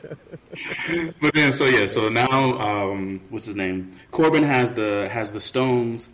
but 1.20 1.34
then, 1.34 1.52
so 1.52 1.66
yeah, 1.66 1.86
so 1.86 2.08
now, 2.08 2.58
um, 2.58 3.20
what's 3.30 3.46
his 3.46 3.56
name? 3.56 3.90
Korben 4.12 4.44
has 4.44 4.72
the 4.72 5.08
has 5.10 5.32
the 5.32 5.40
stones 5.40 6.08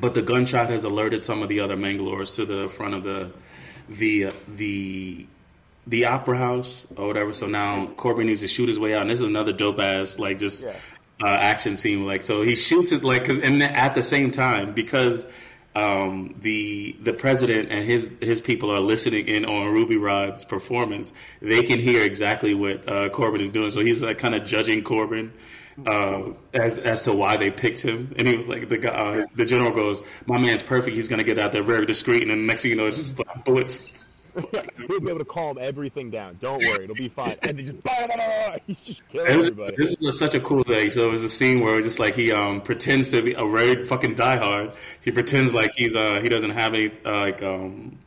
but 0.00 0.14
the 0.14 0.22
gunshot 0.22 0.70
has 0.70 0.84
alerted 0.84 1.24
some 1.24 1.42
of 1.42 1.48
the 1.48 1.60
other 1.60 1.76
Mangalores 1.76 2.34
to 2.36 2.44
the 2.44 2.68
front 2.68 2.94
of 2.94 3.02
the 3.02 3.30
the 3.88 4.30
the 4.46 5.26
the 5.86 6.04
opera 6.04 6.36
house 6.36 6.86
or 6.96 7.06
whatever. 7.06 7.32
So 7.32 7.46
now 7.46 7.86
Korben 7.96 8.26
needs 8.26 8.42
to 8.42 8.48
shoot 8.48 8.68
his 8.68 8.78
way 8.78 8.94
out, 8.94 9.02
and 9.02 9.10
this 9.10 9.20
is 9.20 9.26
another 9.26 9.52
dope 9.52 9.78
ass 9.78 10.18
like 10.18 10.38
just 10.38 10.64
yeah. 10.64 10.76
uh, 11.22 11.28
action 11.28 11.76
scene. 11.76 12.06
Like 12.06 12.22
so, 12.22 12.42
he 12.42 12.54
shoots 12.54 12.92
it 12.92 13.02
like 13.04 13.24
cause, 13.24 13.38
and 13.38 13.62
at 13.62 13.94
the 13.94 14.02
same 14.02 14.30
time 14.30 14.74
because 14.74 15.26
um, 15.74 16.34
the 16.40 16.96
the 17.02 17.12
president 17.12 17.70
and 17.70 17.86
his 17.86 18.10
his 18.20 18.40
people 18.40 18.70
are 18.70 18.80
listening 18.80 19.28
in 19.28 19.44
on 19.44 19.72
Ruby 19.72 19.96
Rhod's 19.96 20.44
performance, 20.44 21.12
they 21.40 21.62
can 21.62 21.78
hear 21.78 22.02
exactly 22.02 22.54
what 22.54 22.88
uh, 22.88 23.08
Korben 23.08 23.40
is 23.40 23.50
doing. 23.50 23.70
So 23.70 23.80
he's 23.80 24.02
like 24.02 24.18
kind 24.18 24.34
of 24.34 24.44
judging 24.44 24.82
Korben 24.82 25.30
uh, 25.86 26.22
as 26.54 26.78
as 26.78 27.04
to 27.04 27.12
why 27.12 27.36
they 27.36 27.50
picked 27.50 27.82
him. 27.82 28.14
And 28.16 28.26
he 28.26 28.36
was 28.36 28.48
like, 28.48 28.68
the 28.68 28.78
guy, 28.78 28.90
uh, 28.90 29.26
the 29.34 29.44
general 29.44 29.72
goes, 29.72 30.02
"My 30.26 30.38
man's 30.38 30.62
perfect. 30.62 30.94
He's 30.94 31.08
going 31.08 31.18
to 31.18 31.24
get 31.24 31.38
out 31.38 31.52
there 31.52 31.62
very 31.62 31.86
discreet." 31.86 32.22
And 32.22 32.30
then 32.30 32.38
the 32.38 32.46
next 32.46 32.62
thing 32.62 32.70
you 32.70 32.76
know, 32.76 32.86
it's 32.86 32.96
just 32.96 33.44
bullets. 33.44 33.84
He'll 34.88 35.00
be 35.00 35.08
able 35.08 35.18
to 35.18 35.24
calm 35.24 35.58
everything 35.60 36.10
down. 36.10 36.38
Don't 36.40 36.60
worry, 36.60 36.84
it'll 36.84 36.94
be 36.94 37.08
fine. 37.08 37.36
And 37.42 37.58
they 37.58 37.62
just 37.64 37.82
blah, 37.82 38.06
blah, 38.06 38.56
he's 38.66 38.80
just 38.80 39.02
everybody. 39.14 39.74
This 39.76 39.96
is 40.00 40.18
such 40.18 40.34
a 40.34 40.40
cool 40.40 40.62
thing. 40.62 40.90
So 40.90 41.08
it 41.08 41.10
was 41.10 41.24
a 41.24 41.28
scene 41.28 41.60
where 41.60 41.72
it 41.72 41.76
was 41.76 41.86
just 41.86 41.98
like 41.98 42.14
he 42.14 42.30
um, 42.30 42.60
pretends 42.60 43.10
to 43.10 43.22
be 43.22 43.32
a 43.32 43.46
very 43.46 43.84
fucking 43.84 44.14
diehard. 44.14 44.74
He 45.00 45.10
pretends 45.10 45.54
like 45.54 45.72
he's 45.74 45.96
uh, 45.96 46.20
he 46.20 46.28
doesn't 46.28 46.50
have 46.50 46.74
any 46.74 46.92
uh, 47.04 47.20
like 47.20 47.42
um, 47.42 47.98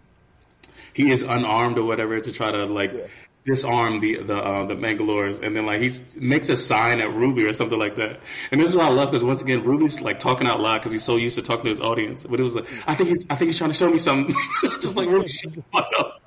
he 0.93 1.11
is 1.11 1.22
unarmed 1.24 1.78
or 1.78 1.84
whatever 1.84 2.19
to 2.19 2.32
try 2.32 2.51
to 2.51 2.65
like 2.65 2.93
yeah 2.93 3.07
disarm 3.46 4.00
the 4.00 4.22
the 4.22 4.38
uh, 4.38 4.66
the 4.66 4.76
Mangalores, 4.76 5.42
and 5.42 5.56
then 5.56 5.66
like 5.66 5.82
he 5.82 5.92
makes 6.16 6.50
a 6.50 6.58
sign 6.58 7.02
at 7.02 7.14
Ruby 7.14 7.46
or 7.46 7.54
something 7.54 7.80
like 7.80 7.96
that. 7.96 8.20
And 8.52 8.62
this 8.62 8.70
is 8.70 8.76
what 8.76 8.86
I 8.86 8.89
love 8.89 9.12
because 9.12 9.24
once 9.24 9.42
again, 9.42 9.64
Ruby's 9.64 10.02
like 10.02 10.20
talking 10.20 10.48
out 10.48 10.60
loud 10.60 10.80
because 10.80 10.92
he's 10.92 11.04
so 11.04 11.16
used 11.18 11.36
to 11.38 11.42
talking 11.42 11.64
to 11.66 11.70
his 11.70 11.82
audience. 11.82 12.24
But 12.24 12.39
it 12.39 12.44
was 12.44 12.56
like, 12.56 12.68
I 12.88 12.96
think 12.96 13.10
he's 13.10 13.26
I 13.30 13.36
think 13.36 13.50
he's 13.50 13.58
trying 13.58 13.72
to 13.72 13.78
show 13.78 13.89
me 13.89 13.98
something, 13.98 14.36
just 14.80 14.96
like 14.96 15.10
Ruby, 15.10 15.28
shut 15.30 15.64
up, 15.74 16.22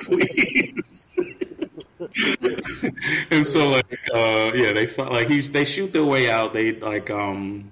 please. 0.00 1.16
and 3.30 3.46
so 3.46 3.68
like 3.68 3.98
uh, 4.14 4.52
yeah, 4.54 4.72
they 4.72 4.86
like 4.86 5.28
he's 5.28 5.50
they 5.50 5.64
shoot 5.64 5.92
their 5.92 6.04
way 6.04 6.30
out. 6.30 6.52
They 6.52 6.72
like 6.72 7.10
um. 7.10 7.70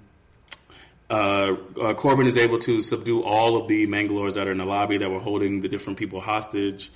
Uh, 1.11 1.55
uh, 1.81 1.95
Korben 1.95 2.27
is 2.27 2.37
able 2.37 2.59
to 2.59 2.83
subdue 2.83 3.23
all 3.23 3.57
of 3.57 3.67
the 3.67 3.87
Mangalores 3.87 4.35
that 4.35 4.47
are 4.47 4.51
in 4.51 4.59
the 4.59 4.65
lobby 4.65 4.99
that 4.99 5.09
were 5.09 5.19
holding 5.19 5.59
the 5.61 5.67
different 5.67 5.97
people 5.97 6.21
hostage 6.21 6.91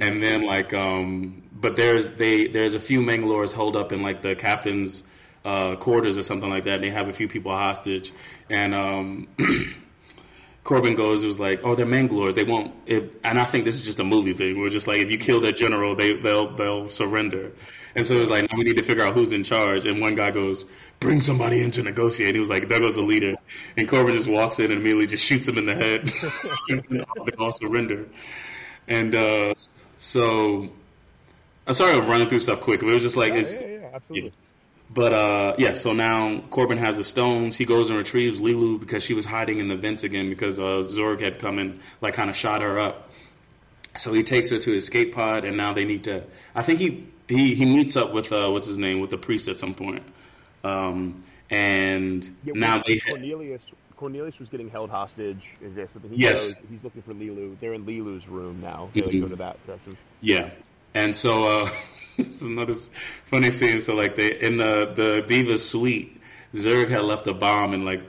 and 0.00 0.22
then 0.22 0.44
like 0.44 0.74
um 0.74 1.42
but 1.52 1.76
there's 1.76 2.10
they 2.10 2.46
there's 2.46 2.74
a 2.74 2.80
few 2.80 3.00
Mangalores 3.00 3.52
hold 3.52 3.76
up 3.76 3.92
in 3.92 4.02
like 4.02 4.22
the 4.22 4.34
captain's 4.34 5.04
uh, 5.44 5.76
quarters 5.76 6.16
or 6.16 6.22
something 6.22 6.48
like 6.48 6.64
that 6.64 6.76
and 6.76 6.84
they 6.84 6.90
have 6.90 7.08
a 7.08 7.12
few 7.12 7.28
people 7.28 7.52
hostage 7.52 8.12
and 8.48 8.74
um 8.74 9.28
Korben 10.64 10.96
goes, 10.96 11.22
it 11.22 11.26
was 11.26 11.38
like, 11.38 11.60
oh, 11.62 11.74
they're 11.74 11.84
Mangalores. 11.84 12.34
They 12.34 12.44
won't. 12.44 12.74
It, 12.86 13.20
and 13.22 13.38
I 13.38 13.44
think 13.44 13.64
this 13.64 13.74
is 13.74 13.82
just 13.82 14.00
a 14.00 14.04
movie 14.04 14.32
thing. 14.32 14.58
We're 14.58 14.70
just 14.70 14.86
like, 14.86 15.00
if 15.00 15.10
you 15.10 15.18
kill 15.18 15.40
their 15.40 15.52
general, 15.52 15.94
they 15.94 16.14
they'll 16.14 16.56
they'll 16.56 16.88
surrender. 16.88 17.52
And 17.94 18.06
so 18.06 18.16
it 18.16 18.18
was 18.18 18.30
like, 18.30 18.50
now 18.50 18.58
we 18.58 18.64
need 18.64 18.78
to 18.78 18.82
figure 18.82 19.04
out 19.04 19.14
who's 19.14 19.32
in 19.32 19.44
charge. 19.44 19.84
And 19.84 20.00
one 20.00 20.14
guy 20.14 20.30
goes, 20.30 20.64
bring 21.00 21.20
somebody 21.20 21.62
in 21.62 21.70
to 21.72 21.82
negotiate. 21.82 22.34
He 22.34 22.40
was 22.40 22.50
like, 22.50 22.68
there 22.68 22.80
goes 22.80 22.94
the 22.94 23.02
leader. 23.02 23.34
And 23.76 23.86
Korben 23.88 24.12
just 24.12 24.28
walks 24.28 24.58
in 24.58 24.66
and 24.66 24.80
immediately 24.80 25.06
just 25.06 25.24
shoots 25.24 25.46
him 25.46 25.58
in 25.58 25.66
the 25.66 25.74
head. 25.74 26.06
they 27.26 27.32
all 27.38 27.52
surrender. 27.52 28.06
And 28.88 29.14
uh, 29.14 29.54
so 29.98 30.68
I'm 31.66 31.74
sorry 31.74 31.94
I'm 31.94 32.06
running 32.06 32.28
through 32.28 32.40
stuff 32.40 32.60
quick, 32.60 32.80
but 32.80 32.88
it 32.88 32.94
was 32.94 33.02
just 33.02 33.16
like 33.16 33.32
yeah, 33.32 33.38
it's 33.38 33.60
yeah, 33.60 33.66
yeah, 33.66 33.90
absolutely. 33.94 34.32
But 34.90 35.12
uh, 35.12 35.54
yeah, 35.58 35.74
so 35.74 35.92
now 35.92 36.40
Korben 36.50 36.78
has 36.78 36.98
the 36.98 37.04
stones. 37.04 37.56
He 37.56 37.64
goes 37.64 37.88
and 37.90 37.98
retrieves 37.98 38.38
Leeloo 38.38 38.78
because 38.78 39.02
she 39.02 39.14
was 39.14 39.24
hiding 39.24 39.58
in 39.58 39.68
the 39.68 39.76
vents 39.76 40.04
again 40.04 40.28
because 40.28 40.58
uh, 40.58 40.84
Zorg 40.86 41.20
had 41.20 41.38
come 41.38 41.58
and 41.58 41.80
like 42.00 42.14
kind 42.14 42.30
of 42.30 42.36
shot 42.36 42.62
her 42.62 42.78
up. 42.78 43.10
So 43.96 44.12
he 44.12 44.22
takes 44.22 44.50
her 44.50 44.58
to 44.58 44.72
his 44.72 44.84
escape 44.84 45.14
pod, 45.14 45.44
and 45.44 45.56
now 45.56 45.72
they 45.72 45.84
need 45.84 46.04
to. 46.04 46.24
I 46.54 46.62
think 46.62 46.78
he 46.78 47.06
he, 47.28 47.54
he 47.54 47.64
meets 47.64 47.96
up 47.96 48.12
with 48.12 48.32
uh, 48.32 48.48
what's 48.50 48.66
his 48.66 48.78
name 48.78 49.00
with 49.00 49.10
the 49.10 49.18
priest 49.18 49.48
at 49.48 49.56
some 49.56 49.74
point. 49.74 50.02
Um, 50.62 51.24
and 51.50 52.28
yeah, 52.44 52.52
now 52.54 52.82
they 52.86 52.98
Cornelius 53.00 53.70
Cornelius 54.04 54.38
was 54.38 54.50
getting 54.50 54.68
held 54.68 54.90
hostage. 54.90 55.56
Is 55.62 55.74
there 55.74 55.88
something 55.88 56.10
he 56.10 56.18
yes. 56.18 56.52
Goes, 56.52 56.62
he's 56.68 56.84
looking 56.84 57.00
for 57.00 57.14
Leeloo. 57.14 57.58
They're 57.58 57.72
in 57.72 57.86
Leeloo's 57.86 58.28
room 58.28 58.60
now. 58.60 58.90
They 58.92 59.00
mm-hmm. 59.00 59.20
go 59.22 59.28
to 59.28 59.36
that 59.36 59.66
direction. 59.66 59.96
Yeah, 60.20 60.50
and 60.92 61.16
so 61.16 61.48
uh, 61.48 61.70
this 62.18 62.42
is 62.42 62.42
another 62.42 62.74
funny 62.74 63.50
scene. 63.50 63.78
So 63.78 63.94
like 63.94 64.14
they 64.14 64.38
in 64.38 64.58
the 64.58 64.92
the 64.94 65.24
diva 65.26 65.56
suite, 65.56 66.20
Zorg 66.52 66.90
had 66.90 67.00
left 67.00 67.26
a 67.28 67.32
bomb 67.32 67.72
and 67.72 67.86
like 67.86 68.02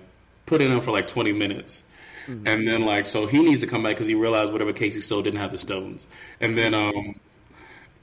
put 0.46 0.60
it 0.60 0.70
in 0.70 0.82
for 0.82 0.92
like 0.92 1.08
twenty 1.08 1.32
minutes. 1.32 1.86
Mm-hmm. 2.28 2.46
And 2.46 2.68
then, 2.68 2.82
like, 2.82 3.06
so 3.06 3.28
he 3.28 3.40
needs 3.42 3.62
to 3.62 3.68
come 3.68 3.84
back 3.84 3.92
because 3.92 4.08
he 4.08 4.16
realized 4.16 4.52
whatever 4.52 4.74
Casey 4.74 5.00
stole 5.00 5.22
didn't 5.22 5.40
have 5.40 5.52
the 5.52 5.60
stones. 5.60 6.08
And 6.42 6.58
then, 6.58 6.74
um, 6.74 7.20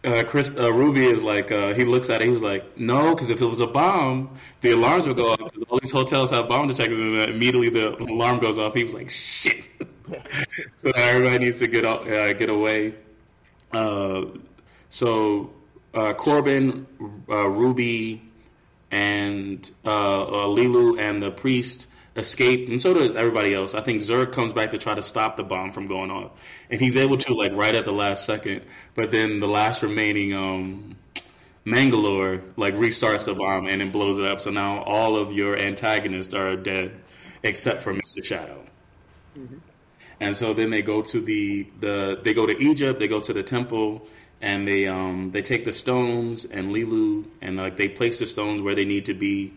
uh, 0.04 0.24
Chris 0.24 0.56
uh, 0.56 0.72
Ruby 0.72 1.06
is 1.06 1.22
like 1.22 1.52
uh, 1.52 1.74
he 1.74 1.84
looks 1.84 2.10
at 2.10 2.20
it. 2.20 2.24
He 2.24 2.30
was 2.30 2.42
like, 2.42 2.78
"No, 2.78 3.14
because 3.14 3.30
if 3.30 3.40
it 3.40 3.46
was 3.46 3.60
a 3.60 3.66
bomb, 3.66 4.36
the 4.60 4.72
alarms 4.72 5.06
would 5.06 5.16
go 5.16 5.32
off. 5.32 5.38
Because 5.38 5.62
all 5.68 5.78
these 5.80 5.92
hotels 5.92 6.30
have 6.30 6.48
bomb 6.48 6.66
detectors, 6.66 6.98
and 6.98 7.16
immediately 7.16 7.70
the 7.70 7.96
alarm 8.02 8.40
goes 8.40 8.58
off." 8.58 8.74
He 8.74 8.82
was 8.82 8.94
like, 8.94 9.10
"Shit!" 9.10 9.64
so 10.76 10.90
everybody 10.90 11.44
needs 11.44 11.58
to 11.60 11.68
get 11.68 11.84
uh, 11.86 12.32
get 12.32 12.50
away. 12.50 12.94
Uh, 13.72 14.26
so 14.88 15.52
uh, 15.94 16.12
Korben, 16.14 16.86
Ruby, 17.28 18.22
and 18.90 19.70
Leeloo 19.84 20.98
and 20.98 21.22
the 21.22 21.30
priest 21.30 21.86
escape, 22.16 22.68
and 22.68 22.80
so 22.80 22.94
does 22.94 23.14
everybody 23.14 23.54
else. 23.54 23.74
I 23.74 23.80
think 23.80 24.02
Zorg 24.02 24.32
comes 24.32 24.52
back 24.52 24.70
to 24.72 24.78
try 24.78 24.94
to 24.94 25.02
stop 25.02 25.36
the 25.36 25.42
bomb 25.42 25.72
from 25.72 25.86
going 25.86 26.10
off, 26.10 26.32
and 26.70 26.80
he's 26.80 26.96
able 26.96 27.18
to 27.18 27.34
like 27.34 27.54
right 27.56 27.74
at 27.74 27.84
the 27.84 27.92
last 27.92 28.24
second. 28.24 28.62
But 28.94 29.10
then 29.10 29.40
the 29.40 29.48
last 29.48 29.82
remaining 29.82 30.34
um, 30.34 30.96
Mangalore 31.64 32.42
like 32.56 32.74
restarts 32.74 33.26
the 33.26 33.34
bomb 33.34 33.66
and 33.66 33.80
then 33.80 33.90
blows 33.90 34.18
it 34.18 34.26
up. 34.26 34.40
So 34.40 34.50
now 34.50 34.82
all 34.82 35.16
of 35.16 35.32
your 35.32 35.56
antagonists 35.56 36.34
are 36.34 36.56
dead 36.56 36.92
except 37.42 37.82
for 37.82 37.92
Mister 37.92 38.22
Shadow. 38.22 38.62
Mm-hmm. 39.38 39.58
And 40.20 40.36
so 40.36 40.54
then 40.54 40.70
they 40.70 40.82
go 40.82 41.02
to 41.02 41.20
the 41.20 41.66
the 41.80 42.20
they 42.22 42.34
go 42.34 42.46
to 42.46 42.56
Egypt. 42.62 42.98
They 42.98 43.08
go 43.08 43.20
to 43.20 43.32
the 43.32 43.42
temple. 43.42 44.06
And 44.44 44.66
they 44.66 44.88
um, 44.88 45.30
they 45.30 45.40
take 45.40 45.62
the 45.62 45.72
stones 45.72 46.44
and 46.44 46.74
Leeloo 46.74 47.26
and 47.40 47.56
like 47.56 47.76
they 47.76 47.86
place 47.86 48.18
the 48.18 48.26
stones 48.26 48.60
where 48.60 48.74
they 48.74 48.84
need 48.84 49.06
to 49.06 49.14
be 49.14 49.52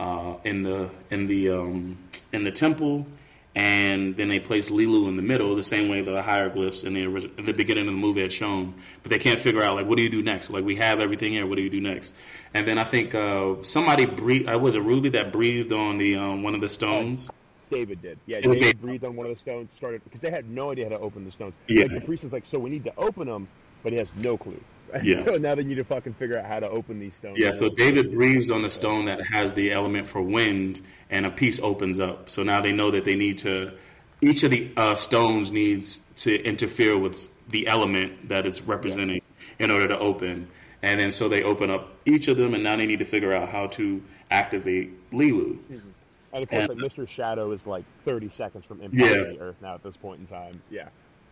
uh, 0.00 0.36
in 0.44 0.62
the 0.62 0.90
in 1.10 1.26
the 1.26 1.50
um, 1.50 1.98
in 2.32 2.42
the 2.42 2.50
temple, 2.50 3.06
and 3.54 4.16
then 4.16 4.28
they 4.28 4.40
place 4.40 4.70
Leeloo 4.70 5.08
in 5.08 5.16
the 5.16 5.22
middle, 5.22 5.54
the 5.54 5.62
same 5.62 5.90
way 5.90 6.00
the 6.00 6.22
hieroglyphs 6.22 6.84
in 6.84 6.94
the 6.94 7.04
in 7.36 7.44
the 7.44 7.52
beginning 7.52 7.86
of 7.86 7.92
the 7.92 8.00
movie 8.00 8.22
had 8.22 8.32
shown. 8.32 8.74
But 9.02 9.10
they 9.10 9.18
can't 9.18 9.38
figure 9.38 9.62
out 9.62 9.76
like 9.76 9.86
what 9.86 9.96
do 9.96 10.02
you 10.02 10.08
do 10.08 10.22
next? 10.22 10.48
Like 10.48 10.64
we 10.64 10.76
have 10.76 11.00
everything 11.00 11.32
here. 11.32 11.46
What 11.46 11.56
do 11.56 11.62
you 11.62 11.68
do 11.68 11.82
next? 11.82 12.14
And 12.54 12.66
then 12.66 12.78
I 12.78 12.84
think 12.84 13.14
uh, 13.14 13.56
somebody 13.62 14.06
breathed. 14.06 14.48
Uh, 14.48 14.58
was 14.58 14.74
it 14.74 14.80
Ruby 14.82 15.10
that 15.10 15.32
breathed 15.32 15.72
on 15.72 15.98
the 15.98 16.16
um, 16.16 16.42
one 16.42 16.54
of 16.54 16.62
the 16.62 16.68
stones? 16.70 17.30
David 17.70 18.00
did. 18.00 18.18
Yeah, 18.26 18.40
David, 18.40 18.58
David 18.58 18.80
breathed 18.80 19.04
on 19.04 19.14
one 19.14 19.26
of 19.26 19.34
the 19.34 19.38
stones. 19.38 19.70
Started 19.76 20.02
because 20.02 20.20
they 20.20 20.30
had 20.30 20.48
no 20.48 20.72
idea 20.72 20.86
how 20.86 20.96
to 20.96 20.98
open 20.98 21.26
the 21.26 21.30
stones. 21.30 21.52
Yeah. 21.68 21.82
Like 21.82 21.92
the 21.92 22.00
priest 22.00 22.24
is 22.24 22.32
like, 22.32 22.46
so 22.46 22.58
we 22.58 22.70
need 22.70 22.84
to 22.84 22.92
open 22.96 23.28
them, 23.28 23.48
but 23.82 23.92
he 23.92 23.98
has 23.98 24.14
no 24.16 24.38
clue. 24.38 24.60
Yeah. 25.02 25.24
So 25.24 25.36
now 25.36 25.54
they 25.54 25.64
need 25.64 25.76
to 25.76 25.84
fucking 25.84 26.14
figure 26.14 26.38
out 26.38 26.46
how 26.46 26.60
to 26.60 26.68
open 26.68 26.98
these 26.98 27.14
stones. 27.14 27.38
Yeah. 27.38 27.52
So 27.52 27.68
David 27.68 28.12
breathes 28.12 28.50
on 28.50 28.62
the 28.62 28.70
stone 28.70 29.06
that 29.06 29.24
has 29.26 29.52
the 29.52 29.72
element 29.72 30.08
for 30.08 30.20
wind, 30.20 30.80
and 31.10 31.26
a 31.26 31.30
piece 31.30 31.60
opens 31.60 32.00
up. 32.00 32.28
So 32.30 32.42
now 32.42 32.60
they 32.60 32.72
know 32.72 32.90
that 32.90 33.04
they 33.04 33.16
need 33.16 33.38
to. 33.38 33.72
Each 34.20 34.42
of 34.42 34.50
the 34.50 34.70
uh, 34.76 34.94
stones 34.96 35.50
needs 35.50 36.00
to 36.16 36.42
interfere 36.42 36.98
with 36.98 37.28
the 37.48 37.66
element 37.66 38.28
that 38.28 38.44
it's 38.46 38.60
representing 38.60 39.22
yeah. 39.58 39.64
in 39.64 39.70
order 39.70 39.88
to 39.88 39.98
open. 39.98 40.48
And 40.82 41.00
then 41.00 41.12
so 41.12 41.28
they 41.28 41.42
open 41.42 41.70
up 41.70 41.94
each 42.04 42.28
of 42.28 42.36
them, 42.36 42.54
and 42.54 42.62
now 42.62 42.76
they 42.76 42.86
need 42.86 42.98
to 42.98 43.04
figure 43.04 43.32
out 43.32 43.48
how 43.48 43.68
to 43.68 44.02
activate 44.30 45.10
Leeloo. 45.10 45.56
Mm-hmm. 45.56 45.78
And 46.32 46.42
of 46.44 46.48
course, 46.48 46.70
and, 46.70 46.80
like 46.80 46.92
Mr. 46.92 47.08
Shadow 47.08 47.50
is 47.52 47.66
like 47.66 47.84
30 48.04 48.30
seconds 48.30 48.64
from 48.66 48.78
impacting 48.78 49.00
yeah. 49.00 49.16
the 49.16 49.38
Earth 49.40 49.56
now 49.60 49.74
at 49.74 49.82
this 49.82 49.96
point 49.96 50.20
in 50.20 50.26
time. 50.26 50.62
Yeah. 50.70 50.88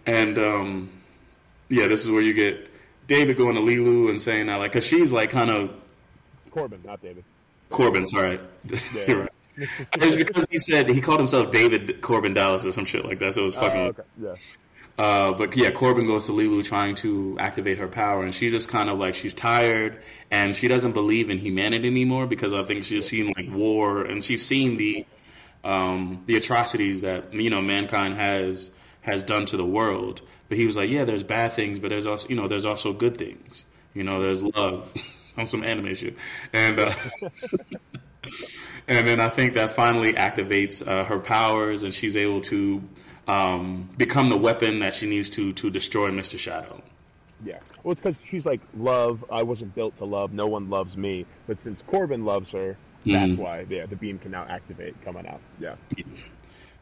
And 0.06 0.38
um, 0.38 0.90
yeah, 1.68 1.86
this 1.86 2.04
is 2.04 2.10
where 2.10 2.22
you 2.22 2.34
get 2.34 2.68
David 3.08 3.36
going 3.36 3.56
to 3.56 3.60
Leeloo 3.60 4.10
and 4.10 4.20
saying 4.20 4.46
that, 4.46 4.56
like, 4.56 4.70
because 4.70 4.86
she's 4.86 5.10
like 5.10 5.30
kind 5.30 5.50
of 5.50 5.70
Korben, 6.50 6.84
not 6.84 7.02
David. 7.02 7.24
Korben, 7.70 8.06
sorry. 8.06 8.38
Yeah. 8.94 9.12
right. 9.12 9.28
it's 9.56 10.16
because 10.16 10.46
he 10.50 10.58
said 10.58 10.88
he 10.88 11.00
called 11.00 11.18
himself 11.18 11.50
David 11.50 12.00
Korben 12.00 12.34
Dallas 12.34 12.64
or 12.64 12.72
some 12.72 12.84
shit 12.84 13.04
like 13.04 13.18
that. 13.18 13.34
So 13.34 13.40
it 13.40 13.44
was 13.44 13.54
fucking. 13.56 13.80
Oh, 13.80 13.86
okay. 13.86 14.02
Yeah. 14.22 14.34
Uh, 14.98 15.32
but 15.32 15.56
yeah, 15.56 15.70
Korben 15.70 16.08
goes 16.08 16.26
to 16.26 16.32
Leeloo 16.32 16.64
trying 16.64 16.96
to 16.96 17.36
activate 17.38 17.78
her 17.78 17.86
power, 17.86 18.24
and 18.24 18.34
she's 18.34 18.50
just 18.50 18.68
kind 18.68 18.90
of 18.90 18.98
like 18.98 19.14
she's 19.14 19.32
tired, 19.32 20.02
and 20.30 20.56
she 20.56 20.66
doesn't 20.66 20.92
believe 20.92 21.30
in 21.30 21.38
humanity 21.38 21.86
anymore 21.86 22.26
because 22.26 22.52
I 22.52 22.64
think 22.64 22.82
she's 22.82 23.06
seen 23.06 23.32
like 23.36 23.46
war, 23.48 24.02
and 24.02 24.24
she's 24.24 24.44
seen 24.44 24.76
the 24.76 25.06
um, 25.62 26.24
the 26.26 26.36
atrocities 26.36 27.02
that 27.02 27.32
you 27.32 27.48
know 27.48 27.62
mankind 27.62 28.14
has 28.14 28.72
has 29.02 29.22
done 29.22 29.46
to 29.46 29.56
the 29.56 29.64
world. 29.64 30.20
But 30.48 30.58
he 30.58 30.64
was 30.64 30.76
like, 30.76 30.88
yeah, 30.88 31.04
there's 31.04 31.22
bad 31.22 31.52
things, 31.52 31.78
but 31.78 31.88
there's 31.90 32.06
also 32.06 32.28
you 32.28 32.36
know 32.36 32.48
there's 32.48 32.66
also 32.66 32.92
good 32.92 33.16
things. 33.16 33.64
You 33.94 34.04
know, 34.04 34.20
there's 34.22 34.42
love 34.42 34.92
on 35.36 35.46
some 35.46 35.62
animation, 35.64 36.16
and 36.52 36.78
uh, 36.80 36.92
and 38.88 39.06
then 39.06 39.20
I 39.20 39.28
think 39.28 39.54
that 39.54 39.72
finally 39.72 40.12
activates 40.14 40.86
uh, 40.86 41.04
her 41.04 41.18
powers, 41.18 41.82
and 41.82 41.92
she's 41.92 42.16
able 42.16 42.40
to 42.42 42.82
um, 43.26 43.88
become 43.96 44.28
the 44.28 44.36
weapon 44.36 44.80
that 44.80 44.94
she 44.94 45.06
needs 45.08 45.30
to 45.30 45.52
to 45.52 45.70
destroy 45.70 46.10
Mister 46.10 46.38
Shadow. 46.38 46.82
Yeah. 47.44 47.58
Well, 47.84 47.92
it's 47.92 48.00
because 48.00 48.20
she's 48.24 48.44
like, 48.44 48.60
love. 48.76 49.24
I 49.30 49.44
wasn't 49.44 49.72
built 49.74 49.96
to 49.98 50.04
love. 50.04 50.32
No 50.32 50.48
one 50.48 50.70
loves 50.70 50.96
me. 50.96 51.24
But 51.46 51.60
since 51.60 51.82
Korben 51.82 52.24
loves 52.24 52.50
her, 52.50 52.76
that's 53.06 53.34
Mhm. 53.34 53.36
why. 53.38 53.64
Yeah, 53.68 53.86
the 53.86 53.94
beam 53.94 54.18
can 54.18 54.32
now 54.32 54.44
activate 54.48 55.00
coming 55.04 55.24
out. 55.24 55.40
Yeah. 55.60 55.76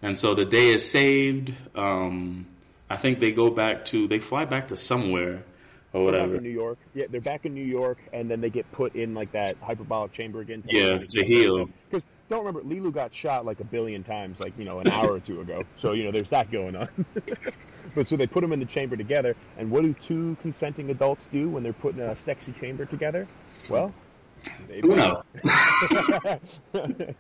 And 0.01 0.17
so 0.17 0.35
the 0.35 0.47
day 0.47 0.69
is 0.69 0.89
saved. 0.91 1.53
Um, 1.75 2.47
I 2.89 2.97
think 2.97 3.21
they 3.21 3.33
go 3.33 3.51
back 3.51 3.85
to 3.87 4.07
they 4.09 4.19
fly 4.19 4.45
back 4.45 4.69
to 4.69 4.77
somewhere 4.77 5.43
or 5.93 6.05
They're 6.05 6.13
back 6.13 6.21
whatever. 6.21 6.37
in 6.37 6.43
New 6.43 6.51
York. 6.51 6.79
Yeah, 6.95 7.07
they're 7.11 7.21
back 7.21 7.47
in 7.47 7.55
New 7.55 7.65
York, 7.65 7.99
and 8.13 8.31
then 8.31 8.41
they 8.41 8.51
get 8.51 8.71
put 8.73 8.95
in 8.95 9.15
like 9.15 9.33
that 9.33 9.57
hyperbolic 9.61 10.13
chamber 10.13 10.41
again. 10.41 10.63
Yeah, 10.67 10.99
to 10.99 11.25
heal. 11.25 11.69
Because 11.89 12.05
don't 12.29 12.45
remember, 12.45 12.63
Leeloo 12.63 12.93
got 12.93 13.15
shot 13.15 13.45
like 13.45 13.61
a 13.61 13.65
billion 13.65 14.03
times, 14.05 14.41
like 14.41 14.53
you 14.59 14.65
know, 14.65 14.81
an 14.81 14.89
hour 14.89 15.13
or 15.13 15.21
two 15.21 15.41
ago. 15.41 15.63
So 15.77 15.93
you 15.93 16.05
know, 16.05 16.11
there's 16.11 16.29
that 16.31 16.51
going 16.51 16.77
on. 16.77 16.89
but 17.95 18.07
so 18.07 18.17
they 18.17 18.27
put 18.27 18.43
them 18.43 18.53
in 18.53 18.61
the 18.61 18.67
chamber 18.67 18.97
together, 18.97 19.35
and 19.59 19.71
what 19.71 19.83
do 19.83 19.95
two 19.95 20.37
consenting 20.43 20.91
adults 20.91 21.25
do 21.33 21.49
when 21.49 21.63
they're 21.63 21.73
put 21.73 21.95
in 21.95 22.01
a 22.01 22.17
sexy 22.17 22.53
chamber 22.53 22.85
together? 22.85 23.27
Well, 23.69 23.93
they 24.69 24.81
Uno. 24.81 25.23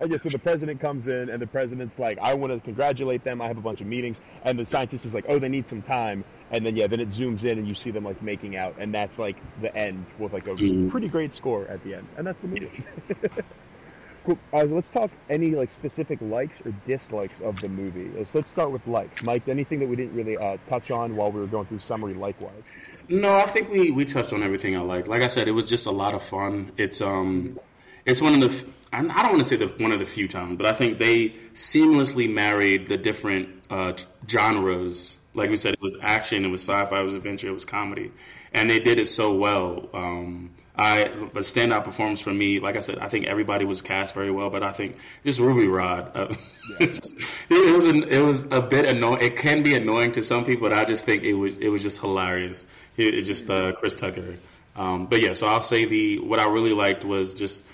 and 0.00 0.10
yeah, 0.10 0.18
so 0.18 0.28
the 0.28 0.38
president 0.38 0.80
comes 0.80 1.06
in, 1.08 1.28
and 1.30 1.40
the 1.40 1.46
president's 1.46 1.98
like, 1.98 2.18
"I 2.18 2.34
want 2.34 2.52
to 2.52 2.60
congratulate 2.60 3.24
them. 3.24 3.40
I 3.42 3.46
have 3.46 3.58
a 3.58 3.62
bunch 3.62 3.80
of 3.80 3.86
meetings." 3.86 4.18
And 4.44 4.58
the 4.58 4.64
scientist 4.64 5.04
is 5.04 5.14
like, 5.14 5.24
"Oh, 5.28 5.38
they 5.38 5.48
need 5.48 5.66
some 5.68 5.82
time." 5.82 6.24
And 6.50 6.64
then 6.64 6.76
yeah, 6.76 6.86
then 6.86 7.00
it 7.00 7.08
zooms 7.08 7.44
in, 7.44 7.58
and 7.58 7.68
you 7.68 7.74
see 7.74 7.90
them 7.90 8.04
like 8.04 8.20
making 8.22 8.56
out, 8.56 8.74
and 8.78 8.94
that's 8.94 9.18
like 9.18 9.36
the 9.60 9.74
end 9.76 10.04
with 10.18 10.32
like 10.32 10.46
a 10.46 10.50
Mhm. 10.54 10.90
pretty 10.90 11.08
great 11.08 11.34
score 11.34 11.66
at 11.68 11.82
the 11.84 11.94
end, 11.94 12.06
and 12.16 12.26
that's 12.26 12.40
the 12.40 12.48
movie. 12.48 12.70
cool. 14.24 14.38
Uh, 14.52 14.60
so 14.60 14.74
let's 14.74 14.88
talk 14.90 15.10
any 15.28 15.50
like 15.50 15.70
specific 15.70 16.18
likes 16.22 16.60
or 16.62 16.72
dislikes 16.86 17.40
of 17.40 17.60
the 17.60 17.68
movie. 17.68 18.10
So 18.24 18.38
let's 18.38 18.50
start 18.50 18.70
with 18.70 18.86
likes. 18.86 19.22
Mike, 19.22 19.48
anything 19.48 19.80
that 19.80 19.88
we 19.88 19.96
didn't 19.96 20.14
really 20.14 20.36
uh, 20.36 20.56
touch 20.68 20.90
on 20.90 21.16
while 21.16 21.30
we 21.30 21.40
were 21.40 21.46
going 21.46 21.66
through 21.66 21.80
summary, 21.80 22.14
likewise. 22.14 22.64
No, 23.08 23.34
I 23.34 23.44
think 23.46 23.70
we, 23.70 23.90
we 23.90 24.04
touched 24.06 24.32
on 24.32 24.42
everything 24.42 24.76
I 24.76 24.80
like. 24.80 25.08
Like 25.08 25.22
I 25.22 25.28
said, 25.28 25.46
it 25.48 25.52
was 25.52 25.68
just 25.68 25.86
a 25.86 25.90
lot 25.90 26.14
of 26.14 26.22
fun. 26.22 26.72
It's 26.78 27.00
um, 27.02 27.58
it's 28.06 28.20
one 28.20 28.40
of 28.40 28.40
the 28.40 28.66
I 28.92 29.22
don't 29.22 29.32
want 29.32 29.38
to 29.38 29.44
say 29.44 29.56
the 29.56 29.66
one 29.66 29.92
of 29.92 29.98
the 29.98 30.04
few 30.04 30.28
times, 30.28 30.56
but 30.56 30.66
I 30.66 30.72
think 30.72 30.98
they 30.98 31.30
seamlessly 31.54 32.32
married 32.32 32.88
the 32.88 32.96
different 32.96 33.48
uh, 33.70 33.94
genres. 34.28 35.18
Like 35.34 35.50
we 35.50 35.56
said, 35.56 35.74
it 35.74 35.80
was 35.80 35.96
action, 36.00 36.44
it 36.44 36.48
was 36.48 36.62
sci-fi, 36.62 37.00
it 37.00 37.02
was 37.02 37.16
adventure, 37.16 37.48
it 37.48 37.52
was 37.52 37.64
comedy, 37.64 38.12
and 38.52 38.70
they 38.70 38.78
did 38.78 39.00
it 39.00 39.06
so 39.06 39.34
well. 39.34 39.88
Um, 39.92 40.50
I 40.76 41.08
but 41.32 41.42
standout 41.42 41.84
performance 41.84 42.20
for 42.20 42.32
me, 42.32 42.60
like 42.60 42.76
I 42.76 42.80
said, 42.80 42.98
I 42.98 43.08
think 43.08 43.26
everybody 43.26 43.64
was 43.64 43.82
cast 43.82 44.14
very 44.14 44.30
well, 44.30 44.50
but 44.50 44.62
I 44.62 44.72
think 44.72 44.96
just 45.24 45.40
Ruby 45.40 45.66
Rhod, 45.66 46.12
uh, 46.14 46.34
it 46.80 47.74
was 47.74 47.86
an, 47.86 48.04
it 48.04 48.20
was 48.20 48.44
a 48.52 48.60
bit 48.60 48.84
annoying. 48.84 49.22
It 49.22 49.36
can 49.36 49.64
be 49.64 49.74
annoying 49.74 50.12
to 50.12 50.22
some 50.22 50.44
people, 50.44 50.68
but 50.68 50.76
I 50.76 50.84
just 50.84 51.04
think 51.04 51.24
it 51.24 51.34
was 51.34 51.56
it 51.56 51.68
was 51.68 51.82
just 51.82 52.00
hilarious. 52.00 52.66
It, 52.96 53.14
it 53.14 53.22
just 53.22 53.50
uh, 53.50 53.72
Chris 53.72 53.96
Tucker. 53.96 54.36
Um, 54.76 55.06
but 55.06 55.20
yeah, 55.20 55.32
so 55.32 55.46
I'll 55.46 55.60
say 55.60 55.84
the 55.84 56.18
what 56.20 56.38
I 56.40 56.46
really 56.46 56.72
liked 56.72 57.04
was 57.04 57.34
just 57.34 57.64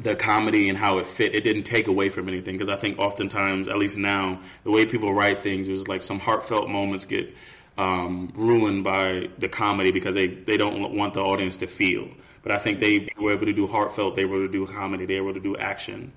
the 0.00 0.14
comedy 0.14 0.68
and 0.68 0.78
how 0.78 0.98
it 0.98 1.06
fit. 1.06 1.34
It 1.34 1.42
didn't 1.44 1.64
take 1.64 1.88
away 1.88 2.08
from 2.08 2.28
anything 2.28 2.54
because 2.54 2.68
I 2.68 2.76
think 2.76 2.98
oftentimes, 2.98 3.68
at 3.68 3.76
least 3.78 3.98
now, 3.98 4.40
the 4.64 4.70
way 4.70 4.86
people 4.86 5.12
write 5.12 5.40
things 5.40 5.68
was 5.68 5.88
like 5.88 6.02
some 6.02 6.20
heartfelt 6.20 6.68
moments 6.68 7.04
get 7.04 7.34
um, 7.76 8.32
ruined 8.34 8.84
by 8.84 9.28
the 9.38 9.48
comedy 9.48 9.92
because 9.92 10.14
they, 10.14 10.28
they 10.28 10.56
don't 10.56 10.94
want 10.94 11.14
the 11.14 11.20
audience 11.20 11.56
to 11.58 11.66
feel. 11.66 12.08
But 12.42 12.52
I 12.52 12.58
think 12.58 12.78
they 12.78 13.08
were 13.18 13.32
able 13.32 13.46
to 13.46 13.52
do 13.52 13.66
heartfelt, 13.66 14.14
they 14.14 14.24
were 14.24 14.36
able 14.36 14.46
to 14.46 14.52
do 14.52 14.66
comedy, 14.72 15.04
they 15.06 15.20
were 15.20 15.30
able 15.30 15.40
to 15.40 15.44
do 15.44 15.56
action, 15.56 16.12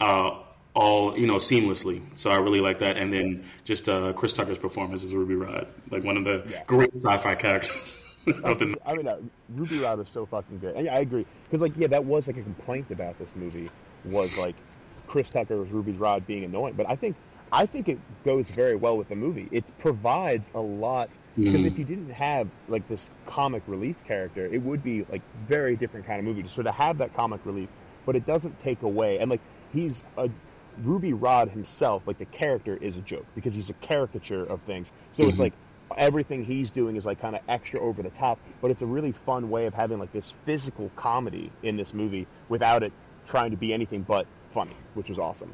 uh, 0.00 0.38
all 0.74 1.18
you 1.18 1.26
know 1.26 1.36
seamlessly. 1.36 2.02
So 2.16 2.30
I 2.30 2.36
really 2.36 2.60
like 2.60 2.80
that. 2.80 2.96
And 2.96 3.12
then 3.12 3.44
just 3.64 3.88
uh, 3.88 4.12
Chris 4.12 4.34
Tucker's 4.34 4.58
performance 4.58 5.02
as 5.02 5.14
Ruby 5.14 5.34
Rhod, 5.34 5.66
like 5.90 6.04
one 6.04 6.16
of 6.16 6.24
the 6.24 6.44
Yeah. 6.50 6.62
great 6.66 6.90
sci-fi 6.94 7.34
characters. 7.36 8.03
of 8.44 8.62
I 8.86 8.94
mean, 8.94 9.08
uh, 9.08 9.18
Ruby 9.48 9.76
Rhod 9.78 10.00
is 10.00 10.08
so 10.10 10.26
fucking 10.26 10.58
good. 10.58 10.76
And 10.76 10.86
yeah, 10.86 10.94
I 10.94 11.00
agree 11.00 11.26
because, 11.44 11.60
like, 11.60 11.72
yeah, 11.76 11.88
that 11.88 12.04
was 12.04 12.26
like 12.26 12.36
a 12.36 12.42
complaint 12.42 12.90
about 12.90 13.18
this 13.18 13.34
movie 13.34 13.68
was 14.04 14.36
like 14.36 14.56
Chris 15.06 15.30
Tucker's 15.30 15.70
Ruby 15.70 15.92
Rhod 15.92 16.26
being 16.26 16.44
annoying. 16.44 16.74
But 16.74 16.88
I 16.88 16.96
think, 16.96 17.16
I 17.52 17.66
think 17.66 17.88
it 17.88 17.98
goes 18.24 18.50
very 18.50 18.76
well 18.76 18.96
with 18.96 19.08
the 19.08 19.16
movie. 19.16 19.48
It 19.52 19.76
provides 19.78 20.50
a 20.54 20.60
lot 20.60 21.10
because 21.42 21.64
Mhm. 21.64 21.66
if 21.66 21.78
you 21.78 21.84
didn't 21.84 22.10
have 22.10 22.50
like 22.68 22.86
this 22.88 23.10
comic 23.26 23.62
relief 23.66 23.96
character, 24.04 24.46
it 24.46 24.62
would 24.62 24.82
be 24.82 25.04
like 25.08 25.22
very 25.34 25.76
different 25.76 26.06
kind 26.06 26.18
of 26.18 26.24
movie. 26.24 26.48
So 26.48 26.62
to 26.62 26.72
have 26.72 26.98
that 26.98 27.12
comic 27.12 27.44
relief, 27.44 27.70
but 28.06 28.16
it 28.16 28.24
doesn't 28.24 28.58
take 28.58 28.82
away. 28.82 29.18
And 29.18 29.30
like 29.30 29.42
he's 29.70 30.02
a 30.16 30.30
Ruby 30.76 31.12
Rhod 31.12 31.50
himself, 31.50 32.02
like 32.06 32.18
the 32.18 32.26
character 32.26 32.76
is 32.78 32.96
a 32.96 33.02
joke 33.02 33.26
because 33.34 33.54
he's 33.54 33.70
a 33.70 33.74
caricature 33.74 34.44
of 34.44 34.62
things. 34.62 34.92
So 35.12 35.28
it's 35.28 35.38
Mhm. 35.38 35.40
like 35.40 35.54
everything 35.96 36.44
he's 36.44 36.70
doing 36.70 36.96
is 36.96 37.04
like 37.04 37.20
kind 37.20 37.34
of 37.36 37.42
extra 37.48 37.80
over 37.80 38.02
the 38.02 38.10
top, 38.10 38.38
but 38.60 38.70
it's 38.70 38.82
a 38.82 38.86
really 38.86 39.12
fun 39.12 39.50
way 39.50 39.66
of 39.66 39.74
having 39.74 39.98
like 39.98 40.12
this 40.12 40.32
physical 40.44 40.90
comedy 40.96 41.50
in 41.62 41.76
this 41.76 41.92
movie 41.94 42.26
without 42.48 42.82
it 42.82 42.92
trying 43.26 43.50
to 43.50 43.56
be 43.56 43.72
anything 43.72 44.02
but 44.02 44.26
funny, 44.52 44.76
which 44.94 45.08
was 45.08 45.18
awesome. 45.18 45.52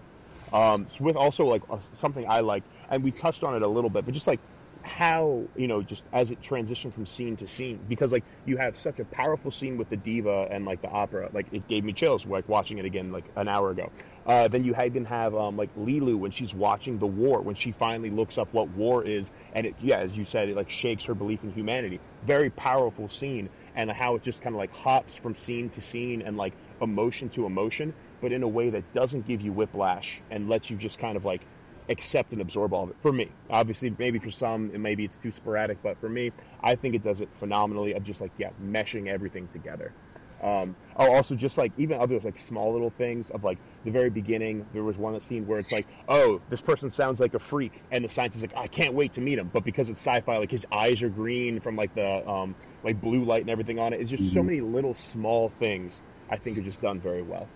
Um, 0.52 0.89
with 0.98 1.16
also 1.16 1.47
like 1.47 1.62
uh, 1.70 1.78
something 1.94 2.27
I 2.28 2.40
liked, 2.40 2.66
and 2.90 3.05
we 3.05 3.12
touched 3.12 3.44
on 3.44 3.55
it 3.55 3.62
a 3.62 3.69
little 3.69 3.90
bit, 3.90 4.05
but 4.05 4.15
just 4.15 4.27
like 4.27 4.40
how 4.82 5.47
you 5.55 5.69
know 5.69 5.82
just 5.82 6.09
as 6.12 6.31
it 6.31 6.40
transitioned 6.40 6.94
from 6.94 7.05
scene 7.05 7.36
to 7.36 7.47
scene 7.47 7.85
because 7.86 8.12
like 8.12 8.24
you 8.44 8.57
have 8.57 8.77
such 8.77 8.98
a 8.98 9.05
powerful 9.07 9.51
scene 9.51 9.77
with 9.77 9.89
the 9.90 9.97
diva 9.97 10.48
and 10.51 10.65
like 10.65 10.81
the 10.81 10.89
opera 10.89 11.28
like 11.32 11.48
it 11.52 11.66
gave 11.69 11.85
me 11.85 11.93
chills 11.93 12.24
like 12.24 12.48
watching 12.48 12.78
it 12.78 12.85
again 12.85 13.12
like 13.12 13.31
an 13.36 13.48
hour 13.48 13.70
ago. 13.70 13.93
Uh, 14.27 14.48
then 14.48 14.65
you 14.65 14.74
even 14.85 15.05
have 15.05 15.35
um, 15.35 15.57
like 15.57 15.73
Leeloo 15.74 16.19
when 16.19 16.31
she's 16.31 16.55
watching 16.55 16.98
the 16.98 17.07
war 17.07 17.43
when 17.43 17.55
she 17.55 17.73
finally 17.73 18.11
looks 18.11 18.39
up 18.39 18.48
what 18.52 18.69
war 18.69 19.05
is 19.05 19.31
and 19.52 19.66
it 19.66 19.74
yeah 19.78 19.98
as 19.98 20.16
you 20.16 20.24
said 20.24 20.48
it 20.48 20.57
like 20.57 20.70
shakes 20.70 21.05
her 21.05 21.15
belief 21.15 21.43
in 21.44 21.51
humanity. 21.51 22.01
Very 22.23 22.51
powerful 22.51 23.09
scene 23.09 23.51
and 23.74 23.90
how 23.90 24.15
it 24.15 24.23
just 24.23 24.40
kind 24.40 24.55
of 24.55 24.59
like 24.59 24.73
hops 24.73 25.15
from 25.16 25.35
scene 25.35 25.70
to 25.70 25.82
scene 25.82 26.23
and 26.23 26.36
like 26.36 26.57
emotion 26.81 27.28
to 27.31 27.44
emotion 27.47 27.94
but 28.20 28.32
in 28.32 28.43
a 28.43 28.48
way 28.48 28.70
that 28.70 28.90
doesn't 28.93 29.27
give 29.27 29.40
you 29.40 29.52
whiplash 29.52 30.23
and 30.31 30.48
lets 30.48 30.70
you 30.70 30.77
just 30.77 30.98
kind 30.98 31.16
of 31.16 31.24
like 31.24 31.47
accept 31.89 32.32
and 32.32 32.40
absorb 32.40 32.73
all 32.73 32.85
of 32.85 32.90
it. 32.90 32.97
For 33.02 33.12
me, 33.12 33.36
obviously, 33.48 33.94
maybe 33.98 34.19
for 34.19 34.31
some, 34.31 34.70
and 34.73 34.82
maybe 34.82 35.05
it's 35.05 35.19
too 35.19 35.31
sporadic, 35.31 35.81
but 35.82 35.98
for 36.01 36.09
me, 36.09 36.32
I 36.62 36.77
think 36.77 36.94
it 36.94 37.02
does 37.02 37.20
it 37.20 37.31
phenomenally 37.39 37.93
of 37.94 38.02
just 38.02 38.20
like 38.20 38.32
yeah, 38.36 38.51
meshing 38.61 39.09
everything 39.09 39.48
together. 39.48 39.94
Um, 40.43 40.78
oh, 40.97 41.12
also 41.15 41.35
just 41.36 41.59
like 41.59 41.74
even 41.77 42.01
other 42.01 42.19
like 42.20 42.39
small 42.39 42.73
little 42.73 42.90
things 42.90 43.28
of 43.31 43.44
like 43.44 43.61
the 43.85 43.90
very 43.90 44.09
beginning, 44.09 44.69
there 44.73 44.82
was 44.82 44.97
one 44.97 45.19
scene 45.20 45.44
where 45.44 45.59
it's 45.59 45.70
like, 45.70 45.90
oh, 46.09 46.40
this 46.48 46.62
person 46.62 46.90
sounds 46.90 47.20
like 47.20 47.35
a 47.35 47.39
freak, 47.39 47.82
and 47.90 48.02
the 48.02 48.09
scientist 48.09 48.36
is 48.36 48.43
like, 48.51 48.55
I 48.65 48.69
can't 48.69 48.94
wait 48.94 49.12
to 49.15 49.20
meet 49.20 49.39
him, 49.39 49.48
but 49.48 49.65
because 49.65 49.90
it's 49.90 50.01
sci-fi, 50.01 50.39
like 50.39 50.51
his 50.51 50.65
eyes 50.73 51.02
are 51.02 51.11
green 51.11 51.61
from 51.61 51.77
like 51.77 51.93
the 51.93 52.27
um, 52.27 52.57
like 52.82 52.98
blue 52.98 53.24
light 53.24 53.43
and 53.43 53.51
everything 53.51 53.78
on 53.78 53.93
it. 53.93 54.01
It's 54.01 54.09
just 54.11 54.32
so 54.32 54.43
Mhm. 54.43 54.43
many 54.43 54.62
little 54.62 54.94
small 54.94 55.51
things 55.59 56.02
I 56.28 56.39
think 56.39 56.57
are 56.57 56.62
just 56.62 56.81
done 56.81 57.01
very 57.02 57.23
well. 57.23 57.52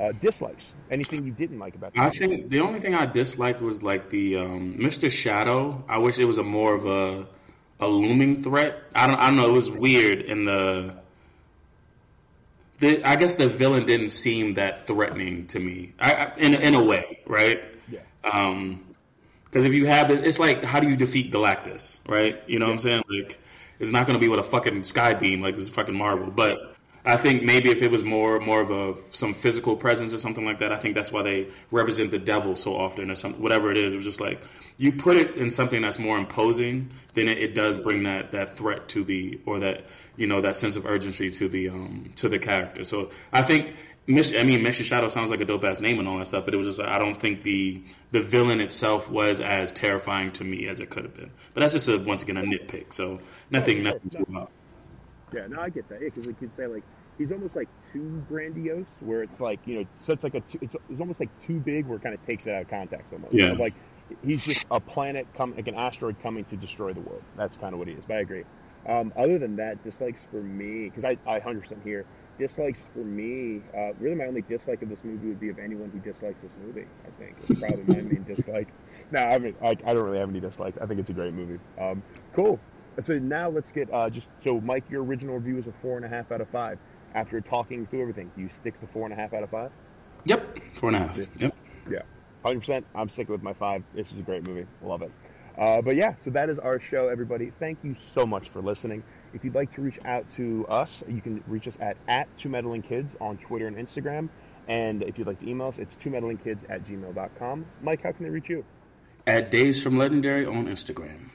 Uh, 0.00 0.12
dislikes? 0.12 0.74
Anything 0.90 1.24
you 1.24 1.32
didn't 1.32 1.58
like 1.58 1.74
about? 1.74 1.94
The 1.94 2.00
I 2.00 2.06
movie? 2.06 2.18
think 2.18 2.48
the 2.50 2.60
only 2.60 2.80
thing 2.80 2.94
I 2.94 3.06
disliked 3.06 3.60
was 3.60 3.82
like 3.82 4.10
the 4.10 4.38
um, 4.38 4.74
Mr. 4.78 5.10
Shadow. 5.10 5.84
I 5.88 5.98
wish 5.98 6.18
it 6.18 6.24
was 6.24 6.38
a 6.38 6.42
more 6.42 6.74
of 6.74 6.86
a 6.86 7.26
a 7.80 7.88
looming 7.88 8.42
threat. 8.42 8.82
I 8.94 9.06
don't. 9.06 9.18
I 9.18 9.28
don't 9.28 9.36
know. 9.36 9.48
It 9.48 9.52
was 9.52 9.70
weird 9.70 10.20
in 10.20 10.44
the. 10.44 10.94
The, 12.78 13.04
I 13.04 13.14
guess 13.14 13.36
the 13.36 13.48
villain 13.48 13.86
didn't 13.86 14.08
seem 14.08 14.54
that 14.54 14.86
threatening 14.86 15.46
to 15.48 15.60
me. 15.60 15.92
I, 16.00 16.12
I, 16.12 16.36
in 16.36 16.54
in 16.54 16.74
a 16.74 16.82
way, 16.82 17.20
right? 17.26 17.62
Yeah. 17.88 18.00
Um, 18.24 18.84
because 19.44 19.66
if 19.66 19.74
you 19.74 19.86
have 19.86 20.08
this, 20.08 20.20
it's 20.20 20.38
like 20.38 20.64
how 20.64 20.80
do 20.80 20.88
you 20.88 20.96
defeat 20.96 21.30
Galactus, 21.30 22.00
right? 22.08 22.42
You 22.46 22.58
know 22.58 22.66
what 22.66 22.72
I'm 22.72 22.78
saying? 22.78 23.02
Like 23.08 23.38
it's 23.78 23.90
not 23.90 24.06
going 24.06 24.18
to 24.18 24.20
be 24.20 24.28
with 24.28 24.40
a 24.40 24.44
fucking 24.44 24.84
sky 24.84 25.12
beam 25.14 25.42
like 25.42 25.54
this 25.56 25.68
fucking 25.68 25.94
Marvel, 25.94 26.30
but 26.30 26.71
I 27.04 27.16
think 27.16 27.42
maybe 27.42 27.70
if 27.70 27.82
it 27.82 27.90
was 27.90 28.04
more 28.04 28.38
more 28.38 28.60
of 28.60 28.70
a 28.70 28.94
some 29.10 29.34
physical 29.34 29.76
presence 29.76 30.14
or 30.14 30.18
something 30.18 30.44
like 30.44 30.60
that, 30.60 30.72
I 30.72 30.76
think 30.76 30.94
that's 30.94 31.10
why 31.10 31.22
they 31.22 31.48
represent 31.72 32.12
the 32.12 32.18
devil 32.18 32.54
so 32.54 32.76
often 32.76 33.10
or 33.10 33.16
something. 33.16 33.42
Whatever 33.42 33.72
it 33.72 33.76
is, 33.76 33.92
it 33.92 33.96
was 33.96 34.04
just 34.04 34.20
like 34.20 34.40
you 34.78 34.92
put 34.92 35.16
it 35.16 35.34
in 35.34 35.50
something 35.50 35.82
that's 35.82 35.98
more 35.98 36.16
imposing, 36.16 36.90
then 37.14 37.26
it, 37.28 37.38
it 37.38 37.54
does 37.54 37.76
bring 37.76 38.04
that 38.04 38.30
that 38.32 38.56
threat 38.56 38.88
to 38.90 39.02
the 39.02 39.40
or 39.46 39.58
that 39.60 39.86
you 40.16 40.28
know 40.28 40.40
that 40.40 40.54
sense 40.54 40.76
of 40.76 40.86
urgency 40.86 41.30
to 41.30 41.48
the 41.48 41.70
um 41.70 42.12
to 42.16 42.28
the 42.28 42.38
character. 42.38 42.84
So 42.84 43.10
I 43.32 43.42
think. 43.42 43.74
I 44.08 44.10
mean, 44.10 44.64
Mr. 44.64 44.82
Shadow 44.82 45.06
sounds 45.06 45.30
like 45.30 45.40
a 45.42 45.44
dope 45.44 45.62
ass 45.62 45.78
name 45.78 46.00
and 46.00 46.08
all 46.08 46.18
that 46.18 46.26
stuff, 46.26 46.44
but 46.44 46.54
it 46.54 46.56
was 46.56 46.66
just 46.66 46.80
I 46.80 46.98
don't 46.98 47.14
think 47.14 47.44
the 47.44 47.84
the 48.10 48.20
villain 48.20 48.60
itself 48.60 49.08
was 49.08 49.40
as 49.40 49.70
terrifying 49.70 50.32
to 50.32 50.44
me 50.44 50.66
as 50.66 50.80
it 50.80 50.90
could 50.90 51.04
have 51.04 51.14
been. 51.14 51.30
But 51.54 51.60
that's 51.60 51.72
just 51.72 51.88
a, 51.88 51.98
once 51.98 52.20
again 52.20 52.36
a 52.36 52.42
nitpick. 52.42 52.92
So 52.92 53.20
nothing, 53.52 53.84
nothing 53.84 54.10
too. 54.10 54.48
Yeah, 55.34 55.46
no, 55.48 55.60
I 55.60 55.68
get 55.68 55.88
that. 55.88 56.00
Yeah, 56.00 56.08
because 56.08 56.26
like 56.26 56.40
you'd 56.40 56.52
say 56.52 56.66
like 56.66 56.82
he's 57.18 57.32
almost 57.32 57.56
like 57.56 57.68
too 57.92 58.24
grandiose, 58.28 58.98
where 59.00 59.22
it's 59.22 59.40
like 59.40 59.60
you 59.66 59.80
know, 59.80 59.86
such 59.96 60.22
like 60.22 60.34
a 60.34 60.40
too, 60.40 60.58
it's, 60.60 60.76
it's 60.88 61.00
almost 61.00 61.20
like 61.20 61.36
too 61.38 61.58
big, 61.60 61.86
where 61.86 61.96
it 61.96 62.02
kind 62.02 62.14
of 62.14 62.22
takes 62.22 62.46
it 62.46 62.54
out 62.54 62.62
of 62.62 62.68
context 62.68 63.12
almost. 63.12 63.34
Yeah. 63.34 63.52
like 63.52 63.74
he's 64.24 64.44
just 64.44 64.66
a 64.70 64.80
planet 64.80 65.26
coming, 65.34 65.56
like 65.56 65.68
an 65.68 65.74
asteroid 65.74 66.16
coming 66.22 66.44
to 66.46 66.56
destroy 66.56 66.92
the 66.92 67.00
world. 67.00 67.22
That's 67.36 67.56
kind 67.56 67.72
of 67.72 67.78
what 67.78 67.88
he 67.88 67.94
is. 67.94 68.04
But 68.06 68.16
I 68.16 68.20
agree. 68.20 68.44
Um, 68.86 69.12
other 69.16 69.38
than 69.38 69.56
that, 69.56 69.82
dislikes 69.82 70.20
for 70.30 70.42
me 70.42 70.84
because 70.84 71.04
I 71.04 71.16
I 71.26 71.38
hundred 71.38 71.62
percent 71.62 71.80
here. 71.84 72.04
Dislikes 72.38 72.86
for 72.94 73.04
me, 73.04 73.60
uh, 73.76 73.92
really 74.00 74.16
my 74.16 74.24
only 74.24 74.42
dislike 74.42 74.82
of 74.82 74.88
this 74.88 75.04
movie 75.04 75.28
would 75.28 75.38
be 75.38 75.50
of 75.50 75.58
anyone 75.58 75.90
who 75.90 75.98
dislikes 76.00 76.40
this 76.40 76.56
movie. 76.64 76.86
I 77.06 77.10
think 77.22 77.36
it's 77.46 77.60
probably 77.60 77.84
my 77.84 78.00
main 78.00 78.24
dislike. 78.24 78.68
No, 79.12 79.20
I 79.20 79.38
mean 79.38 79.54
I, 79.62 79.68
I 79.68 79.94
don't 79.94 80.04
really 80.04 80.18
have 80.18 80.30
any 80.30 80.40
dislikes. 80.40 80.78
I 80.80 80.86
think 80.86 80.98
it's 80.98 81.10
a 81.10 81.12
great 81.12 81.34
movie. 81.34 81.60
Um, 81.78 82.02
cool. 82.34 82.58
So 83.00 83.18
now 83.18 83.48
let's 83.48 83.72
get 83.72 83.92
uh, 83.92 84.10
just 84.10 84.28
so 84.42 84.60
Mike, 84.60 84.84
your 84.90 85.02
original 85.02 85.36
review 85.36 85.56
was 85.56 85.66
a 85.66 85.72
four 85.72 85.96
and 85.96 86.04
a 86.04 86.08
half 86.08 86.30
out 86.32 86.40
of 86.40 86.48
five. 86.48 86.78
After 87.14 87.40
talking 87.40 87.86
through 87.86 88.02
everything, 88.02 88.30
do 88.34 88.42
you 88.42 88.48
stick 88.48 88.80
the 88.80 88.86
four 88.86 89.04
and 89.04 89.12
a 89.12 89.16
half 89.16 89.34
out 89.34 89.42
of 89.42 89.50
five? 89.50 89.70
Yep, 90.24 90.58
four 90.74 90.88
and 90.88 90.96
a 90.96 90.98
half. 91.00 91.18
Yep. 91.38 91.54
Yeah, 91.90 92.02
hundred 92.44 92.60
percent. 92.60 92.86
I'm 92.94 93.08
sticking 93.08 93.32
with 93.32 93.42
my 93.42 93.52
five. 93.52 93.82
This 93.94 94.12
is 94.12 94.18
a 94.18 94.22
great 94.22 94.46
movie. 94.46 94.66
Love 94.82 95.02
it. 95.02 95.10
Uh, 95.58 95.82
but 95.82 95.96
yeah, 95.96 96.14
so 96.16 96.30
that 96.30 96.48
is 96.48 96.58
our 96.58 96.80
show, 96.80 97.08
everybody. 97.08 97.52
Thank 97.58 97.78
you 97.82 97.94
so 97.94 98.24
much 98.24 98.48
for 98.48 98.62
listening. 98.62 99.02
If 99.34 99.44
you'd 99.44 99.54
like 99.54 99.72
to 99.74 99.82
reach 99.82 99.98
out 100.04 100.26
to 100.36 100.66
us, 100.68 101.02
you 101.08 101.20
can 101.20 101.42
reach 101.46 101.68
us 101.68 101.76
at 101.80 101.96
at 102.08 102.34
two 102.38 102.48
meddling 102.48 102.82
kids 102.82 103.16
on 103.20 103.36
Twitter 103.36 103.66
and 103.66 103.76
Instagram. 103.76 104.28
And 104.68 105.02
if 105.02 105.18
you'd 105.18 105.26
like 105.26 105.40
to 105.40 105.48
email 105.48 105.68
us, 105.68 105.78
it's 105.78 105.96
two 105.96 106.10
meddling 106.10 106.38
kids 106.38 106.64
at 106.68 106.84
gmail.com. 106.84 107.66
Mike, 107.82 108.02
how 108.02 108.12
can 108.12 108.24
they 108.24 108.30
reach 108.30 108.48
you? 108.48 108.64
At 109.26 109.50
Days 109.50 109.82
from 109.82 109.98
Legendary 109.98 110.46
on 110.46 110.66
Instagram. 110.66 111.30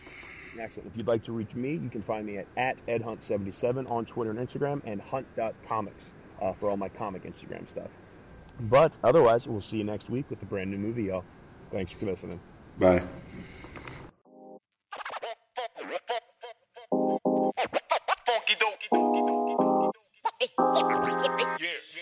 Excellent. 0.59 0.89
If 0.89 0.97
you'd 0.97 1.07
like 1.07 1.23
to 1.25 1.31
reach 1.31 1.55
me, 1.55 1.73
you 1.73 1.89
can 1.89 2.01
find 2.01 2.25
me 2.25 2.37
at, 2.37 2.47
at 2.57 2.85
edhunt77 2.87 3.89
on 3.91 4.05
Twitter 4.05 4.31
and 4.31 4.39
Instagram 4.39 4.81
and 4.85 5.01
hunt.comics 5.01 6.13
uh, 6.41 6.53
for 6.53 6.69
all 6.69 6.77
my 6.77 6.89
comic 6.89 7.23
Instagram 7.23 7.69
stuff. 7.69 7.89
But 8.61 8.97
otherwise, 9.03 9.47
we'll 9.47 9.61
see 9.61 9.77
you 9.77 9.83
next 9.83 10.09
week 10.09 10.29
with 10.29 10.41
a 10.41 10.45
brand 10.45 10.71
new 10.71 10.77
movie, 10.77 11.03
y'all. 11.03 11.23
Thanks 11.71 11.91
for 11.91 12.05
listening. 12.05 12.39
Bye. 12.79 13.03
Yeah. 21.59 21.96